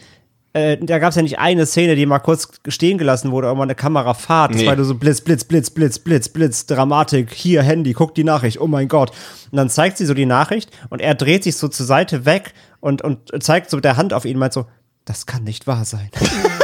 Äh, 0.53 0.77
da 0.77 0.99
gab 0.99 1.11
es 1.11 1.15
ja 1.15 1.21
nicht 1.21 1.39
eine 1.39 1.65
Szene, 1.65 1.95
die 1.95 2.05
mal 2.05 2.19
kurz 2.19 2.49
stehen 2.67 2.97
gelassen 2.97 3.31
wurde, 3.31 3.47
aber 3.47 3.63
eine 3.63 3.75
Kamerafahrt. 3.75 4.53
Das 4.53 4.61
nee. 4.61 4.67
war 4.67 4.83
so 4.83 4.95
Blitz, 4.95 5.21
Blitz, 5.21 5.45
Blitz, 5.45 5.69
Blitz, 5.69 5.99
Blitz, 5.99 6.29
Blitz, 6.29 6.65
Dramatik, 6.65 7.33
hier 7.33 7.63
Handy, 7.63 7.93
guck 7.93 8.15
die 8.15 8.25
Nachricht, 8.25 8.59
oh 8.59 8.67
mein 8.67 8.89
Gott. 8.89 9.11
Und 9.51 9.57
dann 9.57 9.69
zeigt 9.69 9.97
sie 9.97 10.05
so 10.05 10.13
die 10.13 10.25
Nachricht 10.25 10.69
und 10.89 10.99
er 10.99 11.15
dreht 11.15 11.43
sich 11.43 11.55
so 11.55 11.69
zur 11.69 11.85
Seite 11.85 12.25
weg 12.25 12.53
und, 12.81 13.01
und 13.01 13.31
zeigt 13.41 13.69
so 13.69 13.77
mit 13.77 13.85
der 13.85 13.95
Hand 13.95 14.13
auf 14.13 14.25
ihn 14.25 14.35
und 14.35 14.39
meint 14.39 14.53
so, 14.53 14.65
das 15.05 15.25
kann 15.25 15.45
nicht 15.45 15.67
wahr 15.67 15.85
sein. 15.85 16.09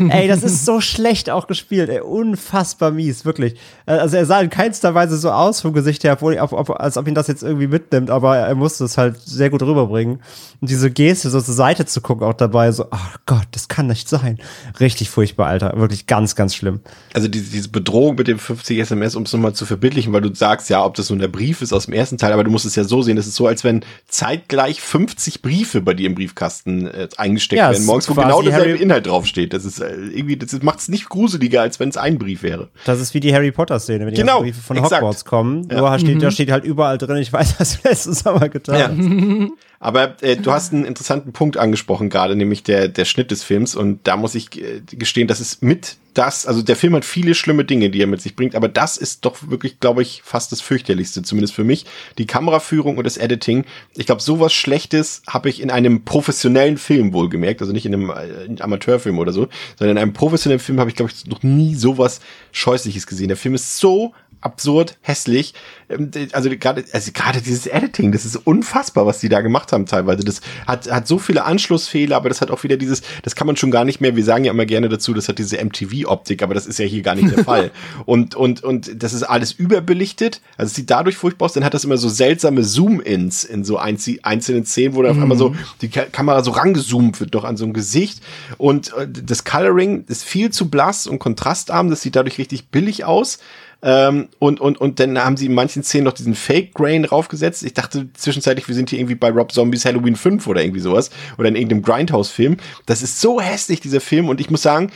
ey, 0.10 0.28
das 0.28 0.42
ist 0.42 0.64
so 0.64 0.80
schlecht 0.80 1.30
auch 1.30 1.46
gespielt, 1.46 1.88
ey, 1.88 2.00
unfassbar 2.00 2.90
mies, 2.90 3.24
wirklich. 3.24 3.54
Also 3.86 4.16
er 4.16 4.26
sah 4.26 4.40
in 4.40 4.50
keinster 4.50 4.94
Weise 4.94 5.16
so 5.16 5.30
aus 5.30 5.60
vom 5.60 5.72
Gesicht 5.72 6.04
her, 6.04 6.14
obwohl, 6.14 6.38
ob, 6.38 6.70
als 6.70 6.96
ob 6.96 7.08
ihn 7.08 7.14
das 7.14 7.26
jetzt 7.26 7.42
irgendwie 7.42 7.66
mitnimmt, 7.66 8.10
aber 8.10 8.36
er 8.36 8.54
musste 8.54 8.84
es 8.84 8.98
halt 8.98 9.20
sehr 9.20 9.50
gut 9.50 9.62
rüberbringen. 9.62 10.20
Und 10.60 10.70
diese 10.70 10.90
Geste, 10.90 11.30
so 11.30 11.40
zur 11.40 11.54
Seite 11.54 11.86
zu 11.86 12.00
gucken, 12.00 12.26
auch 12.26 12.34
dabei, 12.34 12.70
so, 12.70 12.84
oh 12.84 13.18
Gott, 13.26 13.48
das 13.50 13.68
kann 13.68 13.86
nicht 13.86 14.08
sein. 14.08 14.38
Richtig 14.78 15.10
furchtbar, 15.10 15.48
Alter. 15.48 15.72
Wirklich 15.76 16.06
ganz, 16.06 16.36
ganz 16.36 16.54
schlimm. 16.54 16.80
Also 17.14 17.28
diese, 17.28 17.50
diese 17.50 17.68
Bedrohung 17.68 18.14
mit 18.14 18.28
dem 18.28 18.38
50 18.38 18.78
SMS, 18.78 19.16
um 19.16 19.24
es 19.24 19.32
nochmal 19.32 19.54
zu 19.54 19.66
verbildlichen, 19.66 20.12
weil 20.12 20.20
du 20.20 20.34
sagst 20.34 20.70
ja, 20.70 20.84
ob 20.84 20.94
das 20.94 21.10
nun 21.10 21.18
der 21.18 21.28
Brief 21.28 21.62
ist 21.62 21.72
aus 21.72 21.86
dem 21.86 21.94
ersten 21.94 22.18
Teil, 22.18 22.32
aber 22.32 22.44
du 22.44 22.50
musst 22.50 22.64
es 22.64 22.76
ja 22.76 22.84
so 22.84 23.02
sehen, 23.02 23.18
es 23.18 23.26
ist 23.26 23.34
so, 23.34 23.46
als 23.46 23.64
wenn 23.64 23.84
zeitgleich 24.08 24.80
50 24.80 25.42
Briefe 25.42 25.80
bei 25.80 25.94
dir 25.94 26.06
im 26.06 26.14
Briefkasten 26.14 26.86
äh, 26.86 27.08
eingesteckt 27.16 27.58
ja, 27.58 27.70
werden 27.70 27.84
morgens, 27.84 28.08
wo 28.08 28.14
genau 28.14 28.42
derselbe 28.42 28.78
Inhalt 28.78 29.06
draufsteht. 29.06 29.52
Das 29.52 29.64
ist 29.64 29.80
äh, 29.80 29.91
irgendwie, 29.94 30.36
das 30.36 30.60
macht 30.62 30.80
es 30.80 30.88
nicht 30.88 31.08
gruseliger, 31.08 31.62
als 31.62 31.80
wenn 31.80 31.88
es 31.88 31.96
ein 31.96 32.18
Brief 32.18 32.42
wäre. 32.42 32.68
Das 32.84 33.00
ist 33.00 33.14
wie 33.14 33.20
die 33.20 33.34
Harry 33.34 33.52
Potter-Szene, 33.52 34.06
wenn 34.06 34.14
genau, 34.14 34.38
die 34.38 34.50
Briefe 34.50 34.60
von 34.60 34.76
exakt. 34.76 35.02
Hogwarts 35.02 35.24
kommen. 35.24 35.68
Ja. 35.70 35.80
Nur 35.80 35.98
steht, 35.98 36.16
mhm. 36.16 36.20
da 36.20 36.30
steht 36.30 36.50
halt 36.50 36.64
überall 36.64 36.98
drin, 36.98 37.16
ich 37.16 37.32
weiß, 37.32 37.54
was 37.58 37.80
du 37.80 37.88
letzten 37.88 38.14
Sommer 38.14 38.48
getan 38.48 39.40
ja. 39.40 39.48
Aber 39.80 40.22
äh, 40.22 40.36
du 40.36 40.52
hast 40.52 40.72
einen 40.72 40.84
interessanten 40.84 41.32
Punkt 41.32 41.56
angesprochen 41.56 42.08
gerade, 42.08 42.36
nämlich 42.36 42.62
der, 42.62 42.86
der 42.88 43.04
Schnitt 43.04 43.32
des 43.32 43.42
Films. 43.42 43.74
Und 43.74 44.06
da 44.06 44.16
muss 44.16 44.36
ich 44.36 44.60
äh, 44.60 44.80
gestehen, 44.92 45.26
das 45.26 45.40
ist 45.40 45.62
mit 45.62 45.96
das, 46.14 46.46
also 46.46 46.62
der 46.62 46.76
Film 46.76 46.94
hat 46.94 47.04
viele 47.04 47.34
schlimme 47.34 47.64
Dinge, 47.64 47.90
die 47.90 48.00
er 48.02 48.06
mit 48.06 48.20
sich 48.20 48.36
bringt, 48.36 48.54
aber 48.54 48.68
das 48.68 48.96
ist 48.96 49.24
doch 49.24 49.36
wirklich, 49.48 49.80
glaube 49.80 50.02
ich, 50.02 50.22
fast 50.24 50.52
das 50.52 50.60
fürchterlichste, 50.60 51.22
zumindest 51.22 51.54
für 51.54 51.64
mich. 51.64 51.86
Die 52.18 52.26
Kameraführung 52.26 52.98
und 52.98 53.04
das 53.04 53.16
Editing. 53.16 53.64
Ich 53.94 54.06
glaube, 54.06 54.22
sowas 54.22 54.52
Schlechtes 54.52 55.22
habe 55.26 55.48
ich 55.48 55.60
in 55.60 55.70
einem 55.70 56.04
professionellen 56.04 56.78
Film 56.78 57.12
wohlgemerkt, 57.12 57.60
also 57.60 57.72
nicht 57.72 57.86
in 57.86 57.94
einem 57.94 58.10
äh, 58.10 58.60
Amateurfilm 58.60 59.18
oder 59.18 59.32
so, 59.32 59.48
sondern 59.78 59.96
in 59.96 60.02
einem 60.02 60.12
professionellen 60.12 60.60
Film 60.60 60.80
habe 60.80 60.90
ich, 60.90 60.96
glaube 60.96 61.12
ich, 61.14 61.26
noch 61.26 61.42
nie 61.42 61.74
sowas 61.74 62.20
Scheußliches 62.52 63.06
gesehen. 63.06 63.28
Der 63.28 63.36
Film 63.36 63.54
ist 63.54 63.78
so 63.78 64.12
absurd, 64.42 64.98
hässlich. 65.00 65.54
Ähm, 65.88 66.10
also 66.32 66.50
gerade, 66.50 66.84
also 66.92 67.10
gerade 67.12 67.40
dieses 67.40 67.66
Editing, 67.66 68.12
das 68.12 68.24
ist 68.24 68.36
unfassbar, 68.36 69.06
was 69.06 69.20
die 69.20 69.28
da 69.28 69.40
gemacht 69.40 69.72
haben 69.72 69.86
teilweise. 69.86 70.24
Das 70.24 70.40
hat, 70.66 70.90
hat 70.90 71.08
so 71.08 71.18
viele 71.18 71.44
Anschlussfehler, 71.44 72.16
aber 72.16 72.28
das 72.28 72.40
hat 72.40 72.50
auch 72.50 72.62
wieder 72.62 72.76
dieses, 72.76 73.02
das 73.22 73.34
kann 73.34 73.46
man 73.46 73.56
schon 73.56 73.70
gar 73.70 73.84
nicht 73.84 74.00
mehr, 74.00 74.14
wir 74.16 74.24
sagen 74.24 74.44
ja 74.44 74.52
immer 74.52 74.66
gerne 74.66 74.88
dazu, 74.88 75.14
das 75.14 75.28
hat 75.28 75.38
diese 75.38 75.62
MTV-Optik, 75.64 76.42
aber 76.42 76.54
das 76.54 76.66
ist 76.66 76.78
ja 76.78 76.84
hier 76.84 77.02
gar 77.02 77.14
nicht 77.14 77.30
der 77.30 77.44
Fall. 77.44 77.70
Und, 78.04 78.34
und, 78.34 78.62
und 78.62 79.02
das 79.02 79.14
ist 79.14 79.22
alles 79.22 79.52
überbelichtet, 79.52 80.40
also 80.56 80.68
es 80.68 80.74
sieht 80.74 80.90
dadurch 80.90 81.16
furchtbar 81.16 81.46
aus, 81.46 81.52
dann 81.52 81.64
hat 81.64 81.74
das 81.74 81.84
immer 81.84 81.96
so 81.96 82.08
seltsame 82.08 82.64
Zoom-Ins 82.64 83.44
in 83.44 83.64
so 83.64 83.78
einzelnen 83.78 84.66
Szenen, 84.66 84.94
wo 84.94 85.02
dann 85.02 85.12
mhm. 85.12 85.18
auf 85.18 85.22
einmal 85.22 85.38
so 85.38 85.54
die 85.80 85.88
Kamera 85.88 86.42
so 86.42 86.50
rangezoomt 86.50 87.20
wird, 87.20 87.34
doch 87.34 87.44
an 87.44 87.56
so 87.56 87.64
ein 87.64 87.72
Gesicht. 87.72 88.22
Und 88.58 88.92
äh, 88.94 89.06
das 89.08 89.44
Coloring 89.44 90.04
ist 90.08 90.24
viel 90.24 90.50
zu 90.50 90.68
blass 90.68 91.06
und 91.06 91.18
kontrastarm, 91.18 91.90
das 91.90 92.02
sieht 92.02 92.16
dadurch 92.16 92.38
richtig 92.38 92.68
billig 92.68 93.04
aus. 93.04 93.38
Ähm, 93.82 94.28
und, 94.38 94.60
und, 94.60 94.80
und 94.80 95.00
dann 95.00 95.18
haben 95.18 95.36
sie 95.36 95.46
in 95.46 95.54
manchen 95.54 95.82
Szenen 95.82 96.04
noch 96.04 96.12
diesen 96.12 96.34
Fake 96.34 96.74
Grain 96.74 97.02
draufgesetzt. 97.02 97.64
Ich 97.64 97.74
dachte 97.74 98.12
zwischenzeitlich, 98.14 98.68
wir 98.68 98.74
sind 98.74 98.90
hier 98.90 99.00
irgendwie 99.00 99.16
bei 99.16 99.30
Rob 99.30 99.52
Zombies 99.52 99.84
Halloween 99.84 100.14
5 100.14 100.46
oder 100.46 100.62
irgendwie 100.62 100.80
sowas. 100.80 101.10
Oder 101.36 101.48
in 101.48 101.56
irgendeinem 101.56 101.82
Grindhouse-Film. 101.82 102.58
Das 102.86 103.02
ist 103.02 103.20
so 103.20 103.40
hässlich, 103.40 103.80
dieser 103.80 104.00
Film. 104.00 104.28
Und 104.28 104.40
ich 104.40 104.50
muss 104.50 104.62
sagen, 104.62 104.92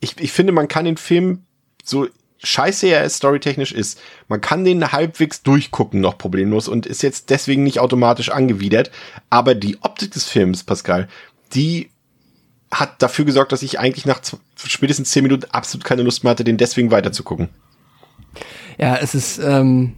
ich, 0.00 0.18
ich 0.18 0.32
finde, 0.32 0.52
man 0.52 0.68
kann 0.68 0.86
den 0.86 0.96
Film 0.96 1.42
so 1.84 2.08
scheiße 2.42 2.86
er 2.86 3.08
storytechnisch 3.08 3.72
ist, 3.72 4.00
man 4.28 4.40
kann 4.40 4.64
den 4.64 4.92
halbwegs 4.92 5.42
durchgucken 5.42 6.00
noch 6.00 6.18
problemlos 6.18 6.68
und 6.68 6.86
ist 6.86 7.02
jetzt 7.02 7.30
deswegen 7.30 7.64
nicht 7.64 7.80
automatisch 7.80 8.30
angewidert. 8.30 8.90
Aber 9.28 9.54
die 9.54 9.78
Optik 9.82 10.12
des 10.12 10.24
Films, 10.24 10.62
Pascal, 10.62 11.08
die 11.52 11.90
hat 12.70 13.02
dafür 13.02 13.24
gesorgt, 13.24 13.52
dass 13.52 13.62
ich 13.62 13.78
eigentlich 13.78 14.06
nach 14.06 14.20
spätestens 14.56 15.10
zehn 15.10 15.22
Minuten 15.22 15.50
absolut 15.50 15.84
keine 15.84 16.02
Lust 16.02 16.22
mehr 16.22 16.30
hatte, 16.30 16.44
den 16.44 16.58
deswegen 16.58 16.90
weiterzugucken. 16.90 17.48
Ja, 18.78 18.96
es 18.96 19.14
ist, 19.14 19.38
ähm, 19.38 19.94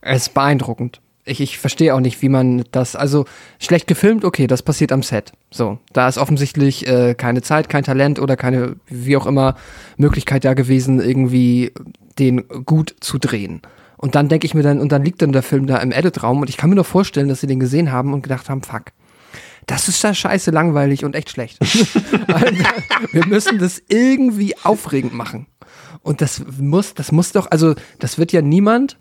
es 0.00 0.22
ist 0.22 0.34
beeindruckend. 0.34 1.00
Ich, 1.24 1.40
ich 1.42 1.58
verstehe 1.58 1.94
auch 1.94 2.00
nicht, 2.00 2.22
wie 2.22 2.30
man 2.30 2.64
das, 2.70 2.96
also 2.96 3.26
schlecht 3.58 3.86
gefilmt, 3.86 4.24
okay, 4.24 4.46
das 4.46 4.62
passiert 4.62 4.92
am 4.92 5.02
Set. 5.02 5.32
So, 5.50 5.78
da 5.92 6.08
ist 6.08 6.16
offensichtlich 6.16 6.86
äh, 6.86 7.14
keine 7.14 7.42
Zeit, 7.42 7.68
kein 7.68 7.84
Talent 7.84 8.18
oder 8.18 8.36
keine, 8.36 8.76
wie 8.86 9.16
auch 9.16 9.26
immer, 9.26 9.54
Möglichkeit 9.98 10.46
da 10.46 10.54
gewesen, 10.54 11.00
irgendwie 11.00 11.72
den 12.18 12.48
gut 12.64 12.96
zu 13.00 13.18
drehen. 13.18 13.60
Und 13.98 14.14
dann 14.14 14.28
denke 14.28 14.46
ich 14.46 14.54
mir 14.54 14.62
dann, 14.62 14.80
und 14.80 14.90
dann 14.90 15.04
liegt 15.04 15.20
dann 15.20 15.32
der 15.32 15.42
Film 15.42 15.66
da 15.66 15.76
im 15.78 15.92
Editraum 15.92 16.40
und 16.40 16.48
ich 16.48 16.56
kann 16.56 16.70
mir 16.70 16.76
nur 16.76 16.84
vorstellen, 16.84 17.28
dass 17.28 17.40
sie 17.40 17.46
den 17.46 17.60
gesehen 17.60 17.92
haben 17.92 18.14
und 18.14 18.22
gedacht 18.22 18.48
haben, 18.48 18.62
fuck, 18.62 18.92
das 19.66 19.88
ist 19.88 20.02
da 20.02 20.14
scheiße 20.14 20.50
langweilig 20.50 21.04
und 21.04 21.14
echt 21.14 21.30
schlecht. 21.30 21.58
Also, 22.28 22.62
wir 23.12 23.26
müssen 23.26 23.58
das 23.58 23.82
irgendwie 23.88 24.54
aufregend 24.62 25.14
machen. 25.14 25.46
Und 26.08 26.22
das 26.22 26.42
muss, 26.58 26.94
das 26.94 27.12
muss 27.12 27.32
doch, 27.32 27.50
also 27.50 27.74
das 27.98 28.16
wird 28.16 28.32
ja 28.32 28.40
niemand 28.40 28.96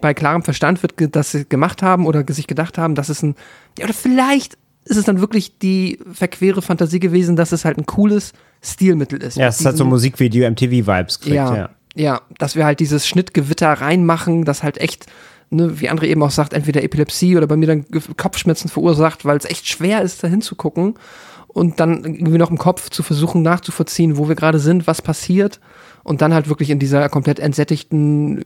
bei 0.00 0.14
klarem 0.14 0.42
Verstand 0.42 0.80
wird 0.80 0.94
das 1.16 1.36
gemacht 1.48 1.82
haben 1.82 2.06
oder 2.06 2.24
sich 2.28 2.46
gedacht 2.46 2.78
haben, 2.78 2.94
dass 2.94 3.08
es 3.08 3.20
ein, 3.24 3.34
ja, 3.76 3.84
oder 3.86 3.94
vielleicht 3.94 4.56
ist 4.84 4.96
es 4.96 5.06
dann 5.06 5.20
wirklich 5.20 5.58
die 5.58 5.98
verquere 6.12 6.62
Fantasie 6.62 7.00
gewesen, 7.00 7.34
dass 7.34 7.50
es 7.50 7.64
halt 7.64 7.78
ein 7.78 7.86
cooles 7.86 8.32
Stilmittel 8.62 9.20
ist. 9.20 9.36
Ja, 9.36 9.48
es 9.48 9.66
hat 9.66 9.76
so 9.76 9.84
Musikvideo 9.84 10.48
MTV-Vibes 10.48 11.18
gekriegt, 11.18 11.34
ja, 11.34 11.56
ja. 11.56 11.70
ja. 11.96 12.20
dass 12.38 12.54
wir 12.54 12.64
halt 12.64 12.78
dieses 12.78 13.08
Schnittgewitter 13.08 13.72
reinmachen, 13.72 14.44
das 14.44 14.62
halt 14.62 14.78
echt, 14.78 15.06
ne, 15.50 15.80
wie 15.80 15.90
André 15.90 16.04
eben 16.04 16.22
auch 16.22 16.30
sagt, 16.30 16.52
entweder 16.52 16.84
Epilepsie 16.84 17.36
oder 17.36 17.48
bei 17.48 17.56
mir 17.56 17.66
dann 17.66 17.86
Kopfschmerzen 18.16 18.68
verursacht, 18.68 19.24
weil 19.24 19.36
es 19.36 19.46
echt 19.46 19.66
schwer 19.66 20.02
ist, 20.02 20.22
da 20.22 20.28
hinzugucken 20.28 20.94
und 21.48 21.80
dann 21.80 22.04
irgendwie 22.04 22.38
noch 22.38 22.52
im 22.52 22.58
Kopf 22.58 22.88
zu 22.90 23.02
versuchen 23.02 23.42
nachzuvollziehen, 23.42 24.16
wo 24.16 24.28
wir 24.28 24.36
gerade 24.36 24.60
sind, 24.60 24.86
was 24.86 25.02
passiert 25.02 25.58
und 26.06 26.22
dann 26.22 26.32
halt 26.32 26.48
wirklich 26.48 26.70
in 26.70 26.78
dieser 26.78 27.08
komplett 27.08 27.38
entsättigten, 27.40 28.38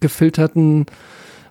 übergefilterten 0.00 0.86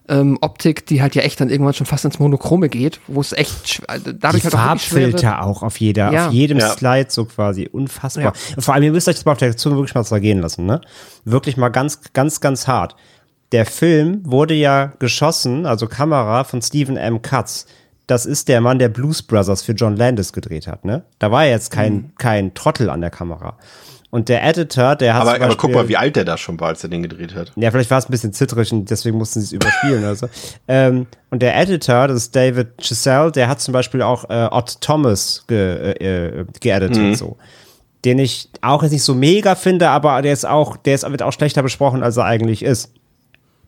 ähm, 0.09 0.38
Optik, 0.39 0.86
die 0.86 1.01
halt 1.01 1.15
ja 1.15 1.22
echt 1.24 1.41
dann 1.41 1.49
irgendwann 1.49 1.74
schon 1.74 1.86
fast 1.86 2.05
ins 2.05 2.18
Monochrome 2.20 2.70
geht, 2.70 3.01
wo 3.07 3.20
es 3.20 3.34
echt 3.34 3.82
also 3.88 4.13
dadurch 4.13 4.41
Die 4.43 4.47
halt 4.47 4.55
auch. 4.55 4.59
Farbfilter 4.59 5.43
auch 5.43 5.63
auf 5.63 5.80
jeder, 5.82 6.13
Ja. 6.13 6.28
auf 6.28 6.34
jedem 6.34 6.59
Ja. 6.59 6.70
Slide 6.70 7.07
so 7.09 7.26
quasi. 7.26 7.68
Unfassbar. 7.70 8.24
Ja. 8.55 8.61
Vor 8.61 8.74
allem, 8.74 8.84
ihr 8.84 8.91
müsst 8.93 9.09
euch 9.09 9.15
das 9.15 9.26
mal 9.26 9.34
auf 9.34 9.38
der 9.38 9.57
Zunge 9.57 9.76
wirklich 9.76 9.95
mal 9.95 10.05
zergehen 10.05 10.39
lassen, 10.39 10.65
ne? 10.65 10.80
Wirklich 11.26 11.57
mal 11.57 11.70
ganz, 11.70 11.99
ganz, 12.13 12.39
ganz 12.39 12.68
hart. 12.68 12.95
Der 13.51 13.65
Film 13.65 14.22
wurde 14.26 14.53
ja 14.53 14.93
geschossen, 14.99 15.65
also 15.65 15.88
Kamera 15.88 16.43
von 16.45 16.61
Stephen 16.61 16.95
M. 16.97 17.22
Katz. 17.22 17.65
Das 18.05 18.26
ist 18.26 18.47
der 18.47 18.61
Mann, 18.61 18.80
der 18.80 18.88
Blues 18.88 19.22
Brothers 19.22 19.61
für 19.61 19.74
John 19.74 19.97
Landis 19.97 20.32
gedreht 20.32 20.68
hat, 20.68 20.86
ne? 20.86 21.03
Da 21.20 21.32
war 21.32 21.45
jetzt 21.45 21.70
kein, 21.72 21.93
Mhm. 21.93 22.11
kein 22.18 22.53
Trottel 22.53 22.89
an 22.89 23.01
der 23.01 23.09
Kamera. 23.09 23.57
Und 24.10 24.30
der 24.30 24.43
Editor, 24.45 24.95
der 24.95 25.16
hat 25.16 25.22
Aber, 25.24 25.34
zum 25.34 25.43
aber 25.43 25.51
guck 25.55 25.62
Beispiel- 25.64 25.76
mal, 25.76 25.88
wie 25.89 25.97
alt 25.97 26.16
der 26.16 26.24
da 26.24 26.38
schon 26.38 26.58
war, 26.60 26.70
als 26.70 26.82
er 26.84 26.89
den 26.89 27.03
gedreht 27.03 27.36
hat. 27.36 27.51
ja, 27.58 27.70
vielleicht 27.72 27.91
war 27.91 27.97
es 27.97 28.08
ein 28.08 28.12
bisschen 28.12 28.32
zittrig 28.32 28.72
und 28.72 28.89
deswegen 28.89 29.18
mussten 29.18 29.41
sie 29.41 29.47
es 29.47 29.51
überspielen 29.51 29.99
oder 30.03 30.16
so. 30.16 30.30
Ähm, 30.70 31.08
und 31.30 31.41
der 31.41 31.58
Editor, 31.60 32.08
das 32.08 32.18
ist 32.18 32.36
David 32.36 32.78
Chiselle, 32.80 33.32
der 33.34 33.49
hat 33.49 33.60
zum 33.60 33.74
Beispiel 33.74 34.01
auch 34.01 34.30
äh, 34.30 34.47
Ott 34.49 34.80
Thomas 34.80 35.43
ge, 35.47 35.93
äh, 35.99 36.39
äh, 36.39 36.45
geeditet, 36.62 37.18
so. 37.18 37.36
Den 38.05 38.20
ich 38.20 38.49
auch 38.62 38.84
jetzt 38.84 38.91
nicht 38.93 39.03
so 39.03 39.14
mega 39.16 39.55
finde, 39.55 39.89
aber 39.89 40.22
der 40.22 40.32
ist 40.32 40.45
auch, 40.45 40.78
der 40.78 40.95
ist, 40.95 41.10
wird 41.10 41.24
auch 41.24 41.34
schlechter 41.34 41.62
besprochen, 41.64 42.01
als 42.03 42.16
er 42.16 42.24
eigentlich 42.26 42.64
ist. 42.64 42.91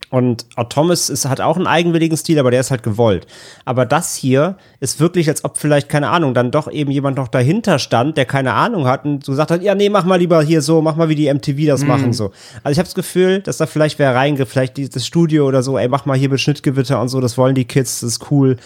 Und 0.10 0.47
Thomas 0.70 1.10
ist, 1.10 1.26
hat 1.26 1.39
auch 1.39 1.55
einen 1.55 1.68
eigenwilligen 1.68 2.18
Stil, 2.18 2.39
aber 2.39 2.49
der 2.49 2.62
ist 2.62 2.72
halt 2.72 2.82
gewollt. 2.82 3.28
Aber 3.64 3.86
das 3.86 4.16
hier 4.16 4.57
ist 4.80 4.99
wirklich, 4.99 5.30
als 5.30 5.45
ob 5.45 5.57
vielleicht, 5.57 5.88
keine 5.88 6.10
Ahnung, 6.10 6.34
dann 6.34 6.49
doch 6.49 6.72
eben 6.72 6.89
jemand 6.89 7.18
noch 7.18 7.28
dahinter 7.28 7.78
stand, 7.78 8.18
der 8.18 8.26
keine 8.26 8.53
Ahnung 8.53 8.88
hat 8.88 9.05
und 9.05 9.24
so 9.24 9.34
gesagt 9.34 9.51
hat, 9.51 9.62
ja, 9.62 9.76
nee, 9.76 9.89
mach 9.89 10.05
mal 10.05 10.16
lieber 10.16 10.41
hier 10.41 10.64
so, 10.64 10.82
mach 10.82 10.95
mal 10.95 11.10
wie 11.10 11.16
die 11.16 11.32
MTV 11.32 11.68
das 11.68 11.86
machen, 11.86 12.14
so. 12.14 12.32
Also 12.64 12.72
ich 12.72 12.80
habe 12.80 12.88
das 12.88 12.95
Gefühl, 12.95 13.41
dass 13.41 13.57
da 13.57 13.68
vielleicht 13.68 13.99
wer 13.99 14.16
reingriff, 14.16 14.49
vielleicht 14.49 14.95
das 14.95 15.05
Studio 15.05 15.47
oder 15.47 15.62
so, 15.62 15.78
ey, 15.78 15.88
mach 15.88 16.05
mal 16.05 16.18
hier 16.18 16.30
mit 16.30 16.41
Schnittgewitter 16.41 16.99
und 16.99 17.10
so, 17.10 17.22
das 17.22 17.38
wollen 17.38 17.53
die 17.53 17.66
Kids, 17.66 17.99
das 17.99 18.14
ist 18.14 18.32
cool. 18.32 18.57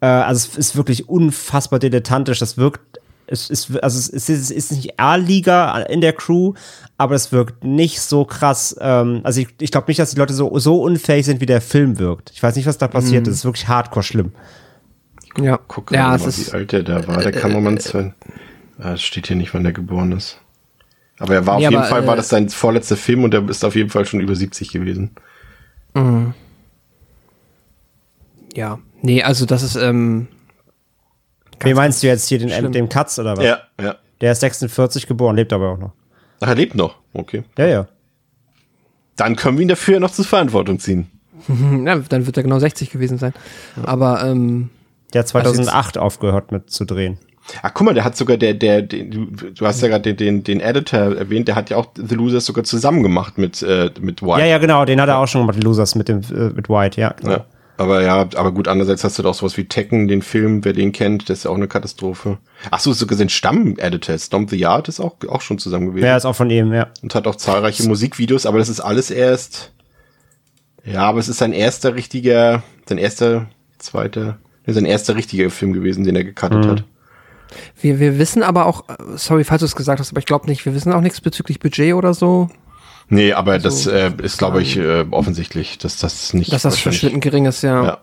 Äh, 0.00 0.06
also 0.06 0.48
es 0.52 0.56
ist 0.56 0.76
wirklich 0.76 1.08
unfassbar 1.08 1.80
dilettantisch, 1.80 2.38
das 2.38 2.56
wirkt 2.56 3.00
es 3.26 3.50
ist, 3.50 3.82
also 3.82 3.98
es 3.98 4.08
ist, 4.08 4.28
es 4.28 4.50
ist 4.50 4.72
nicht 4.72 4.98
A-Liga 4.98 5.78
in 5.82 6.00
der 6.00 6.12
Crew, 6.12 6.54
aber 6.98 7.14
es 7.14 7.32
wirkt 7.32 7.64
nicht 7.64 8.00
so 8.00 8.24
krass. 8.24 8.76
Ähm, 8.80 9.20
also 9.24 9.40
ich, 9.40 9.48
ich 9.60 9.70
glaube 9.70 9.86
nicht, 9.88 9.98
dass 9.98 10.10
die 10.10 10.18
Leute 10.18 10.34
so, 10.34 10.58
so 10.58 10.82
unfähig 10.82 11.26
sind, 11.26 11.40
wie 11.40 11.46
der 11.46 11.60
Film 11.60 11.98
wirkt. 11.98 12.30
Ich 12.34 12.42
weiß 12.42 12.56
nicht, 12.56 12.66
was 12.66 12.78
da 12.78 12.88
passiert. 12.88 13.26
Das 13.26 13.34
ist 13.34 13.44
wirklich 13.44 13.68
hardcore 13.68 14.02
schlimm. 14.02 14.32
Ja, 15.40 15.58
Guck 15.66 15.90
ja, 15.90 16.08
mal, 16.08 16.16
es 16.16 16.38
wie 16.38 16.42
ist, 16.42 16.54
alt 16.54 16.72
der 16.72 16.82
da 16.82 17.06
war. 17.06 17.18
Der 17.18 17.32
Kameramann 17.32 17.78
sein. 17.78 18.14
Ah, 18.78 18.92
es 18.92 19.02
steht 19.02 19.26
hier 19.26 19.36
nicht, 19.36 19.54
wann 19.54 19.64
der 19.64 19.72
geboren 19.72 20.12
ist. 20.12 20.38
Aber 21.18 21.34
er 21.34 21.46
war 21.46 21.54
auf 21.54 21.60
Nee, 21.60 21.66
jeden 21.66 21.76
aber, 21.76 21.86
Fall, 21.88 22.06
war 22.06 22.14
äh, 22.14 22.18
das 22.18 22.28
sein 22.28 22.48
vorletzter 22.48 22.96
Film 22.96 23.24
und 23.24 23.34
er 23.34 23.48
ist 23.48 23.64
auf 23.64 23.76
jeden 23.76 23.90
Fall 23.90 24.04
schon 24.04 24.20
über 24.20 24.34
70 24.34 24.70
gewesen. 24.72 25.10
ja. 28.54 28.78
Nee, 29.02 29.22
also 29.22 29.46
das 29.46 29.62
ist, 29.62 29.76
ähm, 29.76 30.28
Wie 31.60 31.74
meinst 31.74 32.02
du 32.02 32.06
jetzt 32.06 32.28
hier 32.28 32.38
den, 32.38 32.50
schlimm. 32.50 32.72
den 32.72 32.88
Katz 32.88 33.18
oder 33.18 33.36
was? 33.36 33.44
Ja, 33.44 33.58
ja. 33.80 33.96
Der 34.20 34.32
ist 34.32 34.40
46 34.40 35.06
geboren, 35.06 35.36
lebt 35.36 35.52
aber 35.52 35.70
auch 35.70 35.78
noch. 35.78 35.92
Ach, 36.40 36.48
er 36.48 36.54
lebt 36.54 36.74
noch. 36.74 36.96
Okay. 37.12 37.44
Ja, 37.58 37.66
ja. 37.66 37.86
Dann 39.16 39.36
können 39.36 39.58
wir 39.58 39.62
ihn 39.62 39.68
dafür 39.68 40.00
noch 40.00 40.10
zur 40.10 40.24
Verantwortung 40.24 40.78
ziehen. 40.78 41.10
ja, 41.48 41.96
dann 41.96 42.26
wird 42.26 42.36
er 42.36 42.42
genau 42.42 42.58
60 42.58 42.90
gewesen 42.90 43.18
sein. 43.18 43.32
Aber, 43.82 44.24
ähm, 44.24 44.70
Der 45.12 45.20
hat 45.20 45.28
2008 45.28 45.98
aufgehört 45.98 46.52
mit 46.52 46.70
zu 46.70 46.84
drehen. 46.84 47.18
Ach, 47.62 47.72
guck 47.74 47.84
mal, 47.84 47.94
der 47.94 48.04
hat 48.04 48.16
sogar 48.16 48.38
der, 48.38 48.54
der, 48.54 48.80
den, 48.80 49.10
du, 49.10 49.50
du 49.50 49.66
hast 49.66 49.82
ja 49.82 49.88
gerade 49.88 50.14
den, 50.14 50.16
den, 50.16 50.44
den 50.44 50.60
Editor 50.60 51.14
erwähnt, 51.16 51.46
der 51.46 51.56
hat 51.56 51.68
ja 51.68 51.76
auch 51.76 51.88
The 51.94 52.14
Losers 52.14 52.46
sogar 52.46 52.64
zusammen 52.64 53.02
gemacht 53.02 53.36
mit, 53.36 53.62
äh, 53.62 53.90
mit 54.00 54.22
White. 54.22 54.40
Ja, 54.40 54.46
ja, 54.46 54.58
genau, 54.58 54.84
den 54.84 55.00
hat 55.00 55.08
er 55.08 55.18
auch 55.18 55.28
schon 55.28 55.42
gemacht, 55.42 55.62
Losers 55.62 55.94
mit 55.94 56.08
dem 56.08 56.22
äh, 56.22 56.50
mit 56.54 56.68
White, 56.70 57.00
ja. 57.00 57.10
Genau. 57.20 57.32
Ja. 57.32 57.44
Aber 57.76 58.02
ja, 58.02 58.20
aber 58.20 58.52
gut, 58.52 58.68
andererseits 58.68 59.02
hast 59.02 59.18
du 59.18 59.22
da 59.22 59.30
auch 59.30 59.34
sowas 59.34 59.56
wie 59.56 59.64
Tekken, 59.64 60.06
den 60.06 60.22
Film, 60.22 60.64
wer 60.64 60.72
den 60.72 60.92
kennt, 60.92 61.28
das 61.28 61.38
ist 61.38 61.44
ja 61.44 61.50
auch 61.50 61.56
eine 61.56 61.66
Katastrophe. 61.66 62.38
Ach 62.70 62.78
so, 62.78 62.92
sogar 62.92 63.18
sein 63.18 63.28
Stamm-Editor, 63.28 64.16
Stomp 64.16 64.50
the 64.50 64.56
Yard 64.56 64.88
ist 64.88 65.00
auch, 65.00 65.16
auch 65.28 65.40
schon 65.40 65.58
zusammen 65.58 65.86
gewesen. 65.86 66.04
Der 66.04 66.16
ist 66.16 66.24
auch 66.24 66.36
von 66.36 66.50
ihm, 66.50 66.72
ja. 66.72 66.88
Und 67.02 67.14
hat 67.16 67.26
auch 67.26 67.34
zahlreiche 67.34 67.82
Musikvideos, 67.88 68.46
aber 68.46 68.58
das 68.58 68.68
ist 68.68 68.80
alles 68.80 69.10
erst, 69.10 69.72
ja, 70.84 71.02
aber 71.02 71.18
es 71.18 71.28
ist 71.28 71.38
sein 71.38 71.52
erster 71.52 71.94
richtiger, 71.94 72.62
sein 72.88 72.98
erster, 72.98 73.46
zweiter, 73.78 74.38
nee, 74.66 74.72
sein 74.72 74.84
erster 74.84 75.16
richtiger 75.16 75.50
Film 75.50 75.72
gewesen, 75.72 76.04
den 76.04 76.14
er 76.14 76.24
gecuttet 76.24 76.66
hat. 76.66 76.84
wir, 77.80 77.98
wir 77.98 78.18
wissen 78.18 78.44
aber 78.44 78.66
auch, 78.66 78.88
äh, 78.88 78.94
sorry, 79.16 79.42
falls 79.42 79.60
du 79.60 79.66
es 79.66 79.74
gesagt 79.74 79.98
hast, 79.98 80.10
aber 80.12 80.20
ich 80.20 80.26
glaube 80.26 80.46
nicht, 80.46 80.64
wir 80.64 80.74
wissen 80.74 80.92
auch 80.92 81.00
nichts 81.00 81.20
bezüglich 81.20 81.58
Budget 81.58 81.94
oder 81.94 82.14
so, 82.14 82.50
Nee, 83.08 83.32
aber 83.32 83.58
das 83.58 83.86
Also, 83.86 83.90
äh, 83.90 84.12
ist, 84.22 84.38
glaube 84.38 84.62
ich, 84.62 84.76
äh, 84.76 85.04
offensichtlich, 85.10 85.78
dass 85.78 85.98
das 85.98 86.32
nicht. 86.34 86.52
dass 86.52 86.62
das 86.62 86.78
verschwindend 86.78 87.22
gering 87.22 87.46
ist, 87.46 87.62
ja. 87.62 87.84
Ja. 87.84 87.98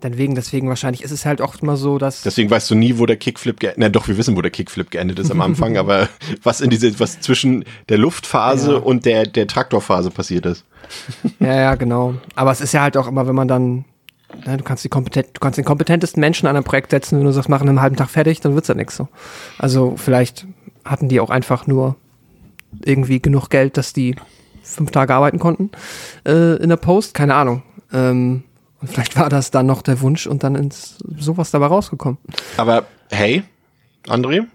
Dann 0.00 0.18
wegen, 0.18 0.34
deswegen 0.34 0.68
wahrscheinlich 0.68 1.04
ist 1.04 1.12
es 1.12 1.24
halt 1.26 1.40
auch 1.40 1.54
immer 1.62 1.76
so, 1.76 1.96
dass, 1.96 2.22
Deswegen 2.22 2.50
weißt 2.50 2.68
du 2.70 2.74
nie, 2.74 2.98
wo 2.98 3.06
der 3.06 3.16
Kickflip 3.16 3.60
geendet 3.60 3.78
Na 3.78 3.88
doch, 3.88 4.08
wir 4.08 4.16
wissen, 4.16 4.36
wo 4.36 4.42
der 4.42 4.50
Kickflip 4.50 4.90
geendet 4.90 5.20
ist 5.20 5.30
am 5.30 5.40
Anfang, 5.42 5.76
aber 5.76 6.08
was 6.42 6.60
in 6.60 6.70
diese, 6.70 6.98
was 6.98 7.20
zwischen 7.20 7.64
der 7.88 7.98
Luftphase 7.98 8.72
Ja. 8.72 8.78
und 8.78 9.04
der, 9.06 9.26
der 9.26 9.46
Traktorphase 9.46 10.10
passiert 10.10 10.44
ist. 10.46 10.64
ja, 11.38 11.54
ja, 11.54 11.74
genau. 11.76 12.14
Aber 12.34 12.50
es 12.50 12.60
ist 12.60 12.72
ja 12.74 12.82
halt 12.82 12.96
auch 12.96 13.06
immer, 13.06 13.28
wenn 13.28 13.36
man 13.36 13.46
dann, 13.46 13.84
ne, 14.44 14.56
du 14.56 14.64
kannst 14.64 14.82
die 14.84 14.88
kompetent, 14.88 15.28
du 15.34 15.38
kannst 15.40 15.56
den 15.58 15.64
kompetentesten 15.64 16.20
Menschen 16.20 16.48
an 16.48 16.56
ein 16.56 16.64
Projekt 16.64 16.90
setzen, 16.90 17.18
wenn 17.18 17.24
du 17.24 17.32
sagst, 17.32 17.48
machen 17.48 17.68
einen 17.68 17.80
halben 17.80 17.94
Tag 17.96 18.10
fertig, 18.10 18.40
dann 18.40 18.54
wird's 18.56 18.66
ja 18.68 18.74
nix 18.74 18.96
so. 18.96 19.06
Also 19.58 19.94
vielleicht 19.96 20.46
hatten 20.84 21.08
die 21.08 21.20
auch 21.20 21.30
einfach 21.30 21.68
nur 21.68 21.94
irgendwie 22.86 23.20
genug 23.20 23.48
Geld, 23.48 23.76
dass 23.76 23.92
die 23.92 24.16
fünf 24.62 24.90
Tage 24.90 25.14
arbeiten 25.14 25.38
konnten 25.38 25.70
äh, 26.24 26.56
in 26.62 26.68
der 26.68 26.76
Post, 26.76 27.14
keine 27.14 27.34
Ahnung. 27.34 27.62
Ähm, 27.92 28.44
und 28.80 28.88
vielleicht 28.88 29.16
war 29.16 29.28
das 29.28 29.50
dann 29.50 29.66
noch 29.66 29.82
der 29.82 30.00
Wunsch 30.00 30.26
und 30.26 30.42
dann 30.42 30.54
ist 30.54 30.98
sowas 31.18 31.50
dabei 31.50 31.66
rausgekommen. 31.66 32.18
Aber 32.56 32.86
hey, 33.10 33.44
André, 34.06 34.46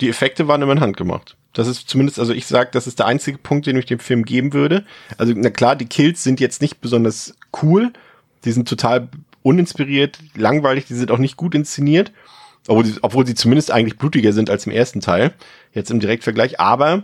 die 0.00 0.08
Effekte 0.08 0.48
waren 0.48 0.62
immer 0.62 0.72
in 0.72 0.80
Hand 0.80 0.96
gemacht. 0.96 1.36
Das 1.52 1.66
ist 1.66 1.88
zumindest, 1.88 2.18
also 2.18 2.32
ich 2.32 2.46
sag, 2.46 2.72
das 2.72 2.86
ist 2.86 2.98
der 2.98 3.06
einzige 3.06 3.38
Punkt, 3.38 3.66
den 3.66 3.76
ich 3.76 3.86
dem 3.86 3.98
Film 3.98 4.24
geben 4.24 4.52
würde. 4.52 4.84
Also, 5.18 5.34
na 5.36 5.50
klar, 5.50 5.76
die 5.76 5.86
Kills 5.86 6.22
sind 6.22 6.40
jetzt 6.40 6.62
nicht 6.62 6.80
besonders 6.80 7.34
cool. 7.62 7.92
Die 8.44 8.52
sind 8.52 8.68
total 8.68 9.08
uninspiriert, 9.42 10.18
langweilig, 10.34 10.86
die 10.86 10.94
sind 10.94 11.10
auch 11.10 11.18
nicht 11.18 11.36
gut 11.36 11.54
inszeniert. 11.54 12.12
Obwohl, 12.68 12.84
die, 12.84 12.94
obwohl 13.02 13.26
sie 13.26 13.34
zumindest 13.34 13.70
eigentlich 13.70 13.98
blutiger 13.98 14.32
sind 14.32 14.48
als 14.48 14.66
im 14.66 14.72
ersten 14.72 15.00
Teil. 15.00 15.34
Jetzt 15.72 15.90
im 15.90 16.00
Direktvergleich. 16.00 16.60
Aber 16.60 17.02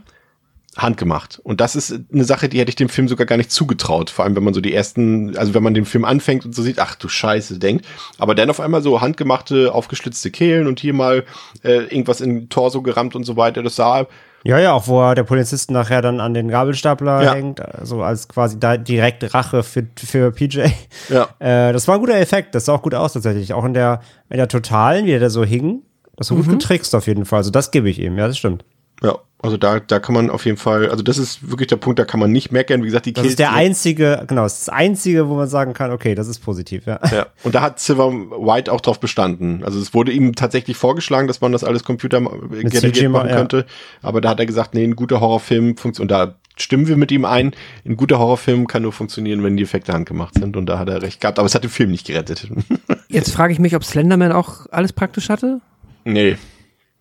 handgemacht. 0.76 1.40
Und 1.42 1.60
das 1.60 1.74
ist 1.74 1.92
eine 2.12 2.24
Sache, 2.24 2.48
die 2.48 2.58
hätte 2.60 2.68
ich 2.68 2.76
dem 2.76 2.88
Film 2.88 3.08
sogar 3.08 3.26
gar 3.26 3.36
nicht 3.36 3.50
zugetraut. 3.50 4.10
Vor 4.10 4.24
allem, 4.24 4.36
wenn 4.36 4.44
man 4.44 4.54
so 4.54 4.60
die 4.60 4.72
ersten, 4.74 5.36
also 5.36 5.54
wenn 5.54 5.62
man 5.62 5.74
den 5.74 5.84
Film 5.84 6.04
anfängt 6.04 6.44
und 6.44 6.54
so 6.54 6.62
sieht, 6.62 6.78
ach 6.78 6.94
du 6.94 7.08
Scheiße, 7.08 7.58
denkt. 7.58 7.86
Aber 8.18 8.34
dann 8.34 8.50
auf 8.50 8.60
einmal 8.60 8.82
so 8.82 9.00
handgemachte, 9.00 9.72
aufgeschlitzte 9.74 10.30
Kehlen 10.30 10.66
und 10.66 10.78
hier 10.80 10.92
mal 10.94 11.24
äh, 11.64 11.84
irgendwas 11.84 12.20
in 12.20 12.34
den 12.34 12.48
Torso 12.48 12.82
gerammt 12.82 13.16
und 13.16 13.24
so 13.24 13.36
weiter. 13.36 13.62
Das 13.62 13.74
sah, 13.76 14.06
Ja, 14.44 14.58
ja, 14.60 14.72
auch 14.72 14.86
wo 14.86 15.02
er, 15.02 15.14
der 15.16 15.24
Polizist 15.24 15.70
nachher 15.72 16.00
dann 16.00 16.20
an 16.20 16.32
den 16.34 16.48
Gabelstapler 16.48 17.22
Ja. 17.24 17.34
hängt, 17.34 17.60
also 17.60 18.02
als 18.04 18.28
quasi 18.28 18.60
da 18.60 18.76
direkt 18.76 19.34
Rache 19.34 19.64
für, 19.64 19.84
für 19.96 20.30
PJ. 20.30 20.60
ja, 21.08 21.28
Äh, 21.40 21.72
das 21.72 21.88
war 21.88 21.96
ein 21.96 22.00
guter 22.00 22.16
Effekt, 22.20 22.54
das 22.54 22.66
sah 22.66 22.74
auch 22.74 22.82
gut 22.82 22.94
aus 22.94 23.14
tatsächlich. 23.14 23.52
Auch 23.52 23.64
in 23.64 23.74
der, 23.74 24.00
in 24.30 24.36
der 24.36 24.48
Totalen, 24.48 25.06
wie 25.06 25.10
der 25.10 25.20
da 25.20 25.30
so 25.30 25.44
hing, 25.44 25.82
das 26.16 26.30
war 26.30 26.36
gut 26.36 26.48
getrickst 26.48 26.94
auf 26.94 27.06
jeden 27.08 27.24
Fall. 27.24 27.38
Also 27.38 27.50
das 27.50 27.72
gebe 27.72 27.88
ich 27.90 27.98
ihm, 27.98 28.16
ja, 28.16 28.28
das 28.28 28.38
stimmt. 28.38 28.64
ja. 29.02 29.16
Also 29.40 29.56
da, 29.56 29.78
da 29.78 30.00
kann 30.00 30.16
man 30.16 30.30
auf 30.30 30.44
jeden 30.46 30.56
Fall, 30.56 30.90
also 30.90 31.04
das 31.04 31.16
ist 31.16 31.48
wirklich 31.48 31.68
der 31.68 31.76
Punkt, 31.76 32.00
da 32.00 32.04
kann 32.04 32.18
man 32.18 32.32
nicht 32.32 32.50
meckern. 32.50 32.82
Wie 32.82 32.86
gesagt, 32.86 33.06
die 33.06 33.12
Das 33.12 33.24
ist 33.24 33.38
der 33.38 33.52
einzige, 33.52 34.24
genau, 34.26 34.42
das 34.42 34.58
ist 34.58 34.68
das 34.68 34.74
einzige, 34.74 35.28
wo 35.28 35.36
man 35.36 35.46
sagen 35.46 35.74
kann, 35.74 35.92
okay, 35.92 36.16
das 36.16 36.26
ist 36.26 36.40
positiv, 36.40 36.86
ja. 36.86 36.98
Ja, 37.12 37.26
und 37.44 37.54
da 37.54 37.60
hat 37.60 37.78
Silver 37.78 38.10
White 38.10 38.72
auch 38.72 38.80
drauf 38.80 38.98
bestanden. 38.98 39.62
Also 39.62 39.78
es 39.78 39.94
wurde 39.94 40.10
ihm 40.10 40.34
tatsächlich 40.34 40.76
vorgeschlagen, 40.76 41.28
dass 41.28 41.40
man 41.40 41.52
das 41.52 41.62
alles 41.62 41.84
Computer 41.84 42.20
generiert 42.20 42.96
CG 42.96 43.08
machen 43.08 43.28
ja. 43.28 43.36
könnte. 43.36 43.66
Aber 44.02 44.20
da 44.20 44.30
hat 44.30 44.40
er 44.40 44.46
gesagt, 44.46 44.74
nee, 44.74 44.82
ein 44.82 44.96
guter 44.96 45.20
Horrorfilm 45.20 45.76
funktioniert. 45.76 45.98
Und 46.00 46.10
da 46.10 46.34
stimmen 46.56 46.88
wir 46.88 46.96
mit 46.96 47.12
ihm 47.12 47.24
ein. 47.24 47.52
Ein 47.86 47.96
guter 47.96 48.18
Horrorfilm 48.18 48.66
kann 48.66 48.82
nur 48.82 48.92
funktionieren, 48.92 49.44
wenn 49.44 49.56
die 49.56 49.62
Effekte 49.62 49.92
handgemacht 49.92 50.34
sind. 50.34 50.56
Und 50.56 50.66
da 50.66 50.80
hat 50.80 50.88
er 50.88 51.00
recht 51.00 51.20
gehabt. 51.20 51.38
Aber 51.38 51.46
es 51.46 51.54
hat 51.54 51.62
den 51.62 51.70
Film 51.70 51.92
nicht 51.92 52.06
gerettet. 52.06 52.48
Jetzt 53.08 53.32
frage 53.32 53.52
ich 53.52 53.60
mich, 53.60 53.76
ob 53.76 53.84
Slenderman 53.84 54.32
auch 54.32 54.66
alles 54.70 54.92
praktisch 54.92 55.28
hatte. 55.28 55.60
nee. 56.04 56.36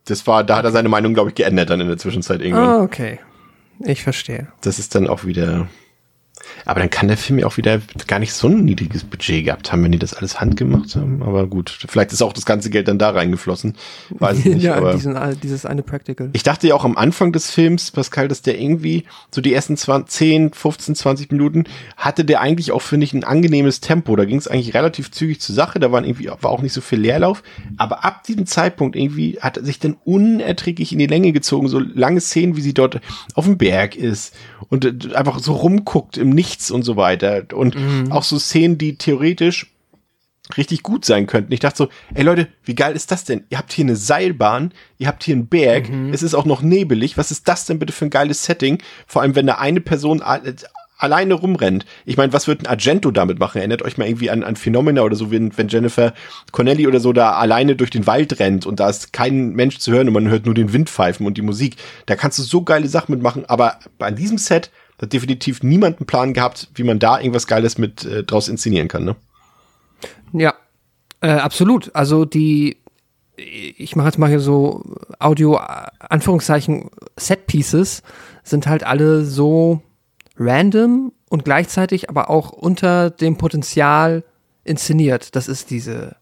Das 0.07 0.25
war, 0.25 0.43
da 0.43 0.57
hat 0.57 0.65
er 0.65 0.71
seine 0.71 0.89
Meinung, 0.89 1.13
glaube 1.13 1.29
ich, 1.29 1.35
geändert 1.35 1.69
dann 1.69 1.81
in 1.81 1.87
der 1.87 1.97
Zwischenzeit 1.97 2.41
irgendwann. 2.41 2.69
Ah, 2.69 2.81
okay. 2.81 3.19
Ich 3.79 4.03
verstehe. 4.03 4.47
Das 4.61 4.79
ist 4.79 4.95
dann 4.95 5.07
auch 5.07 5.25
wieder. 5.25 5.67
Aber 6.65 6.79
dann 6.79 6.89
kann 6.89 7.07
der 7.07 7.17
Film 7.17 7.39
ja 7.39 7.47
auch 7.47 7.57
wieder 7.57 7.79
gar 8.07 8.19
nicht 8.19 8.33
so 8.33 8.47
ein 8.47 8.65
niedriges 8.65 9.03
Budget 9.03 9.45
gehabt 9.45 9.71
haben, 9.71 9.83
wenn 9.83 9.91
die 9.91 9.99
das 9.99 10.13
alles 10.13 10.39
handgemacht 10.39 10.95
haben. 10.95 11.23
Aber 11.23 11.47
gut, 11.47 11.85
vielleicht 11.87 12.11
ist 12.13 12.21
auch 12.21 12.33
das 12.33 12.45
ganze 12.45 12.69
Geld 12.69 12.87
dann 12.87 12.99
da 12.99 13.11
reingeflossen. 13.11 13.75
Weiß 14.09 14.39
ich 14.39 14.45
nicht. 14.55 14.63
ja, 14.63 14.75
aber 14.75 14.93
diesen, 14.93 15.17
dieses 15.41 15.65
eine 15.65 15.83
Practical. 15.83 16.29
ich 16.33 16.43
dachte 16.43 16.67
ja 16.67 16.75
auch 16.75 16.85
am 16.85 16.97
Anfang 16.97 17.31
des 17.31 17.49
Films, 17.49 17.91
Pascal, 17.91 18.27
dass 18.27 18.41
der 18.41 18.59
irgendwie 18.59 19.05
so 19.31 19.41
die 19.41 19.53
ersten 19.53 19.77
20, 19.77 20.17
10, 20.17 20.53
15, 20.53 20.95
20 20.95 21.31
Minuten 21.31 21.65
hatte 21.95 22.25
der 22.25 22.41
eigentlich 22.41 22.71
auch, 22.71 22.81
finde 22.81 23.05
ich, 23.05 23.13
ein 23.13 23.23
angenehmes 23.23 23.81
Tempo. 23.81 24.15
Da 24.15 24.25
ging 24.25 24.37
es 24.37 24.47
eigentlich 24.47 24.73
relativ 24.73 25.11
zügig 25.11 25.39
zur 25.39 25.55
Sache. 25.55 25.79
Da 25.79 25.91
waren 25.91 26.03
irgendwie, 26.03 26.27
war 26.27 26.51
auch 26.51 26.61
nicht 26.61 26.73
so 26.73 26.81
viel 26.81 26.99
Leerlauf. 26.99 27.43
Aber 27.77 28.03
ab 28.03 28.23
diesem 28.23 28.45
Zeitpunkt 28.45 28.95
irgendwie 28.95 29.37
hat 29.39 29.57
er 29.57 29.63
sich 29.63 29.79
dann 29.79 29.95
unerträglich 30.05 30.91
in 30.91 30.99
die 30.99 31.07
Länge 31.07 31.31
gezogen. 31.31 31.67
So 31.67 31.79
lange 31.79 32.21
Szenen, 32.21 32.55
wie 32.55 32.61
sie 32.61 32.73
dort 32.73 32.99
auf 33.35 33.45
dem 33.45 33.57
Berg 33.57 33.95
ist 33.95 34.35
und 34.69 34.85
äh, 34.85 35.15
einfach 35.15 35.39
so 35.39 35.53
rumguckt 35.53 36.17
im 36.17 36.29
Nichts 36.37 36.71
und 36.71 36.83
so 36.83 36.95
weiter. 36.95 37.43
Und 37.53 37.75
auch 38.11 38.23
so 38.23 38.37
Szenen, 38.39 38.77
die 38.77 38.97
theoretisch 38.97 39.67
richtig 40.55 40.81
gut 40.81 41.03
sein 41.03 41.27
könnten. 41.27 41.51
Ich 41.51 41.59
dachte 41.59 41.77
so, 41.77 41.89
ey 42.15 42.23
Leute, 42.23 42.47
wie 42.63 42.75
geil 42.75 42.95
ist 42.95 43.11
das 43.11 43.25
denn? 43.25 43.43
Ihr 43.49 43.57
habt 43.57 43.73
hier 43.73 43.83
eine 43.83 43.97
Seilbahn, 43.97 44.71
ihr 44.97 45.07
habt 45.07 45.23
hier 45.25 45.35
einen 45.35 45.47
Berg, 45.47 45.89
es 46.13 46.23
ist 46.23 46.35
auch 46.35 46.45
noch 46.45 46.61
nebelig. 46.61 47.17
Was 47.17 47.31
ist 47.31 47.47
das 47.49 47.65
denn 47.65 47.79
bitte 47.79 47.91
für 47.91 48.05
ein 48.05 48.09
geiles 48.11 48.45
Setting? 48.45 48.81
Vor 49.07 49.21
allem, 49.21 49.35
wenn 49.35 49.47
da 49.47 49.55
eine 49.55 49.81
Person 49.81 50.21
a- 50.21 50.41
alleine 50.99 51.33
rumrennt. 51.35 51.85
Ich 52.05 52.17
meine, 52.17 52.31
was 52.33 52.47
wird 52.47 52.61
ein 52.61 52.65
Argento 52.67 53.11
damit 53.11 53.39
machen? 53.39 53.57
Erinnert 53.59 53.81
euch 53.83 53.97
mal 53.97 54.07
irgendwie 54.07 54.29
an, 54.31 54.43
an 54.43 54.55
Phenomena 54.55 55.01
oder 55.01 55.15
so, 55.17 55.29
wenn, 55.31 55.55
wenn 55.57 55.67
Jennifer 55.67 56.13
Connelly 56.53 56.87
oder 56.87 56.99
so 57.01 57.11
da 57.13 57.33
alleine 57.33 57.75
durch 57.75 57.89
den 57.91 58.07
Wald 58.07 58.39
rennt 58.39 58.65
und 58.65 58.79
da 58.79 58.89
ist 58.89 59.11
kein 59.13 59.49
Mensch 59.51 59.77
zu 59.79 59.91
hören 59.91 60.07
und 60.07 60.13
man 60.13 60.29
hört 60.29 60.45
nur 60.45 60.55
den 60.55 60.71
Wind 60.73 60.89
pfeifen 60.89 61.27
und 61.27 61.37
die 61.37 61.43
Musik. 61.43 61.75
Da 62.07 62.15
kannst 62.15 62.39
du 62.39 62.43
so 62.43 62.61
geile 62.63 62.87
Sachen 62.87 63.11
mitmachen, 63.13 63.45
aber 63.47 63.79
an 63.99 64.15
diesem 64.15 64.37
Set 64.37 64.71
hat 65.01 65.13
definitiv 65.13 65.63
niemand 65.63 65.99
einen 65.99 66.07
Plan 66.07 66.33
gehabt, 66.33 66.69
wie 66.75 66.83
man 66.83 66.99
da 66.99 67.19
irgendwas 67.19 67.47
Geiles 67.47 67.77
mit 67.77 68.05
äh, 68.05 68.23
draus 68.23 68.47
inszenieren 68.47 68.87
kann, 68.87 69.05
ne? 69.05 69.15
Ja, 70.33 70.53
äh, 71.21 71.29
absolut. 71.29 71.93
Also 71.95 72.25
die, 72.25 72.77
ich 73.35 73.95
mache 73.95 74.07
jetzt 74.07 74.17
mal 74.17 74.29
hier 74.29 74.39
so 74.39 74.83
Audio, 75.19 75.57
Anführungszeichen, 75.57 76.89
Set-Pieces 77.15 78.03
sind 78.43 78.67
halt 78.67 78.83
alle 78.83 79.23
so 79.23 79.81
random 80.37 81.13
und 81.29 81.45
gleichzeitig 81.45 82.09
aber 82.09 82.29
auch 82.29 82.51
unter 82.51 83.09
dem 83.09 83.37
Potenzial 83.37 84.23
inszeniert. 84.63 85.35
Das 85.35 85.47
ist 85.47 85.69
diese 85.69 86.15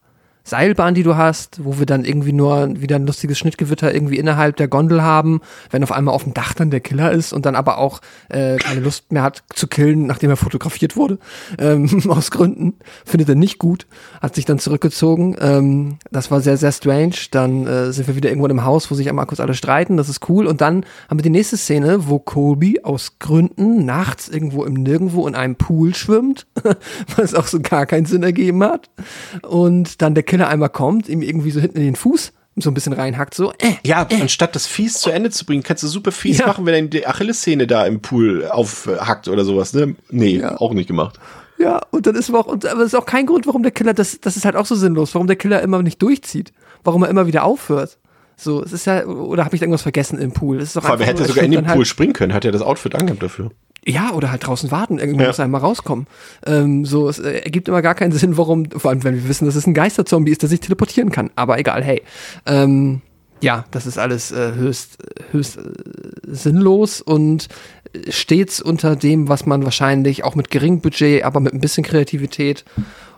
Seilbahn, 0.46 0.94
die 0.94 1.02
du 1.02 1.18
hast, 1.18 1.66
wo 1.66 1.80
wir 1.80 1.88
dann 1.88 2.06
irgendwie 2.06 2.32
nur 2.32 2.80
wieder 2.80 2.98
ein 2.98 3.08
lustiges 3.08 3.40
Schnittgewitter 3.40 3.92
irgendwie 3.92 4.18
innerhalb 4.18 4.56
der 4.58 4.68
Gondel 4.68 5.02
haben, 5.02 5.42
wenn 5.72 5.84
auf 5.84 5.92
einmal 5.92 6.14
auf 6.14 6.24
dem 6.24 6.36
Dach 6.36 6.54
dann 6.54 6.70
der 6.70 6.82
Killer 6.82 7.12
ist 7.12 7.34
und 7.34 7.48
dann 7.48 7.56
aber 7.56 7.80
auch 7.80 8.00
äh, 8.30 8.58
keine 8.58 8.82
Lust 8.82 9.12
mehr 9.12 9.24
hat 9.24 9.44
zu 9.56 9.66
killen, 9.66 10.06
nachdem 10.06 10.30
er 10.30 10.38
fotografiert 10.38 10.96
wurde, 10.96 11.18
ähm, 11.58 11.90
aus 12.10 12.30
Gründen, 12.30 12.76
findet 13.06 13.28
er 13.28 13.36
nicht 13.36 13.58
gut, 13.58 13.88
hat 14.22 14.36
sich 14.36 14.46
dann 14.46 14.60
zurückgezogen. 14.60 15.36
Ähm, 15.40 15.98
das 16.12 16.30
war 16.30 16.42
sehr, 16.42 16.58
sehr 16.58 16.72
strange. 16.72 17.16
Dann 17.32 17.66
äh, 17.66 17.92
sind 17.92 18.08
wir 18.08 18.16
wieder 18.16 18.30
irgendwo 18.30 18.48
im 18.48 18.64
Haus, 18.64 18.92
wo 18.92 18.96
sich 18.96 19.10
einmal 19.10 19.26
kurz 19.26 19.40
alle 19.40 19.56
streiten, 19.56 19.98
das 19.98 20.10
ist 20.10 20.30
cool. 20.30 20.46
Und 20.46 20.62
dann 20.62 20.86
haben 21.10 21.18
wir 21.18 21.24
die 21.24 21.32
nächste 21.32 21.58
Szene, 21.58 22.08
wo 22.08 22.20
Colby 22.20 22.82
aus 22.84 23.18
Gründen 23.18 23.84
nachts 23.84 24.30
irgendwo 24.30 24.64
im 24.64 24.76
Nirgendwo 24.76 25.28
in 25.28 25.34
einem 25.34 25.56
Pool 25.56 25.96
schwimmt, 25.96 26.46
was 27.16 27.34
auch 27.34 27.48
so 27.48 27.60
gar 27.60 27.88
keinen 27.88 28.06
Sinn 28.06 28.22
ergeben 28.22 28.64
hat. 28.64 28.92
Und 29.42 30.04
dann 30.04 30.14
der 30.14 30.24
Killer 30.24 30.35
einmal 30.42 30.70
kommt, 30.70 31.10
ihm 31.10 31.22
irgendwie 31.22 31.52
so 31.52 31.60
hinten 31.60 31.78
in 31.78 31.86
den 31.86 31.96
Fuß 31.96 32.34
so 32.58 32.70
ein 32.70 32.74
bisschen 32.74 32.94
reinhackt, 32.94 33.34
so, 33.34 33.52
äh, 33.60 33.74
Ja, 33.86 34.08
anstatt 34.22 34.56
das 34.56 34.66
fies 34.66 34.94
zu 35.00 35.10
Ende 35.10 35.30
zu 35.30 35.46
bringen, 35.46 35.62
kannst 35.62 35.84
du 35.84 35.88
super 35.88 36.12
fies 36.14 36.38
Ja. 36.38 36.48
machen, 36.48 36.66
wenn 36.66 36.74
er 36.74 36.82
die 36.84 37.06
Achillessehne 37.06 37.68
da 37.68 37.86
im 37.86 38.00
Pool 38.02 38.46
aufhackt 38.48 39.28
oder 39.28 39.44
sowas, 39.44 39.74
ne? 39.74 39.96
Nee, 40.10 40.42
auch 40.44 40.72
nicht 40.74 40.88
gemacht. 40.88 41.20
Ja, 41.58 41.82
und 41.92 42.08
dann 42.08 42.16
ist 42.16 42.30
aber 42.30 42.40
auch, 42.40 42.48
und, 42.48 42.66
aber 42.66 42.80
das 42.80 42.88
ist 42.94 42.96
auch 42.96 43.06
kein 43.06 43.26
Grund, 43.26 43.46
warum 43.48 43.64
der 43.64 43.72
Killer, 43.74 43.94
das, 43.94 44.20
das 44.22 44.38
ist 44.38 44.46
halt 44.46 44.56
auch 44.56 44.66
so 44.66 44.76
sinnlos, 44.76 45.14
warum 45.16 45.28
der 45.28 45.36
Killer 45.36 45.62
immer 45.62 45.82
nicht 45.82 46.02
durchzieht, 46.02 46.54
warum 46.84 47.04
er 47.04 47.10
immer 47.10 47.28
wieder 47.28 47.44
aufhört. 47.44 47.98
So, 48.38 48.64
es 48.64 48.74
ist 48.74 48.86
ja, 48.86 49.06
oder 49.06 49.46
habe 49.46 49.56
ich 49.56 49.60
da 49.60 49.66
irgendwas 49.66 49.82
vergessen 49.82 50.20
im 50.20 50.32
Pool? 50.34 50.58
Es 50.58 50.70
ist 50.70 50.76
doch 50.78 50.82
Vor 50.82 50.92
allem, 50.92 51.02
er 51.02 51.08
hätte 51.08 51.26
sogar 51.26 51.44
in 51.46 51.52
den 51.52 51.64
Pool 51.66 51.76
dann 51.76 51.86
springen 51.86 52.14
können, 52.14 52.34
hat 52.34 52.44
er 52.46 52.52
das 52.52 52.62
Outfit 52.62 52.96
angehabt 52.96 53.24
dafür. 53.24 53.52
Ja, 53.88 54.14
oder 54.14 54.32
halt 54.32 54.46
draußen 54.48 54.72
warten, 54.72 54.98
irgendwann 54.98 55.22
Ja. 55.24 55.28
muss 55.28 55.40
er 55.40 55.46
einmal 55.46 55.62
rauskommen. 55.62 56.08
Ähm, 56.46 56.86
so, 56.86 57.08
es 57.08 57.20
äh, 57.20 57.40
ergibt 57.42 57.68
immer 57.68 57.82
gar 57.84 57.94
keinen 57.94 58.12
Sinn, 58.12 58.36
warum, 58.38 58.66
vor 58.72 58.90
allem, 58.90 59.04
wenn 59.04 59.14
wir 59.16 59.30
wissen, 59.30 59.46
dass 59.46 59.56
es 59.56 59.68
ein 59.68 59.76
Geisterzombie 59.76 60.32
ist, 60.32 60.42
der 60.42 60.50
sich 60.50 60.60
teleportieren 60.60 61.12
kann. 61.12 61.30
Aber 61.36 61.60
egal, 61.60 61.84
hey. 61.84 62.02
Ähm, 62.48 63.02
ja, 63.42 63.66
das 63.70 63.86
ist 63.86 64.00
alles 64.00 64.32
äh, 64.32 64.54
höchst, 64.56 64.98
höchst 65.32 65.58
äh, 65.58 65.62
sinnlos 66.26 67.00
und 67.02 67.48
äh, 67.94 68.12
stets 68.12 68.60
unter 68.60 68.96
dem, 68.96 69.30
was 69.30 69.46
man 69.46 69.64
wahrscheinlich 69.66 70.24
auch 70.24 70.34
mit 70.34 70.50
geringem 70.50 70.82
Budget, 70.82 71.24
aber 71.24 71.40
mit 71.40 71.54
ein 71.54 71.60
bisschen 71.60 71.84
Kreativität 71.84 72.66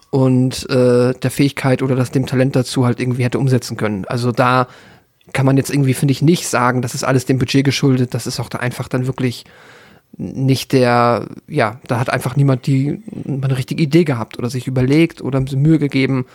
und 0.09 0.69
äh, 0.69 1.13
der 1.13 1.31
Fähigkeit 1.31 1.81
oder 1.81 1.95
das 1.95 2.11
dem 2.11 2.25
Talent 2.25 2.55
dazu 2.57 2.85
halt 2.85 2.99
irgendwie 2.99 3.23
hätte 3.23 3.39
umsetzen 3.39 3.77
können. 3.77 4.03
Also 4.05 4.31
da 4.33 4.67
kann 5.33 5.45
man 5.45 5.55
jetzt 5.57 5.69
irgendwie, 5.69 5.93
finde 5.93 6.13
ich, 6.13 6.21
nicht 6.21 6.47
sagen, 6.47 6.81
das 6.81 6.93
ist 6.95 7.03
alles 7.03 7.25
dem 7.25 7.37
Budget 7.37 7.63
geschuldet. 7.63 8.13
Das 8.13 8.27
ist 8.27 8.39
auch 8.39 8.49
da 8.49 8.59
einfach 8.59 8.87
dann 8.87 9.05
wirklich 9.07 9.45
nicht 10.17 10.73
der, 10.73 11.27
ja, 11.47 11.79
da 11.87 11.99
hat 11.99 12.09
einfach 12.09 12.35
niemand 12.35 12.65
die 12.65 13.01
eine 13.27 13.57
richtige 13.57 13.83
Idee 13.83 14.03
gehabt 14.03 14.37
oder 14.39 14.49
sich 14.49 14.67
überlegt 14.67 15.21
oder 15.21 15.39
Mühe 15.39 15.77
gegeben, 15.77 16.25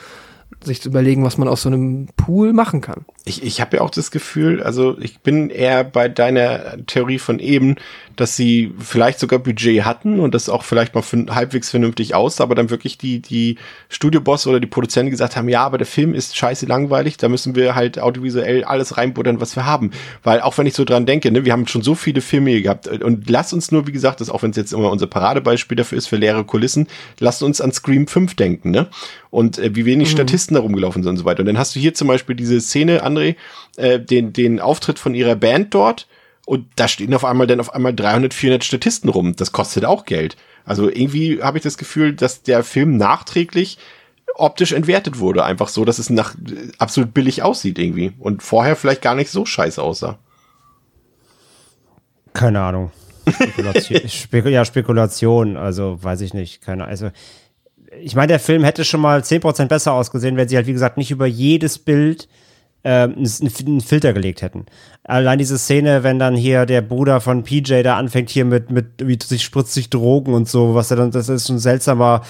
sich 0.63 0.81
zu 0.81 0.89
überlegen, 0.89 1.25
was 1.25 1.39
man 1.39 1.49
aus 1.49 1.63
so 1.63 1.69
einem 1.69 2.07
Pool 2.17 2.53
machen 2.53 2.81
kann. 2.81 3.05
Ich, 3.25 3.43
ich 3.43 3.61
habe 3.61 3.79
ja 3.79 3.83
auch 3.83 3.91
das 3.91 4.11
Gefühl, 4.11 4.63
also 4.63 4.97
ich 5.01 5.21
bin 5.21 5.51
eher 5.51 5.83
bei 5.83 6.09
deiner 6.09 6.87
Theorie 6.87 7.19
von 7.19 7.41
eben, 7.41 7.77
dass 8.17 8.37
sie 8.37 8.73
vielleicht 8.79 9.19
sogar 9.19 9.39
Budget 9.39 9.85
hatten 9.85 10.21
und 10.21 10.35
das 10.35 10.49
auch 10.49 10.63
vielleicht 10.63 10.95
mal 10.95 11.03
halbwegs 11.35 11.71
vernünftig 11.71 12.15
aussah, 12.15 12.45
aber 12.45 12.55
dann 12.55 12.71
wirklich 12.71 12.99
die, 12.99 13.21
die 13.21 13.57
Studiobosse 13.89 14.49
oder 14.49 14.61
die 14.61 14.67
Produzenten 14.67 15.11
gesagt 15.11 15.37
haben, 15.37 15.49
ja, 15.49 15.65
aber 15.65 15.79
der 15.79 15.87
Film 15.87 16.15
ist 16.15 16.37
scheiße 16.37 16.67
langweilig, 16.67 17.17
da 17.17 17.29
müssen 17.29 17.55
wir 17.55 17.75
halt 17.75 17.99
audiovisuell 17.99 18.65
alles 18.65 18.97
reinbuttern, 18.97 19.41
was 19.41 19.57
wir 19.57 19.67
haben. 19.67 19.91
Weil 20.23 20.41
auch 20.41 20.59
wenn 20.59 20.67
ich 20.67 20.75
so 20.75 20.85
dran 20.85 21.07
denke, 21.07 21.31
ne, 21.31 21.45
wir 21.45 21.53
haben 21.53 21.67
schon 21.67 21.83
so 21.83 21.95
viele 21.95 22.21
Filme 22.21 22.51
hier 22.51 22.63
gehabt 22.63 22.89
und 22.89 23.29
lass 23.31 23.53
uns 23.53 23.71
nur, 23.71 23.87
wie 23.87 23.93
gesagt, 23.93 24.21
das 24.21 24.31
auch 24.31 24.43
wenn 24.43 24.51
es 24.51 24.57
jetzt 24.57 24.73
immer 24.73 24.91
unser 24.91 25.07
Paradebeispiel 25.07 25.77
dafür 25.77 25.99
ist, 25.99 26.07
für 26.07 26.17
leere 26.17 26.45
Kulissen, 26.45 26.87
lasst 27.19 27.43
uns 27.43 27.61
an 27.61 27.73
Scream 27.73 28.07
5 28.07 28.35
denken, 28.35 28.71
ne? 28.71 28.89
Und 29.31 29.59
äh, 29.59 29.75
wie 29.75 29.87
wenig 29.87 30.11
Statisten 30.11 30.55
da 30.55 30.61
rumgelaufen 30.61 31.03
sind 31.03 31.11
und 31.11 31.17
so 31.17 31.25
weiter. 31.25 31.41
Und 31.41 31.47
dann 31.47 31.59
hast 31.59 31.75
du 31.75 31.81
hier 31.81 31.95
zum 31.95 32.09
Beispiel 32.09 32.37
diese 32.37 32.61
Szene, 32.61 33.05
André, 33.05 33.37
äh, 33.77 33.99
den, 33.99 34.33
den 34.33 34.61
Auftritt 34.61 34.99
von 34.99 35.15
ihrer 35.15 35.37
Band 35.37 35.73
dort 35.75 36.07
und 36.53 36.67
da 36.77 36.87
stehen 36.87 37.15
auf 37.15 37.25
einmal 37.25 37.47
dann 37.47 37.61
auf 37.61 37.75
einmal 37.75 37.95
300, 37.95 38.35
400 38.35 38.63
Statisten 38.63 39.09
rum. 39.09 39.35
Das 39.35 39.53
kostet 39.53 39.87
auch 39.87 40.05
Geld. 40.05 40.37
Also 40.67 40.91
irgendwie 40.91 41.43
habe 41.43 41.57
ich 41.57 41.65
das 41.65 41.79
Gefühl, 41.79 42.13
dass 42.13 42.43
der 42.43 42.63
Film 42.63 42.99
nachträglich 42.99 43.79
optisch 44.35 44.73
entwertet 44.73 45.19
wurde. 45.19 45.45
Einfach 45.45 45.69
so, 45.69 45.87
dass 45.87 45.99
es 45.99 46.11
nach 46.11 46.35
absolut 46.77 47.15
billig 47.15 47.43
aussieht 47.43 47.79
irgendwie. 47.79 48.13
Und 48.19 48.43
vorher 48.43 48.77
vielleicht 48.77 49.01
gar 49.01 49.15
nicht 49.15 49.31
so 49.31 49.47
scheiße 49.47 49.83
aussah. 49.83 50.19
Keine 52.35 52.61
Ahnung. 52.61 52.93
Spekulation, 53.31 54.01
Spekul 54.11 54.51
ja, 54.51 54.67
Spekulation, 54.67 55.57
also 55.57 56.05
weiß 56.05 56.21
ich 56.21 56.35
nicht. 56.35 56.61
Keine 56.61 56.85
Also, 56.85 57.13
ich 57.99 58.15
meine, 58.15 58.27
der 58.27 58.41
Film 58.41 58.63
hätte 58.63 58.85
schon 58.85 59.01
mal 59.01 59.21
10% 59.21 59.69
besser 59.69 59.95
ausgesehen, 59.95 60.37
wenn 60.37 60.49
sie 60.49 60.57
halt, 60.57 60.67
wie 60.67 60.75
gesagt, 60.75 60.99
nicht 60.99 61.13
über 61.13 61.25
jedes 61.25 61.79
Bild 61.79 62.29
einen 62.85 63.29
einen 63.67 63.81
Filter 63.81 64.13
gelegt 64.13 64.43
hätten. 64.43 64.67
Allein 65.05 65.39
diese 65.39 65.59
Szene, 65.59 66.03
wenn 66.03 66.19
dann 66.19 66.35
hier 66.35 66.67
der 66.67 66.83
Bruder 66.83 67.21
von 67.21 67.45
PJ 67.45 67.83
da 67.83 67.97
anfängt 67.97 68.31
hier 68.31 68.45
mit, 68.45 68.71
mit 68.71 68.87
wie 68.99 69.19
sich 69.23 69.43
spritzt 69.43 69.75
sich 69.75 69.91
Drogen 69.91 70.35
und 70.35 70.49
so, 70.49 70.75
was 70.75 70.91
er 70.91 70.97
dann, 70.97 71.11
das 71.13 71.29
ist 71.29 71.49
ein 71.49 71.59
seltsamer, 71.59 72.23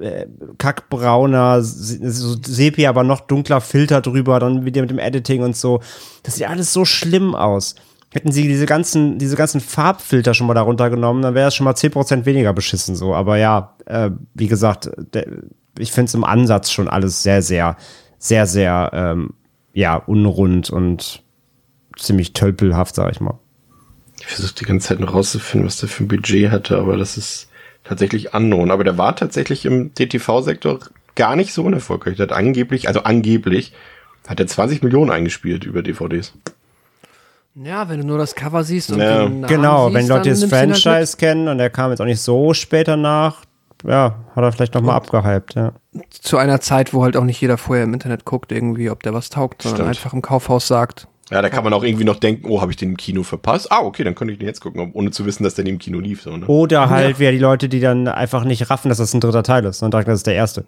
äh, 0.00 0.26
kackbrauner, 0.58 1.62
so 1.62 2.36
Sepia, 2.42 2.88
aber 2.88 3.02
noch 3.02 3.20
dunkler 3.20 3.60
Filter 3.60 4.00
drüber, 4.00 4.40
dann 4.40 4.64
wieder 4.64 4.80
mit 4.80 4.90
dem 4.90 4.98
Editing 4.98 5.42
und 5.42 5.56
so. 5.56 5.80
Das 6.22 6.36
sieht 6.36 6.48
alles 6.48 6.72
so 6.72 6.84
schlimm 6.84 7.34
aus. 7.34 7.74
Hätten 8.12 8.32
sie 8.32 8.48
diese 8.48 8.66
ganzen, 8.66 9.18
diese 9.18 9.36
ganzen 9.36 9.60
Farbfilter 9.60 10.32
schon 10.32 10.46
mal 10.46 10.54
da 10.54 10.62
runtergenommen, 10.62 11.22
dann 11.22 11.34
wäre 11.34 11.48
es 11.48 11.54
schon 11.54 11.64
mal 11.64 11.74
10% 11.74 12.24
weniger 12.24 12.54
beschissen 12.54 12.96
so. 12.96 13.14
Aber 13.14 13.36
ja, 13.36 13.74
äh, 13.84 14.10
wie 14.32 14.46
gesagt, 14.46 14.90
der, 15.12 15.26
ich 15.78 15.92
finde 15.92 16.08
es 16.08 16.14
im 16.14 16.24
Ansatz 16.24 16.70
schon 16.70 16.88
alles 16.88 17.22
sehr, 17.22 17.42
sehr, 17.42 17.76
sehr, 18.18 18.46
sehr, 18.46 18.90
ähm, 18.94 19.34
ja, 19.76 19.96
unrund 19.96 20.70
und 20.70 21.22
ziemlich 21.98 22.32
tölpelhaft, 22.32 22.94
sag 22.94 23.12
ich 23.12 23.20
mal. 23.20 23.38
Ich 24.18 24.26
versuche 24.26 24.54
die 24.54 24.64
ganze 24.64 24.88
Zeit 24.88 25.00
noch 25.00 25.12
rauszufinden, 25.12 25.66
was 25.66 25.76
der 25.76 25.90
für 25.90 26.04
ein 26.04 26.08
Budget 26.08 26.50
hatte, 26.50 26.78
aber 26.78 26.96
das 26.96 27.18
ist 27.18 27.50
tatsächlich 27.84 28.32
unknown. 28.32 28.70
Aber 28.70 28.84
der 28.84 28.96
war 28.96 29.14
tatsächlich 29.14 29.66
im 29.66 29.92
DTV-Sektor 29.94 30.80
gar 31.14 31.36
nicht 31.36 31.52
so 31.52 31.62
unerfolgreich. 31.62 32.16
Der 32.16 32.28
hat 32.28 32.32
angeblich, 32.32 32.88
also 32.88 33.02
angeblich, 33.02 33.74
hat 34.26 34.40
er 34.40 34.46
20 34.46 34.82
Millionen 34.82 35.10
eingespielt 35.10 35.64
über 35.64 35.82
DVDs. 35.82 36.32
Ja, 37.54 37.90
wenn 37.90 38.00
du 38.00 38.06
nur 38.06 38.18
das 38.18 38.34
Cover 38.34 38.64
siehst 38.64 38.92
und 38.92 38.98
Ja. 39.00 39.24
den 39.26 39.40
Namen 39.40 39.46
Genau, 39.46 39.88
siehst, 39.88 39.94
wenn 39.94 40.08
Leute 40.08 40.30
das 40.30 40.40
halt 40.40 40.50
Franchise 40.50 41.16
kennen 41.18 41.48
und 41.48 41.58
der 41.58 41.68
kam 41.68 41.90
jetzt 41.90 42.00
auch 42.00 42.06
nicht 42.06 42.20
so 42.20 42.54
spät 42.54 42.88
danach, 42.88 43.44
ja, 43.84 44.16
hat 44.34 44.44
er 44.44 44.52
vielleicht 44.52 44.74
nochmal 44.74 44.96
abgehypt, 44.96 45.54
ja. 45.54 45.72
zu 46.10 46.38
einer 46.38 46.60
Zeit, 46.60 46.94
wo 46.94 47.04
halt 47.04 47.16
auch 47.16 47.24
nicht 47.24 47.40
jeder 47.40 47.58
vorher 47.58 47.84
im 47.84 47.94
Internet 47.94 48.24
guckt, 48.24 48.52
irgendwie, 48.52 48.90
ob 48.90 49.02
der 49.02 49.14
was 49.14 49.30
taugt, 49.30 49.62
sondern 49.62 49.78
Stimmt. 49.78 49.88
einfach 49.88 50.12
im 50.12 50.22
Kaufhaus 50.22 50.66
sagt. 50.66 51.08
Ja, 51.30 51.42
da 51.42 51.48
kann 51.48 51.64
man 51.64 51.72
auch 51.72 51.82
irgendwie 51.82 52.04
noch 52.04 52.16
denken, 52.16 52.48
oh, 52.48 52.60
habe 52.60 52.70
ich 52.70 52.76
den 52.76 52.90
im 52.90 52.96
Kino 52.96 53.24
verpasst? 53.24 53.72
Ah, 53.72 53.80
okay, 53.80 54.04
dann 54.04 54.14
könnte 54.14 54.32
ich 54.32 54.38
den 54.38 54.46
jetzt 54.46 54.60
gucken, 54.60 54.90
ohne 54.92 55.10
zu 55.10 55.26
wissen, 55.26 55.42
dass 55.42 55.54
der 55.54 55.66
im 55.66 55.78
Kino 55.78 55.98
lief. 55.98 56.22
So, 56.22 56.36
ne? 56.36 56.46
Oder 56.46 56.88
halt 56.88 57.18
wieder 57.18 57.32
die 57.32 57.38
Leute, 57.38 57.68
die 57.68 57.80
dann 57.80 58.06
einfach 58.06 58.44
nicht 58.44 58.70
raffen, 58.70 58.90
dass 58.90 58.98
das 58.98 59.12
ein 59.12 59.20
dritter 59.20 59.42
Teil 59.42 59.64
ist 59.64 59.82
und 59.82 59.92
denken, 59.92 60.10
das 60.10 60.20
ist 60.20 60.26
der 60.28 60.36
erste. 60.36 60.64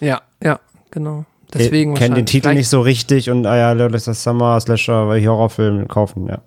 Ja, 0.00 0.22
ja, 0.42 0.58
genau. 0.90 1.24
Deswegen 1.54 1.94
Die 1.94 2.00
kennen 2.00 2.14
den. 2.16 2.26
Titel 2.26 2.54
nicht 2.54 2.68
so 2.68 2.80
richtig 2.80 3.30
und 3.30 3.46
ah 3.46 3.56
ja, 3.56 3.74
das 3.74 4.02
ist 4.02 4.08
das 4.08 4.22
Summer 4.24 4.58
Slasher, 4.58 5.06
weil 5.06 5.24
Horrorfilm 5.24 5.86
kaufen, 5.86 6.26
ja. 6.26 6.38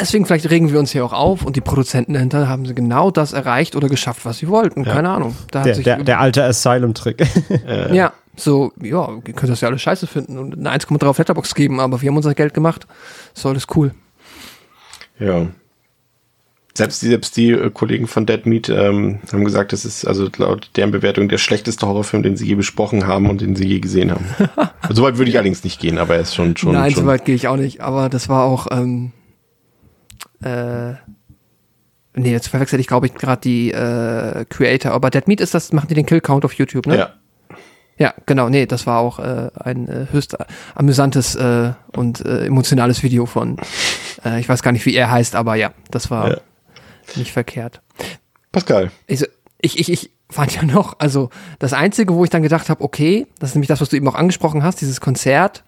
Deswegen 0.00 0.26
vielleicht 0.26 0.50
regen 0.50 0.70
wir 0.70 0.78
uns 0.78 0.90
hier 0.90 1.04
auch 1.04 1.12
auf 1.12 1.44
und 1.44 1.56
die 1.56 1.60
Produzenten 1.60 2.12
dahinter 2.12 2.48
haben 2.48 2.66
sie 2.66 2.74
genau 2.74 3.10
das 3.10 3.32
erreicht 3.32 3.76
oder 3.76 3.88
geschafft, 3.88 4.24
was 4.24 4.38
sie 4.38 4.48
wollten. 4.48 4.84
Keine 4.84 5.08
Ahnung. 5.08 5.34
Da 5.50 5.62
Der, 5.62 5.76
der, 5.76 6.02
der 6.02 6.20
alte 6.20 6.44
Asylum-Trick. 6.44 7.26
ja, 7.92 8.12
so, 8.36 8.72
ja, 8.82 9.08
ihr 9.26 9.32
könnt 9.32 9.50
das 9.50 9.62
ja 9.62 9.68
alle 9.68 9.78
scheiße 9.78 10.06
finden 10.06 10.38
und 10.38 10.58
eine 10.58 10.70
1,3 10.70 11.06
auf 11.06 11.18
Letterbox 11.18 11.54
geben, 11.54 11.80
aber 11.80 12.02
wir 12.02 12.10
haben 12.10 12.16
unser 12.16 12.34
Geld 12.34 12.52
gemacht. 12.52 12.86
So, 13.32 13.48
alles 13.48 13.66
cool. 13.74 13.92
Ja. 15.18 15.46
Selbst 16.76 17.00
die, 17.00 17.08
selbst 17.08 17.36
die 17.38 17.52
äh, 17.52 17.70
Kollegen 17.70 18.06
von 18.06 18.26
Dead 18.26 18.44
Meat 18.44 18.68
ähm, 18.68 19.20
haben 19.32 19.44
gesagt, 19.44 19.72
das 19.72 19.86
ist 19.86 20.06
also 20.06 20.28
laut 20.36 20.70
deren 20.76 20.90
Bewertung 20.90 21.30
der 21.30 21.38
schlechteste 21.38 21.86
Horrorfilm, 21.86 22.22
den 22.22 22.36
sie 22.36 22.46
je 22.46 22.54
besprochen 22.54 23.06
haben 23.06 23.30
und 23.30 23.40
den 23.40 23.56
sie 23.56 23.66
je 23.66 23.80
gesehen 23.80 24.10
haben. 24.10 24.26
Soweit 24.90 25.16
würde 25.16 25.30
ich 25.30 25.38
allerdings 25.38 25.64
nicht 25.64 25.80
gehen, 25.80 25.96
aber 25.96 26.16
er 26.16 26.20
ist 26.20 26.34
schon 26.34 26.54
schon. 26.58 26.72
Nein, 26.72 26.90
schon 26.90 27.04
so 27.04 27.08
weit 27.08 27.24
gehe 27.24 27.34
ich 27.34 27.48
auch 27.48 27.56
nicht, 27.56 27.80
aber 27.80 28.10
das 28.10 28.28
war 28.28 28.44
auch, 28.44 28.66
ähm, 28.70 29.12
äh, 30.42 30.94
nee, 32.14 32.32
jetzt 32.32 32.48
verwechsel 32.48 32.80
ich, 32.80 32.86
glaube 32.86 33.06
ich, 33.06 33.14
gerade 33.14 33.40
die 33.40 33.70
äh, 33.72 34.44
Creator, 34.48 34.92
aber 34.92 35.10
Dead 35.10 35.26
Meat 35.28 35.40
ist 35.40 35.54
das, 35.54 35.72
machen 35.72 35.88
die 35.88 35.94
den 35.94 36.06
Kill 36.06 36.20
Count 36.20 36.44
auf 36.44 36.52
YouTube, 36.54 36.86
ne? 36.86 36.98
Ja. 36.98 37.10
Ja, 37.98 38.12
genau, 38.26 38.50
nee, 38.50 38.66
das 38.66 38.86
war 38.86 38.98
auch 38.98 39.18
äh, 39.18 39.50
ein 39.58 39.88
äh, 39.88 40.06
höchst 40.12 40.36
amüsantes 40.74 41.34
äh, 41.34 41.72
und 41.96 42.20
äh, 42.26 42.44
emotionales 42.44 43.02
Video 43.02 43.24
von, 43.24 43.56
äh, 44.22 44.38
ich 44.38 44.50
weiß 44.50 44.62
gar 44.62 44.72
nicht, 44.72 44.84
wie 44.84 44.94
er 44.94 45.10
heißt, 45.10 45.34
aber 45.34 45.54
ja, 45.54 45.70
das 45.90 46.10
war 46.10 46.30
Ja. 46.30 46.36
nicht 47.14 47.32
verkehrt. 47.32 47.80
Pascal. 48.52 48.90
Ich, 49.06 49.24
ich, 49.62 49.78
ich, 49.78 49.90
ich 49.90 50.10
fand 50.28 50.54
ja 50.54 50.62
noch, 50.64 50.98
also 50.98 51.30
das 51.58 51.72
Einzige, 51.72 52.12
wo 52.12 52.22
ich 52.22 52.28
dann 52.28 52.42
gedacht 52.42 52.68
habe, 52.68 52.84
okay, 52.84 53.26
das 53.38 53.50
ist 53.50 53.54
nämlich 53.54 53.68
das, 53.68 53.80
was 53.80 53.88
du 53.88 53.96
eben 53.96 54.08
auch 54.08 54.14
angesprochen 54.14 54.62
hast, 54.62 54.82
dieses 54.82 55.00
Konzert, 55.00 55.64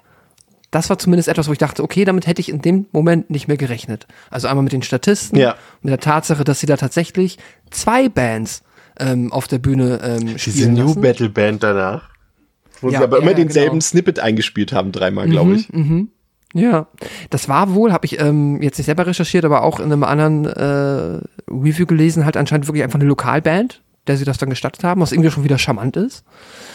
das 0.70 0.90
war 0.90 0.98
zumindest 0.98 1.28
etwas, 1.28 1.48
wo 1.48 1.52
ich 1.52 1.58
dachte, 1.58 1.82
okay, 1.82 2.04
damit 2.04 2.26
hätte 2.26 2.40
ich 2.40 2.48
in 2.50 2.60
dem 2.60 2.86
Moment 2.92 3.30
nicht 3.30 3.48
mehr 3.48 3.56
gerechnet. 3.56 4.06
Also 4.30 4.48
einmal 4.48 4.64
mit 4.64 4.72
den 4.72 4.82
Statisten, 4.82 5.38
Ja. 5.38 5.54
mit 5.82 5.90
der 5.90 6.00
Tatsache, 6.00 6.44
dass 6.44 6.60
sie 6.60 6.66
da 6.66 6.76
tatsächlich 6.76 7.38
zwei 7.70 8.08
Bands 8.08 8.62
ähm, 9.00 9.32
auf 9.32 9.48
der 9.48 9.58
Bühne 9.58 10.00
ähm, 10.02 10.26
Diese 10.26 10.38
spielen 10.50 10.74
New 10.74 10.88
lassen. 10.88 11.00
Battle 11.00 11.28
Band 11.30 11.62
danach. 11.62 12.10
Wo 12.80 12.90
Ja, 12.90 12.98
sie 12.98 13.04
aber 13.04 13.16
ja, 13.18 13.22
immer 13.22 13.34
denselben 13.34 13.70
genau. 13.78 13.82
Snippet 13.82 14.18
eingespielt 14.20 14.72
haben, 14.72 14.92
dreimal, 14.92 15.28
glaube 15.28 15.54
ich. 15.54 15.68
Ja, 16.54 16.86
das 17.30 17.48
war 17.48 17.74
wohl, 17.74 17.92
habe 17.92 18.06
ich 18.06 18.20
ähm, 18.20 18.62
jetzt 18.62 18.78
nicht 18.78 18.86
selber 18.86 19.06
recherchiert, 19.06 19.44
aber 19.44 19.62
auch 19.62 19.80
in 19.80 19.86
einem 19.86 20.02
anderen 20.04 20.46
äh, 20.46 21.20
Review 21.50 21.86
gelesen, 21.86 22.24
halt 22.24 22.36
anscheinend 22.36 22.66
wirklich 22.68 22.82
einfach 22.84 22.98
eine 22.98 23.08
Lokalband, 23.08 23.82
der 24.06 24.16
sie 24.16 24.24
das 24.24 24.38
dann 24.38 24.48
gestattet 24.48 24.82
haben, 24.84 25.00
was 25.00 25.12
irgendwie 25.12 25.30
schon 25.30 25.44
wieder 25.44 25.58
charmant 25.58 25.96
ist. 25.96 26.24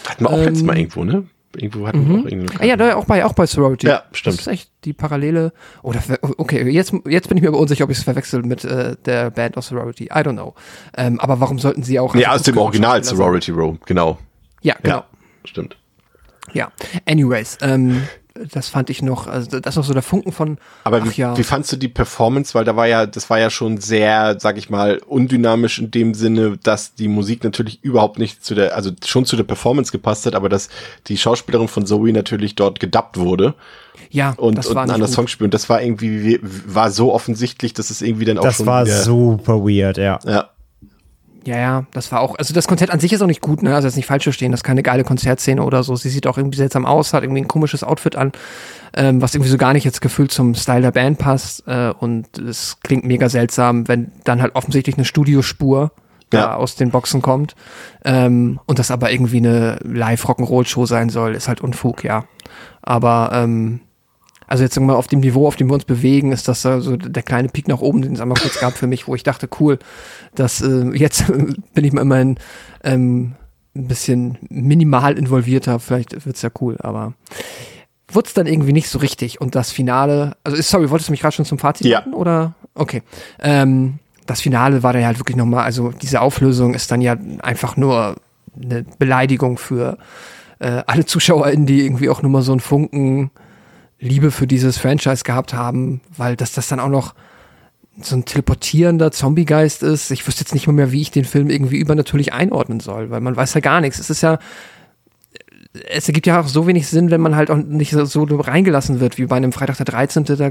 Hatten 0.08 0.24
wir 0.24 0.30
auch 0.30 0.38
letztes 0.38 0.62
Mal 0.62 0.78
irgendwo, 0.78 1.04
ne? 1.04 1.24
Irgendwo 1.56 1.86
hatten 1.86 2.08
wir 2.08 2.20
auch 2.20 2.24
irgendwie. 2.26 2.56
Ah, 2.58 2.64
ja, 2.64 2.76
da, 2.76 2.94
auch 2.96 3.04
bei 3.04 3.24
auch 3.24 3.32
bei 3.32 3.46
Sorority. 3.46 3.86
Ja, 3.86 4.04
stimmt. 4.12 4.38
Das 4.38 4.46
ist 4.46 4.52
echt 4.52 4.70
die 4.84 4.92
Parallele. 4.92 5.52
Oder 5.82 6.00
okay, 6.38 6.68
jetzt 6.70 6.92
jetzt 7.08 7.28
bin 7.28 7.38
ich 7.38 7.42
mir 7.42 7.48
aber 7.48 7.58
unsicher, 7.58 7.84
ob 7.84 7.90
ich 7.90 7.98
es 7.98 8.04
verwechsel 8.04 8.42
mit 8.42 8.64
äh, 8.64 8.96
der 9.04 9.30
Band 9.30 9.56
aus 9.56 9.68
Sorority. 9.68 10.04
I 10.04 10.18
don't 10.18 10.32
know. 10.32 10.54
Ähm, 10.96 11.20
aber 11.20 11.40
warum 11.40 11.58
sollten 11.58 11.82
sie 11.82 11.98
auch? 11.98 12.14
Nee, 12.14 12.26
aus 12.26 12.42
dem 12.42 12.56
Original 12.58 13.02
Sorority 13.02 13.52
Row, 13.52 13.76
genau. 13.84 14.18
Ja, 14.62 14.76
genau. 14.82 14.96
Ja, 14.96 15.06
stimmt. 15.44 15.76
Ja. 16.52 16.72
Anyways, 17.06 17.58
ähm, 17.62 18.02
das 18.52 18.68
fand 18.68 18.90
ich 18.90 19.00
noch, 19.00 19.26
also 19.26 19.60
das 19.60 19.74
ist 19.74 19.76
noch 19.76 19.84
so 19.84 19.92
der 19.92 20.02
Funken 20.02 20.32
von. 20.32 20.58
Aber 20.82 21.04
wie, 21.04 21.20
ja. 21.20 21.36
wie 21.36 21.44
fandst 21.44 21.72
du 21.72 21.76
die 21.76 21.88
Performance? 21.88 22.54
Weil 22.54 22.64
da 22.64 22.74
war 22.74 22.86
ja, 22.86 23.06
das 23.06 23.30
war 23.30 23.38
ja 23.38 23.48
schon 23.48 23.78
sehr, 23.78 24.38
sag 24.40 24.58
ich 24.58 24.70
mal, 24.70 24.98
undynamisch 25.06 25.78
in 25.78 25.90
dem 25.90 26.14
Sinne, 26.14 26.58
dass 26.62 26.94
die 26.94 27.08
Musik 27.08 27.44
natürlich 27.44 27.82
überhaupt 27.82 28.18
nicht 28.18 28.44
zu 28.44 28.54
der, 28.54 28.74
also 28.74 28.90
schon 29.04 29.24
zu 29.24 29.36
der 29.36 29.44
Performance 29.44 29.92
gepasst 29.92 30.26
hat, 30.26 30.34
aber 30.34 30.48
dass 30.48 30.68
die 31.06 31.16
Schauspielerin 31.16 31.68
von 31.68 31.86
Zoe 31.86 32.12
natürlich 32.12 32.56
dort 32.56 32.80
gedubbt 32.80 33.18
wurde 33.18 33.54
ja, 34.10 34.32
und, 34.36 34.56
das 34.56 34.68
und 34.68 34.76
war 34.76 34.84
ein 34.84 34.90
anderes. 34.90 35.12
Song 35.12 35.26
spielt. 35.26 35.46
Und 35.48 35.54
das 35.54 35.68
war 35.68 35.82
irgendwie, 35.82 36.38
war 36.42 36.90
so 36.92 37.12
offensichtlich, 37.12 37.74
dass 37.74 37.90
es 37.90 38.00
irgendwie 38.00 38.24
dann 38.24 38.38
auch 38.38 38.44
Das 38.44 38.56
schon 38.56 38.66
war 38.66 38.86
wieder, 38.86 39.02
super 39.02 39.58
weird, 39.64 39.98
ja. 39.98 40.20
Ja, 40.24 40.50
Ja, 41.46 41.58
ja, 41.58 41.84
das 41.92 42.10
war 42.10 42.20
auch, 42.20 42.36
also 42.36 42.54
das 42.54 42.66
Konzert 42.66 42.90
an 42.90 43.00
sich 43.00 43.12
ist 43.12 43.20
auch 43.20 43.26
nicht 43.26 43.42
gut, 43.42 43.62
ne? 43.62 43.74
Also 43.74 43.86
jetzt 43.86 43.96
nicht 43.96 44.06
falsch 44.06 44.22
verstehen, 44.24 44.50
das 44.50 44.60
ist 44.60 44.64
keine 44.64 44.82
geile 44.82 45.04
Konzertszene 45.04 45.62
oder 45.62 45.82
so. 45.82 45.94
Sie 45.94 46.08
sieht 46.08 46.26
auch 46.26 46.38
irgendwie 46.38 46.56
seltsam 46.56 46.86
aus, 46.86 47.12
hat 47.12 47.22
irgendwie 47.22 47.42
ein 47.42 47.48
komisches 47.48 47.84
Outfit 47.84 48.16
an, 48.16 48.32
ähm, 48.96 49.20
was 49.20 49.34
irgendwie 49.34 49.50
so 49.50 49.58
gar 49.58 49.74
nicht 49.74 49.84
jetzt 49.84 50.00
gefühlt 50.00 50.32
zum 50.32 50.54
Style 50.54 50.80
der 50.80 50.92
Band 50.92 51.18
passt. 51.18 51.62
Äh, 51.68 51.92
und 51.98 52.38
es 52.38 52.78
klingt 52.82 53.04
mega 53.04 53.28
seltsam, 53.28 53.86
wenn 53.88 54.10
dann 54.24 54.40
halt 54.40 54.54
offensichtlich 54.54 54.96
eine 54.96 55.04
Studiospur 55.04 55.90
da 56.30 56.38
Ja. 56.38 56.54
aus 56.56 56.76
den 56.76 56.90
Boxen 56.90 57.20
kommt. 57.20 57.54
Ähm, 58.06 58.58
und 58.64 58.78
das 58.78 58.90
aber 58.90 59.12
irgendwie 59.12 59.36
eine 59.36 59.78
Live-Rock'n'Roll-Show 59.82 60.86
sein 60.86 61.10
soll, 61.10 61.34
ist 61.34 61.48
halt 61.48 61.60
Unfug, 61.60 62.04
ja. 62.04 62.24
Aber 62.80 63.30
ähm, 63.34 63.80
also 64.46 64.62
jetzt 64.64 64.74
sagen 64.74 64.86
wir 64.86 64.92
mal 64.92 64.98
auf 64.98 65.06
dem 65.06 65.20
Niveau, 65.20 65.46
auf 65.46 65.56
dem 65.56 65.68
wir 65.68 65.74
uns 65.74 65.84
bewegen, 65.84 66.32
ist 66.32 66.48
das 66.48 66.64
äh, 66.64 66.80
so 66.80 66.96
der 66.96 67.22
kleine 67.22 67.48
Peak 67.48 67.68
nach 67.68 67.80
oben, 67.80 68.02
den 68.02 68.12
es 68.14 68.20
einmal 68.20 68.38
kurz 68.40 68.58
gab 68.60 68.74
für 68.76 68.86
mich, 68.86 69.06
wo 69.08 69.14
ich 69.14 69.22
dachte, 69.22 69.48
cool, 69.60 69.78
dass 70.34 70.60
äh, 70.60 70.90
jetzt 70.94 71.24
bin 71.74 71.84
ich 71.84 71.92
mal 71.92 72.02
immerhin 72.02 72.38
ähm, 72.82 73.34
ein 73.76 73.88
bisschen 73.88 74.38
minimal 74.50 75.18
involvierter, 75.18 75.80
vielleicht 75.80 76.26
wird's 76.26 76.42
ja 76.42 76.50
cool, 76.60 76.76
aber 76.80 77.14
wurde 78.08 78.28
es 78.28 78.34
dann 78.34 78.46
irgendwie 78.46 78.72
nicht 78.72 78.88
so 78.88 78.98
richtig. 78.98 79.40
Und 79.40 79.54
das 79.54 79.72
Finale, 79.72 80.36
also 80.44 80.60
sorry, 80.62 80.90
wolltest 80.90 81.08
du 81.08 81.12
mich 81.12 81.20
gerade 81.20 81.34
schon 81.34 81.44
zum 81.44 81.58
Fazit 81.58 81.86
Ja. 81.86 81.98
leiten, 81.98 82.14
oder? 82.14 82.54
Okay. 82.74 83.02
Ähm, 83.40 83.98
das 84.26 84.40
Finale 84.40 84.82
war 84.82 84.92
dann 84.92 85.02
ja 85.02 85.08
halt 85.08 85.18
wirklich 85.18 85.36
nochmal, 85.36 85.64
also 85.64 85.90
diese 85.90 86.20
Auflösung 86.20 86.74
ist 86.74 86.90
dann 86.90 87.00
ja 87.00 87.16
einfach 87.42 87.76
nur 87.76 88.16
eine 88.62 88.84
Beleidigung 88.98 89.58
für 89.58 89.98
äh, 90.60 90.82
alle 90.86 91.04
ZuschauerInnen, 91.04 91.66
die 91.66 91.84
irgendwie 91.84 92.08
auch 92.08 92.22
nur 92.22 92.30
mal 92.30 92.42
so 92.42 92.52
einen 92.52 92.60
Funken 92.60 93.30
Liebe 93.98 94.30
für 94.30 94.46
dieses 94.46 94.78
Franchise 94.78 95.24
gehabt 95.24 95.54
haben, 95.54 96.00
weil 96.16 96.36
dass 96.36 96.52
das 96.52 96.68
dann 96.68 96.80
auch 96.80 96.88
noch 96.88 97.14
so 98.00 98.16
ein 98.16 98.24
teleportierender 98.24 99.12
Zombiegeist 99.12 99.82
ist. 99.82 100.10
Ich 100.10 100.26
wüsste 100.26 100.40
jetzt 100.40 100.54
nicht 100.54 100.66
mehr, 100.66 100.90
wie 100.90 101.00
ich 101.00 101.10
den 101.10 101.24
Film 101.24 101.48
irgendwie 101.48 101.78
übernatürlich 101.78 102.32
einordnen 102.32 102.80
soll, 102.80 103.10
weil 103.10 103.20
man 103.20 103.36
weiß 103.36 103.54
ja 103.54 103.60
gar 103.60 103.80
nichts. 103.80 103.98
Es 103.98 104.10
ist 104.10 104.22
ja, 104.22 104.38
es 105.88 106.06
ergibt 106.06 106.26
ja 106.26 106.40
auch 106.40 106.46
so 106.46 106.68
wenig 106.68 106.86
Sinn, 106.86 107.10
wenn 107.10 107.20
man 107.20 107.34
halt 107.34 107.50
auch 107.50 107.56
nicht 107.56 107.90
so, 107.90 108.04
so 108.04 108.22
reingelassen 108.22 109.00
wird, 109.00 109.18
wie 109.18 109.26
bei 109.26 109.36
einem 109.36 109.50
Freitag 109.50 109.76
der 109.78 109.86
13. 109.86 110.24
Da 110.24 110.50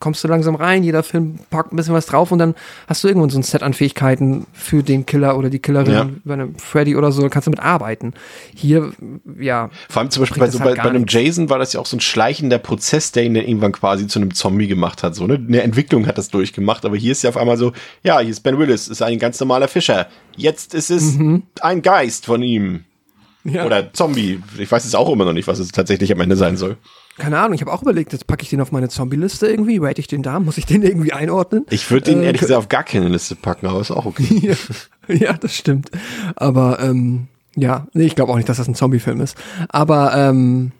kommst 0.00 0.22
du 0.22 0.28
langsam 0.28 0.54
rein, 0.54 0.84
jeder 0.84 1.02
Film 1.02 1.38
packt 1.48 1.72
ein 1.72 1.76
bisschen 1.76 1.94
was 1.94 2.04
drauf 2.04 2.30
und 2.30 2.38
dann 2.38 2.54
hast 2.86 3.02
du 3.02 3.08
irgendwann 3.08 3.30
so 3.30 3.38
ein 3.38 3.42
Set 3.42 3.62
an 3.62 3.72
Fähigkeiten 3.72 4.46
für 4.52 4.82
den 4.82 5.06
Killer 5.06 5.38
oder 5.38 5.48
die 5.48 5.60
Killerin, 5.60 5.92
Ja. 5.92 6.08
bei 6.24 6.34
einem 6.34 6.54
Freddy 6.56 6.94
oder 6.94 7.10
so, 7.10 7.26
kannst 7.30 7.46
du 7.46 7.50
mit 7.50 7.60
arbeiten. 7.60 8.12
Hier, 8.54 8.92
ja. 9.40 9.70
Vor 9.88 10.02
allem 10.02 10.10
zum 10.10 10.22
Beispiel 10.22 10.40
bei, 10.40 10.50
so 10.50 10.58
bei, 10.58 10.64
halt 10.66 10.76
bei 10.76 10.82
gar 10.82 10.90
einem. 10.90 11.06
Jason 11.08 11.48
war 11.48 11.58
das 11.58 11.72
ja 11.72 11.80
auch 11.80 11.86
so 11.86 11.96
ein 11.96 12.00
schleichender 12.00 12.58
Prozess, 12.58 13.12
der 13.12 13.24
ihn 13.24 13.32
dann 13.32 13.44
irgendwann 13.44 13.72
quasi 13.72 14.08
zu 14.08 14.18
einem 14.18 14.34
Zombie 14.34 14.68
gemacht 14.68 15.02
hat. 15.02 15.14
So 15.14 15.26
ne? 15.26 15.42
eine 15.48 15.62
Entwicklung 15.62 16.06
hat 16.06 16.18
das 16.18 16.28
durchgemacht, 16.28 16.84
aber 16.84 16.98
hier 16.98 17.12
ist 17.12 17.22
ja 17.22 17.30
auf 17.30 17.38
einmal 17.38 17.56
so, 17.56 17.72
ja, 18.02 18.20
hier 18.20 18.30
ist 18.30 18.40
Ben 18.40 18.58
Willis, 18.58 18.88
ist 18.88 19.00
ein 19.00 19.18
ganz 19.18 19.40
normaler 19.40 19.68
Fischer. 19.68 20.06
Jetzt 20.36 20.74
ist 20.74 20.90
es 20.90 21.18
ein 21.62 21.82
Geist 21.82 22.26
von 22.26 22.42
ihm. 22.42 22.84
Ja. 23.44 23.64
Oder 23.64 23.92
Zombie. 23.92 24.42
Ich 24.58 24.70
weiß 24.70 24.84
jetzt 24.84 24.96
auch 24.96 25.10
immer 25.10 25.24
noch 25.24 25.32
nicht, 25.32 25.46
was 25.48 25.58
es 25.58 25.72
tatsächlich 25.72 26.12
am 26.12 26.20
Ende 26.20 26.36
sein 26.36 26.56
soll. 26.56 26.76
Keine 27.18 27.38
Ahnung, 27.38 27.54
ich 27.54 27.60
habe 27.60 27.72
auch 27.72 27.82
überlegt, 27.82 28.12
jetzt 28.12 28.26
packe 28.28 28.44
ich 28.44 28.50
den 28.50 28.60
auf 28.60 28.70
meine 28.70 28.88
Zombie-Liste 28.88 29.48
irgendwie, 29.48 29.78
rate 29.78 30.00
ich 30.00 30.06
den 30.06 30.22
da, 30.22 30.38
muss 30.38 30.56
ich 30.56 30.66
den 30.66 30.82
irgendwie 30.82 31.12
einordnen? 31.12 31.66
Ich 31.68 31.90
würde 31.90 32.12
den 32.12 32.22
Äh, 32.22 32.26
ehrlich 32.26 32.40
gesagt 32.40 32.58
auf 32.58 32.68
gar 32.68 32.84
keine 32.84 33.08
Liste 33.08 33.34
packen, 33.34 33.66
aber 33.66 33.80
ist 33.80 33.90
auch 33.90 34.06
okay. 34.06 34.54
ja, 35.08 35.14
ja, 35.14 35.32
das 35.32 35.56
stimmt. 35.56 35.90
Aber 36.36 36.78
ähm, 36.80 37.26
ja, 37.56 37.88
nee, 37.92 38.06
ich 38.06 38.14
glaube 38.14 38.30
auch 38.32 38.36
nicht, 38.36 38.48
dass 38.48 38.58
das 38.58 38.68
ein 38.68 38.76
Zombie-Film 38.76 39.20
ist. 39.20 39.36
Aber 39.68 40.14
ähm, 40.16 40.70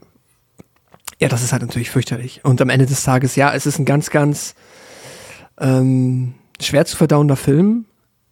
ja, 1.19 1.29
das 1.29 1.43
ist 1.43 1.53
halt 1.53 1.63
natürlich 1.63 1.91
fürchterlich. 1.91 2.45
Und 2.45 2.63
am 2.63 2.71
Ende 2.71 2.87
des 2.87 3.03
Tages, 3.03 3.35
ja, 3.35 3.53
es 3.53 3.67
ist 3.67 3.81
ein 3.81 3.85
ganz, 3.85 4.11
ganz 4.11 4.55
ähm, 5.59 6.35
schwer 6.61 6.85
zu 6.85 6.97
verdauender 6.97 7.37
Film. 7.37 7.87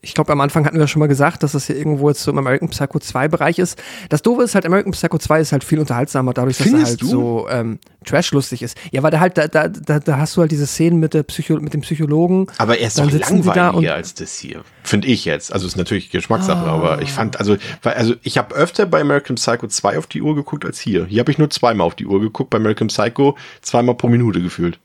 Ich 0.06 0.14
glaube, 0.14 0.30
am 0.32 0.40
Anfang 0.40 0.64
hatten 0.64 0.78
wir 0.78 0.86
schon 0.86 1.00
mal 1.00 1.08
gesagt, 1.08 1.42
dass 1.42 1.52
das 1.52 1.66
hier 1.66 1.76
irgendwo 1.76 2.08
jetzt 2.08 2.22
so 2.22 2.30
im 2.30 2.38
American 2.38 2.68
Psycho 2.68 2.98
2 3.00 3.26
Bereich 3.26 3.58
ist. 3.58 3.76
Das 4.08 4.22
Doofe 4.22 4.42
ist 4.44 4.54
halt, 4.54 4.64
American 4.64 4.92
Psycho 4.92 5.18
2 5.18 5.40
ist 5.40 5.50
halt 5.52 5.64
viel 5.64 5.80
unterhaltsamer, 5.80 6.32
dadurch, 6.32 6.58
dass 6.58 6.66
Findest 6.68 6.84
er 6.84 6.90
halt 6.90 7.02
du? 7.02 7.06
so 7.06 7.48
ähm, 7.50 7.78
trashlustig 8.04 8.62
ist. 8.62 8.76
Ja, 8.92 9.02
weil 9.02 9.10
da 9.10 9.18
halt, 9.18 9.36
da, 9.36 9.48
da, 9.48 9.66
da, 9.68 9.98
da 9.98 10.16
hast 10.18 10.36
du 10.36 10.40
halt 10.42 10.52
diese 10.52 10.66
Szenen 10.66 11.00
mit, 11.00 11.12
der 11.12 11.24
Psycho 11.24 11.54
mit 11.56 11.74
dem 11.74 11.80
Psychologen. 11.80 12.46
Aber 12.58 12.78
er 12.78 12.86
ist 12.86 12.98
Dann 12.98 13.08
doch 13.08 13.18
da 13.18 13.28
langweiliger 13.28 13.74
und- 13.74 13.86
als 13.88 14.14
das 14.14 14.38
hier, 14.38 14.62
finde 14.84 15.08
ich 15.08 15.24
jetzt. 15.24 15.52
Also 15.52 15.66
ist 15.66 15.76
natürlich 15.76 16.10
Geschmackssache, 16.10 16.66
Ah. 16.66 16.74
aber 16.74 17.02
ich 17.02 17.10
fand, 17.12 17.38
also, 17.40 17.56
weil, 17.82 17.94
also 17.94 18.14
ich 18.22 18.38
habe 18.38 18.54
öfter 18.54 18.86
bei 18.86 19.00
American 19.00 19.34
Psycho 19.36 19.66
2 19.66 19.98
auf 19.98 20.06
die 20.06 20.22
Uhr 20.22 20.36
geguckt 20.36 20.64
als 20.64 20.78
hier. 20.78 21.04
Hier 21.06 21.18
habe 21.20 21.32
ich 21.32 21.38
nur 21.38 21.50
zweimal 21.50 21.84
auf 21.86 21.96
die 21.96 22.06
Uhr 22.06 22.20
geguckt, 22.20 22.50
bei 22.50 22.58
American 22.58 22.86
Psycho 22.88 23.36
zweimal 23.60 23.96
pro 23.96 24.08
Minute 24.08 24.40
gefühlt. 24.40 24.78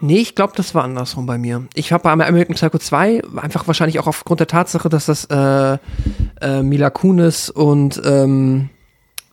Nee, 0.00 0.18
ich 0.18 0.34
glaube, 0.34 0.52
das 0.56 0.74
war 0.74 0.84
andersrum 0.84 1.26
bei 1.26 1.38
mir. 1.38 1.66
Ich 1.74 1.92
habe 1.92 2.02
bei 2.02 2.12
American 2.12 2.54
Psycho 2.56 2.78
2 2.78 3.22
einfach 3.36 3.66
wahrscheinlich 3.66 4.00
auch 4.00 4.06
aufgrund 4.06 4.40
der 4.40 4.46
Tatsache, 4.46 4.88
dass 4.88 5.06
das 5.06 5.24
äh, 5.26 5.78
äh, 6.40 6.62
Mila 6.62 6.90
Kunis 6.90 7.48
und 7.48 8.00
ähm, 8.04 8.70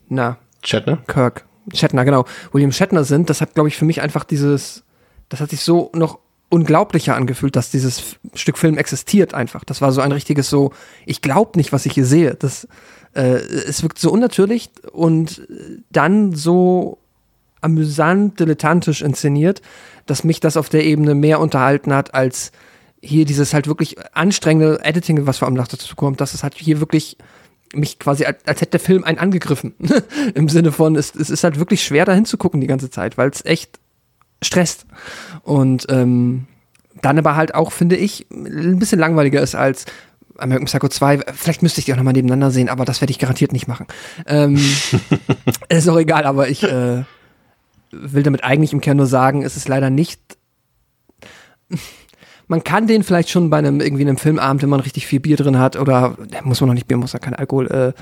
na, 0.07 0.37
Chatner? 0.61 0.97
Kirk, 1.07 1.45
Shatner, 1.73 2.05
genau, 2.05 2.25
William 2.51 2.71
Shatner 2.71 3.03
sind, 3.03 3.29
das 3.29 3.41
hat, 3.41 3.53
glaube 3.53 3.69
ich, 3.69 3.77
für 3.77 3.85
mich 3.85 4.01
einfach 4.01 4.23
dieses, 4.23 4.83
das 5.29 5.41
hat 5.41 5.49
sich 5.49 5.61
so 5.61 5.91
noch 5.93 6.19
unglaublicher 6.49 7.15
angefühlt, 7.15 7.55
dass 7.55 7.71
dieses 7.71 8.17
Stück 8.33 8.57
Film 8.57 8.77
existiert 8.77 9.33
einfach. 9.33 9.63
Das 9.63 9.81
war 9.81 9.91
so 9.91 10.01
ein 10.01 10.11
richtiges 10.11 10.49
so, 10.49 10.73
ich 11.05 11.21
glaube 11.21 11.57
nicht, 11.57 11.71
was 11.71 11.85
ich 11.85 11.93
hier 11.93 12.05
sehe. 12.05 12.35
Das, 12.35 12.67
äh, 13.13 13.21
es 13.21 13.81
wirkt 13.83 13.97
so 13.97 14.11
unnatürlich 14.11 14.69
und 14.91 15.47
dann 15.89 16.33
so 16.33 16.99
amüsant, 17.61 18.39
dilettantisch 18.39 19.01
inszeniert, 19.01 19.61
dass 20.05 20.23
mich 20.23 20.39
das 20.39 20.57
auf 20.57 20.69
der 20.69 20.85
Ebene 20.85 21.15
mehr 21.15 21.39
unterhalten 21.39 21.93
hat, 21.93 22.13
als 22.13 22.51
hier 23.01 23.25
dieses 23.25 23.53
halt 23.53 23.67
wirklich 23.67 23.95
anstrengende 24.15 24.83
Editing, 24.83 25.25
was 25.25 25.39
vor 25.39 25.47
allem 25.47 25.55
noch 25.55 25.67
dazu 25.67 25.95
kommt, 25.95 26.21
dass 26.21 26.33
es 26.33 26.43
halt 26.43 26.55
hier 26.55 26.79
wirklich 26.79 27.17
mich 27.73 27.99
quasi, 27.99 28.25
als, 28.25 28.45
als 28.45 28.61
hätte 28.61 28.71
der 28.71 28.79
Film 28.79 29.03
einen 29.03 29.17
angegriffen. 29.17 29.73
Im 30.35 30.49
Sinne 30.49 30.71
von, 30.71 30.95
es, 30.95 31.15
es 31.15 31.29
ist 31.29 31.43
halt 31.43 31.57
wirklich 31.57 31.83
schwer 31.83 32.05
dahin 32.05 32.25
zu 32.25 32.37
gucken 32.37 32.61
die 32.61 32.67
ganze 32.67 32.89
Zeit, 32.89 33.17
weil 33.17 33.29
es 33.29 33.45
echt 33.45 33.79
stresst. 34.43 34.85
Und 35.43 35.87
ähm, 35.89 36.47
dann 37.01 37.17
aber 37.17 37.35
halt 37.35 37.55
auch, 37.55 37.71
finde 37.71 37.95
ich, 37.95 38.27
ein 38.29 38.79
bisschen 38.79 38.99
langweiliger 38.99 39.41
ist 39.41 39.55
als 39.55 39.85
American 40.37 40.65
Psycho 40.65 40.89
2. 40.89 41.19
Vielleicht 41.33 41.61
müsste 41.61 41.79
ich 41.79 41.85
die 41.85 41.93
auch 41.93 41.97
nochmal 41.97 42.13
nebeneinander 42.13 42.51
sehen, 42.51 42.69
aber 42.69 42.85
das 42.85 43.01
werde 43.01 43.11
ich 43.11 43.19
garantiert 43.19 43.53
nicht 43.53 43.67
machen. 43.67 43.87
Ähm, 44.25 44.59
ist 45.69 45.87
auch 45.87 45.97
egal, 45.97 46.25
aber 46.25 46.49
ich 46.49 46.63
äh, 46.63 47.03
will 47.91 48.23
damit 48.23 48.43
eigentlich 48.43 48.73
im 48.73 48.81
Kern 48.81 48.97
nur 48.97 49.05
sagen, 49.05 49.43
es 49.43 49.57
ist 49.57 49.67
leider 49.67 49.89
nicht. 49.89 50.19
Man 52.47 52.63
kann 52.63 52.87
den 52.87 53.03
vielleicht 53.03 53.29
schon 53.29 53.49
bei 53.49 53.57
einem 53.57 53.79
irgendwie 53.79 54.03
einem 54.03 54.17
Filmabend, 54.17 54.61
wenn 54.61 54.69
man 54.69 54.81
richtig 54.81 55.07
viel 55.07 55.21
Bier 55.21 55.37
drin 55.37 55.57
hat, 55.57 55.77
oder 55.77 56.17
muss 56.43 56.59
man 56.59 56.67
noch 56.67 56.73
nicht 56.73 56.87
Bier, 56.87 56.97
muss 56.97 57.13
ja 57.13 57.19
kein 57.19 57.33
Alkohol 57.33 57.67
äh, 57.67 57.93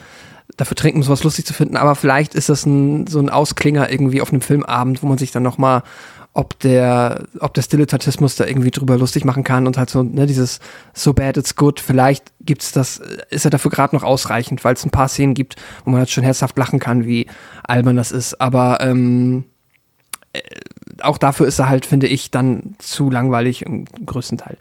dafür 0.57 0.75
trinken, 0.75 0.99
um 0.99 1.03
sowas 1.03 1.23
lustig 1.23 1.45
zu 1.45 1.53
finden. 1.53 1.77
Aber 1.77 1.95
vielleicht 1.95 2.33
ist 2.33 2.49
das 2.49 2.65
ein, 2.65 3.05
so 3.05 3.19
ein 3.19 3.29
Ausklinger 3.29 3.91
irgendwie 3.91 4.21
auf 4.21 4.31
einem 4.31 4.41
Filmabend, 4.41 5.03
wo 5.03 5.07
man 5.07 5.17
sich 5.17 5.31
dann 5.31 5.43
noch 5.43 5.57
mal 5.57 5.83
ob 6.33 6.59
der, 6.59 7.25
ob 7.39 7.53
der 7.53 7.63
Dilettantismus 7.63 8.35
da 8.35 8.45
irgendwie 8.45 8.71
drüber 8.71 8.97
lustig 8.97 9.25
machen 9.25 9.43
kann 9.43 9.65
und 9.67 9.77
halt 9.77 9.89
so, 9.89 10.03
ne, 10.03 10.27
dieses 10.27 10.59
so 10.93 11.13
bad 11.13 11.37
it's 11.37 11.55
good, 11.55 11.79
vielleicht 11.79 12.31
gibt's 12.41 12.71
das, 12.71 13.01
ist 13.29 13.45
er 13.45 13.51
dafür 13.51 13.71
gerade 13.71 13.95
noch 13.95 14.03
ausreichend, 14.03 14.63
weil 14.63 14.75
es 14.75 14.85
ein 14.85 14.91
paar 14.91 15.07
Szenen 15.07 15.33
gibt, 15.33 15.55
wo 15.83 15.91
man 15.91 15.99
halt 15.99 16.09
schon 16.09 16.23
herzhaft 16.23 16.57
lachen 16.57 16.79
kann, 16.79 17.05
wie 17.05 17.27
albern 17.63 17.95
das 17.95 18.11
ist. 18.11 18.39
Aber 18.39 18.79
ähm, 18.81 19.39
äh, 19.39 19.58
auch 21.01 21.17
dafür 21.17 21.47
ist 21.47 21.59
er 21.59 21.69
halt, 21.69 21.85
finde 21.85 22.07
ich, 22.07 22.31
dann 22.31 22.75
zu 22.79 23.09
langweilig 23.09 23.63
im 23.63 23.85
größten 23.85 24.37
Teil. 24.37 24.57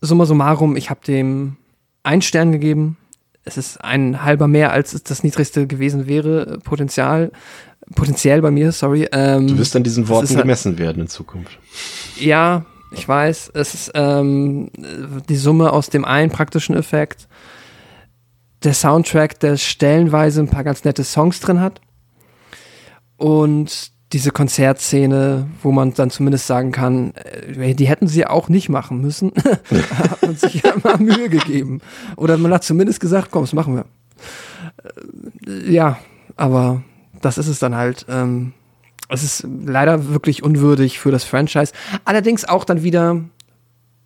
Summa 0.00 0.24
summarum, 0.24 0.76
ich 0.76 0.90
habe 0.90 1.00
dem 1.06 1.56
einen 2.02 2.22
Stern 2.22 2.52
gegeben. 2.52 2.96
Es 3.44 3.56
ist 3.56 3.82
ein 3.82 4.22
halber 4.24 4.48
mehr, 4.48 4.72
als 4.72 4.92
es 4.94 5.02
das 5.02 5.22
niedrigste 5.22 5.66
gewesen 5.66 6.06
wäre, 6.06 6.46
äh, 6.54 6.58
Potenzial. 6.58 7.30
Potenziell 7.94 8.40
bei 8.42 8.50
mir, 8.50 8.72
sorry. 8.72 9.08
Ähm, 9.12 9.46
Du 9.48 9.58
wirst 9.58 9.74
an 9.76 9.82
diesen 9.82 10.08
Worten 10.08 10.28
halt- 10.28 10.38
gemessen 10.40 10.78
werden 10.78 11.02
in 11.02 11.08
Zukunft. 11.08 11.58
ja, 12.18 12.64
ich 12.92 13.06
weiß, 13.06 13.50
es 13.54 13.74
ist 13.74 13.92
ähm, 13.94 14.70
die 15.28 15.36
Summe 15.36 15.72
aus 15.72 15.90
dem 15.90 16.04
einen 16.04 16.30
praktischen 16.30 16.74
Effekt, 16.76 17.28
der 18.64 18.74
Soundtrack, 18.74 19.38
der 19.40 19.56
stellenweise 19.56 20.40
ein 20.40 20.48
paar 20.48 20.64
ganz 20.64 20.84
nette 20.84 21.04
Songs 21.04 21.40
drin 21.40 21.60
hat 21.60 21.80
und 23.16 23.92
diese 24.12 24.30
Konzertszene, 24.32 25.46
wo 25.62 25.70
man 25.70 25.94
dann 25.94 26.10
zumindest 26.10 26.46
sagen 26.46 26.72
kann, 26.72 27.12
äh, 27.14 27.74
die 27.74 27.86
hätten 27.86 28.08
sie 28.08 28.26
auch 28.26 28.48
nicht 28.48 28.68
machen 28.68 29.00
müssen, 29.00 29.32
hat 29.98 30.22
man 30.22 30.36
sich 30.36 30.62
ja 30.62 30.74
mal 30.82 30.98
Mühe 30.98 31.28
gegeben. 31.28 31.80
Oder 32.16 32.36
man 32.36 32.52
hat 32.52 32.64
zumindest 32.64 33.00
gesagt, 33.00 33.28
komm, 33.30 33.42
das 33.44 33.52
machen 33.52 33.76
wir. 33.76 33.84
Äh, 35.46 35.72
Ja, 35.72 35.98
aber 36.36 36.82
das 37.20 37.38
ist 37.38 37.48
es 37.48 37.58
dann 37.58 37.74
halt. 37.76 38.06
Ähm, 38.08 38.52
es 39.08 39.22
ist 39.22 39.46
leider 39.66 40.08
wirklich 40.10 40.42
unwürdig 40.42 40.98
für 40.98 41.10
das 41.10 41.24
Franchise. 41.24 41.72
Allerdings 42.04 42.44
auch 42.44 42.64
dann 42.64 42.82
wieder, 42.82 43.20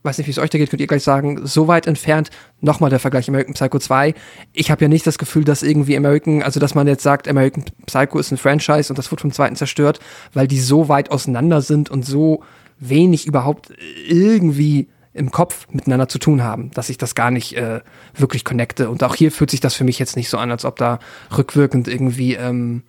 weiß 0.05 0.19
nicht, 0.19 0.27
wie 0.27 0.31
es 0.31 0.39
euch 0.39 0.51
da 0.51 0.59
geht, 0.59 0.71
könnt 0.71 0.81
ihr 0.81 0.87
gleich 0.87 1.03
sagen, 1.03 1.47
so 1.47 1.67
weit 1.67 1.87
entfernt, 1.87 2.31
nochmal 2.61 2.91
der 2.91 2.99
Vergleich 2.99 3.29
American 3.29 3.55
Psycho 3.55 3.79
2. 3.79 4.15
Ich 4.53 4.71
habe 4.71 4.85
ja 4.85 4.89
nicht 4.89 5.07
das 5.07 5.19
Gefühl, 5.19 5.45
dass 5.45 5.63
irgendwie 5.63 5.97
American, 5.97 6.43
also 6.43 6.61
dass 6.61 6.75
man 6.75 6.87
jetzt 6.87 7.03
sagt, 7.03 7.27
American 7.27 7.65
Psycho 7.87 8.19
ist 8.19 8.31
ein 8.31 8.37
Franchise 8.37 8.93
und 8.93 8.99
das 8.99 9.11
wird 9.11 9.23
vom 9.23 9.33
zweiten 9.33 9.57
zerstört, 9.57 10.01
weil 10.35 10.47
die 10.47 10.61
so 10.61 10.89
weit 10.89 11.11
auseinander 11.11 11.63
sind 11.63 11.91
und 11.91 12.05
so 12.05 12.43
wenig 12.79 13.27
überhaupt 13.27 13.73
irgendwie 14.07 14.89
im 15.15 15.31
Kopf 15.31 15.69
miteinander 15.71 16.09
zu 16.09 16.19
tun 16.19 16.43
haben, 16.43 16.71
dass 16.73 16.89
ich 16.89 16.99
das 16.99 17.15
gar 17.15 17.31
nicht 17.31 17.57
äh, 17.57 17.81
wirklich 18.15 18.45
connecte. 18.45 18.91
Und 18.91 19.03
auch 19.05 19.15
hier 19.15 19.31
fühlt 19.31 19.51
sich 19.51 19.61
das 19.61 19.75
für 19.75 19.85
mich 19.85 19.99
jetzt 19.99 20.17
nicht 20.17 20.29
so 20.29 20.39
an, 20.39 20.51
als 20.51 20.65
ob 20.65 20.77
da 20.77 20.99
rückwirkend 21.37 21.87
irgendwie 21.87 22.35
ähm, 22.35 22.83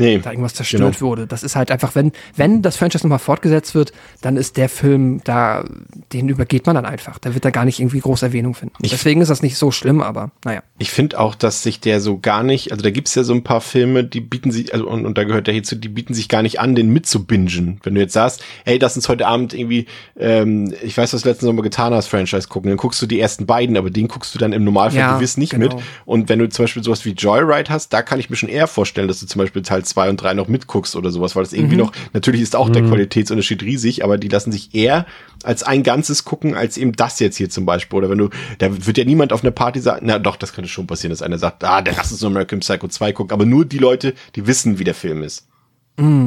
Nee, 0.00 0.18
da 0.18 0.30
irgendwas 0.30 0.54
zerstört 0.54 1.00
wurde. 1.00 1.26
Das 1.26 1.42
ist 1.42 1.54
halt 1.56 1.70
einfach, 1.70 1.94
wenn, 1.94 2.12
wenn 2.36 2.62
das 2.62 2.76
Franchise 2.76 3.04
nochmal 3.04 3.18
fortgesetzt 3.18 3.74
wird, 3.74 3.92
dann 4.20 4.36
ist 4.36 4.56
der 4.56 4.68
Film 4.68 5.20
da, 5.24 5.64
den 6.12 6.28
übergeht 6.28 6.66
man 6.66 6.74
dann 6.74 6.86
einfach. 6.86 7.18
Da 7.18 7.34
wird 7.34 7.44
er 7.44 7.50
gar 7.52 7.64
nicht 7.64 7.78
irgendwie 7.80 8.00
groß 8.00 8.22
Erwähnung 8.22 8.54
finden. 8.54 8.74
Ich- 8.82 8.90
Deswegen 8.90 9.20
ist 9.20 9.28
das 9.28 9.42
nicht 9.42 9.56
so 9.56 9.70
schlimm, 9.70 10.00
aber 10.02 10.30
naja. 10.44 10.62
Ich 10.82 10.90
finde 10.90 11.20
auch, 11.20 11.34
dass 11.34 11.62
sich 11.62 11.78
der 11.80 12.00
so 12.00 12.18
gar 12.18 12.42
nicht, 12.42 12.72
also 12.72 12.82
da 12.82 12.88
gibt's 12.90 13.14
ja 13.14 13.22
so 13.22 13.34
ein 13.34 13.44
paar 13.44 13.60
Filme, 13.60 14.02
die 14.02 14.20
bieten 14.22 14.50
sich, 14.50 14.72
also 14.72 14.88
und, 14.88 15.04
und 15.04 15.18
da 15.18 15.24
gehört 15.24 15.46
der 15.46 15.52
hierzu, 15.52 15.76
die 15.76 15.88
bieten 15.90 16.14
sich 16.14 16.28
gar 16.30 16.40
nicht 16.40 16.58
an, 16.58 16.74
den 16.74 16.90
mitzubingen. 16.90 17.80
Wenn 17.82 17.94
du 17.94 18.00
jetzt 18.00 18.14
sagst, 18.14 18.42
hey, 18.64 18.78
lass 18.80 18.96
uns 18.96 19.06
heute 19.08 19.26
Abend 19.26 19.52
irgendwie, 19.52 19.84
ähm, 20.18 20.72
ich 20.82 20.96
weiß, 20.96 21.12
was 21.12 21.20
du 21.20 21.28
letzten 21.28 21.44
Sommer 21.44 21.60
getan 21.62 21.92
hast, 21.92 22.06
Franchise 22.06 22.48
gucken, 22.48 22.70
dann 22.70 22.78
guckst 22.78 23.02
du 23.02 23.06
die 23.06 23.20
ersten 23.20 23.44
beiden, 23.44 23.76
aber 23.76 23.90
den 23.90 24.08
guckst 24.08 24.34
du 24.34 24.38
dann 24.38 24.54
im 24.54 24.64
Normalfall 24.64 25.00
Ja, 25.00 25.14
gewiss 25.18 25.36
nicht 25.36 25.50
genau. 25.50 25.76
mit. 25.76 25.84
Und 26.06 26.30
wenn 26.30 26.38
du 26.38 26.48
zum 26.48 26.62
Beispiel 26.64 26.82
sowas 26.82 27.04
wie 27.04 27.10
Joyride 27.10 27.68
hast, 27.70 27.90
da 27.92 28.00
kann 28.00 28.18
ich 28.18 28.30
mir 28.30 28.36
schon 28.36 28.48
eher 28.48 28.66
vorstellen, 28.66 29.06
dass 29.06 29.20
du 29.20 29.26
zum 29.26 29.38
Beispiel 29.38 29.60
Teil 29.60 29.84
zwei 29.84 30.08
und 30.08 30.16
drei 30.22 30.32
noch 30.32 30.48
mitguckst 30.48 30.96
oder 30.96 31.10
sowas, 31.10 31.36
weil 31.36 31.42
das 31.44 31.52
irgendwie 31.52 31.74
Mhm. 31.76 31.82
noch, 31.82 31.92
natürlich 32.14 32.40
ist 32.40 32.56
auch 32.56 32.70
der 32.70 32.82
Qualitätsunterschied 32.84 33.62
riesig, 33.62 34.02
aber 34.02 34.16
die 34.16 34.28
lassen 34.28 34.50
sich 34.50 34.74
eher 34.74 35.04
als 35.42 35.62
ein 35.62 35.82
Ganzes 35.82 36.24
gucken, 36.24 36.54
als 36.54 36.76
eben 36.78 36.92
das 36.92 37.18
jetzt 37.20 37.36
hier 37.36 37.50
zum 37.50 37.66
Beispiel. 37.66 37.98
Oder 37.98 38.08
wenn 38.10 38.18
du, 38.18 38.30
da 38.58 38.86
wird 38.86 38.96
ja 38.98 39.04
niemand 39.04 39.32
auf 39.34 39.42
einer 39.42 39.50
Party 39.52 39.80
sagen, 39.80 40.06
na 40.06 40.18
doch, 40.18 40.36
das 40.36 40.52
könnte 40.54 40.69
schon 40.70 40.86
passieren, 40.86 41.10
dass 41.10 41.22
einer 41.22 41.38
sagt, 41.38 41.62
ah, 41.64 41.82
der 41.82 41.94
lass 41.94 42.10
uns 42.12 42.20
nur 42.22 42.30
American 42.30 42.60
Psycho 42.60 42.88
2 42.88 43.12
gucken, 43.12 43.32
aber 43.32 43.44
nur 43.44 43.64
die 43.64 43.78
Leute, 43.78 44.14
die 44.34 44.46
wissen, 44.46 44.78
wie 44.78 44.84
der 44.84 44.94
Film 44.94 45.22
ist. 45.22 45.46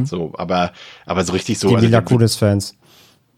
So, 0.06 0.34
aber, 0.38 0.72
aber 1.08 1.24
so 1.24 1.34
richtig 1.34 1.58
so. 1.58 1.70
Die 1.70 1.76
also 1.76 1.88
Lila 1.88 2.02
die- 2.02 2.06
Kunis 2.06 2.36
Fans. 2.36 2.76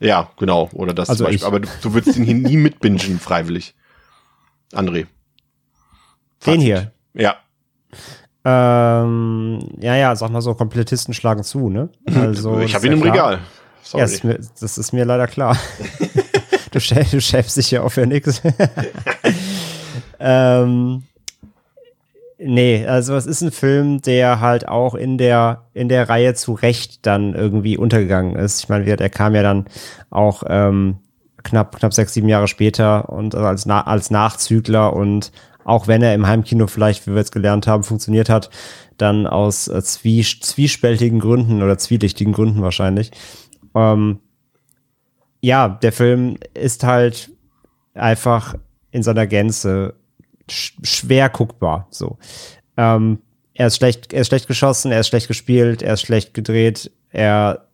Ja, 0.02 0.30
genau. 0.38 0.69
Oder 0.73 0.94
das 0.94 1.10
Also 1.10 1.23
zum 1.23 1.32
Beispiel. 1.32 1.38
ich. 1.38 1.45
Aber 1.45 1.61
du, 1.61 1.69
du 1.82 1.94
würdest 1.94 2.18
ihn 2.18 2.26
hier 2.26 2.34
nie 2.36 2.57
mitbingen, 2.57 3.19
freiwillig. 3.19 3.73
André. 4.73 5.06
Den 5.06 5.07
Fazit. 6.40 6.61
hier. 6.61 6.91
Ja. 7.14 7.36
Ähm, 8.44 9.60
ja, 9.80 9.95
ja, 9.95 10.15
sag 10.18 10.30
mal 10.32 10.41
so, 10.41 10.53
Komplettisten 10.56 11.14
schlagen 11.14 11.44
zu, 11.44 11.69
ne? 11.69 11.90
Also, 12.14 12.60
ich 12.60 12.76
habe 12.76 12.86
ist 12.86 12.91
ihn 12.94 12.99
im 12.99 13.06
ja 13.06 13.14
klar. 13.14 13.30
Regal. 13.32 13.40
Sorry. 13.82 13.99
Ja, 14.02 14.06
ist 14.06 14.23
mir, 14.26 14.40
das 14.60 14.77
ist 14.77 14.91
mir 14.91 15.06
leider 15.06 15.27
klar. 15.27 15.57
du, 16.72 16.80
schä 16.82 17.06
du 17.10 17.22
schäfst 17.22 17.56
dich 17.56 17.72
ja 17.72 17.82
auch 17.84 17.91
für 17.91 18.06
nix. 18.06 18.41
Ähm, 20.20 21.04
nee, 22.38 22.86
also 22.86 23.16
es 23.16 23.26
ist 23.26 23.42
ein 23.42 23.52
Film, 23.52 24.02
der 24.02 24.40
halt 24.40 24.68
auch 24.68 24.96
in 24.96 25.18
der, 25.18 25.64
in 25.74 25.90
der 25.90 26.10
Reihe 26.10 26.34
zu 26.34 26.54
Recht 26.54 27.06
dann 27.06 27.34
irgendwie 27.34 27.78
untergegangen 27.78 28.36
ist. 28.36 28.64
Ich 28.64 28.70
meine, 28.70 28.96
der 28.96 29.10
kam 29.10 29.36
ja 29.36 29.44
dann 29.44 29.66
auch 30.10 30.44
ähm, 30.48 30.98
knapp, 31.44 31.78
knapp 31.78 31.94
sechs, 31.94 32.14
sieben 32.14 32.30
Jahre 32.30 32.48
später 32.48 33.10
und 33.10 33.36
also 33.36 33.48
als, 33.48 33.66
Na 33.66 33.86
als 33.86 34.12
Nachzügler 34.12 34.94
und 34.94 35.32
auch 35.64 35.88
wenn 35.88 36.04
er 36.04 36.14
im 36.14 36.28
Heimkino 36.28 36.68
vielleicht, 36.68 37.08
wie 37.08 37.12
wir 37.12 37.18
jetzt 37.18 37.32
gelernt 37.32 37.66
haben, 37.66 37.84
funktioniert 37.84 38.30
hat, 38.30 38.50
dann 38.98 39.26
aus 39.26 39.68
äh, 39.68 39.82
zwie 39.82 40.24
zwiespältigen 40.24 41.20
Gründen 41.20 41.64
oder 41.64 41.78
zwielichtigen 41.78 42.34
Gründen 42.34 42.62
wahrscheinlich. 42.62 43.12
Ähm, 43.74 44.20
ja, 45.42 45.68
der 45.68 45.92
Film 45.92 46.38
ist 46.54 46.84
halt 46.84 47.32
einfach 47.94 48.56
in 48.92 49.04
seiner 49.04 49.28
Gänze 49.28 49.96
sch 50.49 50.73
schwer 50.84 51.30
guckbar. 51.30 51.88
So, 51.89 52.17
ähm, 52.77 53.19
er 53.53 53.67
ist 53.67 53.77
schlecht, 53.77 54.13
er 54.13 54.22
ist 54.22 54.27
schlecht 54.27 54.47
geschossen, 54.47 54.91
er 54.91 54.99
ist 54.99 55.07
schlecht 55.07 55.27
gespielt, 55.27 55.81
er 55.81 55.93
ist 55.93 56.01
schlecht 56.01 56.34
gedreht, 56.34 56.91
er 57.11 57.65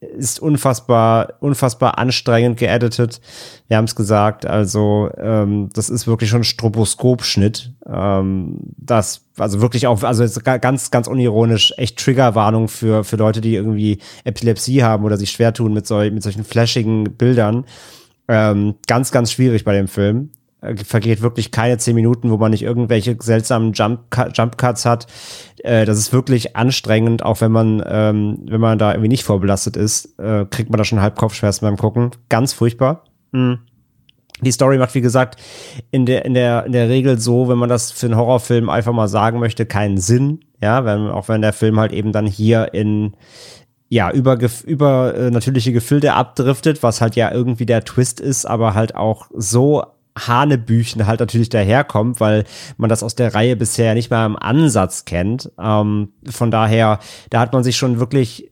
ist 0.00 0.40
unfassbar, 0.40 1.34
unfassbar 1.40 1.98
anstrengend 1.98 2.58
geeditet. 2.58 3.20
Wir 3.68 3.78
haben 3.78 3.86
es 3.86 3.94
gesagt, 3.94 4.44
also 4.44 5.10
ähm, 5.16 5.70
das 5.72 5.88
ist 5.88 6.06
wirklich 6.06 6.28
schon 6.28 6.44
Stroboskopschnitt. 6.44 7.72
Ähm, 7.86 8.58
das, 8.76 9.22
also 9.38 9.60
wirklich 9.62 9.86
auch, 9.86 10.02
also 10.02 10.22
jetzt 10.22 10.44
ganz, 10.44 10.90
ganz 10.90 11.06
unironisch, 11.08 11.72
echt 11.78 11.98
Triggerwarnung 11.98 12.68
für, 12.68 13.04
für 13.04 13.16
Leute, 13.16 13.40
die 13.40 13.54
irgendwie 13.54 13.98
Epilepsie 14.24 14.82
haben 14.82 15.04
oder 15.04 15.16
sich 15.16 15.30
schwer 15.30 15.54
tun 15.54 15.72
mit, 15.72 15.86
sol 15.86 16.10
mit 16.10 16.22
solchen 16.22 16.44
flashigen 16.44 17.04
Bildern. 17.16 17.64
Ähm, 18.28 18.74
ganz, 18.86 19.12
ganz 19.12 19.32
schwierig 19.32 19.64
bei 19.64 19.72
dem 19.72 19.88
Film. 19.88 20.30
Äh, 20.60 20.76
vergeht 20.76 21.20
wirklich 21.20 21.50
keine 21.50 21.78
zehn 21.78 21.94
Minuten, 21.94 22.30
wo 22.30 22.38
man 22.38 22.50
nicht 22.50 22.62
irgendwelche 22.62 23.16
seltsamen 23.20 23.72
Jump, 23.72 24.00
Jump 24.34 24.56
Cuts 24.56 24.86
hat. 24.86 25.06
Äh, 25.58 25.84
das 25.84 25.98
ist 25.98 26.12
wirklich 26.12 26.56
anstrengend, 26.56 27.22
auch 27.22 27.40
wenn 27.40 27.52
man, 27.52 27.82
ähm, 27.86 28.38
wenn 28.48 28.60
man 28.60 28.78
da 28.78 28.92
irgendwie 28.92 29.08
nicht 29.08 29.24
vorbelastet 29.24 29.76
ist, 29.76 30.18
äh, 30.18 30.46
kriegt 30.46 30.70
man 30.70 30.78
da 30.78 30.84
schon 30.84 31.02
halb 31.02 31.16
Kopfschmerzen 31.16 31.66
beim 31.66 31.76
Gucken. 31.76 32.10
Ganz 32.28 32.52
furchtbar. 32.52 33.04
Mhm. 33.32 33.58
Die 34.42 34.52
Story 34.52 34.76
macht, 34.76 34.94
wie 34.94 35.00
gesagt, 35.00 35.40
in 35.90 36.04
der, 36.04 36.26
in 36.26 36.34
der, 36.34 36.66
in 36.66 36.72
der 36.72 36.90
Regel 36.90 37.18
so, 37.18 37.48
wenn 37.48 37.56
man 37.56 37.70
das 37.70 37.90
für 37.90 38.06
einen 38.06 38.16
Horrorfilm 38.16 38.68
einfach 38.68 38.92
mal 38.92 39.08
sagen 39.08 39.38
möchte, 39.38 39.64
keinen 39.64 39.96
Sinn. 39.96 40.40
Ja, 40.60 40.84
wenn, 40.84 41.08
auch 41.08 41.28
wenn 41.28 41.42
der 41.42 41.54
Film 41.54 41.80
halt 41.80 41.92
eben 41.92 42.12
dann 42.12 42.26
hier 42.26 42.74
in, 42.74 43.14
ja, 43.88 44.10
über, 44.10 44.38
über 44.64 45.14
äh, 45.14 45.30
natürliche 45.30 45.72
Gefilde 45.72 46.14
abdriftet, 46.14 46.82
was 46.82 47.00
halt 47.00 47.16
ja 47.16 47.30
irgendwie 47.30 47.66
der 47.66 47.84
Twist 47.84 48.20
ist, 48.20 48.44
aber 48.44 48.74
halt 48.74 48.94
auch 48.94 49.26
so 49.34 49.84
Hanebüchen 50.16 51.06
halt 51.06 51.20
natürlich 51.20 51.48
daherkommt, 51.48 52.20
weil 52.20 52.44
man 52.76 52.88
das 52.88 53.02
aus 53.02 53.14
der 53.14 53.34
Reihe 53.34 53.56
bisher 53.56 53.94
nicht 53.94 54.10
mal 54.10 54.26
im 54.26 54.36
Ansatz 54.36 55.04
kennt. 55.04 55.50
Ähm, 55.58 56.08
von 56.28 56.50
daher, 56.50 56.98
da 57.30 57.40
hat 57.40 57.52
man 57.52 57.62
sich 57.64 57.76
schon 57.76 57.98
wirklich 57.98 58.50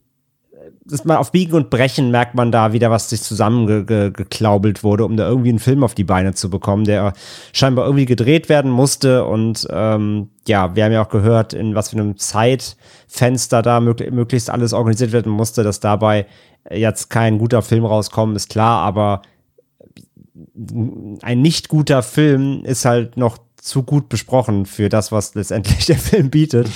das 0.86 1.04
mal 1.04 1.16
auf 1.16 1.32
Biegen 1.32 1.54
und 1.54 1.70
Brechen 1.70 2.10
merkt 2.10 2.34
man 2.34 2.52
da 2.52 2.72
wieder, 2.72 2.90
was 2.90 3.08
sich 3.08 3.22
zusammengeklaubelt 3.22 4.84
wurde, 4.84 5.06
um 5.06 5.16
da 5.16 5.26
irgendwie 5.26 5.48
einen 5.48 5.58
Film 5.58 5.82
auf 5.82 5.94
die 5.94 6.04
Beine 6.04 6.34
zu 6.34 6.50
bekommen, 6.50 6.84
der 6.84 7.14
scheinbar 7.52 7.86
irgendwie 7.86 8.04
gedreht 8.04 8.50
werden 8.50 8.70
musste. 8.70 9.24
Und 9.24 9.66
ähm, 9.70 10.28
ja, 10.46 10.76
wir 10.76 10.84
haben 10.84 10.92
ja 10.92 11.02
auch 11.02 11.08
gehört, 11.08 11.54
in 11.54 11.74
was 11.74 11.90
für 11.90 11.96
einem 11.96 12.18
Zeitfenster 12.18 13.62
da 13.62 13.80
mög 13.80 14.10
möglichst 14.12 14.50
alles 14.50 14.74
organisiert 14.74 15.12
werden 15.12 15.32
musste, 15.32 15.62
dass 15.62 15.80
dabei 15.80 16.26
jetzt 16.70 17.08
kein 17.08 17.38
guter 17.38 17.62
Film 17.62 17.84
rauskommt, 17.84 18.36
ist 18.36 18.50
klar, 18.50 18.82
aber 18.82 19.22
ein 21.22 21.42
nicht 21.42 21.68
guter 21.68 22.02
Film 22.02 22.64
ist 22.64 22.84
halt 22.84 23.16
noch 23.16 23.38
zu 23.56 23.82
gut 23.82 24.10
besprochen 24.10 24.66
für 24.66 24.90
das, 24.90 25.10
was 25.10 25.34
letztendlich 25.34 25.86
der 25.86 25.98
Film 25.98 26.30
bietet. 26.30 26.68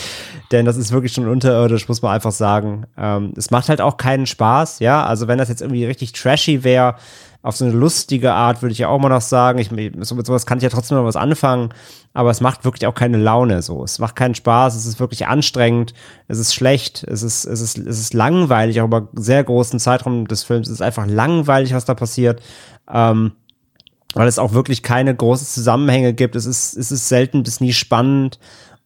Denn 0.53 0.65
das 0.65 0.77
ist 0.77 0.91
wirklich 0.93 1.13
schon 1.13 1.29
unterirdisch, 1.29 1.89
muss 1.89 2.01
man 2.01 2.13
einfach 2.13 2.33
sagen. 2.33 2.87
Ähm, 2.97 3.35
es 3.37 3.51
macht 3.51 3.69
halt 3.69 3.81
auch 3.81 3.99
keinen 3.99 4.27
Spaß, 4.27 4.79
ja. 4.79 5.05
Also 5.05 5.29
wenn 5.29 5.39
das 5.39 5.51
jetzt 5.51 5.61
irgendwie 5.61 5.85
richtig 5.85 6.13
trashy 6.13 6.65
wäre, 6.65 6.95
auf 7.43 7.57
so 7.57 7.65
eine 7.65 7.75
lustige 7.75 8.33
Art, 8.33 8.63
würde 8.63 8.73
ich 8.73 8.79
ja 8.79 8.89
auch 8.89 8.99
mal 8.99 9.11
noch 9.11 9.21
sagen. 9.21 9.59
Ich, 9.59 9.71
mit 9.71 10.05
sowas 10.05 10.47
kann 10.47 10.59
ich 10.59 10.65
ja 10.65 10.71
trotzdem 10.71 10.97
noch 10.97 11.05
was 11.05 11.17
anfangen, 11.17 11.69
aber 12.13 12.31
es 12.31 12.41
macht 12.41 12.65
wirklich 12.65 12.87
auch 12.87 12.95
keine 12.95 13.19
Laune 13.19 13.63
so. 13.63 13.85
Es 13.85 13.99
macht 13.99 14.17
keinen 14.17 14.35
Spaß, 14.35 14.75
es 14.75 14.87
ist 14.87 14.99
wirklich 14.99 15.27
anstrengend, 15.27 15.95
es 16.27 16.39
ist 16.39 16.55
schlecht, 16.55 17.05
es 17.05 17.23
ist, 17.23 17.45
es 17.45 17.61
ist, 17.61 17.79
es 17.79 18.01
ist 18.01 18.15
langweilig, 18.15 18.81
auch 18.81 18.87
über 18.87 19.09
sehr 19.15 19.45
großen 19.45 19.79
Zeitraum 19.79 20.27
des 20.27 20.43
Films. 20.43 20.69
Es 20.69 20.75
ist 20.75 20.83
einfach 20.83 21.07
langweilig, 21.07 21.75
was 21.75 21.85
da 21.85 21.95
passiert. 21.95 22.43
Ähm, 22.93 23.33
weil 24.15 24.29
es 24.29 24.39
auch 24.39 24.53
wirklich 24.53 24.83
keine 24.83 25.15
großen 25.15 25.47
Zusammenhänge 25.47 26.15
gibt. 26.15 26.37
Es 26.37 26.47
ist, 26.47 26.77
es 26.77 26.91
ist 26.91 27.09
selten 27.09 27.43
bis 27.43 27.61
nie 27.61 27.73
spannend. 27.73 28.39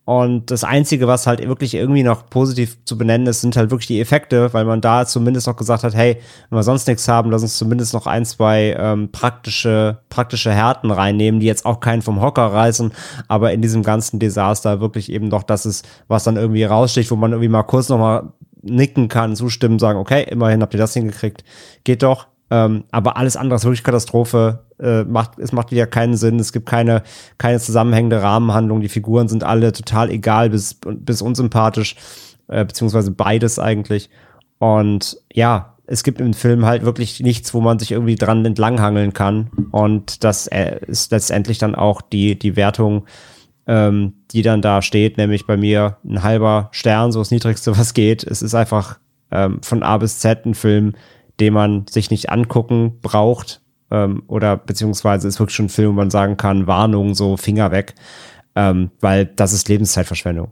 Und 0.05 0.51
das 0.51 0.65
Einzige, 0.65 1.07
was 1.07 1.29
halt 1.29 1.47
wirklich 1.47 1.75
irgendwie 1.75 2.03
noch 2.03 2.29
positiv 2.29 2.77
zu 2.85 2.99
benennen 2.99 3.29
ist, 3.29 3.41
sind 3.41 3.57
halt 3.57 3.71
wirklich 3.71 3.87
die 3.87 4.01
Effekte, 4.01 4.53
weil 4.53 4.65
man 4.65 4.81
da 4.81 5.07
zumindest 5.07 5.47
noch 5.47 5.55
gesagt 5.55 5.85
hat, 5.85 5.95
hey, 5.95 6.21
wenn 6.51 6.59
wir 6.59 6.65
sonst 6.65 6.89
nichts 6.89 7.07
haben, 7.07 7.31
lass 7.31 7.43
uns 7.43 7.57
zumindest 7.57 7.95
noch 7.95 8.09
ein, 8.09 8.25
zwei 8.25 8.75
ähm, 8.77 9.13
praktische, 9.13 9.99
praktische 10.09 10.53
Härten 10.53 10.91
reinnehmen, 10.91 11.39
die 11.39 11.47
jetzt 11.47 11.65
auch 11.65 11.79
keinen 11.79 12.03
vom 12.03 12.21
Hocker 12.21 12.47
reißen, 12.47 12.91
aber 13.29 13.53
in 13.53 13.63
diesem 13.63 13.85
ganzen 13.85 14.19
Desaster 14.19 14.81
wirklich 14.81 15.13
eben 15.13 15.31
doch 15.31 15.45
das 15.45 15.67
ist, 15.67 15.87
was 16.09 16.25
dann 16.25 16.37
irgendwie 16.37 16.65
raussticht, 16.65 17.13
wo 17.13 17.17
man 17.17 17.31
irgendwie 17.31 17.49
mal 17.49 17.63
kurz 17.63 17.89
nochmal 17.89 18.33
nicken 18.61 19.07
kann, 19.07 19.37
zustimmen, 19.37 19.79
sagen, 19.79 20.01
okay, 20.01 20.27
immerhin 20.29 20.63
habt 20.63 20.75
ihr 20.75 20.79
das 20.79 20.95
hingekriegt, 20.95 21.45
geht 21.85 22.03
doch. 22.03 22.27
Ähm, 22.53 22.85
aber 22.91 23.17
alles 23.17 23.39
andere 23.39 23.57
ist 23.57 23.65
wirklich 23.65 23.83
Katastrophe. 23.83 24.67
Äh, 24.79 25.05
macht, 25.05 25.39
es 25.39 25.53
macht 25.53 25.71
wieder 25.71 25.87
keinen 25.87 26.19
Sinn. 26.19 26.39
Es 26.39 26.53
gibt 26.53 26.67
keine, 26.67 27.03
keine 27.39 27.59
zusammenhängende 27.59 28.21
Rahmenhandlung. 28.21 28.83
Die 28.83 28.91
Figuren 28.91 29.27
sind 29.27 29.43
alle 29.43 29.73
total 29.73 30.11
egal 30.11 30.51
bis, 30.51 30.75
bis 30.75 31.23
unsympathisch, 31.23 31.97
äh, 32.49 32.67
beziehungsweise 32.67 33.11
beides 33.11 33.59
eigentlich. 33.59 34.11
Und 34.59 35.17
ja, 35.33 35.79
es 35.87 36.05
gibt 36.05 36.21
im 36.21 36.35
Film 36.35 36.67
halt 36.67 36.85
wirklich 36.85 37.21
nichts, 37.21 37.55
wo 37.55 37.63
man 37.63 37.79
sich 37.79 37.91
irgendwie 37.91 38.17
dran 38.17 38.45
entlanghangeln 38.45 39.15
kann. 39.15 39.51
Und 39.71 40.23
das 40.23 40.47
äh, 40.47 40.79
ist 40.87 41.11
letztendlich 41.11 41.57
dann 41.57 41.75
auch 41.75 42.03
die, 42.03 42.39
die 42.39 42.55
Wertung, 42.55 43.07
ähm, 43.67 44.13
die 44.31 44.43
dann 44.43 44.61
da 44.61 44.83
steht, 44.83 45.17
nämlich 45.17 45.47
bei 45.47 45.57
mir 45.57 45.97
ein 46.05 46.23
halber 46.23 46.69
Stern, 46.73 47.13
so 47.13 47.21
das 47.21 47.31
Niedrigste, 47.31 47.79
was 47.79 47.95
geht. 47.95 48.25
Es 48.25 48.43
ist 48.43 48.55
einfach 48.55 48.99
ähm, 49.31 49.63
von 49.63 49.83
A 49.83 49.97
bis 49.97 50.19
Z 50.19 50.45
ein 50.45 50.55
Film, 50.55 50.93
den 51.41 51.55
man 51.55 51.87
sich 51.89 52.11
nicht 52.11 52.31
angucken 52.31 52.99
braucht. 53.01 53.61
Ähm, 53.91 54.23
oder 54.27 54.57
beziehungsweise 54.57 55.29
ist 55.29 55.39
wirklich 55.39 55.57
schon 55.57 55.67
ein 55.67 55.71
Film, 55.71 55.91
wo 55.91 55.93
man 55.93 56.11
sagen 56.11 56.37
kann, 56.37 56.67
Warnung, 56.67 57.15
so 57.15 57.37
Finger 57.37 57.71
weg. 57.71 57.95
Ähm, 58.55 58.91
weil 59.01 59.27
das 59.27 59.53
ist 59.53 59.69
Lebenszeitverschwendung. 59.69 60.51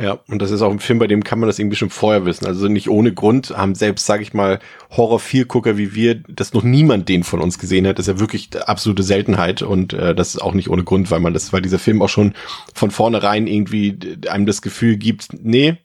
Ja, 0.00 0.20
und 0.28 0.40
das 0.40 0.52
ist 0.52 0.62
auch 0.62 0.70
ein 0.70 0.78
Film, 0.78 1.00
bei 1.00 1.08
dem 1.08 1.24
kann 1.24 1.40
man 1.40 1.48
das 1.48 1.58
irgendwie 1.58 1.76
schon 1.76 1.90
vorher 1.90 2.24
wissen. 2.24 2.46
Also 2.46 2.68
nicht 2.68 2.88
ohne 2.88 3.12
Grund 3.12 3.50
haben 3.50 3.74
selbst, 3.74 4.06
sage 4.06 4.22
ich 4.22 4.32
mal, 4.32 4.60
Horror-Viel-Gucker 4.96 5.76
wie 5.76 5.92
wir, 5.92 6.14
dass 6.14 6.54
noch 6.54 6.62
niemand 6.62 7.08
den 7.08 7.24
von 7.24 7.40
uns 7.40 7.58
gesehen 7.58 7.84
hat. 7.84 7.98
Das 7.98 8.06
ist 8.06 8.14
ja 8.14 8.20
wirklich 8.20 8.50
absolute 8.64 9.02
Seltenheit 9.02 9.60
und 9.62 9.94
äh, 9.94 10.14
das 10.14 10.36
ist 10.36 10.40
auch 10.40 10.54
nicht 10.54 10.70
ohne 10.70 10.84
Grund, 10.84 11.10
weil 11.10 11.18
man 11.18 11.34
das, 11.34 11.52
weil 11.52 11.62
dieser 11.62 11.80
Film 11.80 12.00
auch 12.00 12.08
schon 12.08 12.34
von 12.74 12.92
vornherein 12.92 13.48
irgendwie 13.48 13.98
einem 14.28 14.46
das 14.46 14.62
Gefühl 14.62 14.98
gibt, 14.98 15.30
nee, 15.32 15.78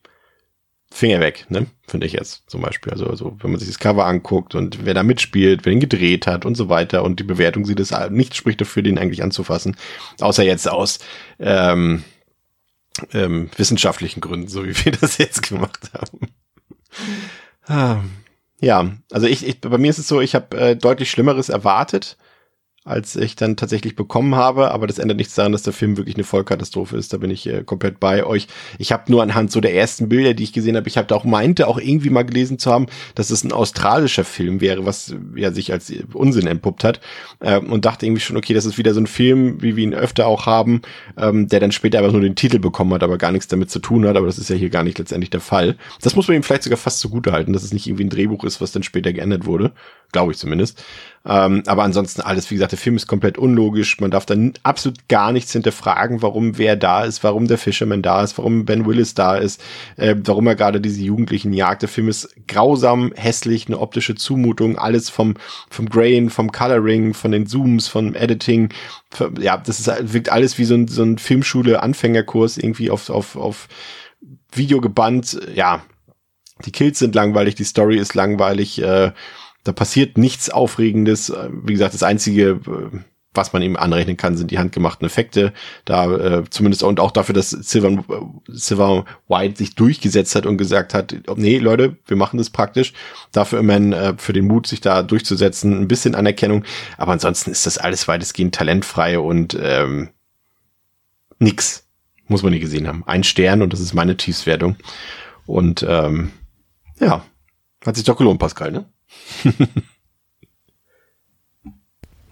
Finger 0.94 1.22
weg, 1.22 1.48
ne? 1.50 1.66
Finde 1.88 2.06
ich 2.06 2.14
jetzt 2.14 2.44
zum 2.48 2.62
Beispiel. 2.62 2.94
Also, 2.94 3.08
also, 3.08 3.36
wenn 3.42 3.50
man 3.50 3.60
sich 3.60 3.68
das 3.68 3.80
Cover 3.80 4.06
anguckt 4.06 4.54
und 4.54 4.86
wer 4.86 4.94
da 4.94 5.02
mitspielt, 5.02 5.66
wer 5.66 5.74
ihn 5.74 5.80
gedreht 5.80 6.28
hat 6.28 6.46
und 6.46 6.54
so 6.54 6.70
weiter 6.70 7.04
und 7.04 7.20
die 7.20 7.24
Bewertung 7.24 7.66
sieht 7.66 7.80
es 7.80 7.92
nichts 8.12 8.38
spricht 8.38 8.62
dafür, 8.62 8.84
den 8.84 9.00
eigentlich 9.00 9.24
anzufassen. 9.24 9.76
Außer 10.22 10.44
jetzt 10.44 10.70
aus 10.70 11.00
ähm, 11.40 12.04
ähm, 13.12 13.50
wissenschaftlichen 13.58 14.22
Gründen, 14.22 14.48
so 14.48 14.66
wie 14.66 14.76
wir 14.86 14.92
das 14.92 15.18
jetzt 15.18 15.42
gemacht 15.42 15.90
haben. 15.96 16.28
Ah, 17.66 18.04
ja, 18.62 18.92
also 19.12 19.26
ich, 19.26 19.48
ich, 19.48 19.62
bei 19.62 19.80
mir 19.80 19.90
ist 19.90 19.98
es 19.98 20.08
so, 20.08 20.22
ich 20.22 20.36
habe 20.36 20.56
äh, 20.56 20.76
deutlich 20.76 21.10
Schlimmeres 21.10 21.50
erwartet 21.50 22.18
als 22.86 23.16
ich 23.16 23.36
dann 23.36 23.56
tatsächlich 23.56 23.96
bekommen 23.96 24.36
habe. 24.36 24.72
Aber 24.72 24.88
das 24.88 25.00
ändert 25.00 25.18
nichts 25.18 25.36
daran, 25.36 25.54
dass 25.54 25.64
der 25.64 25.74
Film 25.74 25.96
wirklich 25.98 26.16
eine 26.16 26.26
Vollkatastrophe 26.26 26.98
ist. 26.98 27.14
Da 27.14 27.18
bin 27.18 27.32
ich 27.32 27.48
äh, 27.48 27.64
komplett 27.64 28.00
bei 28.00 28.26
euch. 28.26 28.48
Ich 28.78 28.92
habe 28.92 29.12
nur 29.12 29.24
anhand 29.24 29.52
so 29.52 29.62
der 29.62 29.74
ersten 29.74 30.10
Bilder, 30.10 30.34
die 30.34 30.44
ich 30.44 30.54
gesehen 30.54 30.76
habe, 30.76 30.88
ich 30.88 30.98
habe 30.98 31.08
da 31.08 31.16
auch 31.16 31.24
meinte, 31.24 31.68
auch 31.68 31.80
irgendwie 31.80 32.10
mal 32.10 32.24
gelesen 32.24 32.60
zu 32.60 32.72
haben, 32.72 32.88
dass 33.16 33.30
es 33.30 33.44
ein 33.44 33.54
australischer 33.54 34.26
Film 34.26 34.60
wäre, 34.60 34.86
was 34.86 35.16
ja 35.36 35.52
sich 35.52 35.72
als 35.72 35.94
Unsinn 36.14 36.48
entpuppt 36.48 36.84
hat. 36.84 37.00
Äh, 37.40 37.60
und 37.60 37.86
dachte 37.86 38.06
irgendwie 38.06 38.22
schon, 38.22 38.38
okay, 38.38 38.54
das 38.54 38.66
ist 38.66 38.78
wieder 38.78 38.94
so 38.94 39.00
ein 39.00 39.08
Film, 39.08 39.62
wie 39.62 39.76
wir 39.78 39.84
ihn 39.84 39.94
öfter 39.94 40.28
auch 40.28 40.46
haben, 40.46 40.82
ähm, 41.18 41.48
der 41.48 41.62
dann 41.62 41.72
später 41.72 42.00
einfach 42.00 42.12
nur 42.12 42.22
den 42.22 42.36
Titel 42.36 42.60
bekommen 42.60 42.94
hat, 42.94 43.04
aber 43.04 43.18
gar 43.18 43.32
nichts 43.32 43.48
damit 43.48 43.72
zu 43.72 43.80
tun 43.80 44.06
hat. 44.06 44.18
Aber 44.18 44.28
das 44.28 44.38
ist 44.38 44.50
ja 44.50 44.56
hier 44.58 44.70
gar 44.70 44.84
nicht 44.84 45.00
letztendlich 45.00 45.30
der 45.30 45.42
Fall. 45.42 45.78
Das 46.02 46.16
muss 46.16 46.28
man 46.28 46.36
ihm 46.36 46.44
vielleicht 46.44 46.64
sogar 46.64 46.78
fast 46.78 47.00
zugute 47.00 47.32
halten, 47.32 47.54
dass 47.54 47.64
es 47.64 47.72
nicht 47.72 47.88
irgendwie 47.88 48.04
ein 48.04 48.10
Drehbuch 48.10 48.44
ist, 48.44 48.60
was 48.60 48.74
dann 48.74 48.84
später 48.84 49.14
geändert 49.14 49.46
wurde. 49.46 49.72
Glaube 50.12 50.34
ich 50.34 50.38
zumindest. 50.38 50.84
Ähm, 51.26 51.64
aber 51.68 51.84
ansonsten 51.84 52.22
alles, 52.22 52.52
wie 52.52 52.56
gesagt, 52.56 52.74
der 52.74 52.80
Film 52.80 52.98
ist 52.98 53.08
komplett 53.08 53.38
unlogisch. 53.38 54.00
Man 54.02 54.12
darf 54.12 54.26
dann 54.26 54.54
absolut 54.64 55.08
gar 55.08 55.32
nichts 55.32 55.54
hinterfragen, 55.54 56.22
warum 56.22 56.58
wer 56.58 56.76
da 56.76 57.06
ist, 57.06 57.24
warum 57.24 57.48
der 57.48 57.58
Fisherman 57.58 58.02
da 58.02 58.24
ist, 58.24 58.38
warum 58.38 58.66
Ben 58.66 58.86
Willis 58.86 59.14
da 59.14 59.38
ist, 59.38 59.64
äh, 59.96 60.16
warum 60.26 60.48
er 60.48 60.56
gerade 60.56 60.82
diese 60.82 61.02
Jugendlichen 61.02 61.54
jagt. 61.54 61.82
Der 61.82 61.90
Film 61.90 62.10
ist 62.10 62.36
grausam, 62.48 63.14
hässlich, 63.16 63.68
eine 63.68 63.80
optische 63.80 64.16
Zumutung, 64.16 64.78
alles 64.78 65.10
vom, 65.10 65.36
vom 65.70 65.88
Grain, 65.88 66.30
vom 66.30 66.52
Coloring, 66.52 67.14
von 67.14 67.32
den 67.32 67.48
Zooms, 67.48 67.88
vom 67.88 68.16
Editing. 68.16 68.70
Ja, 69.40 69.58
das 69.58 69.80
ist, 69.80 70.14
wirkt 70.14 70.30
alles 70.30 70.58
wie 70.58 70.66
so 70.66 70.76
ein, 70.76 70.90
so 70.90 71.04
ein 71.04 71.18
Filmschule-Anfängerkurs 71.18 72.58
irgendwie 72.58 72.92
auf, 72.92 73.10
auf, 73.10 73.38
auf 73.38 73.70
Video 74.52 74.82
gebannt. 74.82 75.40
Ja, 75.56 75.84
die 76.66 76.72
Kills 76.72 77.00
sind 77.00 77.16
langweilig, 77.16 77.56
die 77.56 77.64
Story 77.64 77.98
ist 77.98 78.14
langweilig, 78.14 78.82
äh, 78.82 79.12
da 79.64 79.72
passiert 79.72 80.18
nichts 80.18 80.50
Aufregendes. 80.50 81.30
Äh, 81.30 81.50
wie 81.52 81.74
gesagt, 81.74 81.94
das 81.94 82.04
einzige, 82.04 82.50
äh, 82.50 83.00
was 83.36 83.52
man 83.52 83.64
ihm 83.64 83.78
anrechnen 83.78 84.16
kann, 84.16 84.38
sind 84.38 84.52
die 84.52 84.60
handgemachten 84.60 85.08
Effekte. 85.08 85.54
Da 85.86 86.12
äh, 86.16 86.44
zumindest 86.50 86.84
und 86.84 87.00
auch 87.00 87.12
dafür, 87.12 87.34
dass 87.34 87.50
Silver, 87.50 88.04
Silver 88.48 89.06
White 89.28 89.58
sich 89.58 89.74
durchgesetzt 89.76 90.36
hat 90.36 90.46
und 90.46 90.58
gesagt 90.58 90.94
hat, 90.94 91.16
nee, 91.36 91.58
Leute, 91.58 91.98
wir 92.06 92.18
machen 92.18 92.38
das 92.38 92.52
praktisch. 92.52 92.94
Dafür 93.32 93.60
immerhin 93.60 93.94
äh, 93.94 94.14
für 94.18 94.34
den 94.34 94.46
Mut, 94.46 94.68
sich 94.68 94.82
da 94.82 95.02
durchzusetzen, 95.02 95.82
ein 95.82 95.88
bisschen 95.88 96.14
Anerkennung. 96.14 96.64
Aber 96.98 97.14
ansonsten 97.14 97.50
ist 97.52 97.66
das 97.66 97.80
alles 97.80 98.08
weitestgehend 98.08 98.54
talentfrei 98.54 99.18
und 99.18 99.58
ähm, 99.60 100.10
nix. 101.40 101.88
Muss 102.28 102.44
man 102.44 102.54
nie 102.54 102.60
gesehen 102.60 102.88
haben. 102.88 103.04
Ein 103.06 103.24
Stern 103.24 103.62
und 103.62 103.74
das 103.74 103.80
ist 103.80 103.94
meine 103.94 104.16
Tiefswertung. 104.16 104.78
Und 105.46 105.86
ähm, 105.88 106.32
ja, 107.00 107.26
Hat 107.86 107.96
sich 107.96 108.06
doch 108.06 108.18
gelohnt, 108.18 108.40
Pascal, 108.40 108.72
ne? 108.72 108.86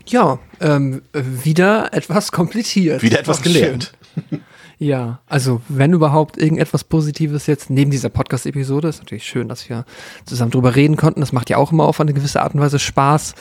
Ja, 0.07 0.39
ähm, 0.59 1.03
wieder 1.13 1.93
etwas 1.93 2.33
kompliziert. 2.33 3.01
Wieder 3.01 3.19
etwas 3.19 3.41
gelernt. 3.41 3.93
schön. 4.29 4.41
Ja, 4.77 5.19
also 5.27 5.61
wenn 5.69 5.93
überhaupt 5.93 6.39
irgendetwas 6.39 6.83
Positives 6.83 7.45
jetzt 7.45 7.69
neben 7.69 7.91
dieser 7.91 8.09
Podcast-Episode, 8.09 8.87
ist 8.87 8.97
natürlich 8.97 9.25
schön, 9.25 9.47
dass 9.47 9.69
wir 9.69 9.85
zusammen 10.25 10.49
drüber 10.49 10.75
reden 10.75 10.95
konnten. 10.95 11.19
Das 11.19 11.33
macht 11.33 11.51
ja 11.51 11.57
auch 11.57 11.71
immer 11.71 11.83
auf 11.83 12.01
eine 12.01 12.13
gewisse 12.13 12.41
Art 12.41 12.55
und 12.55 12.61
Weise 12.61 12.79
Spaß, 12.79 13.35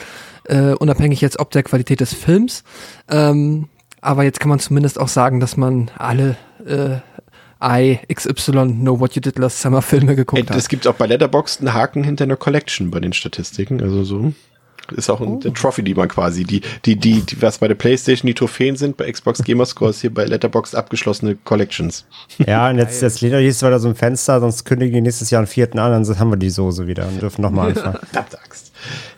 äh, 0.44 0.74
unabhängig 0.74 1.22
jetzt 1.22 1.38
ob 1.40 1.50
der 1.50 1.62
Qualität 1.62 2.00
des 2.00 2.12
Films. 2.12 2.62
Ähm, 3.08 3.70
aber 4.02 4.24
jetzt 4.24 4.38
kann 4.38 4.50
man 4.50 4.58
zumindest 4.58 5.00
auch 5.00 5.08
sagen, 5.08 5.40
dass 5.40 5.56
man 5.56 5.90
alle 5.96 6.36
äh, 6.66 6.98
I, 7.62 8.00
XY, 8.12 8.52
Know 8.52 8.98
What 8.98 9.14
You 9.14 9.20
Did 9.20 9.38
Last 9.38 9.60
Summer 9.60 9.82
Filme 9.82 10.16
geguckt 10.16 10.50
hat. 10.50 10.56
Es 10.56 10.68
gibt 10.68 10.86
auch 10.86 10.94
bei 10.94 11.06
Letterboxd 11.06 11.60
einen 11.60 11.74
Haken 11.74 12.04
hinter 12.04 12.24
einer 12.24 12.36
Collection 12.36 12.90
bei 12.90 13.00
den 13.00 13.12
Statistiken. 13.12 13.82
Also 13.82 14.04
so 14.04 14.32
ist 14.92 15.10
auch 15.10 15.20
ein, 15.20 15.40
eine 15.42 15.52
Trophy, 15.52 15.82
die 15.82 15.94
man 15.94 16.08
quasi, 16.08 16.44
die, 16.44 16.62
die, 16.84 16.96
die, 16.96 17.20
die, 17.20 17.42
was 17.42 17.58
bei 17.58 17.68
der 17.68 17.74
Playstation 17.74 18.26
die 18.26 18.34
Trophäen 18.34 18.76
sind, 18.76 18.96
bei 18.96 19.10
Xbox 19.10 19.42
Gamerscores 19.42 20.00
hier 20.00 20.12
bei 20.12 20.24
Letterboxd 20.24 20.74
abgeschlossene 20.74 21.36
Collections. 21.36 22.06
Ja, 22.38 22.68
und 22.70 22.78
jetzt, 22.78 23.00
jetzt 23.02 23.20
lädt 23.20 23.32
er 23.32 23.40
jetzt 23.40 23.62
weiter 23.62 23.78
so 23.78 23.88
ein 23.88 23.94
Fenster, 23.94 24.40
sonst 24.40 24.64
kündigen 24.64 24.94
die 24.94 25.00
nächstes 25.00 25.30
Jahr 25.30 25.40
einen 25.40 25.46
vierten 25.46 25.78
an, 25.78 25.92
dann 25.92 26.18
haben 26.18 26.30
wir 26.30 26.36
die 26.36 26.50
Soße 26.50 26.86
wieder 26.86 27.06
und 27.06 27.20
dürfen 27.20 27.42
nochmal 27.42 27.68
anfangen. 27.76 27.98
Verdammte 28.02 28.38
Axt. 28.40 28.72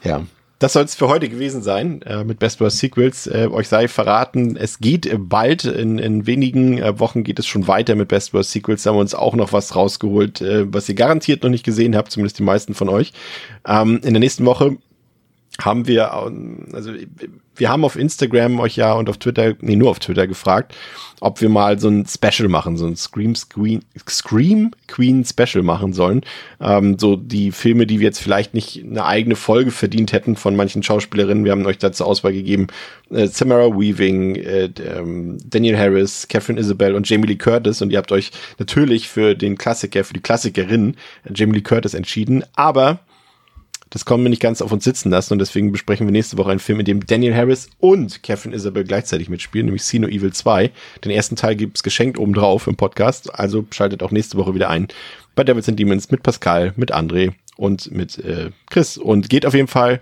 Ja. 0.05 0.23
Das 0.63 0.75
soll 0.75 0.85
es 0.85 0.95
für 0.95 1.09
heute 1.09 1.29
gewesen 1.29 1.61
sein 1.61 2.03
äh, 2.03 2.23
mit 2.23 2.39
Best 2.39 2.61
Worst 2.61 2.79
Sequels. 2.79 3.27
Äh, 3.27 3.49
euch 3.51 3.67
sei 3.67 3.89
verraten, 3.89 4.57
es 4.57 4.79
geht 4.79 5.11
bald, 5.13 5.65
in, 5.65 5.99
in 5.99 6.29
wenigen 6.29 6.79
äh, 6.79 7.01
Wochen 7.01 7.25
geht 7.25 7.41
es 7.41 7.49
schon 7.49 7.67
weiter 7.67 7.97
mit 7.97 8.07
Best 8.07 8.33
Worst 8.33 8.53
Sequels. 8.53 8.85
Da 8.85 8.91
haben 8.91 8.97
wir 8.97 9.01
uns 9.01 9.17
auch 9.17 9.35
noch 9.35 9.53
was 9.53 9.75
rausgeholt, 9.75 10.41
äh, 10.41 10.73
was 10.73 10.89
ihr 10.89 10.95
garantiert 10.95 11.43
noch 11.43 11.51
nicht 11.51 11.65
gesehen 11.65 11.97
habt, 11.97 12.13
zumindest 12.13 12.39
die 12.39 12.45
meisten 12.45 12.75
von 12.75 12.89
euch. 12.89 13.13
Ähm, 13.67 14.03
in 14.05 14.15
der 14.15 14.21
nächsten 14.21 14.45
Woche 14.45 14.77
haben 15.61 15.89
wir, 15.89 16.13
ähm, 16.29 16.69
also 16.73 16.93
wir 17.57 17.69
haben 17.69 17.85
auf 17.85 17.97
Instagram 17.97 18.61
euch 18.61 18.77
ja 18.77 18.93
und 18.95 19.09
auf 19.09 19.19
Twitter, 19.19 19.55
nee, 19.61 19.77
nur 19.77 19.91
auf 19.91 19.99
Twitter 19.99 20.27
gefragt, 20.27 20.74
ob 21.20 21.41
wir 21.41 21.49
mal 21.49 21.79
so 21.79 21.89
ein 21.89 22.07
Special 22.07 22.49
machen, 22.49 22.77
so 22.77 22.87
ein 22.87 22.97
Scream 22.97 23.35
Queen, 23.49 23.85
Scream 24.09 24.73
Queen 24.89 25.24
Special 25.24 25.62
machen 25.62 25.93
sollen. 25.93 26.23
Ähm, 26.61 26.99
so 26.99 27.16
die 27.16 27.53
Filme, 27.53 27.87
die 27.87 28.01
wir 28.01 28.07
jetzt 28.07 28.20
vielleicht 28.20 28.55
nicht 28.55 28.83
eine 28.83 29.05
eigene 29.05 29.37
Folge 29.37 29.70
verdient 29.70 30.12
hätten 30.12 30.35
von 30.35 30.57
manchen 30.57 30.83
Schauspielerinnen. 30.83 31.45
Wir 31.45 31.53
haben 31.53 31.66
euch 31.66 31.79
dazu 31.79 32.05
Auswahl 32.05 32.33
gegeben. 32.33 32.66
Äh, 33.11 33.29
Samara 33.29 33.69
Weaving, 33.69 34.35
äh, 34.37 34.70
ähm, 34.85 35.39
Daniel 35.45 35.79
Harris, 35.79 36.27
Catherine 36.29 36.59
Isabel 36.59 36.95
und 36.95 37.09
Jamie 37.09 37.29
Lee 37.29 37.37
Curtis. 37.37 37.83
Und 37.83 37.91
ihr 37.91 37.99
habt 37.99 38.12
euch 38.12 38.33
natürlich 38.59 39.09
für 39.09 39.35
den 39.35 39.57
Klassiker, 39.57 40.05
für 40.05 40.15
die 40.15 40.20
Klassikerin 40.20 40.97
äh, 41.24 41.33
Jamie 41.35 41.55
Lee 41.55 41.61
Curtis 41.61 41.95
entschieden. 41.95 42.45
Aber 42.55 43.01
das 43.93 44.06
können 44.06 44.23
wir 44.23 44.31
nicht 44.31 44.40
ganz 44.40 44.62
auf 44.62 44.73
uns 44.73 44.85
sitzen 44.85 45.10
lassen 45.10 45.35
und 45.35 45.39
deswegen 45.39 45.70
besprechen 45.70 46.06
wir 46.06 46.12
nächste 46.12 46.39
Woche 46.39 46.51
einen 46.51 46.60
Film, 46.60 46.81
in 46.81 46.86
dem 46.86 47.05
Daniel 47.05 47.35
Harris 47.35 47.69
und 47.78 48.23
Catherine 48.23 48.56
Isabel 48.56 48.85
gleichzeitig 48.85 49.28
mitspielen, 49.28 49.66
nämlich 49.66 49.85
See 49.85 49.98
No 49.98 50.09
Evil 50.09 50.32
2. 50.32 50.70
Den 51.05 51.12
ersten 51.12 51.36
Teil 51.36 51.56
gibt's 51.56 51.82
geschenkt 51.82 52.19
obendrauf 52.19 52.66
im 52.66 52.77
Podcast, 52.77 53.39
also 53.39 53.66
schaltet 53.70 54.02
auch 54.02 54.10
nächste 54.10 54.39
Woche 54.39 54.55
wieder 54.55 54.70
ein 54.70 54.89
bei 55.35 55.44
Devils 55.44 55.69
and 55.69 55.78
Demons 55.78 56.10
mit 56.10 56.23
Pascal, 56.23 56.73
mit 56.77 56.94
André 56.94 57.35
und 57.56 57.90
mit 57.90 58.19
äh, 58.19 58.51
Chris 58.70 58.97
und 58.97 59.28
geht 59.28 59.44
auf 59.44 59.55
jeden 59.55 59.69
Fall 59.69 60.01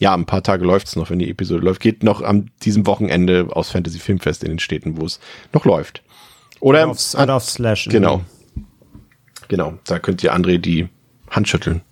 ja, 0.00 0.14
ein 0.14 0.24
paar 0.24 0.42
Tage 0.42 0.64
läuft's 0.64 0.96
noch, 0.96 1.10
wenn 1.10 1.18
die 1.18 1.28
Episode 1.28 1.62
läuft. 1.62 1.82
Geht 1.82 2.02
noch 2.02 2.22
am 2.22 2.46
diesem 2.62 2.86
Wochenende 2.86 3.48
aus 3.50 3.70
Fantasy 3.70 3.98
Filmfest 3.98 4.42
in 4.42 4.48
den 4.48 4.58
Städten, 4.58 4.98
wo 4.98 5.04
es 5.04 5.20
noch 5.52 5.66
läuft. 5.66 6.02
Oder, 6.58 6.84
Oder 6.84 6.90
auf, 6.92 7.14
oder 7.14 7.34
auf 7.34 7.44
Slash. 7.44 7.88
Genau. 7.90 8.22
Genau. 9.48 9.74
Da 9.84 9.98
könnt 9.98 10.22
ihr 10.24 10.34
André 10.34 10.56
die 10.56 10.88
Hand 11.28 11.48
schütteln, 11.48 11.82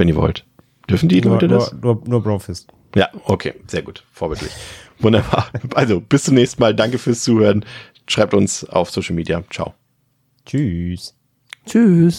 wenn 0.00 0.08
ihr 0.08 0.16
wollt. 0.16 0.44
Dürfen 0.88 1.08
die 1.08 1.20
Nur, 1.20 1.34
Leute 1.34 1.46
das? 1.46 1.72
nur, 1.72 1.94
nur, 1.94 2.08
nur 2.08 2.22
Brofist. 2.22 2.72
Ja, 2.96 3.08
okay, 3.24 3.54
sehr 3.68 3.82
gut, 3.82 4.02
vorbildlich. 4.12 4.50
Wunderbar. 4.98 5.48
Also, 5.74 6.00
bis 6.00 6.24
zum 6.24 6.34
nächsten 6.34 6.60
Mal. 6.60 6.74
Danke 6.74 6.98
fürs 6.98 7.22
Zuhören. 7.22 7.64
Schreibt 8.08 8.34
uns 8.34 8.64
auf 8.64 8.90
Social 8.90 9.14
Media. 9.14 9.44
Ciao. 9.50 9.74
Tschüss. 10.44 11.14
Tschüss. 11.64 12.18